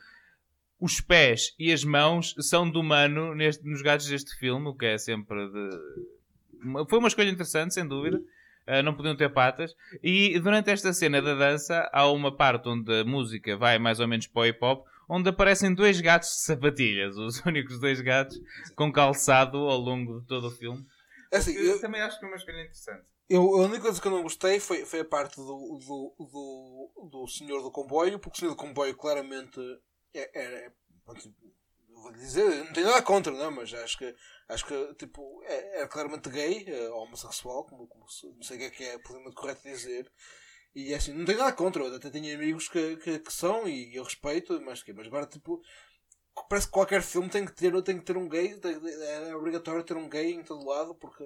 os 0.79 1.01
pés 1.01 1.53
e 1.59 1.71
as 1.73 1.83
mãos 1.83 2.33
são 2.39 2.69
de 2.69 2.77
humano 2.77 3.35
neste, 3.35 3.63
nos 3.67 3.81
gatos 3.81 4.07
deste 4.07 4.35
filme, 4.37 4.67
o 4.67 4.75
que 4.75 4.85
é 4.85 4.97
sempre 4.97 5.47
de. 5.49 6.85
Foi 6.89 6.99
uma 6.99 7.07
escolha 7.07 7.29
interessante, 7.29 7.73
sem 7.73 7.87
dúvida. 7.87 8.17
Uh, 8.67 8.83
não 8.83 8.93
podiam 8.93 9.15
ter 9.15 9.29
patas. 9.33 9.73
E 10.03 10.39
durante 10.39 10.69
esta 10.69 10.93
cena 10.93 11.21
da 11.21 11.33
dança, 11.33 11.89
há 11.91 12.07
uma 12.09 12.35
parte 12.35 12.69
onde 12.69 13.01
a 13.01 13.03
música 13.03 13.57
vai 13.57 13.79
mais 13.79 13.99
ou 13.99 14.07
menos 14.07 14.27
para 14.27 14.41
o 14.41 14.45
hip 14.45 14.59
hop, 14.63 14.85
onde 15.09 15.29
aparecem 15.29 15.73
dois 15.73 15.99
gatos 15.99 16.29
de 16.29 16.41
sapatilhas, 16.43 17.17
os 17.17 17.39
únicos 17.45 17.79
dois 17.79 17.99
gatos 17.99 18.39
com 18.75 18.91
calçado 18.91 19.57
ao 19.57 19.79
longo 19.79 20.21
de 20.21 20.27
todo 20.27 20.47
o 20.47 20.51
filme. 20.51 20.85
É 21.31 21.37
assim, 21.37 21.53
eu, 21.55 21.79
também 21.81 22.01
acho 22.01 22.19
que 22.19 22.25
é 22.25 22.27
uma 22.27 22.37
escolha 22.37 22.61
interessante. 22.61 23.03
eu, 23.27 23.41
a 23.41 23.65
única 23.65 23.81
coisa 23.81 24.01
que 24.01 24.07
eu 24.07 24.11
não 24.11 24.23
gostei 24.23 24.59
foi, 24.59 24.85
foi 24.85 24.99
a 24.99 25.05
parte 25.05 25.35
do, 25.37 25.43
do, 25.45 26.15
do, 26.19 27.09
do 27.09 27.27
senhor 27.27 27.63
do 27.63 27.71
comboio, 27.71 28.19
porque 28.19 28.37
o 28.37 28.39
senhor 28.39 28.51
do 28.51 28.57
comboio 28.57 28.95
claramente 28.95 29.59
é- 30.13 30.31
era. 30.33 30.73
pronto, 31.05 31.33
eu 31.89 32.01
vou 32.01 32.11
dizer, 32.13 32.63
não 32.65 32.73
tenho 32.73 32.87
nada 32.87 33.01
contra, 33.03 33.31
não, 33.33 33.51
mas 33.51 33.73
acho 33.73 33.97
que, 33.97 34.15
acho 34.47 34.65
que 34.65 34.93
tipo, 34.95 35.41
é, 35.43 35.81
é 35.81 35.87
claramente 35.87 36.29
gay, 36.29 36.65
é, 36.67 36.89
homossexual, 36.91 37.65
como, 37.65 37.87
como 37.87 38.05
não 38.35 38.43
sei 38.43 38.57
o 38.57 38.59
que 38.59 38.65
é 38.65 38.69
que 38.69 38.83
é 38.83 38.97
politicamente 38.99 39.35
correto 39.35 39.61
dizer. 39.63 40.11
E 40.75 40.93
é 40.93 40.97
assim, 40.97 41.13
não 41.13 41.25
tenho 41.25 41.39
nada 41.39 41.51
contra, 41.53 41.83
eu 41.83 41.95
até 41.95 42.09
tenho 42.09 42.33
amigos 42.35 42.69
que, 42.69 42.97
que, 42.97 43.19
que 43.19 43.33
são 43.33 43.67
e 43.67 43.95
eu 43.95 44.03
respeito, 44.03 44.61
mas, 44.61 44.83
mas 44.95 45.07
agora 45.07 45.25
tipo. 45.25 45.61
Parece 46.47 46.67
que 46.67 46.73
qualquer 46.73 47.01
filme 47.03 47.29
tem 47.29 47.45
que 47.45 47.51
ter, 47.53 47.81
tem 47.83 47.99
que 47.99 48.05
ter 48.05 48.15
um 48.15 48.29
gay, 48.29 48.55
tem- 48.59 48.73
é 48.73 49.35
obrigatório 49.35 49.83
ter 49.83 49.97
um 49.97 50.07
gay 50.09 50.31
em 50.33 50.43
todo 50.43 50.65
lado, 50.65 50.95
porque 50.95 51.23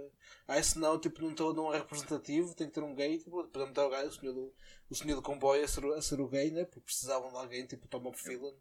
aí 0.47 0.63
senão 0.63 0.99
tipo, 0.99 1.21
não, 1.21 1.35
tô, 1.35 1.53
não 1.53 1.71
é 1.73 1.77
representativo, 1.77 2.55
tem 2.55 2.67
que 2.67 2.73
ter 2.73 2.83
um 2.83 2.95
gay, 2.95 3.19
tipo, 3.19 3.41
exemplo, 3.41 3.73
ter 3.73 3.81
o, 3.81 3.89
gay, 3.89 4.07
o, 4.07 4.11
senhor 4.11 4.33
do, 4.33 4.53
o 4.89 4.95
senhor 4.95 5.15
do 5.15 5.21
comboio 5.21 5.63
a 5.63 5.67
ser, 5.67 5.85
a 5.93 6.01
ser 6.01 6.19
o 6.19 6.27
gay, 6.27 6.49
né? 6.51 6.65
porque 6.65 6.81
precisavam 6.81 7.29
de 7.29 7.37
alguém 7.37 7.65
tipo 7.67 7.87
Tom 7.87 8.11
Phelan. 8.13 8.53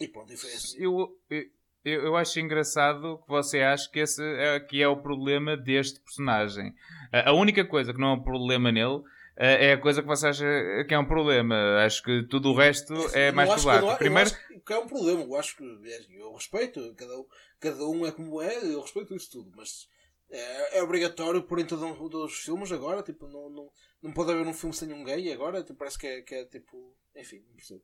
E 0.00 0.08
pronto, 0.08 0.30
e 0.30 0.34
assim. 0.34 0.82
Eu, 0.82 1.18
eu, 1.30 1.44
eu 1.84 2.16
acho 2.16 2.40
engraçado 2.40 3.18
que 3.18 3.28
você 3.28 3.60
acha 3.60 3.90
que 3.90 4.00
esse 4.00 4.22
é, 4.22 4.60
que 4.60 4.82
é 4.82 4.88
o 4.88 4.96
problema 4.96 5.56
deste 5.56 6.00
personagem. 6.00 6.74
A 7.12 7.32
única 7.32 7.64
coisa 7.64 7.92
que 7.92 8.00
não 8.00 8.08
é 8.08 8.12
um 8.14 8.22
problema 8.22 8.72
nele 8.72 9.02
eh, 9.36 9.68
é 9.68 9.72
a 9.74 9.78
coisa 9.80 10.02
que 10.02 10.08
você 10.08 10.28
acha 10.28 10.44
que 10.88 10.94
é 10.94 10.98
um 10.98 11.04
problema. 11.06 11.54
Acho 11.84 12.02
que 12.02 12.24
tudo 12.28 12.50
o 12.50 12.54
resto 12.56 12.92
é 13.14 13.28
Eu 13.28 13.34
mais 13.34 13.48
eu 13.48 13.62
problemático. 13.62 13.92
eu 13.92 13.98
Primeiro, 13.98 14.30
acho 14.30 14.60
que 14.64 14.72
é 14.72 14.78
um 14.78 14.86
problema, 14.86 15.22
eu 15.22 15.36
acho 15.36 15.56
que 15.56 15.64
é 15.92 15.96
assim, 15.96 16.14
eu 16.16 16.32
respeito, 16.34 16.94
cada, 16.96 17.18
um- 17.18 17.26
cada 17.60 17.86
um 17.86 18.06
é 18.06 18.12
como 18.12 18.42
é, 18.42 18.56
eu 18.64 18.80
respeito 18.80 19.14
isso 19.14 19.30
tudo, 19.30 19.52
mas 19.54 19.88
é, 20.30 20.78
é 20.78 20.82
obrigatório 20.82 21.42
por 21.44 21.58
em 21.60 21.66
todo 21.66 21.86
um 21.86 22.08
dos 22.08 22.38
filmes 22.38 22.72
agora, 22.72 23.02
tipo, 23.02 23.28
não, 23.28 23.48
não, 23.48 23.70
não 24.02 24.12
pode 24.12 24.32
haver 24.32 24.46
um 24.46 24.52
filme 24.54 24.74
sem 24.74 24.92
um 24.92 25.04
gay 25.04 25.32
agora, 25.32 25.62
tipo, 25.62 25.78
parece 25.78 25.98
que 25.98 26.06
é, 26.06 26.22
que 26.22 26.34
é 26.34 26.44
tipo, 26.46 26.96
enfim, 27.14 27.44
não 27.48 27.54
percebo. 27.54 27.82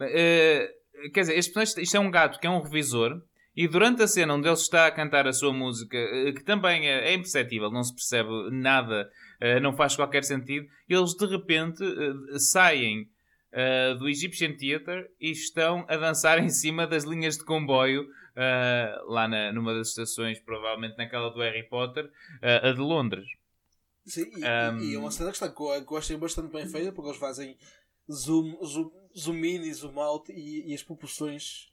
Eh, 0.00 0.68
quer 1.12 1.20
dizer, 1.20 1.38
este 1.38 1.52
personagem, 1.52 1.84
isto 1.84 1.96
é 1.96 2.00
um 2.00 2.10
gato 2.10 2.38
que 2.40 2.46
é 2.46 2.50
um 2.50 2.60
revisor 2.60 3.20
e 3.56 3.66
durante 3.66 4.02
a 4.02 4.06
cena 4.06 4.34
onde 4.34 4.46
ele 4.48 4.54
está 4.54 4.86
a 4.86 4.90
cantar 4.90 5.26
a 5.26 5.32
sua 5.32 5.52
música, 5.52 5.96
eh, 5.96 6.32
que 6.32 6.44
também 6.44 6.88
é, 6.88 7.10
é 7.10 7.14
imperceptível, 7.14 7.70
não 7.70 7.82
se 7.82 7.94
percebe 7.94 8.30
nada, 8.50 9.10
eh, 9.40 9.60
não 9.60 9.72
faz 9.72 9.96
qualquer 9.96 10.24
sentido, 10.24 10.66
eles 10.88 11.14
de 11.14 11.26
repente 11.26 11.82
eh, 11.84 12.38
saem 12.38 13.08
eh, 13.52 13.94
do 13.94 14.08
Egyptian 14.08 14.56
Theatre 14.56 15.06
e 15.20 15.32
estão 15.32 15.84
a 15.88 15.96
dançar 15.96 16.38
em 16.38 16.48
cima 16.48 16.86
das 16.86 17.04
linhas 17.04 17.36
de 17.36 17.44
comboio 17.44 18.06
eh, 18.36 18.98
lá 19.06 19.26
na, 19.26 19.52
numa 19.52 19.74
das 19.74 19.88
estações, 19.88 20.38
provavelmente 20.38 20.96
naquela 20.96 21.30
do 21.30 21.40
Harry 21.40 21.68
Potter, 21.68 22.08
eh, 22.40 22.68
a 22.68 22.72
de 22.72 22.80
Londres. 22.80 23.26
Sim, 24.06 24.30
e, 24.36 24.44
Um, 24.44 24.80
e 24.80 24.94
é 24.94 24.98
uma 24.98 25.10
cena 25.10 25.30
que, 25.30 25.36
está, 25.36 25.48
que 25.48 25.92
eu 25.92 25.96
achei 25.96 26.16
bastante 26.16 26.52
bem 26.52 26.66
feita 26.66 26.92
porque 26.92 27.10
eles 27.10 27.20
fazem 27.20 27.56
zoom, 28.10 28.56
zoom, 28.64 28.90
zoom 29.16 29.44
in 29.44 29.62
e 29.62 29.72
zoom 29.72 29.98
out 29.98 30.30
e, 30.32 30.70
e 30.70 30.74
as 30.74 30.82
proporções 30.82 31.70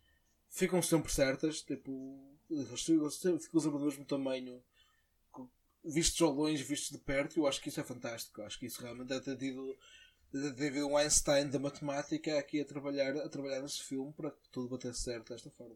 ficam 0.49 0.81
sempre 0.81 1.11
certas. 1.11 1.61
Tipo, 1.61 2.19
ficam 2.47 3.09
sempre 3.09 3.79
do 3.79 3.85
mesmo 3.85 4.05
tamanho, 4.05 4.61
vistos 5.83 6.21
ao 6.21 6.31
longe, 6.31 6.63
vistos 6.63 6.91
de 6.91 7.03
perto. 7.03 7.39
Eu 7.39 7.47
acho 7.47 7.61
que 7.61 7.69
isso 7.69 7.79
é 7.79 7.83
fantástico. 7.83 8.41
Eu 8.41 8.45
acho 8.45 8.59
que 8.59 8.65
isso 8.65 8.81
realmente 8.81 9.07
deve 9.07 9.21
ter 9.21 9.37
tido, 9.37 9.77
um 10.85 10.97
Einstein 10.97 11.49
da 11.49 11.59
matemática 11.59 12.37
aqui 12.37 12.61
a 12.61 12.65
trabalhar, 12.65 13.15
a 13.17 13.29
trabalhar 13.29 13.61
nesse 13.61 13.83
filme 13.83 14.11
para 14.13 14.31
que 14.31 14.49
tudo 14.51 14.69
batesse 14.69 15.01
certo 15.01 15.33
desta 15.33 15.49
forma. 15.49 15.75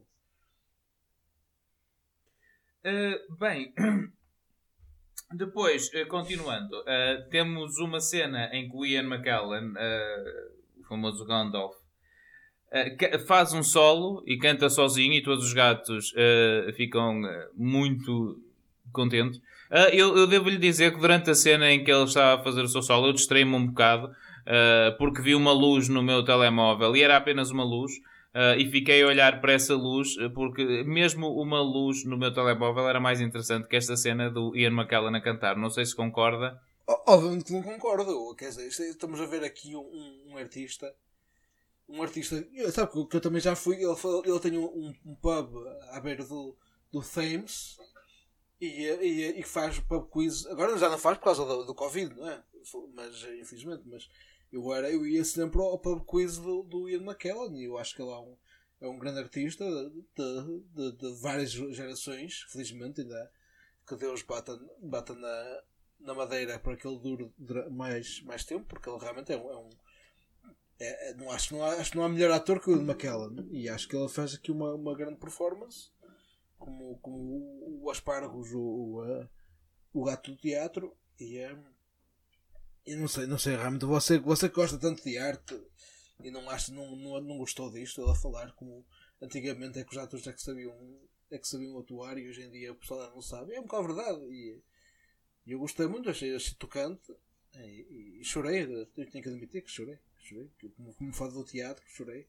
Uh, 2.84 3.36
bem, 3.36 3.74
depois, 5.32 5.88
uh, 5.94 6.08
continuando, 6.08 6.80
uh, 6.82 7.30
temos 7.30 7.78
uma 7.78 8.00
cena 8.00 8.50
em 8.52 8.68
que 8.68 8.76
o 8.76 8.84
Ian 8.84 9.04
McKellen, 9.04 9.72
uh, 9.72 10.52
o 10.58 10.61
famoso 10.92 11.26
Gandalf, 11.26 11.74
ca- 13.00 13.20
faz 13.20 13.54
um 13.54 13.64
solo 13.64 14.22
e 14.28 14.38
canta 14.38 14.70
sozinho 14.70 15.14
e 15.14 15.24
todos 15.24 15.46
os 15.46 15.54
gatos 15.54 16.12
uh, 16.12 16.74
ficam 16.74 17.22
uh, 17.22 17.28
muito 17.56 18.38
contentes. 18.92 19.40
Eu, 19.94 20.18
eu 20.18 20.28
devo-lhe 20.28 20.58
dizer 20.58 20.94
que 20.94 21.00
durante 21.00 21.30
a 21.30 21.34
cena 21.34 21.72
em 21.72 21.82
que 21.82 21.90
ele 21.90 22.04
estava 22.04 22.42
a 22.42 22.44
fazer 22.44 22.62
o 22.62 22.68
seu 22.68 22.82
solo, 22.82 23.08
eu 23.08 23.14
distraí-me 23.14 23.56
um 23.56 23.68
bocado 23.68 24.10
porque 24.98 25.22
vi 25.22 25.34
uma 25.34 25.54
luz 25.54 25.88
no 25.88 26.04
meu 26.04 26.26
telemóvel 26.26 26.94
e 26.94 27.02
era 27.02 27.16
apenas 27.16 27.52
uma 27.52 27.64
luz. 27.64 27.94
Uh, 28.34 28.60
e 28.60 28.70
fiquei 28.70 29.02
a 29.02 29.08
olhar 29.08 29.40
para 29.40 29.54
essa 29.54 29.74
luz 29.74 30.16
porque 30.34 30.84
mesmo 30.84 31.28
uma 31.28 31.62
luz 31.62 32.06
no 32.06 32.18
meu 32.18 32.34
telemóvel 32.34 32.88
era 32.88 33.00
mais 33.00 33.22
interessante 33.22 33.68
que 33.68 33.78
esta 33.78 33.96
cena 33.96 34.30
do 34.30 34.56
Ian 34.58 34.72
McKellen 34.72 35.16
a 35.16 35.22
cantar. 35.22 35.56
Não 35.56 35.70
sei 35.70 35.86
se 35.86 35.96
concorda. 35.96 36.58
Obviamente 37.08 37.46
que 37.46 37.54
não 37.54 37.64
concordo. 37.64 38.36
Quer 38.36 38.50
dizer, 38.50 38.64
é- 38.84 38.90
estamos 38.90 39.20
a 39.20 39.26
ver 39.26 39.44
aqui 39.44 39.76
um, 39.76 40.32
um- 40.32 40.38
artista. 40.38 40.94
Um 41.88 42.02
artista. 42.02 42.36
Sabe 42.74 42.92
que 42.92 42.98
eu- 42.98 43.08
que 43.08 43.16
eu 43.18 43.22
também 43.22 43.42
já 43.42 43.56
fui. 43.56 43.76
Ele, 43.76 43.96
ele 44.26 44.40
tem 44.40 44.58
um, 44.58 44.94
um 45.06 45.16
pub 45.16 45.56
à 45.92 46.00
beira 46.00 46.24
do, 46.26 46.56
do 46.92 47.02
Thames 47.02 47.78
e, 48.60 48.68
e, 48.86 49.40
e 49.40 49.44
faz 49.44 49.80
pub 49.80 50.10
quiz. 50.10 50.46
Agora 50.48 50.78
já 50.78 50.90
não 50.90 50.98
faz 50.98 51.18
por 51.18 51.26
causa 51.26 51.46
do, 51.46 51.66
do 51.66 51.76
Covid, 51.76 52.16
não 52.16 52.30
é? 52.30 52.44
Mas 52.94 53.24
infelizmente. 53.40 53.84
Mas 53.86 54.10
eu, 54.52 54.74
era, 54.74 54.90
eu 54.92 55.06
ia 55.06 55.24
sempre 55.26 55.60
ao 55.62 55.80
pub 55.80 56.06
quiz 56.06 56.38
do, 56.38 56.64
do 56.64 56.90
Ian 56.90 57.04
McKellen 57.04 57.58
e 57.60 57.66
eu 57.66 57.78
acho 57.78 57.96
que 57.96 58.02
ele 58.02 58.12
é 58.12 58.18
um, 58.18 58.38
é 58.82 58.88
um 58.88 59.00
grande 59.00 59.20
artista 59.20 59.66
de, 59.66 60.62
de, 60.74 60.92
de 60.98 61.14
várias 61.22 61.52
gerações. 61.52 62.44
Felizmente, 62.50 63.02
ainda 63.02 63.32
que 63.88 63.96
Deus 63.96 64.22
bata, 64.22 64.58
bata 64.82 65.14
na, 65.16 65.62
na 66.02 66.14
madeira 66.14 66.60
para 66.60 66.76
que 66.76 66.88
ele 66.88 66.98
dure 67.00 67.70
mais, 67.70 68.22
mais 68.22 68.44
tempo, 68.44 68.66
porque 68.66 68.90
ele 68.90 69.00
realmente 69.00 69.32
é 69.32 69.38
um. 69.38 69.52
É 69.52 69.58
um 69.58 69.70
é- 70.80 71.12
é- 71.12 71.14
não, 71.14 71.30
acho, 71.32 71.56
não 71.56 71.64
acho 71.64 71.92
que 71.92 71.98
não 71.98 72.04
há 72.04 72.10
melhor 72.10 72.32
ator 72.32 72.60
que 72.60 72.70
o 72.70 72.76
Ian 72.76 72.84
McKellen 72.84 73.48
e 73.52 73.70
acho 73.70 73.88
que 73.88 73.96
ele 73.96 74.10
faz 74.10 74.34
aqui 74.34 74.52
uma, 74.52 74.74
uma 74.74 74.96
grande 74.96 75.20
performance 75.20 75.92
como, 76.62 76.98
como 77.00 77.82
o, 77.84 77.90
Aspargos, 77.90 78.52
o, 78.54 78.60
o, 78.62 79.28
o 79.94 80.04
gato 80.04 80.32
do 80.32 80.38
teatro. 80.38 80.96
E 81.20 81.38
é. 81.38 81.58
E 82.86 82.96
não 82.96 83.08
sei, 83.08 83.28
não 83.28 83.38
sei, 83.38 83.56
realmente 83.56 83.86
você, 83.86 84.18
você 84.20 84.50
que 84.50 84.56
gosta 84.56 84.78
tanto 84.78 85.04
de 85.04 85.18
arte 85.18 85.60
e 86.24 86.32
não, 86.32 86.50
acha, 86.50 86.72
não, 86.74 86.96
não, 86.96 87.22
não 87.22 87.38
gostou 87.38 87.72
disto, 87.72 88.02
ele 88.02 88.12
a 88.12 88.16
falar 88.16 88.52
como 88.54 88.86
antigamente 89.22 89.80
é 89.80 89.84
que 89.84 89.92
os 89.92 89.98
atores 89.98 90.26
é 90.26 90.34
que 90.34 90.42
sabiam, 90.42 90.74
é 91.30 91.38
que 91.38 91.48
sabiam 91.48 91.78
atuar 91.78 92.18
e 92.18 92.28
hoje 92.28 92.42
em 92.44 92.52
dia 92.52 92.72
o 92.72 92.76
pessoal 92.76 93.12
não 93.14 93.22
sabe. 93.22 93.54
É 93.54 93.60
um 93.60 93.64
bocado 93.64 93.94
verdade. 93.94 94.20
E, 94.32 94.62
e 95.52 95.54
eu 95.54 95.60
gostei 95.60 95.86
muito, 95.86 96.10
achei, 96.10 96.34
achei 96.34 96.54
tocante 96.54 97.14
e, 97.58 97.60
e, 97.60 98.22
e 98.22 98.24
chorei. 98.24 98.64
Eu 98.64 98.86
tenho 98.86 99.22
que 99.22 99.30
admitir 99.30 99.62
que 99.62 99.70
chorei. 99.70 100.00
chorei 100.18 100.50
como, 100.78 100.94
como 100.94 101.14
fado 101.14 101.34
do 101.34 101.44
teatro, 101.44 101.84
chorei. 101.90 102.26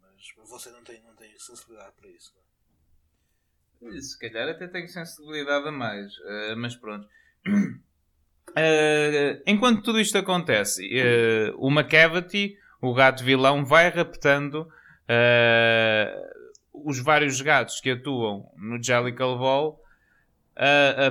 Mas 0.00 0.48
você 0.48 0.70
não 0.70 0.82
tem, 0.82 1.02
não 1.02 1.14
tem 1.14 1.38
sensibilidade 1.38 1.92
para 1.94 2.08
isso. 2.08 2.34
Não 3.82 3.92
é? 3.92 4.00
Se 4.00 4.18
calhar 4.18 4.48
até 4.48 4.66
tenho 4.66 4.88
sensibilidade 4.88 5.68
a 5.68 5.70
mais, 5.70 6.16
uh, 6.16 6.56
mas 6.56 6.74
pronto. 6.74 7.06
Uh, 7.46 9.36
enquanto 9.46 9.82
tudo 9.82 10.00
isto 10.00 10.16
acontece, 10.16 10.88
uh, 10.88 11.54
o 11.58 11.70
McCavity, 11.70 12.58
o 12.80 12.94
gato 12.94 13.22
vilão, 13.22 13.62
vai 13.62 13.90
raptando 13.90 14.72
os 16.72 16.98
vários 16.98 17.40
gatos 17.40 17.80
que 17.80 17.90
atuam 17.90 18.50
no 18.56 18.82
Jellicle 18.82 19.36
Ball 19.36 19.82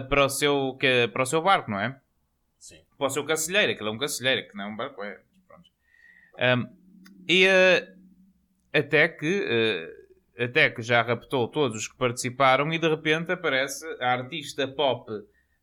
para, 0.10 0.26
o 0.26 0.30
seu, 0.30 0.78
que, 0.80 1.08
para 1.08 1.24
o 1.24 1.26
seu 1.26 1.41
barco, 1.41 1.72
não 1.72 1.80
é? 1.80 2.00
Sim. 2.60 2.82
Para 2.98 3.08
o 3.08 3.10
seu 3.10 3.26
cacilheiro, 3.26 3.72
aquilo 3.72 3.89
é 3.89 3.91
um 3.91 3.98
cacilheiro, 3.98 4.48
que 4.48 4.58
não 4.58 4.66
é 4.66 4.68
um 4.68 4.76
barco, 4.76 5.04
é. 5.04 5.20
Um, 6.56 6.68
e 7.28 7.48
até 8.72 9.08
que 9.08 9.98
até 10.38 10.70
que 10.70 10.82
já 10.82 11.02
raptou 11.02 11.48
todos 11.48 11.78
os 11.78 11.88
que 11.88 11.98
participaram 11.98 12.72
e 12.72 12.78
de 12.78 12.88
repente 12.88 13.32
aparece 13.32 13.84
a 14.00 14.14
artista 14.14 14.68
pop 14.68 15.12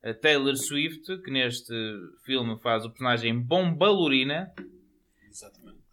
a 0.03 0.13
Taylor 0.13 0.57
Swift, 0.57 1.23
que 1.23 1.31
neste 1.31 1.73
filme 2.25 2.59
faz 2.61 2.85
o 2.85 2.91
personagem 2.91 3.41
Bombalurina. 3.41 4.53
Exatamente. 5.27 5.84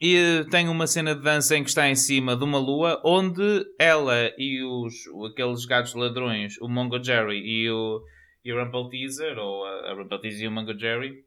E 0.00 0.46
tem 0.50 0.66
uma 0.68 0.86
cena 0.86 1.14
de 1.14 1.20
dança 1.20 1.54
em 1.56 1.62
que 1.62 1.68
está 1.68 1.86
em 1.86 1.94
cima 1.94 2.34
de 2.34 2.42
uma 2.42 2.58
lua, 2.58 3.02
onde 3.04 3.66
ela 3.78 4.32
e 4.38 4.62
os, 4.62 4.94
aqueles 5.30 5.66
gatos 5.66 5.94
ladrões, 5.94 6.56
o 6.58 6.68
Mongo 6.68 7.02
Jerry 7.02 7.38
e 7.38 7.70
o, 7.70 8.02
e 8.42 8.50
o 8.50 8.64
Rumple 8.64 8.88
Teaser, 8.88 9.36
ou 9.36 9.66
a, 9.66 9.90
a 9.90 9.94
Rumple 9.94 10.20
Teaser 10.22 10.44
e 10.44 10.48
o 10.48 10.50
Mongo 10.50 10.78
Jerry, 10.78 11.22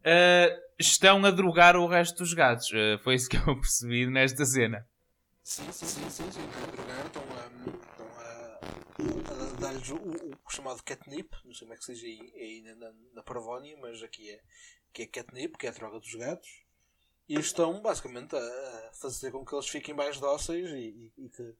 uh, 0.00 0.60
estão 0.78 1.24
a 1.24 1.30
drogar 1.32 1.74
o 1.76 1.88
resto 1.88 2.18
dos 2.18 2.32
gatos. 2.34 2.70
Uh, 2.70 2.98
foi 3.02 3.16
isso 3.16 3.28
que 3.28 3.36
eu 3.36 3.54
percebi 3.58 4.06
nesta 4.06 4.44
cena. 4.44 4.86
Sim, 5.42 5.72
sim, 5.72 5.86
sim, 5.86 6.10
sim, 6.10 6.30
sim. 6.30 6.40
estão 6.40 6.62
a 6.62 6.66
drogar, 6.70 7.06
estão 7.06 7.22
a 7.36 7.50
a 9.00 9.60
dar-lhes 9.60 9.90
o, 9.90 9.96
o, 9.96 10.50
chamado 10.50 10.82
catnip, 10.84 11.34
não 11.44 11.54
sei 11.54 11.66
como 11.66 11.74
é 11.74 11.76
que 11.76 11.84
seja 11.84 12.06
aí, 12.06 12.32
aí 12.36 12.62
na, 12.62 12.74
na, 12.74 12.92
na 13.14 13.22
Parvónia, 13.22 13.76
mas 13.80 14.02
aqui 14.02 14.30
é, 14.30 14.40
que 14.92 15.02
é 15.02 15.06
catnip, 15.06 15.56
que 15.56 15.66
é 15.66 15.70
a 15.70 15.72
droga 15.72 15.98
dos 15.98 16.14
gatos, 16.14 16.48
e 17.30 17.38
estão 17.38 17.80
basicamente 17.80 18.34
a, 18.34 18.90
fazer 18.92 19.30
com 19.30 19.44
que 19.44 19.54
eles 19.54 19.68
fiquem 19.68 19.94
mais 19.94 20.18
dóceis 20.18 20.68
e, 20.68 21.12
e, 21.16 21.26
e 21.26 21.28
que, 21.28 21.54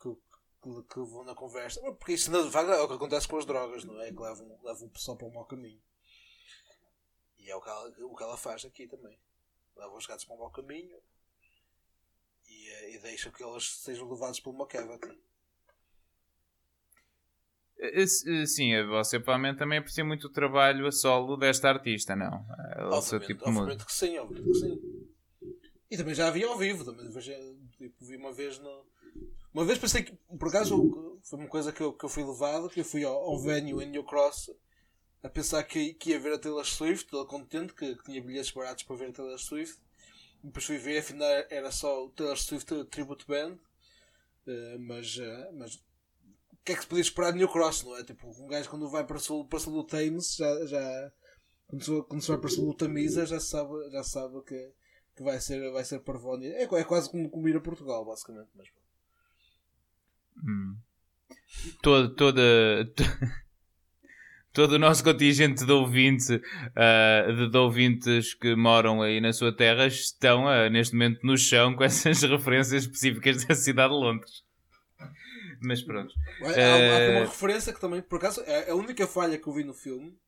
que, 0.00 0.14
que, 0.62 0.82
que, 0.84 1.00
vão 1.00 1.24
na 1.24 1.34
conversa. 1.34 1.80
Porque 1.94 2.12
isso 2.12 2.30
na 2.30 2.42
verdade 2.42 2.70
é 2.70 2.80
o 2.80 2.86
que 2.86 2.94
acontece 2.94 3.26
com 3.26 3.36
as 3.36 3.44
drogas, 3.44 3.82
não 3.82 4.00
é? 4.00 4.12
Que 4.12 4.20
levam, 4.20 4.56
levam 4.62 4.86
o 4.86 4.90
pessoal 4.90 5.16
para 5.16 5.26
o 5.26 5.34
mau 5.34 5.44
caminho. 5.44 5.82
E 7.40 7.50
é 7.50 7.56
o 7.56 7.60
que, 7.60 7.68
ela, 7.68 7.88
o 8.06 8.14
que 8.16 8.22
ela 8.22 8.36
faz 8.36 8.64
aqui 8.64 8.86
também. 8.86 9.18
Leva 9.74 9.96
os 9.96 10.06
gatos 10.06 10.24
para 10.24 10.36
o 10.36 10.38
mau 10.38 10.50
caminho 10.50 10.96
e, 12.48 12.68
eh, 12.68 12.94
e 12.94 12.98
deixa 13.00 13.32
que 13.32 13.42
eles 13.42 13.68
sejam 13.78 14.08
levados 14.08 14.38
pelo 14.38 14.54
McCavity. 14.54 15.18
Eh, 17.80 18.02
eh, 18.02 18.46
sim, 18.46 18.86
você 18.86 19.18
provavelmente 19.18 19.58
também 19.58 19.80
aprecia 19.80 20.04
muito 20.04 20.28
o 20.28 20.32
trabalho 20.32 20.86
a 20.86 20.92
solo 20.92 21.36
desta 21.36 21.68
artista, 21.68 22.14
não? 22.14 22.46
É 22.76 22.84
o 22.84 23.02
seu 23.02 23.18
tipo 23.18 23.44
de 23.44 23.50
música. 23.50 23.84
que 23.84 23.92
sim, 23.92 24.16
obviamente 24.18 24.52
que 24.52 24.54
sim. 24.54 24.99
E 25.90 25.96
também 25.96 26.14
já 26.14 26.28
havia 26.28 26.46
ao 26.46 26.56
vivo, 26.56 26.84
também 26.84 27.10
tipo, 27.76 28.04
vi 28.04 28.16
uma 28.16 28.32
vez 28.32 28.58
no... 28.58 28.86
Uma 29.52 29.64
vez 29.64 29.78
pensei 29.78 30.04
que, 30.04 30.12
por 30.38 30.48
acaso, 30.48 31.20
foi 31.24 31.38
uma 31.38 31.48
coisa 31.48 31.72
que 31.72 31.80
eu, 31.80 31.92
que 31.92 32.04
eu 32.04 32.08
fui 32.08 32.24
levado, 32.24 32.70
que 32.70 32.80
eu 32.80 32.84
fui 32.84 33.02
ao, 33.02 33.14
ao 33.14 33.38
venue 33.40 33.82
em 33.82 33.90
New 33.90 34.04
Cross 34.04 34.50
a 35.22 35.28
pensar 35.28 35.62
que, 35.64 35.92
que 35.94 36.10
ia 36.10 36.20
ver 36.20 36.34
a 36.34 36.38
Taylor 36.38 36.64
Swift, 36.64 37.10
todo 37.10 37.26
contente, 37.26 37.74
que, 37.74 37.94
que, 37.96 38.04
tinha 38.04 38.22
bilhetes 38.22 38.52
baratos 38.52 38.84
para 38.84 38.96
ver 38.96 39.10
a 39.10 39.12
Taylor 39.12 39.38
Swift. 39.38 39.78
Depois 40.42 40.64
fui 40.64 40.78
ver, 40.78 40.98
afinal 40.98 41.28
era 41.50 41.70
só 41.70 42.06
o 42.06 42.10
Taylor 42.10 42.36
Swift 42.38 42.84
Tribute 42.84 43.26
Band. 43.26 43.58
Uh, 44.46 44.78
mas, 44.78 45.16
uh, 45.16 45.52
mas 45.54 45.74
o 45.74 46.56
que 46.64 46.72
é 46.72 46.74
que 46.74 46.82
se 46.82 46.86
podia 46.86 47.02
esperar 47.02 47.32
de 47.32 47.38
New 47.38 47.48
Cross, 47.48 47.82
não 47.82 47.96
é? 47.96 48.04
Tipo, 48.04 48.28
um 48.28 48.46
gajo 48.46 48.70
quando 48.70 48.88
vai 48.88 49.04
para 49.04 49.18
sul, 49.18 49.46
para 49.46 49.58
sul 49.58 49.74
do 49.74 49.84
Thames, 49.84 50.36
já, 50.36 50.66
já 50.66 51.12
quando, 51.66 51.84
se, 51.84 52.02
quando 52.02 52.22
se 52.22 52.28
vai 52.28 52.38
para 52.38 52.50
sul 52.50 52.66
do 52.66 52.74
Tamisa, 52.74 53.26
já 53.26 53.38
sabe, 53.38 53.90
já 53.90 54.02
sabe 54.02 54.42
que, 54.42 54.72
que 55.20 55.24
vai 55.24 55.38
ser, 55.38 55.70
vai 55.70 55.84
ser 55.84 56.00
Parvónia. 56.00 56.48
É, 56.54 56.62
é 56.62 56.84
quase 56.84 57.10
como, 57.10 57.28
como 57.28 57.46
ir 57.46 57.54
a 57.54 57.60
Portugal, 57.60 58.06
basicamente. 58.06 58.48
Mas... 58.56 58.68
Hum. 60.42 60.78
Todo, 61.82 62.14
toda, 62.14 62.42
todo 64.50 64.72
o 64.72 64.78
nosso 64.78 65.04
contingente 65.04 65.66
de 65.66 65.72
ouvintes, 65.72 66.30
uh, 66.30 67.36
de, 67.36 67.50
de, 67.50 67.58
ouvintes 67.58 68.32
que 68.32 68.56
moram 68.56 69.02
aí 69.02 69.20
na 69.20 69.34
sua 69.34 69.54
terra 69.54 69.86
estão 69.86 70.46
uh, 70.46 70.70
neste 70.70 70.94
momento 70.94 71.20
no 71.22 71.36
chão 71.36 71.76
com 71.76 71.84
essas 71.84 72.22
referências 72.22 72.84
específicas 72.84 73.44
da 73.44 73.54
cidade 73.54 73.92
de 73.92 74.00
Londres. 74.00 74.42
Mas 75.60 75.82
pronto. 75.82 76.14
Há, 76.40 76.46
há, 76.46 76.48
uma 76.48 76.58
eh, 76.58 77.20
referência 77.24 77.74
que 77.74 77.80
também, 77.80 78.00
por 78.00 78.16
acaso, 78.16 78.40
é 78.46 78.70
a 78.70 78.74
única 78.74 79.06
falha 79.06 79.36
que 79.36 79.46
eu 79.46 79.52
vi 79.52 79.64
no 79.64 79.74
filme. 79.74 80.18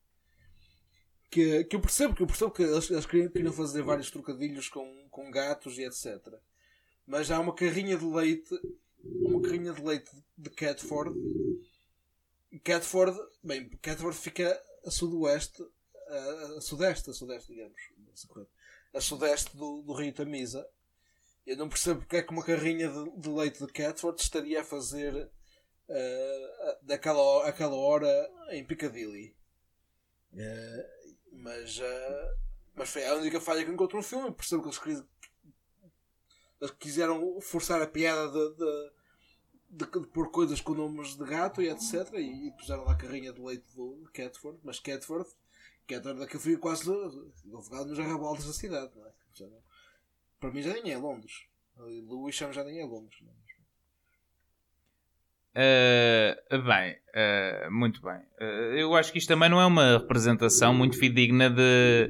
Que, 1.32 1.64
que 1.64 1.76
eu 1.76 1.80
percebo 1.80 2.14
que 2.14 2.22
eu 2.22 2.26
percebo 2.26 2.50
que 2.50 2.62
eles, 2.62 2.90
eles 2.90 3.06
queriam, 3.06 3.30
queriam 3.30 3.52
fazer 3.52 3.82
vários 3.82 4.10
trocadilhos 4.10 4.68
com, 4.68 5.08
com 5.10 5.30
gatos 5.30 5.78
e 5.78 5.84
etc. 5.84 6.20
Mas 7.06 7.30
há 7.30 7.40
uma 7.40 7.54
carrinha 7.54 7.96
de 7.96 8.04
leite, 8.04 8.54
uma 9.02 9.40
carrinha 9.40 9.72
de 9.72 9.82
leite 9.82 10.10
de 10.36 10.50
Catford. 10.50 11.18
Catford, 12.62 13.18
bem, 13.42 13.68
Catford 13.80 14.16
fica 14.16 14.62
a 14.84 14.90
sudoeste, 14.90 15.66
a, 16.06 16.58
a 16.58 16.60
sudeste, 16.60 17.08
a 17.08 17.14
sudeste, 17.14 17.48
digamos, 17.48 17.80
a 18.92 19.00
sudeste 19.00 19.56
do, 19.56 19.80
do 19.82 19.94
Rio 19.94 20.12
Tamisa 20.12 20.68
eu 21.46 21.56
não 21.56 21.68
percebo 21.68 22.00
porque 22.00 22.16
é 22.16 22.22
que 22.22 22.32
uma 22.32 22.44
carrinha 22.44 22.88
de, 22.88 23.10
de 23.18 23.28
leite 23.28 23.64
de 23.64 23.72
Catford 23.72 24.20
estaria 24.20 24.60
a 24.60 24.64
fazer 24.64 25.12
uh, 25.14 26.76
daquela, 26.82 27.48
aquela 27.48 27.74
hora 27.74 28.30
em 28.50 28.64
Piccadilly. 28.64 29.34
Uh, 30.32 31.01
mas, 31.32 31.78
uh, 31.78 32.36
mas 32.74 32.90
foi 32.90 33.06
a 33.06 33.14
única 33.14 33.40
falha 33.40 33.64
que 33.64 33.70
encontrou 33.70 34.00
no 34.00 34.06
filme. 34.06 34.28
Eu 34.28 34.32
percebo 34.32 34.62
que 34.62 34.68
eles, 34.68 34.78
queriam, 34.78 35.08
eles 36.60 36.74
quiseram 36.78 37.40
forçar 37.40 37.80
a 37.82 37.86
piada 37.86 38.28
de, 38.30 38.56
de, 38.56 39.84
de, 39.84 40.00
de 40.00 40.06
pôr 40.08 40.30
coisas 40.30 40.60
com 40.60 40.74
nomes 40.74 41.16
de 41.16 41.24
gato 41.24 41.62
e 41.62 41.68
etc. 41.68 42.12
E, 42.14 42.48
e 42.48 42.52
puseram 42.52 42.84
lá 42.84 42.92
a 42.92 42.96
carrinha 42.96 43.32
de 43.32 43.40
leite 43.40 43.66
de 43.74 44.10
Catford. 44.12 44.58
Mas 44.62 44.78
Catford, 44.78 45.28
Catford 45.86 46.20
daquilo 46.20 46.42
foi 46.42 46.56
quase 46.56 46.90
advogado 46.90 47.86
nos 47.86 47.98
arrabaldes 47.98 48.46
da 48.46 48.52
cidade. 48.52 48.92
Não 48.94 49.06
é? 49.06 49.12
Para 50.38 50.50
mim 50.50 50.62
já 50.62 50.72
nem 50.74 50.92
é 50.92 50.98
Londres. 50.98 51.46
Lewisham 51.76 52.52
já 52.52 52.62
nem 52.64 52.80
é 52.80 52.84
Londres. 52.84 53.22
Uh, 55.54 56.62
bem, 56.62 56.96
uh, 57.14 57.70
muito 57.70 58.00
bem. 58.00 58.20
Uh, 58.40 58.74
eu 58.74 58.94
acho 58.94 59.12
que 59.12 59.18
isto 59.18 59.28
também 59.28 59.50
não 59.50 59.60
é 59.60 59.66
uma 59.66 59.98
representação 59.98 60.72
muito 60.72 60.98
fidedigna 60.98 61.50
de, 61.50 62.08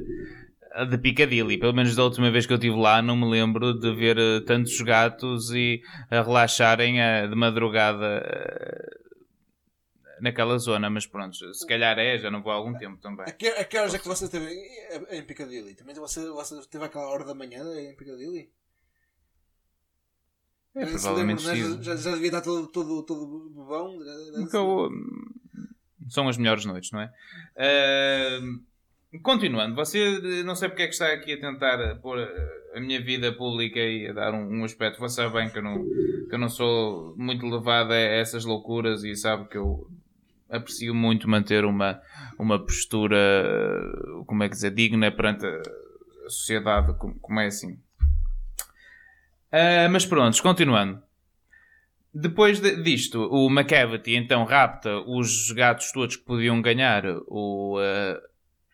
de 0.89 0.99
Piccadilly. 0.99 1.59
Pelo 1.59 1.75
menos 1.75 1.97
da 1.97 2.05
última 2.05 2.31
vez 2.31 2.47
que 2.47 2.53
eu 2.53 2.57
estive 2.57 2.77
lá, 2.77 3.03
não 3.03 3.17
me 3.17 3.29
lembro 3.29 3.75
de 3.75 3.93
ver 3.95 4.17
tantos 4.45 4.81
gatos 4.81 5.51
e 5.51 5.83
a 6.09 6.23
relaxarem 6.23 6.97
de 7.29 7.35
madrugada 7.35 8.23
naquela 10.21 10.57
zona. 10.57 10.89
Mas 10.89 11.05
pronto, 11.05 11.35
se 11.53 11.67
calhar 11.67 11.99
é, 11.99 12.19
já 12.19 12.31
não 12.31 12.43
vou 12.43 12.53
há 12.53 12.55
algum 12.55 12.75
tempo 12.79 12.97
também. 13.03 13.27
A 13.27 13.33
que, 13.33 13.49
a 13.49 13.65
que 13.65 13.77
horas 13.77 13.93
é 13.93 13.99
que 13.99 14.07
você 14.07 14.27
esteve 14.27 14.55
em, 15.11 15.23
Piccadilly? 15.25 15.75
Também 15.75 15.97
você, 15.97 16.25
você 16.31 16.61
esteve 16.61 16.85
àquela 16.85 17.09
hora 17.09 17.25
da 17.25 17.35
manhã 17.35 17.65
em 17.77 17.97
Piccadilly? 17.97 18.49
É, 20.75 20.87
provavelmente 20.87 21.47
lembro, 21.47 21.83
já, 21.83 21.97
já, 21.97 22.13
devia 22.13 22.29
estar 22.29 22.41
todo, 22.41 22.67
todo, 22.69 23.03
todo 23.03 23.51
bobão. 23.51 23.99
Então, 24.39 24.89
são 26.09 26.29
as 26.29 26.39
melhores 26.39 26.65
noites, 26.65 26.91
não 26.93 27.01
é? 27.01 27.13
Uh, 27.57 29.21
continuando, 29.21 29.75
você 29.75 30.43
não 30.45 30.55
sei 30.55 30.69
porque 30.69 30.83
é 30.83 30.87
que 30.87 30.93
está 30.93 31.13
aqui 31.13 31.35
a 31.35 31.41
tentar 31.41 31.97
pôr 31.97 32.19
a 32.75 32.81
minha 32.81 33.03
vida 33.03 33.33
pública 33.33 33.79
e 33.79 34.09
a 34.09 34.13
dar 34.15 34.33
um, 34.33 34.61
um 34.61 34.65
aspecto. 34.65 34.99
Você 34.99 35.17
sabe 35.17 35.35
bem 35.35 35.51
que 35.51 35.59
eu, 35.59 35.63
não, 35.63 35.85
que 35.85 36.35
eu 36.35 36.39
não 36.39 36.49
sou 36.49 37.15
muito 37.19 37.47
levado 37.47 37.93
a 37.93 37.97
essas 37.97 38.45
loucuras 38.45 39.05
e 39.05 39.15
sabe 39.15 39.49
que 39.49 39.59
eu 39.59 39.87
aprecio 40.49 40.95
muito 40.95 41.29
manter 41.29 41.65
uma, 41.65 42.01
uma 42.39 42.59
postura, 42.59 43.19
como 44.27 44.43
é 44.43 44.49
que 44.49 44.55
dizer, 44.55 44.71
digna 44.71 45.11
perante 45.11 45.47
a 45.47 46.31
sociedade, 46.31 46.95
como, 46.99 47.15
como 47.21 47.41
é 47.41 47.47
assim. 47.47 47.79
Uh, 49.53 49.89
mas 49.91 50.07
pronto, 50.07 50.43
continuando. 50.43 51.03
depois 52.15 52.61
de- 52.61 52.83
disto, 52.83 53.27
o 53.31 53.51
McCavity 53.51 54.15
então 54.17 54.45
rapta 54.45 54.99
os 55.07 55.51
gatos 55.53 55.91
todos 55.93 56.17
que 56.17 56.25
podiam 56.25 56.61
ganhar 56.61 57.05
o, 57.27 57.79
eh, 57.81 58.21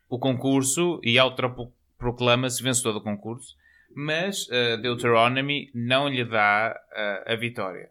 o 0.08 0.18
concurso 0.18 1.00
e 1.04 1.18
autoproclama-se 1.18 2.62
vencedor 2.62 2.94
do 2.94 3.00
concurso, 3.00 3.56
mas 3.94 4.48
eh, 4.50 4.76
Deuteronomy 4.76 5.70
não 5.72 6.08
lhe 6.08 6.24
dá 6.24 6.76
eh, 6.92 7.32
a 7.32 7.36
vitória. 7.36 7.88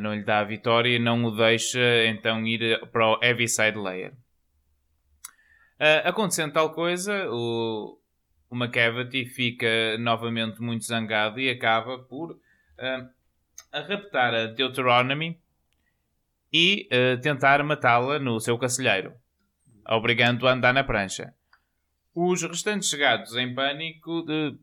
Não 0.00 0.14
lhe 0.14 0.22
dá 0.22 0.40
a 0.40 0.44
vitória 0.44 0.94
e 0.94 0.98
não 0.98 1.24
o 1.24 1.30
deixa 1.34 2.06
então 2.06 2.46
ir 2.46 2.78
para 2.92 3.08
o 3.08 3.18
Heaviside 3.22 3.76
Layer. 3.76 4.12
Acontecendo 6.04 6.52
tal 6.52 6.74
coisa, 6.74 7.26
o, 7.30 7.97
o 8.50 8.56
McCavity 8.56 9.26
fica 9.26 9.96
novamente 9.98 10.60
muito 10.60 10.84
zangado 10.84 11.38
e 11.40 11.50
acaba 11.50 11.98
por 11.98 12.38
eh, 12.78 13.06
a 13.72 13.80
raptar 13.80 14.34
a 14.34 14.46
Deuteronomy 14.46 15.38
e 16.52 16.88
eh, 16.90 17.16
tentar 17.18 17.62
matá-la 17.62 18.18
no 18.18 18.40
seu 18.40 18.56
cacilheiro, 18.58 19.12
obrigando-a 19.86 20.50
a 20.50 20.54
andar 20.54 20.72
na 20.72 20.82
prancha. 20.84 21.34
Os 22.14 22.42
restantes 22.42 22.92
gatos, 22.94 23.36
em 23.36 23.54
pânico, 23.54 24.22
de- 24.22 24.56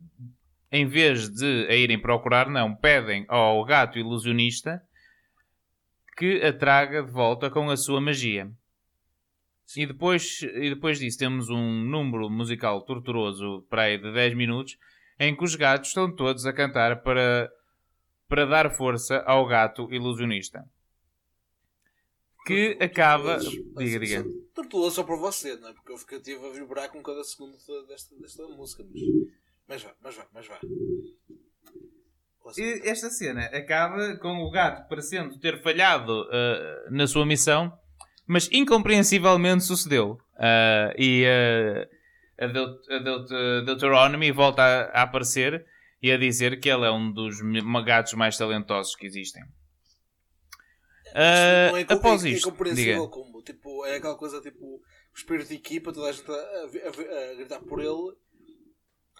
em 0.72 0.84
vez 0.86 1.28
de 1.28 1.66
a 1.70 1.74
irem 1.76 1.98
procurar, 1.98 2.48
não, 2.50 2.74
pedem 2.74 3.24
ao 3.28 3.64
gato 3.64 3.98
ilusionista 3.98 4.82
que 6.16 6.42
a 6.42 6.52
traga 6.52 7.02
de 7.02 7.10
volta 7.10 7.48
com 7.48 7.70
a 7.70 7.76
sua 7.76 8.00
magia. 8.00 8.50
E 9.74 9.86
depois, 9.86 10.42
e 10.42 10.70
depois 10.70 10.98
disso 10.98 11.18
temos 11.18 11.48
um 11.50 11.84
número 11.84 12.30
musical 12.30 12.82
torturoso 12.82 13.66
para 13.68 13.82
aí 13.82 13.98
de 13.98 14.12
10 14.12 14.34
minutos 14.34 14.78
em 15.18 15.34
que 15.34 15.44
os 15.44 15.54
gatos 15.54 15.88
estão 15.88 16.14
todos 16.14 16.46
a 16.46 16.52
cantar 16.52 17.02
para, 17.02 17.50
para 18.28 18.46
dar 18.46 18.70
força 18.70 19.18
ao 19.26 19.46
gato 19.46 19.92
ilusionista. 19.92 20.64
Que 22.46 22.78
acaba. 22.80 23.38
Diga, 23.76 23.98
diga. 23.98 24.24
Tortuoso 24.54 24.96
só 24.96 25.02
para 25.02 25.16
você, 25.16 25.56
não 25.56 25.68
é? 25.68 25.72
Porque 25.72 26.14
eu 26.14 26.22
tive 26.22 26.46
a 26.46 26.52
vibrar 26.52 26.88
com 26.90 27.02
cada 27.02 27.24
segundo 27.24 27.56
desta, 27.88 28.14
desta 28.16 28.46
música. 28.46 28.84
Mas, 29.66 29.82
mas 29.82 29.82
vá, 29.82 29.96
mas 30.00 30.16
vá, 30.16 30.26
mas 30.32 30.46
vá. 30.46 30.60
E 32.56 32.88
Esta 32.88 33.10
cena 33.10 33.46
acaba 33.46 34.16
com 34.18 34.44
o 34.44 34.50
gato 34.52 34.88
parecendo 34.88 35.36
ter 35.40 35.60
falhado 35.60 36.12
ah, 36.30 36.88
na 36.90 37.08
sua 37.08 37.26
missão, 37.26 37.76
mas 38.26 38.48
incompreensivelmente 38.52 39.64
sucedeu. 39.64 40.18
Ah, 40.38 40.92
e 40.98 41.24
ah, 41.26 42.44
a, 42.44 42.46
Deut 42.48 42.92
a 42.92 42.98
Deut 42.98 43.32
a 43.34 43.60
Deuteronomy 43.64 44.32
volta 44.32 44.62
a, 44.62 45.00
a 45.00 45.02
aparecer 45.02 45.64
e 46.02 46.10
a 46.12 46.16
dizer 46.18 46.60
que 46.60 46.68
ele 46.68 46.84
é 46.84 46.90
um 46.90 47.10
dos 47.12 47.36
gatos 47.84 48.12
mais 48.14 48.36
talentosos 48.36 48.94
que 48.94 49.06
existem. 49.06 49.42
Isto 51.06 51.16
não 51.72 51.76
é, 51.78 51.86
após 51.88 52.24
é, 52.24 52.28
isto, 52.30 52.48
é 52.48 52.50
compreensível 52.50 53.08
como 53.08 53.42
tipo, 53.42 53.86
é 53.86 53.96
aquela 53.96 54.16
coisa 54.16 54.40
tipo 54.40 54.62
o 54.64 54.82
espírito 55.14 55.48
de 55.48 55.54
equipa, 55.54 55.92
toda 55.92 56.08
a 56.10 56.12
gente 56.12 56.30
a, 56.30 56.34
a- 56.34 57.30
a 57.30 57.34
gritar 57.36 57.60
por 57.60 57.80
ele. 57.80 58.14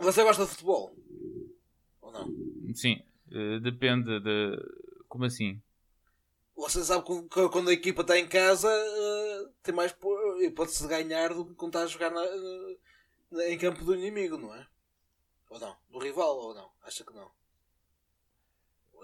Você 0.00 0.22
gosta 0.22 0.44
de 0.44 0.50
futebol? 0.50 0.94
Ou 2.02 2.12
não? 2.12 2.28
Sim, 2.74 3.00
eh, 3.32 3.61
depende 3.61 4.20
de. 4.20 4.59
Como 5.09 5.24
assim? 5.24 5.59
Você 6.57 6.82
sabe 6.82 7.04
que 7.04 7.48
quando 7.50 7.68
a 7.68 7.72
equipa 7.72 8.00
está 8.00 8.18
em 8.18 8.26
casa 8.26 8.68
eh, 8.70 9.48
tem 9.62 9.74
mais 9.74 9.92
po- 9.92 10.40
hipótese 10.40 10.82
de 10.82 10.88
ganhar 10.88 11.34
do 11.34 11.44
que 11.44 11.54
quando 11.54 11.74
está 11.74 11.82
a 11.82 11.86
jogar 11.86 12.11
na- 12.11 13.46
em 13.46 13.59
campo 13.59 13.84
do 13.84 13.94
inimigo, 13.94 14.38
não 14.38 14.54
é? 14.54 14.66
Ou 15.50 15.61
não? 15.61 15.76
Do 15.90 15.98
rival 15.98 16.36
ou 16.36 16.54
não? 16.54 16.70
Acha 16.82 17.04
que 17.04 17.12
não? 17.12 17.30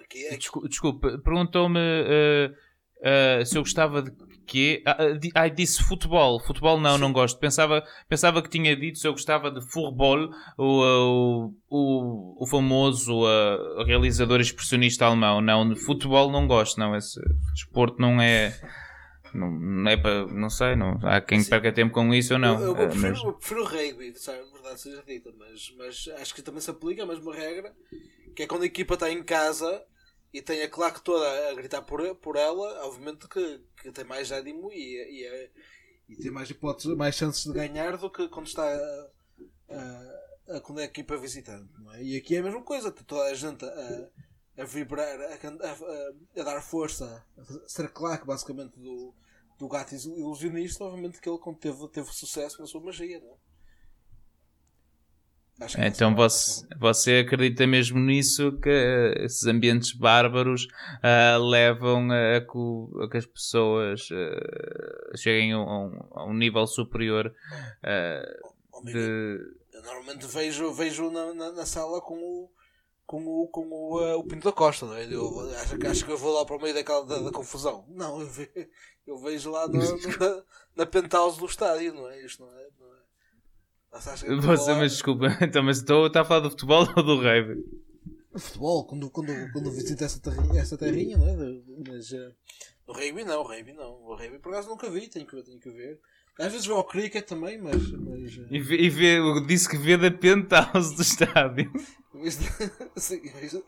Aqui 0.01 0.27
é 0.27 0.37
Desculpe, 0.37 1.19
perguntou-me 1.19 1.79
eh, 1.79 2.55
eh, 3.03 3.45
se 3.45 3.59
eu 3.59 3.63
gostava 3.63 4.01
de 4.03 4.13
quê? 4.47 4.83
Ah, 4.87 4.97
ah, 5.35 5.49
disse 5.49 5.83
futebol. 5.83 6.39
Futebol 6.39 6.79
não, 6.81 6.97
não 6.97 7.13
gosto. 7.13 7.39
Pensava, 7.39 7.83
pensava 8.09 8.43
que 8.43 8.49
tinha 8.49 8.77
dito 8.77 8.99
se 8.99 9.09
eu 9.09 9.13
gostava 9.13 9.51
de 9.51 9.61
futebol, 9.61 10.31
o, 10.57 10.65
o, 10.67 11.55
o, 11.69 12.45
o 12.45 12.47
famoso 12.47 13.27
ah, 13.27 13.85
realizador 13.85 14.41
expressionista 14.41 15.07
alemão. 15.07 15.41
Não, 15.41 15.69
de 15.69 15.77
futebol 15.77 16.31
não 16.31 16.47
gosto, 16.47 16.79
não. 16.79 16.95
Esse 16.95 17.21
desporto 17.55 18.01
não 18.01 18.21
é. 18.21 18.57
Não, 19.35 19.51
não 19.51 19.91
é 19.91 19.97
para. 19.97 20.27
Não 20.27 20.51
sei, 20.51 20.77
não. 20.77 20.99
há 21.03 21.21
quem 21.21 21.41
Sim. 21.41 21.51
perca 21.51 21.73
tempo 21.73 21.93
com 21.93 22.13
isso 22.15 22.35
ou 22.35 22.39
não. 22.39 22.61
Eu, 22.61 22.77
eu 22.77 22.85
ah, 22.85 22.89
prefiro, 22.89 23.13
mas- 23.13 23.25
eu 23.25 23.33
prefiro 23.33 23.63
o 23.63 23.65
rugby, 23.65 24.15
sabe? 24.15 24.39
Verdade 24.53 24.81
seja 24.81 25.03
dita, 25.07 25.31
mas, 25.39 25.75
mas 25.77 26.09
acho 26.21 26.35
que 26.35 26.43
também 26.43 26.61
se 26.61 26.71
aplica 26.71 27.03
a 27.03 27.07
mesma 27.07 27.35
regra, 27.35 27.73
que 28.37 28.43
é 28.43 28.47
quando 28.47 28.63
a 28.63 28.67
equipa 28.67 28.95
está 28.95 29.11
em 29.11 29.23
casa 29.25 29.83
e 30.33 30.41
tem 30.43 30.63
a 30.63 30.69
claque 30.71 31.03
toda 31.03 31.51
a 31.51 31.55
gritar 31.55 31.83
por, 31.83 32.15
por 32.17 32.37
ela, 32.37 32.85
obviamente 32.87 33.29
que, 33.29 33.61
que 33.83 33.93
tem 33.93 34.05
mais 34.05 34.31
ânimo 34.33 34.73
e, 34.73 35.21
e, 35.21 35.25
é- 35.27 35.51
e 36.09 36.17
tem 36.17 36.31
mais 36.31 36.49
hipóteses, 36.51 36.97
mais 36.97 37.15
chances 37.15 37.45
de 37.45 37.53
ganhar 37.53 37.97
do 37.97 38.11
que 38.11 38.29
quando 38.29 38.47
está 38.47 38.65
a, 38.65 39.11
a- 39.71 40.57
a- 40.57 40.61
quando 40.61 40.81
é 40.81 40.83
a 40.83 40.87
equipa 40.87 41.17
visitante. 41.17 41.71
É? 41.95 42.03
E 42.03 42.17
aqui 42.17 42.37
é 42.37 42.39
a 42.39 42.43
mesma 42.43 42.63
coisa, 42.63 42.91
tem 42.91 43.05
toda 43.05 43.25
a 43.25 43.35
gente 43.35 43.65
a, 43.65 44.09
a 44.59 44.65
vibrar, 44.65 45.21
a, 45.21 45.35
a- 46.41 46.43
dar 46.45 46.63
força, 46.63 47.25
a 47.37 47.69
ser 47.69 47.89
claque 47.93 48.27
basicamente 48.27 48.79
do, 48.79 49.15
do 49.59 49.69
gato 49.69 49.95
ilusionista, 49.95 50.85
obviamente 50.85 51.21
que 51.21 51.29
ele 51.29 51.39
teve, 51.61 51.89
teve 51.89 52.13
sucesso 52.13 52.61
na 52.61 52.67
sua 52.67 52.81
magia, 52.81 53.21
não 53.21 53.33
é? 53.33 53.37
Que 55.59 55.81
Então 55.87 56.15
você, 56.15 56.67
você 56.79 57.25
acredita 57.27 57.67
mesmo 57.67 57.99
nisso 58.01 58.53
que 58.61 58.69
eh, 58.69 59.25
esses 59.25 59.47
ambientes 59.47 59.93
bárbaros 59.93 60.67
ah, 61.03 61.37
levam 61.39 62.09
a, 62.11 62.41
que 62.41 63.05
a 63.05 63.09
que 63.09 63.17
as 63.19 63.27
pessoas 63.27 64.09
ah, 64.11 65.17
cheguem 65.17 65.53
a 65.53 65.59
um, 65.61 66.09
a 66.13 66.25
um 66.25 66.35
nível 66.35 66.67
superior 66.67 67.33
de. 68.85 69.39
Eu 69.73 69.83
normalmente 69.83 70.27
vejo, 70.27 70.73
vejo 70.73 71.11
na, 71.11 71.33
na, 71.35 71.53
na 71.53 71.67
sala 71.67 72.01
com 72.01 72.15
o 72.19 72.51
com 73.05 73.27
o, 73.27 73.49
com 73.49 73.69
o, 73.69 74.01
eh, 74.03 74.15
o 74.15 74.25
Pinto 74.25 74.45
da 74.49 74.53
Costa, 74.53 74.87
não 74.87 74.95
é? 74.95 75.05
Eu 75.05 75.41
acho, 75.61 75.77
que- 75.77 75.87
acho 75.87 76.05
que 76.05 76.11
eu 76.13 76.17
vou 76.17 76.33
lá 76.33 76.47
para 76.47 76.57
o 76.57 76.63
meio 76.63 76.73
daquela 76.75 77.05
da, 77.05 77.19
da 77.19 77.31
confusão. 77.31 77.85
Não, 77.91 78.21
eu, 78.21 78.27
ve, 78.27 78.49
eu 79.07 79.19
vejo 79.19 79.51
lá 79.51 79.69
no- 79.69 79.75
no- 79.99 80.19
na, 80.19 80.43
na 80.77 80.87
penthouse 80.87 81.39
do 81.39 81.45
estádio, 81.45 81.93
não 81.93 82.09
é? 82.09 82.25
Isto 82.25 82.43
não 82.47 82.51
é. 82.59 82.67
É. 83.93 83.99
Você 84.01 84.27
vou 84.27 84.41
Você, 84.57 84.71
lá- 84.73 84.79
mas 84.79 84.93
desculpa, 84.93 85.27
então, 85.43 85.63
mas 85.63 85.79
estou 85.79 86.07
está 86.07 86.23
a 86.23 86.25
falar 86.25 86.41
do 86.41 86.51
futebol 86.51 86.87
ou 86.97 87.03
do 87.03 87.17
rugby? 87.21 87.63
futebol, 88.37 88.87
quando, 88.87 89.11
quando, 89.11 89.33
quando 89.53 89.71
visita 89.71 90.05
essa 90.07 90.19
terrinha, 90.21 90.61
essa 90.63 90.79
terrinha 90.79 91.19
não 91.19 91.29
é? 91.29 91.37
Mas 91.89 92.11
eh, 92.13 92.33
no 92.89 92.95
rugby 92.95 93.25
não, 93.25 93.41
o 93.41 93.47
rugby 93.47 93.73
não. 93.75 93.93
O 94.05 94.15
rugby 94.17 94.39
por 94.39 94.53
acaso 94.53 94.71
nunca 94.71 94.89
vi, 94.91 95.07
tenho 95.09 95.27
que, 95.27 95.43
tenho 95.43 95.61
que 95.61 95.71
ver. 95.71 96.01
Às 96.41 96.51
vezes 96.51 96.67
vou 96.67 96.79
ao 96.79 96.85
cricket 96.85 97.27
também, 97.27 97.59
mas. 97.61 97.91
mas 97.93 98.39
eh, 98.39 98.47
E, 98.51 98.59
vê, 98.61 98.77
e 98.81 98.89
vê, 98.89 99.19
disse 99.47 99.69
que 99.69 99.77
vê 99.77 99.99
da 99.99 100.11
penthouse 100.11 100.97
do 100.97 101.03
estádio. 101.03 101.71
sim, 102.97 103.17
em 103.17 103.33
vez 103.33 103.51
de- 103.53 103.65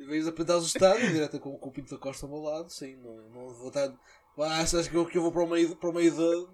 em 0.00 0.06
vez 0.06 0.24
de 0.24 0.30
apontar 0.30 0.56
o 0.58 0.62
estádio, 0.62 1.08
direto 1.12 1.38
com, 1.40 1.58
com 1.58 1.68
o 1.68 1.72
Pinto 1.72 1.90
da 1.94 2.00
Costa 2.00 2.24
ao 2.24 2.30
meu 2.32 2.40
lado, 2.40 2.70
sim, 2.70 2.96
não, 2.96 3.16
não 3.30 3.54
vou 3.54 3.68
estar. 3.68 3.92
Ah, 4.38 4.60
achas 4.60 4.86
que 4.88 4.94
eu, 4.96 5.04
que 5.04 5.18
eu 5.18 5.22
vou 5.22 5.32
para 5.32 5.42
o 5.42 5.48
meio, 5.50 5.74
para 5.74 5.90
o 5.90 5.92
meio 5.92 6.14
da, 6.14 6.52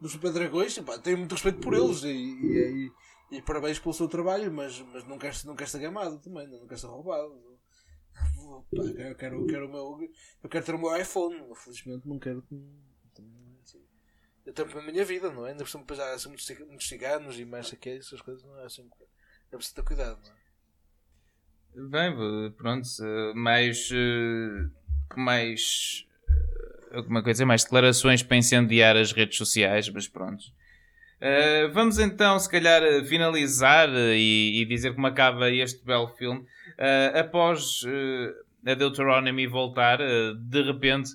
dos 0.00 0.12
Super 0.12 0.32
Dragões? 0.32 0.78
Pá, 0.80 0.98
tenho 0.98 1.18
muito 1.18 1.32
respeito 1.32 1.60
por 1.60 1.74
eles 1.74 2.02
e, 2.02 2.08
e, 2.08 2.92
e, 3.30 3.36
e 3.38 3.42
parabéns 3.42 3.78
pelo 3.78 3.94
seu 3.94 4.08
trabalho, 4.08 4.52
mas, 4.52 4.80
mas 4.92 5.04
não 5.06 5.18
quero, 5.18 5.36
não 5.44 5.56
quero 5.56 5.70
ser 5.70 5.80
gamado 5.80 6.18
também, 6.18 6.46
não 6.48 6.66
quero 6.66 6.80
ser 6.80 6.86
roubado. 6.86 7.58
Pá, 8.74 8.82
eu, 8.82 9.14
quero, 9.16 9.40
eu, 9.40 9.46
quero 9.46 9.66
o 9.66 9.72
meu, 9.72 10.10
eu 10.42 10.48
quero 10.48 10.64
ter 10.64 10.74
o 10.74 10.78
meu 10.78 10.96
iPhone, 10.96 11.42
felizmente 11.56 12.06
não 12.08 12.18
quero. 12.18 12.44
Eu 14.44 14.52
tenho 14.52 14.78
a 14.78 14.82
minha 14.82 15.04
vida, 15.04 15.32
não 15.32 15.46
é? 15.46 15.50
Ainda 15.50 15.64
por 15.64 15.70
cima 15.70 15.82
depois 15.82 15.98
assim, 16.00 16.28
muitos, 16.28 16.48
muitos 16.66 16.86
ciganos 16.86 17.38
e 17.38 17.44
mais 17.46 17.72
aqui, 17.72 17.90
essas 17.90 18.20
coisas, 18.20 18.44
não 18.44 18.60
é? 18.60 18.66
Assim, 18.66 18.88
é 19.50 19.56
preciso 19.56 19.76
ter 19.76 19.84
cuidado, 19.84 20.20
não 20.22 20.30
é? 20.30 20.44
Bem, 21.76 22.52
pronto, 22.52 22.88
mais. 23.34 23.88
eh, 23.92 24.68
mais. 25.16 26.06
Alguma 26.94 27.22
coisa, 27.22 27.44
mais 27.44 27.64
declarações 27.64 28.22
para 28.22 28.36
incendiar 28.36 28.96
as 28.96 29.12
redes 29.12 29.36
sociais, 29.36 29.88
mas 29.88 30.06
pronto. 30.08 30.44
Eh, 31.20 31.68
vamos 31.68 31.98
então, 31.98 32.38
se 32.38 32.50
calhar, 32.50 32.82
finalizar 33.06 33.88
eh, 33.88 34.16
e, 34.16 34.62
e 34.62 34.64
dizer 34.66 34.94
como 34.94 35.06
acaba 35.06 35.50
este 35.50 35.84
belo 35.84 36.08
filme. 36.08 36.44
Eh, 36.76 37.12
após 37.18 37.82
eh, 37.86 38.70
a 38.70 38.74
Deuteronomy 38.74 39.46
voltar, 39.46 40.00
eh, 40.00 40.34
de 40.38 40.62
repente 40.62 41.10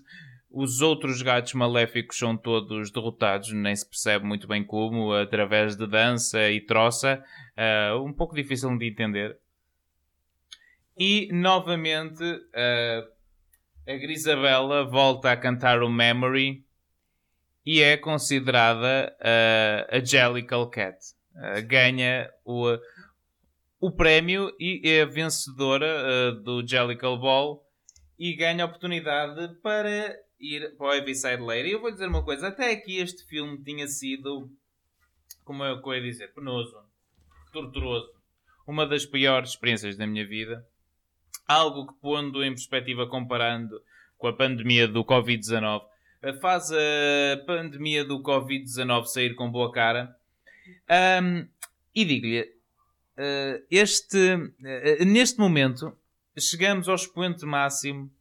os 0.51 0.81
outros 0.81 1.22
gatos 1.22 1.53
maléficos 1.53 2.18
são 2.18 2.35
todos 2.35 2.91
derrotados, 2.91 3.53
nem 3.53 3.76
se 3.76 3.88
percebe 3.88 4.26
muito 4.26 4.47
bem 4.47 4.64
como, 4.64 5.14
através 5.14 5.76
de 5.76 5.85
dança 5.85 6.49
e 6.49 6.60
troça. 6.60 7.23
Eh, 7.56 7.93
um 7.93 8.11
pouco 8.11 8.34
difícil 8.34 8.76
de 8.77 8.88
entender. 8.88 9.38
E 10.97 11.30
novamente 11.31 12.23
a 13.88 13.93
Grisabella 13.95 14.84
volta 14.84 15.31
a 15.31 15.38
cantar 15.38 15.81
o 15.81 15.89
Memory 15.89 16.64
e 17.65 17.81
é 17.81 17.97
considerada 17.97 19.15
eh, 19.19 19.88
a 19.91 19.99
Jellicle 20.03 20.69
Cat. 20.69 20.97
Eh, 21.35 21.61
ganha 21.61 22.31
o, 22.45 22.77
o 23.80 23.91
prémio 23.91 24.56
e 24.60 24.81
é 24.84 25.01
a 25.01 25.06
vencedora 25.06 26.31
do 26.34 26.65
Jellicle 26.65 27.18
Ball 27.18 27.65
e 28.18 28.35
ganha 28.35 28.64
a 28.64 28.68
oportunidade 28.68 29.56
para 29.61 30.18
ir 30.39 30.76
para 30.77 30.88
o 30.88 30.93
Heaviside. 30.93 31.41
E 31.43 31.72
eu 31.72 31.81
vou 31.81 31.91
dizer 31.91 32.07
uma 32.07 32.23
coisa: 32.23 32.47
até 32.49 32.72
aqui 32.72 32.97
este 32.97 33.26
filme 33.26 33.64
tinha 33.64 33.88
sido, 33.88 34.49
como 35.43 35.64
eu 35.64 35.81
ia 35.93 36.01
dizer, 36.01 36.34
penoso, 36.34 36.76
torturoso. 37.51 38.10
Uma 38.68 38.85
das 38.85 39.06
piores 39.06 39.51
experiências 39.51 39.97
da 39.97 40.06
minha 40.06 40.27
vida. 40.27 40.65
Algo 41.50 41.88
que, 41.88 42.00
pondo 42.00 42.44
em 42.44 42.52
perspectiva, 42.52 43.08
comparando 43.08 43.82
com 44.20 44.28
a 44.28 44.34
pandemia 44.34 44.88
do 44.88 45.04
Covid-19, 45.04 45.82
faz 46.40 46.72
a 46.72 47.44
pandemia 47.48 48.06
do 48.06 48.22
Covid-19 48.22 49.06
sair 49.06 49.34
com 49.34 49.50
boa 49.50 49.72
cara. 49.72 50.16
Um, 51.24 51.48
e 51.96 52.06
digo-lhe, 52.06 52.42
uh, 52.42 53.66
este, 53.72 54.36
uh, 54.36 55.06
neste 55.06 55.40
momento, 55.40 55.92
chegamos 56.38 56.88
ao 56.88 56.94
expoente 56.94 57.44
máximo 57.48 58.12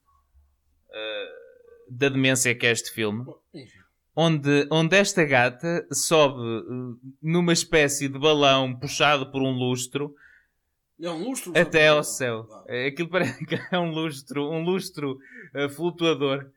uh, 0.89 1.93
da 1.93 2.09
demência 2.09 2.55
que 2.55 2.67
é 2.67 2.71
este 2.71 2.91
filme. 2.91 3.27
Onde, 4.17 4.67
onde 4.71 4.97
esta 4.97 5.23
gata 5.23 5.87
sobe 5.93 6.41
numa 7.23 7.53
espécie 7.53 8.09
de 8.09 8.19
balão 8.19 8.75
puxado 8.75 9.31
por 9.31 9.43
um 9.43 9.53
lustro 9.53 10.15
É 11.01 11.11
um 11.11 11.29
lustro. 11.29 11.53
até 11.57 11.89
ao 11.89 12.03
céu. 12.03 12.49
Aquilo 12.87 13.09
parece 13.09 13.45
que 13.47 13.55
é 13.55 13.79
um 13.79 13.91
lustro, 13.91 14.51
um 14.51 14.63
lustro 14.63 15.19
uh, 15.55 15.69
flutuador 15.69 16.51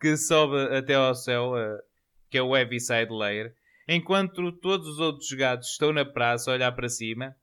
que 0.00 0.16
sobe 0.16 0.74
até 0.74 0.94
ao 0.94 1.14
céu, 1.14 1.52
uh, 1.52 1.82
que 2.30 2.38
é 2.38 2.42
o 2.42 2.56
Heaviside 2.56 3.10
Layer, 3.10 3.54
enquanto 3.86 4.52
todos 4.52 4.88
os 4.88 4.98
outros 4.98 5.30
gatos 5.32 5.70
estão 5.70 5.92
na 5.92 6.04
praça 6.04 6.50
a 6.50 6.54
olhar 6.54 6.72
para 6.72 6.88
cima. 6.88 7.36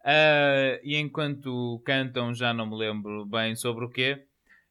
Uh, 0.00 0.80
e 0.82 0.96
enquanto 0.96 1.82
cantam, 1.84 2.32
já 2.32 2.54
não 2.54 2.66
me 2.66 2.76
lembro 2.76 3.26
bem 3.26 3.54
sobre 3.54 3.84
o 3.84 3.90
quê, 3.90 4.24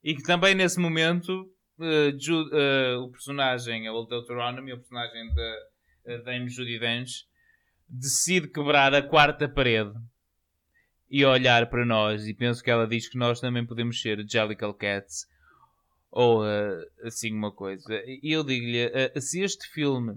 e 0.04 0.16
que 0.16 0.24
também 0.24 0.56
nesse 0.56 0.80
momento 0.80 1.52
o 3.02 3.12
personagem, 3.12 3.90
Old 3.90 4.10
Deuteronomy, 4.10 4.74
o 4.74 4.78
personagem 4.78 5.34
da 5.34 6.16
uh, 6.16 6.24
Dame 6.24 6.50
Judi 6.50 6.80
Dench, 6.80 7.29
decide 7.90 8.48
quebrar 8.48 8.94
a 8.94 9.02
quarta 9.02 9.50
parede 9.50 9.94
e 11.10 11.26
olhar 11.26 11.70
para 11.70 11.86
nós 11.86 12.28
e 12.28 12.34
penso 12.34 12.64
que 12.64 12.70
ela 12.70 12.88
diz 12.88 13.10
que 13.10 13.18
nós 13.18 13.40
também 13.40 13.66
podemos 13.66 14.00
ser 14.00 14.24
Jellicle 14.30 14.74
Cats 14.74 15.28
ou 16.12 16.44
uh, 16.44 16.86
assim 17.04 17.34
uma 17.34 17.52
coisa. 17.52 18.02
E 18.06 18.32
eu 18.32 18.44
digo-lhe, 18.44 18.86
uh, 18.86 19.22
se 19.22 19.42
este 19.42 19.68
filme 19.68 20.16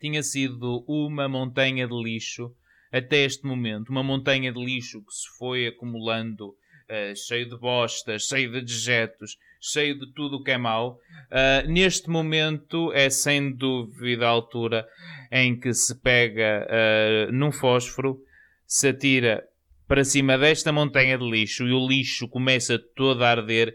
tinha 0.00 0.22
sido 0.22 0.82
uma 0.88 1.28
montanha 1.28 1.86
de 1.86 1.94
lixo 1.94 2.54
até 2.90 3.24
este 3.24 3.46
momento, 3.46 3.90
uma 3.90 4.02
montanha 4.02 4.52
de 4.52 4.64
lixo 4.64 5.02
que 5.02 5.12
se 5.12 5.28
foi 5.38 5.66
acumulando 5.66 6.56
uh, 6.90 7.16
cheio 7.16 7.48
de 7.48 7.56
bostas, 7.56 8.24
cheio 8.26 8.50
de 8.52 8.60
dejetos, 8.62 9.38
cheio 9.60 9.98
de 9.98 10.12
tudo 10.12 10.36
o 10.36 10.42
que 10.42 10.50
é 10.50 10.58
mau, 10.58 10.98
uh, 11.30 11.68
neste 11.70 12.08
momento 12.10 12.92
é 12.92 13.08
sem 13.10 13.52
dúvida 13.52 14.26
a 14.26 14.30
altura 14.30 14.88
em 15.30 15.58
que 15.58 15.72
se 15.72 15.94
pega 15.94 16.66
uh, 16.68 17.32
num 17.32 17.52
fósforo, 17.52 18.20
se 18.66 18.88
atira 18.88 19.46
para 19.86 20.04
cima 20.04 20.38
desta 20.38 20.72
montanha 20.72 21.18
de 21.18 21.28
lixo 21.28 21.66
e 21.66 21.72
o 21.72 21.86
lixo 21.86 22.28
começa 22.28 22.78
todo 22.94 23.22
a 23.24 23.30
arder 23.30 23.74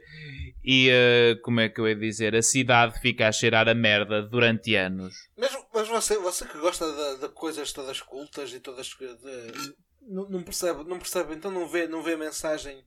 e, 0.63 0.89
uh, 0.89 1.41
como 1.41 1.59
é 1.59 1.69
que 1.69 1.79
eu 1.79 1.87
ia 1.87 1.95
dizer, 1.95 2.35
a 2.35 2.41
cidade 2.41 2.99
fica 2.99 3.27
a 3.27 3.31
cheirar 3.31 3.69
a 3.69 3.75
merda 3.75 4.23
durante 4.23 4.75
anos. 4.75 5.13
Mas, 5.37 5.55
mas 5.73 5.87
você, 5.87 6.17
você 6.17 6.45
que 6.45 6.57
gosta 6.57 6.85
de, 6.91 7.21
de 7.21 7.29
coisas 7.33 7.71
todas 7.71 8.01
cultas 8.01 8.51
e 8.53 8.59
todas. 8.59 8.87
de- 8.87 9.75
não, 10.05 10.43
percebe, 10.43 10.83
não 10.83 10.99
percebe, 10.99 11.33
então 11.35 11.51
não 11.51 11.67
vê, 11.67 11.87
não 11.87 12.03
vê 12.03 12.13
a 12.13 12.17
mensagem 12.17 12.85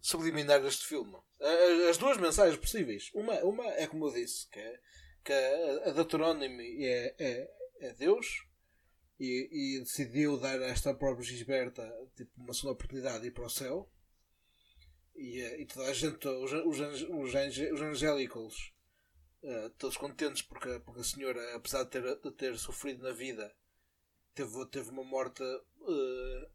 subliminar 0.00 0.60
deste 0.62 0.86
filme. 0.86 1.16
A- 1.40 1.90
As 1.90 1.98
duas 1.98 2.16
mensagens 2.18 2.58
possíveis. 2.58 3.10
Uma, 3.14 3.34
uma 3.44 3.64
é 3.74 3.86
como 3.86 4.06
eu 4.06 4.12
disse, 4.12 4.48
que, 4.48 4.58
é, 4.58 4.80
que 5.24 5.32
a, 5.32 5.88
a 5.88 5.92
Deuteronomy 5.92 6.84
é, 6.84 7.14
é, 7.18 7.50
é 7.80 7.92
Deus 7.94 8.44
e, 9.18 9.76
e 9.76 9.80
decidiu 9.80 10.38
dar 10.38 10.60
a 10.60 10.66
esta 10.66 10.94
própria 10.94 11.24
Gisberta 11.24 11.82
tipo, 12.16 12.30
uma 12.36 12.54
segunda 12.54 12.72
oportunidade 12.74 13.20
de 13.22 13.28
ir 13.28 13.32
para 13.32 13.46
o 13.46 13.50
céu. 13.50 13.90
E, 15.16 15.40
eh, 15.40 15.60
e 15.60 15.66
toda 15.66 15.86
a 15.90 15.92
gente, 15.92 16.26
os, 16.28 16.52
os, 16.52 16.78
os, 16.80 17.02
os 17.32 17.80
angélicos, 17.82 18.72
eh, 19.42 19.70
todos 19.78 19.96
contentes 19.96 20.42
porque, 20.42 20.78
porque 20.80 21.00
a 21.00 21.04
senhora, 21.04 21.56
apesar 21.56 21.84
de 21.84 21.90
ter, 21.90 22.02
de 22.20 22.30
ter 22.32 22.58
sofrido 22.58 23.02
na 23.02 23.12
vida, 23.12 23.54
teve, 24.40 24.66
teve 24.66 24.90
uma 24.90 25.04
morte, 25.04 25.42
eh, 25.42 26.48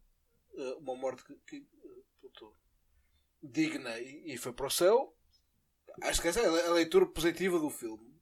eh, 0.54 0.74
uma 0.80 0.96
morte 0.96 1.24
que, 1.24 1.34
que, 1.46 1.56
eh, 1.56 2.02
puto, 2.20 2.52
digna 3.42 3.98
e, 4.00 4.34
e 4.34 4.36
foi 4.36 4.52
para 4.52 4.66
o 4.66 4.70
céu. 4.70 5.16
Acho 6.02 6.20
que 6.20 6.28
essa 6.28 6.40
é 6.40 6.66
a 6.66 6.72
leitura 6.72 7.06
positiva 7.06 7.58
do 7.58 7.70
filme. 7.70 8.16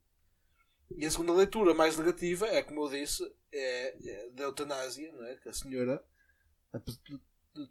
E 0.95 1.05
a 1.05 1.11
segunda 1.11 1.33
leitura 1.33 1.73
mais 1.73 1.97
negativa 1.97 2.47
é, 2.47 2.61
como 2.61 2.85
eu 2.85 2.89
disse, 2.89 3.23
é, 3.51 4.09
é 4.09 4.29
da 4.29 4.43
eutanásia, 4.43 5.11
não 5.11 5.25
é? 5.25 5.35
que 5.35 5.49
a 5.49 5.53
senhora, 5.53 6.03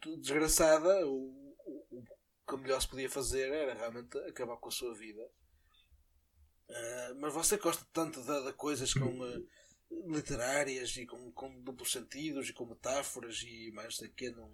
tudo 0.01 0.21
desgraçada, 0.21 1.07
o, 1.07 1.55
o, 1.65 1.99
o 2.01 2.05
que 2.47 2.57
melhor 2.57 2.81
se 2.81 2.89
podia 2.89 3.09
fazer 3.09 3.53
era 3.53 3.73
realmente 3.73 4.19
acabar 4.19 4.57
com 4.57 4.69
a 4.69 4.73
sua 4.73 4.93
vida. 4.95 5.23
Ah, 6.69 7.15
mas 7.21 7.33
você 7.33 7.57
gosta 7.57 7.87
tanto 7.93 8.21
de, 8.21 8.45
de 8.47 8.53
coisas 8.55 8.93
com 8.93 9.23
literárias 10.07 10.97
e 10.97 11.07
com, 11.07 11.31
com 11.33 11.61
duplos 11.63 11.93
sentidos 11.93 12.49
e 12.49 12.53
com 12.53 12.67
metáforas 12.67 13.43
e 13.47 13.71
mais 13.73 13.97
sei 13.97 14.09
o 14.09 14.13
quê, 14.13 14.31
não, 14.31 14.49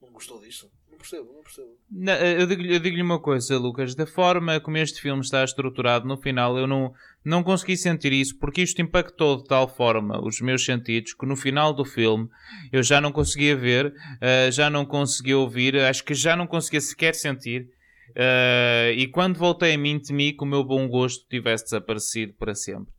não 0.00 0.10
gostou 0.12 0.40
disso? 0.40 0.70
Não 0.90 0.98
percebo, 0.98 1.32
não 1.32 1.42
percebo. 1.42 1.78
Não, 1.90 2.12
eu 2.14 2.46
digo-lhe 2.46 2.74
eu 2.74 2.80
digo-lhe 2.80 3.02
uma 3.02 3.20
coisa, 3.20 3.56
Lucas. 3.56 3.94
Da 3.94 4.06
forma 4.06 4.60
como 4.60 4.76
este 4.76 5.00
filme 5.00 5.22
está 5.22 5.44
estruturado, 5.44 6.06
no 6.06 6.16
final 6.16 6.58
eu 6.58 6.66
não, 6.66 6.92
não 7.24 7.42
consegui 7.42 7.76
sentir 7.76 8.12
isso 8.12 8.36
porque 8.38 8.62
isto 8.62 8.82
impactou 8.82 9.36
de 9.38 9.44
tal 9.44 9.68
forma 9.68 10.20
os 10.24 10.40
meus 10.40 10.64
sentidos 10.64 11.14
que 11.14 11.24
no 11.26 11.36
final 11.36 11.72
do 11.72 11.84
filme 11.84 12.28
eu 12.72 12.82
já 12.82 13.00
não 13.00 13.12
conseguia 13.12 13.56
ver, 13.56 13.94
eh, 14.20 14.50
já 14.50 14.68
não 14.68 14.84
conseguia 14.84 15.38
ouvir, 15.38 15.76
acho 15.78 16.04
que 16.04 16.14
já 16.14 16.34
não 16.36 16.46
conseguia 16.46 16.80
sequer 16.80 17.14
sentir. 17.14 17.68
eh, 18.14 18.94
e 18.96 19.06
quando 19.08 19.38
voltei 19.38 19.74
a 19.74 19.78
mim, 19.78 19.98
temi 19.98 20.32
que 20.32 20.42
o 20.44 20.46
meu 20.46 20.62
bom 20.64 20.86
gosto 20.88 21.26
tivesse 21.28 21.64
desaparecido 21.64 22.34
para 22.34 22.54
sempre. 22.54 22.92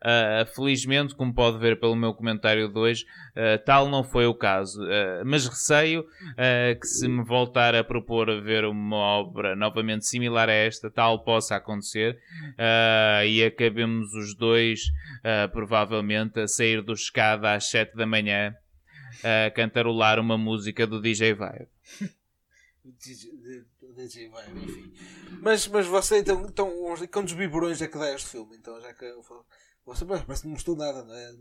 Uh, 0.00 0.46
felizmente, 0.54 1.14
como 1.14 1.34
pode 1.34 1.58
ver 1.58 1.78
pelo 1.78 1.96
meu 1.96 2.14
comentário 2.14 2.68
de 2.68 2.78
hoje, 2.78 3.04
uh, 3.36 3.62
tal 3.64 3.88
não 3.88 4.02
foi 4.04 4.26
o 4.26 4.34
caso. 4.34 4.82
Uh, 4.82 5.24
mas 5.24 5.46
receio 5.46 6.04
que 6.80 6.86
se 6.86 7.08
me 7.08 7.22
voltar 7.24 7.74
a 7.74 7.84
propor 7.84 8.30
a 8.30 8.40
ver 8.40 8.64
uma 8.64 8.96
obra 8.96 9.54
novamente 9.54 10.06
similar 10.06 10.48
a 10.48 10.52
esta, 10.52 10.90
tal 10.90 11.22
possa 11.24 11.56
acontecer 11.56 12.18
e 13.26 13.44
acabemos 13.44 14.12
os 14.14 14.34
dois, 14.34 14.80
provavelmente, 15.52 16.40
a 16.40 16.48
sair 16.48 16.82
do 16.82 16.92
escada 16.92 17.54
às 17.54 17.70
7 17.70 17.94
da 17.96 18.06
manhã 18.06 18.54
a 19.46 19.50
cantarolar 19.50 20.18
uma 20.18 20.38
música 20.38 20.86
do 20.86 21.00
DJ 21.00 21.34
Vibe. 21.34 21.68
DJ 22.84 24.28
Vibe, 24.28 24.64
enfim. 24.64 24.92
Mas, 25.42 25.66
mas 25.68 25.86
você, 25.86 26.18
então, 26.18 26.46
então, 26.46 26.70
quantos 27.12 27.34
biberões 27.34 27.80
é 27.82 27.86
que 27.88 27.98
dá 27.98 28.12
este 28.14 28.28
filme? 28.30 28.56
Então, 28.56 28.80
já 28.80 28.92
que 28.94 29.04
eu 29.04 29.22
falo- 29.22 29.44
você 29.84 30.04
parece 30.04 30.42
que 30.42 30.48
não 30.48 30.54
mostrou 30.54 30.76
nada, 30.76 31.04
não 31.04 31.14
é? 31.14 31.32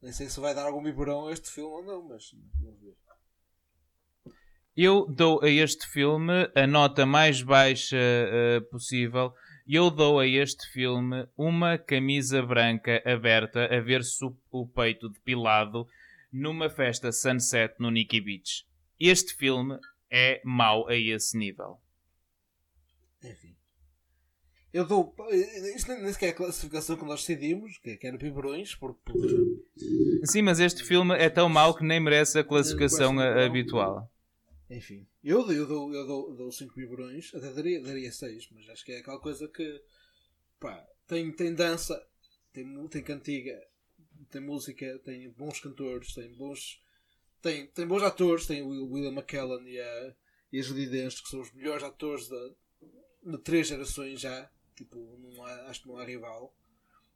Nem 0.00 0.12
sei 0.12 0.28
se 0.28 0.40
vai 0.40 0.54
dar 0.54 0.66
algum 0.66 0.82
biberão 0.82 1.26
a 1.26 1.32
este 1.32 1.50
filme 1.50 1.74
ou 1.74 1.84
não, 1.84 2.08
mas 2.08 2.30
vamos 2.60 2.80
ver. 2.80 2.96
Eu 4.76 5.06
dou 5.06 5.42
a 5.42 5.48
este 5.50 5.88
filme 5.88 6.48
a 6.54 6.64
nota 6.64 7.04
mais 7.04 7.42
baixa 7.42 7.96
eh, 7.96 8.60
possível. 8.70 9.34
Eu 9.66 9.90
dou 9.90 10.20
a 10.20 10.26
este 10.26 10.70
filme 10.70 11.28
uma 11.36 11.76
camisa 11.76 12.40
branca 12.40 13.02
aberta 13.04 13.64
a 13.64 13.80
ver-se 13.80 14.24
o, 14.24 14.36
o 14.52 14.68
peito 14.68 15.08
depilado 15.08 15.84
numa 16.32 16.70
festa 16.70 17.10
sunset 17.10 17.74
no 17.80 17.90
Nikki 17.90 18.20
Beach. 18.20 18.64
Este 19.00 19.34
filme 19.34 19.80
é 20.08 20.40
mau 20.44 20.88
a 20.88 20.94
esse 20.94 21.36
nível. 21.36 21.80
Enfim. 23.20 23.57
Eu 24.78 24.86
dou. 24.86 25.12
Isto 25.74 25.88
nem 25.94 26.12
sequer 26.12 26.26
é 26.26 26.30
a 26.30 26.34
classificação 26.34 26.96
que 26.96 27.04
nós 27.04 27.20
decidimos, 27.20 27.78
que 27.78 27.96
que 27.96 28.06
era 28.06 28.16
biberões, 28.16 28.76
porque. 28.76 29.00
porque- 29.04 30.26
Sim, 30.26 30.42
mas 30.42 30.60
este 30.60 30.84
filme 30.84 31.14
é 31.16 31.28
tão 31.28 31.48
mau 31.48 31.74
que 31.74 31.84
nem 31.84 31.98
merece 31.98 32.38
a 32.38 32.44
classificação 32.44 33.18
habitual. 33.18 34.08
Enfim. 34.70 35.04
Eu, 35.24 35.42
dou- 35.44 35.52
eu 35.52 35.66
dou 35.66 35.82
5 35.88 35.94
eu 35.96 36.06
dou, 36.06 36.34
dou 36.36 36.52
cinco 36.52 36.74
até 37.34 37.52
daria 37.52 37.78
6, 37.80 37.82
daria 37.86 38.12
seis, 38.12 38.48
mas 38.54 38.68
acho 38.68 38.84
que 38.84 38.92
é 38.92 38.98
aquela 39.00 39.18
coisa 39.18 39.48
que. 39.48 39.82
pá, 40.60 40.86
tem, 41.08 41.32
tem 41.32 41.52
dança, 41.54 42.00
tem, 42.52 42.88
tem 42.88 43.02
cantiga, 43.02 43.58
tem 44.30 44.40
música, 44.40 44.98
tem 45.04 45.28
bons 45.30 45.58
cantores, 45.58 46.14
tem 46.14 46.32
bons. 46.36 46.80
Tem, 47.42 47.66
tem 47.66 47.86
bons 47.86 48.02
atores, 48.04 48.46
tem 48.46 48.62
o 48.62 48.68
Will- 48.68 48.90
William 48.92 49.12
McKellen 49.12 49.66
e 49.66 49.80
a, 49.80 50.14
e 50.52 50.60
a 50.60 50.62
Judy 50.62 50.86
Dench, 50.86 51.20
que 51.22 51.28
são 51.30 51.40
os 51.40 51.52
melhores 51.52 51.82
atores 51.82 52.28
da, 52.28 52.50
de 53.24 53.38
três 53.38 53.66
gerações 53.66 54.20
já. 54.20 54.48
Tipo, 54.78 54.96
não 55.18 55.44
há, 55.44 55.66
acho 55.68 55.82
que 55.82 55.88
não 55.88 55.98
há 55.98 56.04
rival. 56.04 56.54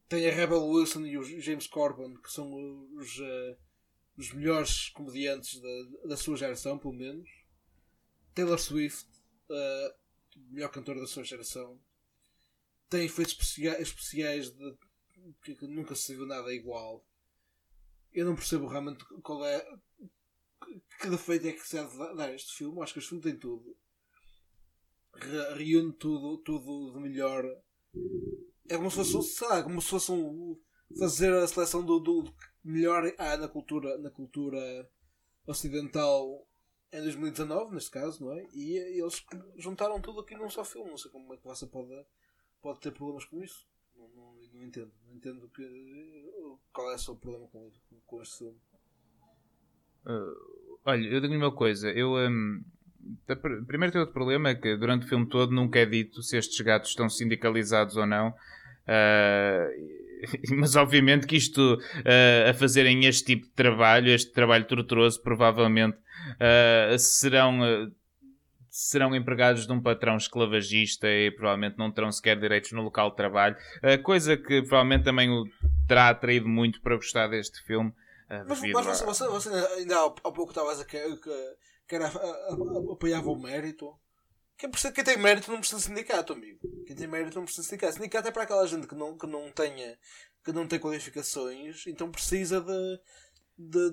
Tem 0.08 0.28
a 0.28 0.32
Rebel 0.32 0.64
Wilson 0.66 1.06
e 1.06 1.16
o 1.16 1.22
James 1.40 1.68
Corbin, 1.68 2.14
que 2.20 2.30
são 2.30 2.52
os, 2.96 3.18
eh, 3.20 3.56
os 4.16 4.32
melhores 4.32 4.88
comediantes 4.90 5.60
da, 5.60 6.08
da 6.08 6.16
sua 6.16 6.36
geração, 6.36 6.76
pelo 6.76 6.92
menos. 6.92 7.30
Taylor 8.34 8.58
Swift, 8.58 9.08
uh, 9.48 9.94
melhor 10.50 10.70
cantor 10.70 10.98
da 10.98 11.06
sua 11.06 11.22
geração. 11.22 11.80
Tem 12.90 13.04
efeitos 13.04 13.34
especia- 13.34 13.80
especiais 13.80 14.50
de, 14.50 14.76
que, 15.42 15.54
que 15.54 15.66
nunca 15.66 15.94
se 15.94 16.14
viu 16.14 16.26
nada 16.26 16.52
igual. 16.52 17.06
Eu 18.12 18.26
não 18.26 18.34
percebo 18.34 18.66
realmente 18.66 19.04
qual 19.22 19.44
é. 19.46 19.64
Que 21.00 21.08
defeito 21.08 21.46
é 21.46 21.52
que 21.52 21.66
se 21.66 21.76
deve 21.76 21.96
dar 22.14 22.34
este 22.34 22.54
filme. 22.54 22.82
Acho 22.82 22.92
que 22.92 22.98
este 22.98 23.08
filme 23.08 23.22
tem 23.22 23.38
tudo. 23.38 23.76
Re- 25.14 25.54
reúne 25.64 25.92
tudo, 25.94 26.38
tudo 26.38 26.92
de 26.92 27.00
melhor. 27.00 27.44
É 28.68 28.76
como 28.76 28.90
se 28.90 28.96
fosse, 29.04 29.44
lá, 29.44 29.62
como 29.62 29.80
se 29.82 29.88
fosse 29.88 30.10
um, 30.12 30.58
fazer 30.98 31.32
a 31.34 31.46
seleção 31.46 31.84
do, 31.84 31.98
do 32.00 32.24
melhor 32.64 33.12
há 33.18 33.36
na 33.36 33.48
cultura, 33.48 33.98
na 33.98 34.10
cultura 34.10 34.88
ocidental 35.46 36.46
em 36.92 37.00
2019, 37.02 37.74
neste 37.74 37.90
caso, 37.90 38.24
não 38.24 38.32
é? 38.32 38.46
E 38.54 38.76
eles 39.00 39.24
juntaram 39.56 40.00
tudo 40.00 40.20
aqui 40.20 40.34
num 40.36 40.48
só 40.50 40.64
filme. 40.64 40.90
Não 40.90 40.98
sei 40.98 41.10
como 41.10 41.32
é 41.34 41.36
que 41.36 41.44
você 41.44 41.66
pode, 41.66 41.90
pode 42.60 42.80
ter 42.80 42.92
problemas 42.92 43.24
com 43.24 43.42
isso. 43.42 43.66
Não, 43.96 44.08
não, 44.08 44.34
não 44.54 44.62
entendo. 44.64 44.92
Não 45.06 45.14
entendo 45.16 45.48
que, 45.48 45.62
qual 46.72 46.90
é 46.92 46.94
o 46.94 46.98
seu 46.98 47.16
problema 47.16 47.48
com, 47.48 47.70
com 48.06 48.22
este 48.22 48.38
filme. 48.38 48.60
Olha, 50.84 51.06
eu 51.06 51.20
digo-lhe 51.20 51.36
uma 51.38 51.54
coisa. 51.54 51.88
Eu, 51.90 52.12
pr- 52.12 52.64
primeiro 53.66 53.92
tem 53.92 54.00
outro 54.00 54.14
problema 54.14 54.50
é 54.50 54.54
que 54.54 54.76
durante 54.76 55.06
o 55.06 55.08
filme 55.08 55.26
todo 55.26 55.52
nunca 55.52 55.78
é 55.78 55.86
dito 55.86 56.22
se 56.22 56.36
estes 56.36 56.60
gatos 56.60 56.90
estão 56.90 57.08
sindicalizados 57.08 57.96
ou 57.96 58.06
não. 58.06 58.34
Ah, 58.86 59.68
mas 60.56 60.76
obviamente 60.76 61.26
que 61.26 61.36
isto 61.36 61.78
ah, 62.04 62.50
a 62.50 62.54
fazerem 62.54 63.04
este 63.06 63.24
tipo 63.24 63.46
de 63.46 63.52
trabalho, 63.52 64.08
este 64.08 64.32
trabalho 64.32 64.64
torturoso, 64.64 65.20
provavelmente 65.22 65.98
ah, 66.38 66.96
serão, 66.98 67.90
serão 68.70 69.14
empregados 69.14 69.66
de 69.66 69.72
um 69.72 69.80
patrão 69.80 70.16
esclavagista 70.16 71.08
e 71.08 71.30
provavelmente 71.30 71.78
não 71.78 71.90
terão 71.90 72.12
sequer 72.12 72.38
direitos 72.38 72.72
no 72.72 72.82
local 72.82 73.10
de 73.10 73.16
trabalho. 73.16 73.56
Coisa 74.02 74.36
que 74.36 74.62
provavelmente 74.62 75.04
também 75.04 75.30
o 75.30 75.44
terá 75.86 76.08
atraído 76.08 76.48
muito 76.48 76.80
para 76.80 76.96
gostar 76.96 77.28
deste 77.28 77.60
filme. 77.62 77.92
Mas, 78.48 78.62
mas 78.62 78.86
você, 78.86 79.04
você, 79.04 79.26
você 79.26 79.50
ainda 79.76 80.06
há, 80.06 80.10
pouco 80.32 80.52
estava 80.52 80.72
a 80.72 80.84
que, 81.92 81.96
era, 81.96 82.06
a- 82.06 82.08
a- 82.08 82.54
a- 82.54 82.92
apoiava 82.94 83.28
o 83.30 83.38
mérito. 83.38 83.86
Quem, 84.56 84.70
precisa, 84.70 84.92
quem 84.92 85.04
tem 85.04 85.18
mérito 85.18 85.50
não 85.50 85.58
precisa 85.58 85.78
de 85.78 85.86
sindicato, 85.88 86.32
amigo. 86.32 86.58
Quem 86.86 86.96
tem 86.96 87.06
mérito 87.06 87.36
não 87.36 87.44
precisa 87.44 87.62
de 87.64 87.68
sindicato. 87.68 87.94
Sindicato 87.94 88.28
é 88.28 88.30
para 88.30 88.44
aquela 88.44 88.66
gente 88.66 88.86
que 88.86 88.94
não, 88.94 89.18
que 89.18 89.26
não, 89.26 89.50
tenha, 89.52 89.94
que 90.42 90.52
não 90.52 90.66
tem 90.66 90.78
qualificações, 90.78 91.86
então 91.86 92.10
precisa 92.10 92.60
de, 92.62 92.98
de, 93.58 93.90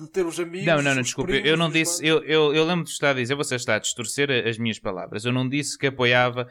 de 0.00 0.10
ter 0.10 0.24
os 0.24 0.40
amigos. 0.40 0.66
Não, 0.66 0.80
não, 0.80 0.94
não, 0.94 1.02
desculpe, 1.02 1.32
primos, 1.32 1.50
eu 1.50 1.56
não 1.58 1.68
disse, 1.70 2.06
eu, 2.06 2.24
eu, 2.24 2.54
eu 2.54 2.64
lembro 2.64 2.84
de 2.84 2.90
estar 2.90 3.10
a 3.10 3.14
dizer, 3.14 3.34
você 3.34 3.56
está 3.56 3.74
a 3.74 3.78
distorcer 3.78 4.30
as 4.48 4.56
minhas 4.56 4.78
palavras. 4.78 5.26
Eu 5.26 5.32
não 5.32 5.46
disse 5.46 5.76
que 5.76 5.88
apoiava 5.88 6.48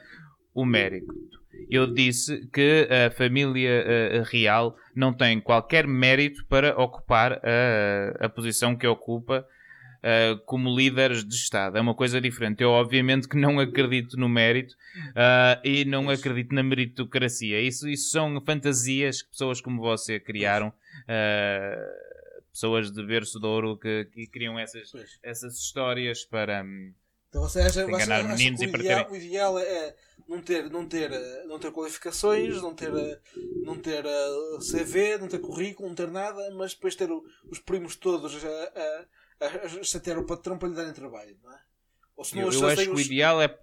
o 0.54 0.64
mérito. 0.64 1.12
Eu 1.70 1.92
disse 1.92 2.48
que 2.50 2.88
a 2.92 3.10
família 3.12 3.70
eh, 3.70 4.24
real 4.26 4.76
não 4.96 5.12
tem 5.16 5.40
qualquer 5.42 5.88
mérito 5.88 6.46
para 6.48 6.78
ocupar 6.80 7.34
a, 7.44 8.26
a 8.26 8.30
posição 8.30 8.76
que 8.76 8.86
ocupa 8.86 9.44
eh, 10.04 10.38
como 10.46 10.76
líderes 10.76 11.24
de 11.26 11.34
Estado. 11.34 11.78
É 11.78 11.82
uma 11.82 11.96
coisa 11.96 12.20
diferente. 12.22 12.62
Eu, 12.62 12.70
obviamente, 12.72 13.28
que 13.28 13.38
não 13.38 13.60
acredito 13.60 14.18
no 14.18 14.28
mérito 14.30 14.76
ah, 15.16 15.60
e 15.64 15.86
não 15.86 16.10
acredito 16.10 16.54
na 16.54 16.62
meritocracia. 16.62 17.60
Isso, 17.62 17.88
isso 17.88 18.10
são 18.12 18.40
fantasias 18.42 19.22
que 19.22 19.30
pessoas 19.32 19.62
como 19.62 19.82
você 19.82 20.20
criaram. 20.20 20.72
ah, 21.08 21.76
pessoas 22.52 22.92
de 22.92 23.04
berço 23.04 23.40
de 23.40 23.48
ouro 23.48 23.78
que, 23.78 24.06
que 24.14 24.28
criam 24.28 24.60
essas, 24.60 24.92
Pois. 24.92 25.18
essas 25.24 25.58
histórias 25.58 26.24
para. 26.24 26.64
hum, 26.64 26.94
Então 27.30 27.42
você 27.42 27.62
acha, 27.62 27.86
você 27.86 28.12
acha 28.12 28.24
meninos 28.28 28.60
que 28.60 28.66
e 28.66 28.68
o 28.68 28.72
para 28.72 28.80
ideal, 28.82 29.12
o 29.12 29.16
ideal 29.16 29.60
é 29.60 29.96
não 30.30 30.40
ter, 30.42 30.70
não 30.70 30.86
ter, 30.86 31.12
eh, 31.12 31.44
não 31.48 31.58
ter 31.58 31.72
qualificações, 31.72 32.62
não 32.62 32.76
ter, 32.76 32.94
eh, 32.94 33.20
não 33.64 33.76
ter 33.78 34.06
eh, 34.06 34.60
CV, 34.60 35.18
não 35.18 35.28
ter 35.28 35.40
currículo, 35.40 35.88
não 35.90 35.96
ter 35.96 36.12
nada, 36.12 36.52
mas 36.52 36.74
depois 36.76 36.96
ter 36.96 37.10
os 37.50 37.60
primos 37.60 37.96
todos 37.96 38.36
a, 38.46 38.48
a 38.48 39.06
chatear 39.84 40.20
o 40.20 40.26
patrão 40.26 40.58
para 40.58 40.70
lhe 40.70 40.76
darem 40.76 40.94
trabalho, 40.94 41.38
não 41.44 41.52
é? 41.52 41.60
Ou 42.16 42.24
se 42.24 42.36
não 42.36 42.44
Eu, 42.44 42.52
eu 42.52 42.68
acho 42.68 42.84
que 42.84 42.90
o 42.90 43.00
ideal 43.00 43.42
é. 43.42 43.60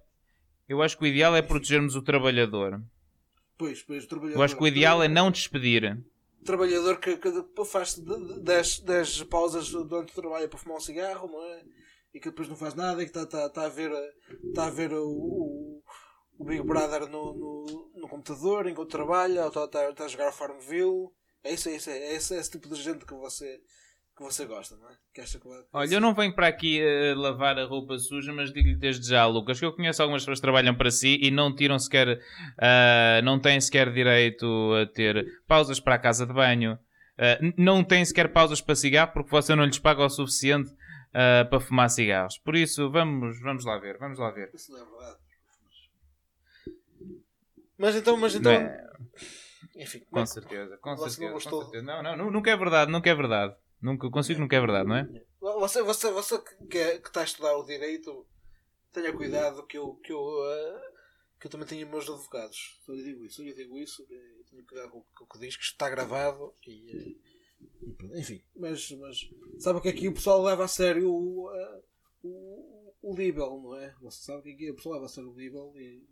Eu 0.67 0.81
acho 0.81 0.97
que 0.97 1.03
o 1.03 1.07
ideal 1.07 1.35
é 1.35 1.41
protegermos 1.41 1.95
o 1.95 2.01
trabalhador. 2.01 2.81
Pois, 3.57 3.83
pois, 3.83 4.05
o 4.05 4.07
trabalhador, 4.07 4.39
Eu 4.39 4.43
acho 4.43 4.55
que 4.57 4.63
o 4.63 4.67
ideal 4.67 5.03
é 5.03 5.07
não 5.07 5.29
despedir. 5.29 5.97
trabalhador 6.43 6.99
que, 6.99 7.17
que 7.17 7.65
faz 7.65 7.95
10 7.95 9.23
pausas 9.23 9.69
durante 9.69 10.11
o 10.11 10.15
trabalho 10.15 10.49
para 10.49 10.57
fumar 10.57 10.77
um 10.77 10.81
cigarro, 10.81 11.27
não 11.27 11.43
é? 11.43 11.63
E 12.13 12.19
que 12.19 12.29
depois 12.29 12.47
não 12.49 12.55
faz 12.55 12.73
nada 12.73 13.01
e 13.01 13.05
que 13.05 13.17
está 13.17 13.25
tá, 13.25 13.49
tá 13.49 13.65
a 13.65 13.69
ver, 13.69 13.91
tá 14.53 14.65
a, 14.65 14.69
ver 14.69 14.91
o, 14.93 15.07
o, 15.07 15.83
o 16.39 16.43
Big 16.43 16.63
Brother 16.63 17.07
no, 17.07 17.33
no, 17.33 17.91
no 17.95 18.07
computador 18.07 18.67
enquanto 18.67 18.89
trabalha, 18.89 19.43
ou 19.43 19.47
está 19.49 19.67
tá, 19.67 19.93
tá 19.93 20.05
a 20.05 20.07
jogar 20.07 20.31
Farmville. 20.31 21.09
É 21.43 21.53
isso, 21.53 21.69
é 21.69 21.75
isso, 21.75 21.89
é 21.89 22.15
esse, 22.15 22.35
é 22.35 22.39
esse 22.39 22.51
tipo 22.51 22.67
de 22.67 22.81
gente 22.81 23.05
que 23.05 23.13
você, 23.13 23.61
que 24.15 24.23
você 24.23 24.45
gosta, 24.45 24.75
não 24.75 24.89
é? 24.89 24.93
Que 25.13 25.21
acha 25.21 25.39
que 25.39 25.47
vai- 25.47 25.63
Olha, 25.73 25.95
eu 25.95 26.01
não 26.01 26.13
venho 26.13 26.33
para 26.35 26.47
aqui 26.47 26.79
a 26.81 27.15
lavar 27.17 27.57
a 27.57 27.65
roupa 27.65 27.97
suja, 27.97 28.31
mas 28.33 28.51
digo-lhe 28.53 28.75
desde 28.75 29.07
já, 29.09 29.25
Lucas, 29.25 29.59
que 29.59 29.65
eu 29.65 29.73
conheço 29.73 30.01
algumas 30.01 30.21
pessoas 30.21 30.39
que 30.39 30.43
trabalham 30.43 30.75
para 30.75 30.91
si 30.91 31.17
e 31.21 31.31
não 31.31 31.53
tiram 31.55 31.79
sequer, 31.79 32.19
ah, 32.59 33.21
não 33.23 33.39
têm 33.39 33.59
sequer 33.59 33.91
direito 33.91 34.45
a 34.75 34.85
ter 34.85 35.25
pausas 35.47 35.79
para 35.79 35.95
a 35.95 35.99
casa 35.99 36.25
de 36.25 36.33
banho, 36.33 36.77
n- 37.41 37.53
não 37.57 37.83
têm 37.83 38.03
sequer 38.05 38.31
pausas 38.31 38.61
para 38.61 38.75
cigarro 38.75 39.11
porque 39.13 39.31
você 39.31 39.55
não 39.55 39.65
lhes 39.65 39.79
paga 39.79 40.03
o 40.05 40.09
suficiente 40.09 40.69
ah, 41.13 41.45
para 41.49 41.59
fumar 41.59 41.89
cigarros. 41.89 42.37
Por 42.37 42.55
isso, 42.55 42.89
vamos, 42.91 43.39
vamos 43.41 43.65
lá 43.65 43.77
ver, 43.79 43.97
vamos 43.97 44.19
lá 44.19 44.29
ver. 44.31 44.49
Isso 44.53 44.71
não 44.71 44.79
é 44.81 44.85
verdade. 44.85 45.17
Mas 47.77 47.95
então, 47.95 48.15
mas 48.17 48.35
então. 48.35 48.51
É? 48.51 48.87
Enfim, 49.75 49.99
Com 50.11 50.19
é 50.19 50.25
certeza, 50.25 50.77
com 50.77 50.95
certeza, 50.97 51.33
com 51.33 51.39
certeza. 51.39 51.83
Não, 51.83 52.03
não, 52.03 52.17
nu- 52.17 52.31
nunca 52.31 52.51
é 52.51 52.55
verdade, 52.57 52.91
nunca 52.91 53.09
é 53.09 53.15
verdade. 53.15 53.55
Nunca, 53.81 54.09
consigo 54.09 54.39
nunca 54.39 54.55
é 54.55 54.59
verdade, 54.59 54.87
não 54.87 54.95
é? 54.95 55.25
Você, 55.39 55.81
você, 55.81 56.11
você 56.11 56.39
que, 56.69 56.77
é- 56.77 56.99
que 56.99 57.07
está 57.07 57.21
a 57.21 57.23
estudar 57.23 57.55
o 57.57 57.63
direito, 57.65 58.25
tenha 58.93 59.11
cuidado 59.11 59.65
que 59.65 59.77
eu, 59.77 59.95
que 59.95 60.11
eu, 60.11 60.21
eh, 60.51 60.91
que 61.39 61.47
eu 61.47 61.51
também 61.51 61.67
tenho 61.67 61.89
meus 61.89 62.07
advogados. 62.07 62.79
Só 62.85 62.91
lhe 62.93 63.03
digo 63.03 63.25
isso, 63.25 63.37
só 63.37 63.41
lhe 63.43 63.53
digo 63.53 63.77
isso. 63.79 64.05
eh, 64.11 64.41
Tenho 64.49 64.65
cuidado 64.65 64.89
com, 64.91 64.99
o- 64.99 65.05
o 65.21 65.25
que 65.25 65.39
diz, 65.39 65.55
que 65.55 65.63
está 65.63 65.89
gravado 65.89 66.53
e. 66.67 67.17
pronto, 67.97 68.15
enfim, 68.17 68.43
mas, 68.55 68.91
mas 68.91 69.29
sabe 69.59 69.81
que 69.81 69.89
aqui 69.89 70.07
o 70.09 70.13
pessoal 70.13 70.43
leva 70.43 70.65
a 70.65 70.67
sério 70.67 71.09
o, 71.11 71.49
eh, 71.55 71.81
o, 72.23 72.93
o 73.01 73.15
libel, 73.15 73.59
não 73.63 73.75
é? 73.77 73.95
Você 74.01 74.23
sabe 74.23 74.43
que 74.43 74.51
aqui 74.51 74.69
o 74.71 74.75
pessoal 74.75 74.95
leva 74.95 75.05
a 75.05 75.09
sério 75.09 75.31
o 75.31 75.35
libel 75.39 75.73
e 75.75 76.05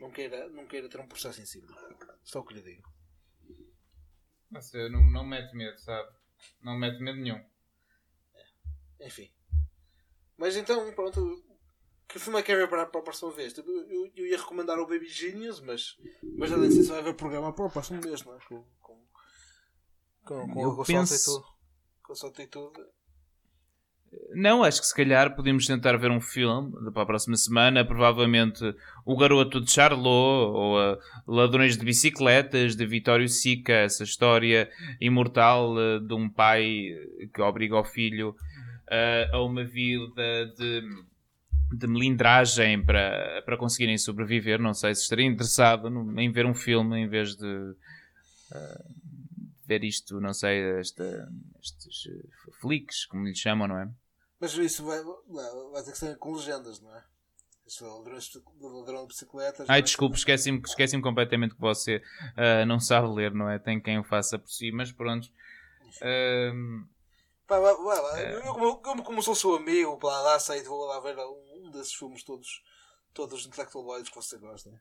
não 0.00 0.10
queira, 0.10 0.48
não 0.48 0.66
queira 0.66 0.88
ter 0.88 0.98
um 1.00 1.06
processo 1.08 1.40
em 1.42 1.46
cima. 1.46 1.66
Só 2.24 2.40
o 2.40 2.44
que 2.44 2.54
lhe 2.54 2.62
digo. 2.62 2.88
Você 4.50 4.88
não, 4.88 5.10
não 5.10 5.26
mete 5.26 5.54
medo, 5.54 5.78
sabe? 5.78 6.08
Não 6.62 6.76
mete 6.78 7.00
medo 7.00 7.18
nenhum. 7.18 7.42
Enfim. 9.00 9.30
Mas 10.36 10.56
então, 10.56 10.92
pronto. 10.94 11.42
Que 12.08 12.18
filme 12.18 12.38
é 12.38 12.42
que 12.42 12.52
é 12.52 12.66
para, 12.66 12.86
para 12.86 13.00
a 13.00 13.04
próxima 13.04 13.30
vez? 13.32 13.52
Tipo, 13.54 13.70
Eu, 13.70 14.06
eu 14.14 14.26
ia 14.26 14.36
recomendar 14.36 14.78
o 14.78 14.86
Baby 14.86 15.08
Genius, 15.08 15.60
mas, 15.60 15.96
mas 16.36 16.50
já 16.50 16.56
nem 16.58 16.70
sei 16.70 16.82
se 16.82 16.90
vai 16.90 16.98
haver 16.98 17.14
programa 17.14 17.52
para 17.54 17.64
o 17.66 17.70
próximo 17.70 18.00
mês, 18.04 18.22
não 18.24 18.34
é? 18.36 18.38
Com, 18.46 18.62
com, 18.80 19.06
com, 20.24 20.46
com, 20.52 20.60
Eu 20.60 20.76
com 20.76 20.84
penso- 20.84 21.16
salto 22.14 22.42
e 22.42 22.46
tudo. 22.46 22.70
E 22.72 22.80
tudo. 22.80 22.92
Não, 24.34 24.62
acho 24.62 24.80
que 24.80 24.86
se 24.86 24.94
calhar 24.94 25.34
podemos 25.34 25.66
tentar 25.66 25.96
ver 25.96 26.10
um 26.10 26.20
filme 26.20 26.72
para 26.92 27.02
a 27.02 27.06
próxima 27.06 27.36
semana. 27.36 27.84
Provavelmente 27.84 28.74
O 29.04 29.16
Garoto 29.16 29.60
de 29.60 29.70
Charlot 29.70 30.52
ou 30.52 30.78
a 30.78 30.98
Ladrões 31.26 31.76
de 31.76 31.84
Bicicletas 31.84 32.74
de 32.76 32.86
Vitório 32.86 33.28
Sica. 33.28 33.72
Essa 33.72 34.04
história 34.04 34.70
imortal 35.00 35.74
eh, 35.78 35.98
de 35.98 36.14
um 36.14 36.28
pai 36.28 36.88
eh, 36.88 37.28
que 37.32 37.40
obriga 37.42 37.76
o 37.76 37.84
filho 37.84 38.34
eh, 38.90 39.28
a 39.32 39.42
uma 39.42 39.64
vida 39.64 40.46
de, 40.58 40.82
de 41.72 41.86
melindragem 41.86 42.82
para, 42.82 43.42
para 43.44 43.56
conseguirem 43.56 43.98
sobreviver. 43.98 44.60
Não 44.60 44.74
sei 44.74 44.94
se 44.94 45.02
estaria 45.02 45.26
interessado 45.26 45.88
em 46.18 46.30
ver 46.30 46.46
um 46.46 46.54
filme 46.54 46.98
em 46.98 47.08
vez 47.08 47.36
de 47.36 47.74
eh, 48.54 48.84
ver 49.66 49.84
isto, 49.84 50.20
não 50.20 50.34
sei, 50.34 50.60
esta, 50.78 51.28
estes 51.62 52.06
eh, 52.06 52.28
flicks, 52.60 53.06
como 53.06 53.24
lhe 53.24 53.34
chamam, 53.34 53.68
não 53.68 53.78
é? 53.78 53.88
Mas 54.42 54.54
isso 54.54 54.84
vai, 54.84 55.00
vai, 55.00 55.84
ter 55.84 55.92
que 55.92 55.98
ser 55.98 56.18
com 56.18 56.32
legendas, 56.32 56.80
não 56.80 56.92
é? 56.92 57.04
Isso 57.64 57.84
é 57.84 57.88
ladrão 58.60 59.02
de 59.02 59.06
bicicletas. 59.06 59.70
Ai, 59.70 59.78
é? 59.78 59.82
desculpe, 59.82 60.16
esqueci-me 60.16 60.60
esqueci 60.66 61.00
completamente 61.00 61.54
que 61.54 61.60
você 61.60 62.02
ah, 62.36 62.66
não 62.66 62.80
sabe 62.80 63.06
ler, 63.06 63.32
não 63.32 63.48
é? 63.48 63.60
Tem 63.60 63.80
quem 63.80 64.00
o 64.00 64.02
faça 64.02 64.36
por 64.36 64.50
si, 64.50 64.72
mas 64.72 64.90
pronto. 64.90 65.28
Vai, 67.46 67.60
vai 67.60 68.02
lá. 68.02 68.20
É. 68.20 68.34
Eu, 68.34 68.42
como, 68.54 68.76
como, 68.78 69.02
como 69.04 69.22
sou 69.22 69.36
seu 69.36 69.54
amigo, 69.54 69.96
para 69.98 70.20
lá 70.20 70.38
vou 70.66 70.86
lá 70.86 70.98
ver 70.98 71.16
um 71.18 71.70
desses 71.70 71.94
filmes 71.94 72.24
todos, 72.24 72.64
todos 73.14 73.46
intelectualoides 73.46 74.10
que 74.10 74.16
você 74.16 74.38
gosta. 74.38 74.72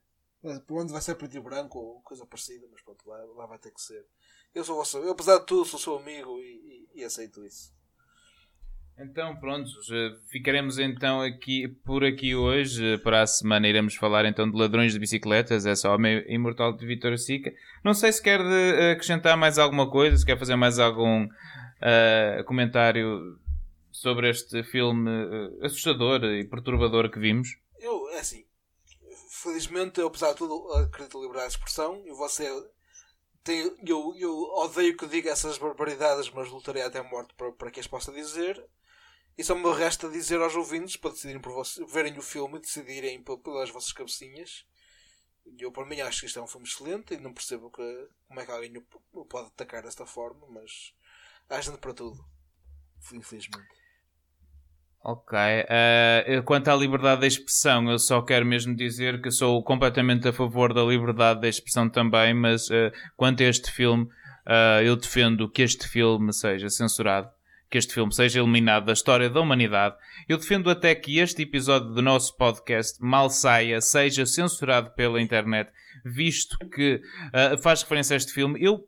Mas, 0.41 0.57
Por 0.63 0.81
onde 0.81 0.91
vai 0.91 1.03
ser 1.03 1.13
preto 1.13 1.38
e 1.38 1.39
branco 1.39 1.77
ou 1.77 2.01
coisa 2.01 2.25
parecida, 2.25 2.65
mas 2.71 2.81
pronto, 2.81 3.07
lá, 3.07 3.23
lá 3.35 3.45
vai 3.45 3.59
ter 3.59 3.69
que 3.69 3.79
ser. 3.79 4.07
Eu 4.55 4.63
sou 4.63 4.75
vosso, 4.75 4.97
eu 4.97 5.11
apesar 5.11 5.38
de 5.38 5.45
tudo 5.45 5.65
sou 5.65 5.79
seu 5.79 5.97
amigo 5.97 6.39
e, 6.39 6.88
e, 6.95 7.01
e 7.01 7.03
aceito 7.03 7.45
isso. 7.45 7.79
Então, 9.03 9.36
pronto, 9.38 9.68
ficaremos 10.30 10.78
então 10.78 11.22
aqui 11.22 11.68
por 11.84 12.03
aqui 12.03 12.36
hoje. 12.36 12.99
Para 12.99 13.23
a 13.23 13.28
semana 13.28 13.68
iremos 13.68 13.95
falar 13.95 14.26
então 14.26 14.49
de 14.49 14.56
ladrões 14.56 14.94
de 14.94 14.99
bicicletas, 14.99 15.65
essa 15.65 15.90
homem 15.90 16.23
imortal 16.28 16.72
de 16.72 16.86
Vitor 16.86 17.18
Sica. 17.18 17.52
Não 17.84 17.95
sei 17.95 18.11
se 18.11 18.22
quer 18.22 18.40
de, 18.40 18.91
acrescentar 18.91 19.36
mais 19.36 19.57
alguma 19.57 19.90
coisa, 19.90 20.18
se 20.18 20.26
quer 20.26 20.38
fazer 20.38 20.56
mais 20.56 20.78
algum 20.78 21.26
uh, 21.26 22.44
comentário 22.45 23.40
sobre 23.91 24.30
este 24.30 24.61
filme 24.64 25.10
assustador 25.64 26.23
e 26.26 26.44
perturbador 26.44 27.10
que 27.10 27.19
vimos. 27.19 27.57
Eu, 27.80 28.07
é 28.11 28.19
assim, 28.19 28.45
felizmente, 29.30 29.99
apesar 29.99 30.32
de 30.34 30.38
tudo, 30.38 30.72
acredito 30.73 31.18
na 31.18 31.23
liberdade 31.23 31.49
de 31.49 31.57
expressão 31.57 32.03
e 32.06 32.11
você 32.11 32.48
tem, 33.44 33.76
eu, 33.84 34.14
eu 34.15 34.32
odeio 34.57 34.95
que 34.95 35.07
diga 35.07 35.32
essas 35.32 35.57
barbaridades, 35.57 36.30
mas 36.30 36.49
lutarei 36.49 36.84
até 36.84 36.99
a 36.99 37.03
morte 37.03 37.34
para, 37.34 37.52
para 37.52 37.72
que 37.72 37.80
as 37.80 37.88
possa 37.88 38.11
dizer. 38.11 38.64
E 39.38 39.44
só 39.44 39.56
me 39.56 39.74
resta 39.74 40.10
dizer 40.10 40.41
aos 40.41 40.56
ouvintes 40.56 40.98
para 40.98 41.12
decidirem 41.12 41.41
por 41.41 41.53
vocês, 41.53 41.91
verem 41.91 42.18
o 42.18 42.22
filme 42.22 42.58
e 42.58 42.62
decidirem 42.62 43.24
pelas 43.24 43.70
vossas 43.70 43.91
cabecinhas. 43.91 44.66
Eu, 45.58 45.72
para 45.72 45.86
mim, 45.86 45.99
acho 46.02 46.22
que 46.22 46.26
isto 46.28 46.40
é 46.40 46.41
um 46.41 46.48
filme 46.48 46.68
excelente 46.68 47.14
e 47.14 47.18
não 47.18 47.34
percebo 47.34 47.72
que, 47.72 48.08
como 48.28 48.40
é 48.40 48.45
que 48.45 48.52
alguém 48.52 48.74
o 49.14 49.26
pode 49.26 49.48
atacar 49.48 49.82
desta 49.82 50.06
forma, 50.06 50.45
mas 50.49 50.94
há 51.49 51.60
gente 51.60 51.80
para 51.80 51.94
tudo. 51.94 52.24
Infelizmente. 53.14 53.82
Ok. 55.03 55.36
Uh, 55.36 56.44
quanto 56.44 56.70
à 56.70 56.76
liberdade 56.76 57.22
de 57.22 57.28
expressão, 57.28 57.90
eu 57.90 57.98
só 57.98 58.22
quero 58.22 58.45
mesmo 58.45 58.76
dizer 58.76 59.20
que 59.20 59.32
sou 59.32 59.64
completamente 59.64 60.28
a 60.28 60.34
favor 60.34 60.74
da 60.74 60.84
liberdade 60.84 61.41
de 61.41 61.49
expressão 61.49 61.90
também, 61.90 62.36
mas 62.36 62.70
uh, 62.70 62.91
quanto 63.18 63.41
a 63.41 63.48
este 63.48 63.72
filme, 63.72 64.03
uh, 64.03 64.82
eu 64.84 64.95
defendo 64.95 65.49
que 65.49 65.64
este 65.64 65.88
filme 65.88 66.32
seja 66.32 66.70
censurado, 66.70 67.32
que 67.72 67.77
este 67.77 67.93
filme 67.93 68.14
seja 68.14 68.39
eliminado 68.39 68.85
da 68.85 68.93
história 68.93 69.30
da 69.30 69.39
humanidade. 69.39 69.95
Eu 70.27 70.38
defendo 70.38 70.69
até 70.69 70.93
que 70.93 71.19
este 71.19 71.43
episódio 71.43 71.93
do 71.93 72.02
nosso 72.02 72.35
podcast, 72.35 73.02
mal 73.02 73.30
saia, 73.30 73.80
seja 73.80 74.26
censurado 74.26 74.91
pela 74.91 75.22
internet, 75.22 75.72
visto 76.06 76.57
que 76.69 77.02
faz 77.64 77.81
referência 77.81 78.14
a 78.14 78.18
este 78.18 78.34
filme. 78.34 78.61
Eu 78.61 78.85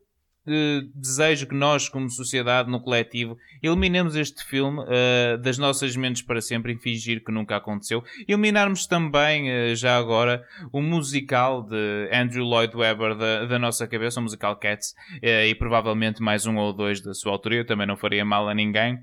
desejo 0.93 1.47
que 1.47 1.55
nós, 1.55 1.87
como 1.87 2.09
sociedade, 2.09 2.69
no 2.69 2.81
coletivo, 2.81 3.37
eliminemos 3.61 4.15
este 4.15 4.43
filme 4.43 4.81
uh, 4.81 5.37
das 5.37 5.57
nossas 5.57 5.95
mentes 5.95 6.21
para 6.21 6.41
sempre 6.41 6.73
e 6.73 6.77
fingir 6.77 7.23
que 7.23 7.31
nunca 7.31 7.55
aconteceu. 7.55 8.03
Eliminarmos 8.27 8.85
também, 8.85 9.49
uh, 9.49 9.75
já 9.75 9.97
agora, 9.97 10.43
o 10.71 10.81
musical 10.81 11.63
de 11.63 12.09
Andrew 12.11 12.43
Lloyd 12.43 12.75
Webber 12.75 13.15
da, 13.15 13.45
da 13.45 13.57
nossa 13.57 13.87
cabeça, 13.87 14.19
o 14.19 14.23
musical 14.23 14.57
Cats, 14.57 14.93
uh, 15.23 15.45
e 15.47 15.55
provavelmente 15.55 16.21
mais 16.21 16.45
um 16.45 16.57
ou 16.57 16.73
dois 16.73 17.01
da 17.01 17.13
sua 17.13 17.31
autoria. 17.31 17.65
Também 17.65 17.87
não 17.87 17.95
faria 17.95 18.25
mal 18.25 18.49
a 18.49 18.53
ninguém. 18.53 18.99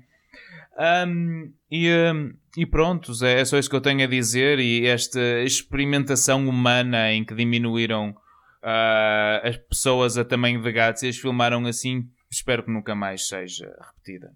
Um, 1.07 1.51
e, 1.69 1.89
um, 1.89 2.33
e 2.57 2.65
pronto, 2.65 3.11
é 3.23 3.43
só 3.43 3.57
isso 3.57 3.69
que 3.69 3.75
eu 3.75 3.81
tenho 3.81 4.03
a 4.03 4.07
dizer. 4.07 4.59
E 4.59 4.85
esta 4.85 5.41
experimentação 5.41 6.47
humana 6.47 7.11
em 7.11 7.23
que 7.23 7.35
diminuíram 7.35 8.15
uh, 8.63 9.47
as 9.47 9.57
pessoas 9.57 10.17
a 10.17 10.25
tamanho 10.25 10.61
de 10.61 10.71
gatos 10.71 11.03
e 11.03 11.07
as 11.07 11.17
filmaram 11.17 11.65
assim, 11.65 12.09
espero 12.29 12.63
que 12.63 12.71
nunca 12.71 12.95
mais 12.95 13.27
seja 13.27 13.75
repetida. 13.79 14.33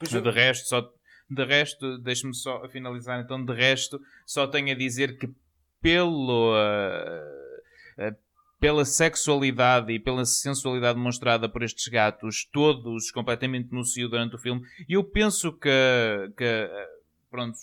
De 0.00 0.30
resto, 0.30 0.68
só, 0.68 0.92
de 1.28 1.44
resto, 1.44 1.98
deixe-me 1.98 2.34
só 2.34 2.68
finalizar 2.68 3.20
então, 3.20 3.42
de 3.42 3.52
resto, 3.54 4.00
só 4.26 4.46
tenho 4.46 4.70
a 4.70 4.78
dizer 4.78 5.18
que 5.18 5.28
pelo, 5.80 6.54
uh, 6.54 8.08
uh, 8.08 8.16
pela 8.60 8.84
sexualidade 8.84 9.92
e 9.92 9.98
pela 9.98 10.24
sensualidade 10.24 10.98
demonstrada 10.98 11.48
por 11.48 11.62
estes 11.62 11.88
gatos, 11.88 12.46
todos 12.52 13.10
completamente 13.10 13.72
no 13.72 13.84
cio 13.84 14.08
durante 14.08 14.36
o 14.36 14.38
filme, 14.38 14.62
eu 14.88 15.02
penso 15.02 15.52
que, 15.52 15.70
que 16.36 16.70
pronto, 17.30 17.56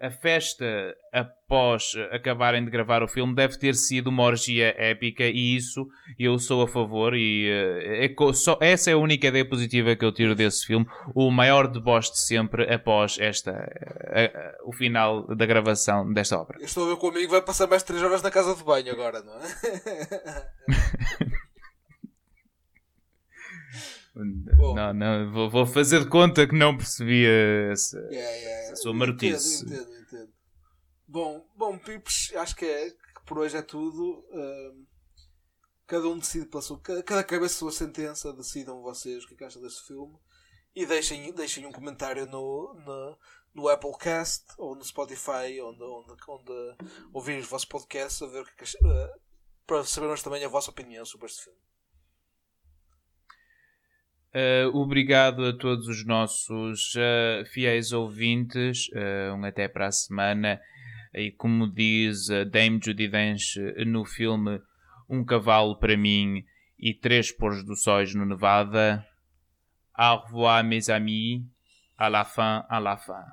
a 0.00 0.10
festa 0.10 0.94
após 1.12 1.92
acabarem 2.10 2.64
de 2.64 2.70
gravar 2.70 3.02
o 3.02 3.08
filme 3.08 3.34
deve 3.34 3.58
ter 3.58 3.74
sido 3.74 4.08
uma 4.08 4.24
orgia 4.24 4.74
épica 4.76 5.24
e 5.24 5.56
isso 5.56 5.86
eu 6.18 6.38
sou 6.38 6.62
a 6.62 6.68
favor 6.68 7.14
e 7.14 7.48
uh, 7.50 8.04
é, 8.04 8.32
só, 8.34 8.58
essa 8.60 8.90
é 8.90 8.92
a 8.92 8.98
única 8.98 9.28
ideia 9.28 9.48
positiva 9.48 9.96
que 9.96 10.04
eu 10.04 10.12
tiro 10.12 10.34
desse 10.34 10.66
filme 10.66 10.86
o 11.14 11.30
maior 11.30 11.66
deboche 11.66 12.12
de 12.12 12.20
sempre 12.26 12.72
após 12.72 13.16
esta 13.18 13.52
uh, 13.52 14.68
o 14.68 14.72
final 14.72 15.26
da 15.34 15.46
gravação 15.46 16.12
desta 16.12 16.38
obra 16.38 16.58
eu 16.60 16.66
estou 16.66 16.84
a 16.84 16.88
ver 16.90 16.96
comigo 16.96 17.30
vai 17.30 17.42
passar 17.42 17.66
mais 17.66 17.82
3 17.82 18.02
horas 18.02 18.22
na 18.22 18.30
casa 18.30 18.54
de 18.54 18.62
banho 18.62 18.92
agora 18.92 19.22
não 19.22 19.34
é? 19.34 19.46
Não, 24.16 24.94
não, 24.94 25.30
vou, 25.30 25.50
vou, 25.50 25.66
fazer 25.66 26.00
de 26.00 26.08
conta 26.08 26.46
que 26.46 26.54
não 26.54 26.76
percebi 26.76 27.26
essa, 27.70 27.98
yeah, 28.10 28.30
yeah. 28.30 28.62
essa 28.62 28.76
sua 28.76 28.94
marotice. 28.94 29.64
Entendo, 29.64 29.82
entendo, 29.82 30.00
entendo. 30.00 30.32
Bom, 31.06 31.46
bom, 31.54 31.78
Pips, 31.78 32.32
acho 32.34 32.56
que, 32.56 32.64
é, 32.64 32.90
que 32.90 33.24
por 33.26 33.38
hoje 33.38 33.58
é 33.58 33.62
tudo. 33.62 34.24
Uh, 34.30 34.86
cada 35.86 36.08
um 36.08 36.18
decide 36.18 36.46
pela 36.46 36.62
sua. 36.62 36.80
Cada, 36.80 37.02
cada 37.02 37.24
cabeça 37.24 37.56
a 37.56 37.58
sua 37.58 37.72
sentença, 37.72 38.32
decidam 38.32 38.80
vocês 38.80 39.22
o 39.22 39.28
que, 39.28 39.34
é 39.34 39.36
que 39.36 39.44
acham 39.44 39.60
deste 39.60 39.86
filme. 39.86 40.16
E 40.74 40.86
deixem, 40.86 41.32
deixem 41.32 41.66
um 41.66 41.72
comentário 41.72 42.24
no, 42.26 42.74
no, 42.86 43.18
no 43.54 43.68
Applecast 43.68 44.44
ou 44.56 44.74
no 44.74 44.84
Spotify, 44.84 45.60
onde, 45.62 45.82
onde, 45.82 46.14
onde 46.28 46.76
ouvir 47.12 47.38
os 47.38 47.46
vossos 47.46 47.68
podcasts, 47.68 48.22
a 48.22 48.26
ver 48.26 48.42
o 48.42 48.44
que, 48.44 48.52
é 48.52 48.64
que 48.64 48.76
uh, 48.84 49.20
para 49.66 49.84
sabermos 49.84 50.22
também 50.22 50.42
a 50.42 50.48
vossa 50.48 50.70
opinião 50.70 51.04
sobre 51.04 51.26
este 51.26 51.44
filme. 51.44 51.58
Uh, 54.36 54.68
obrigado 54.76 55.46
a 55.46 55.56
todos 55.56 55.88
os 55.88 56.04
nossos 56.04 56.94
uh, 56.94 57.46
fiéis 57.46 57.90
ouvintes. 57.92 58.86
Uh, 58.88 59.34
um 59.34 59.42
até 59.46 59.66
para 59.66 59.86
a 59.86 59.90
semana. 59.90 60.60
E 61.14 61.30
como 61.30 61.66
diz 61.66 62.28
Dame 62.50 62.78
Judy 62.84 63.08
Dench 63.08 63.58
no 63.86 64.04
filme 64.04 64.60
Um 65.08 65.24
Cavalo 65.24 65.78
para 65.78 65.96
Mim 65.96 66.44
e 66.78 66.92
Três 66.92 67.32
Pôs 67.32 67.64
do 67.64 67.74
Sóis 67.74 68.14
no 68.14 68.26
Nevada. 68.26 69.02
Au 69.96 70.18
revoir, 70.18 70.62
mes 70.62 70.90
amis. 70.90 71.42
À 71.96 72.10
la 72.10 72.26
fin, 72.26 72.66
à 72.68 72.78
la 72.78 72.98
fin. 72.98 73.24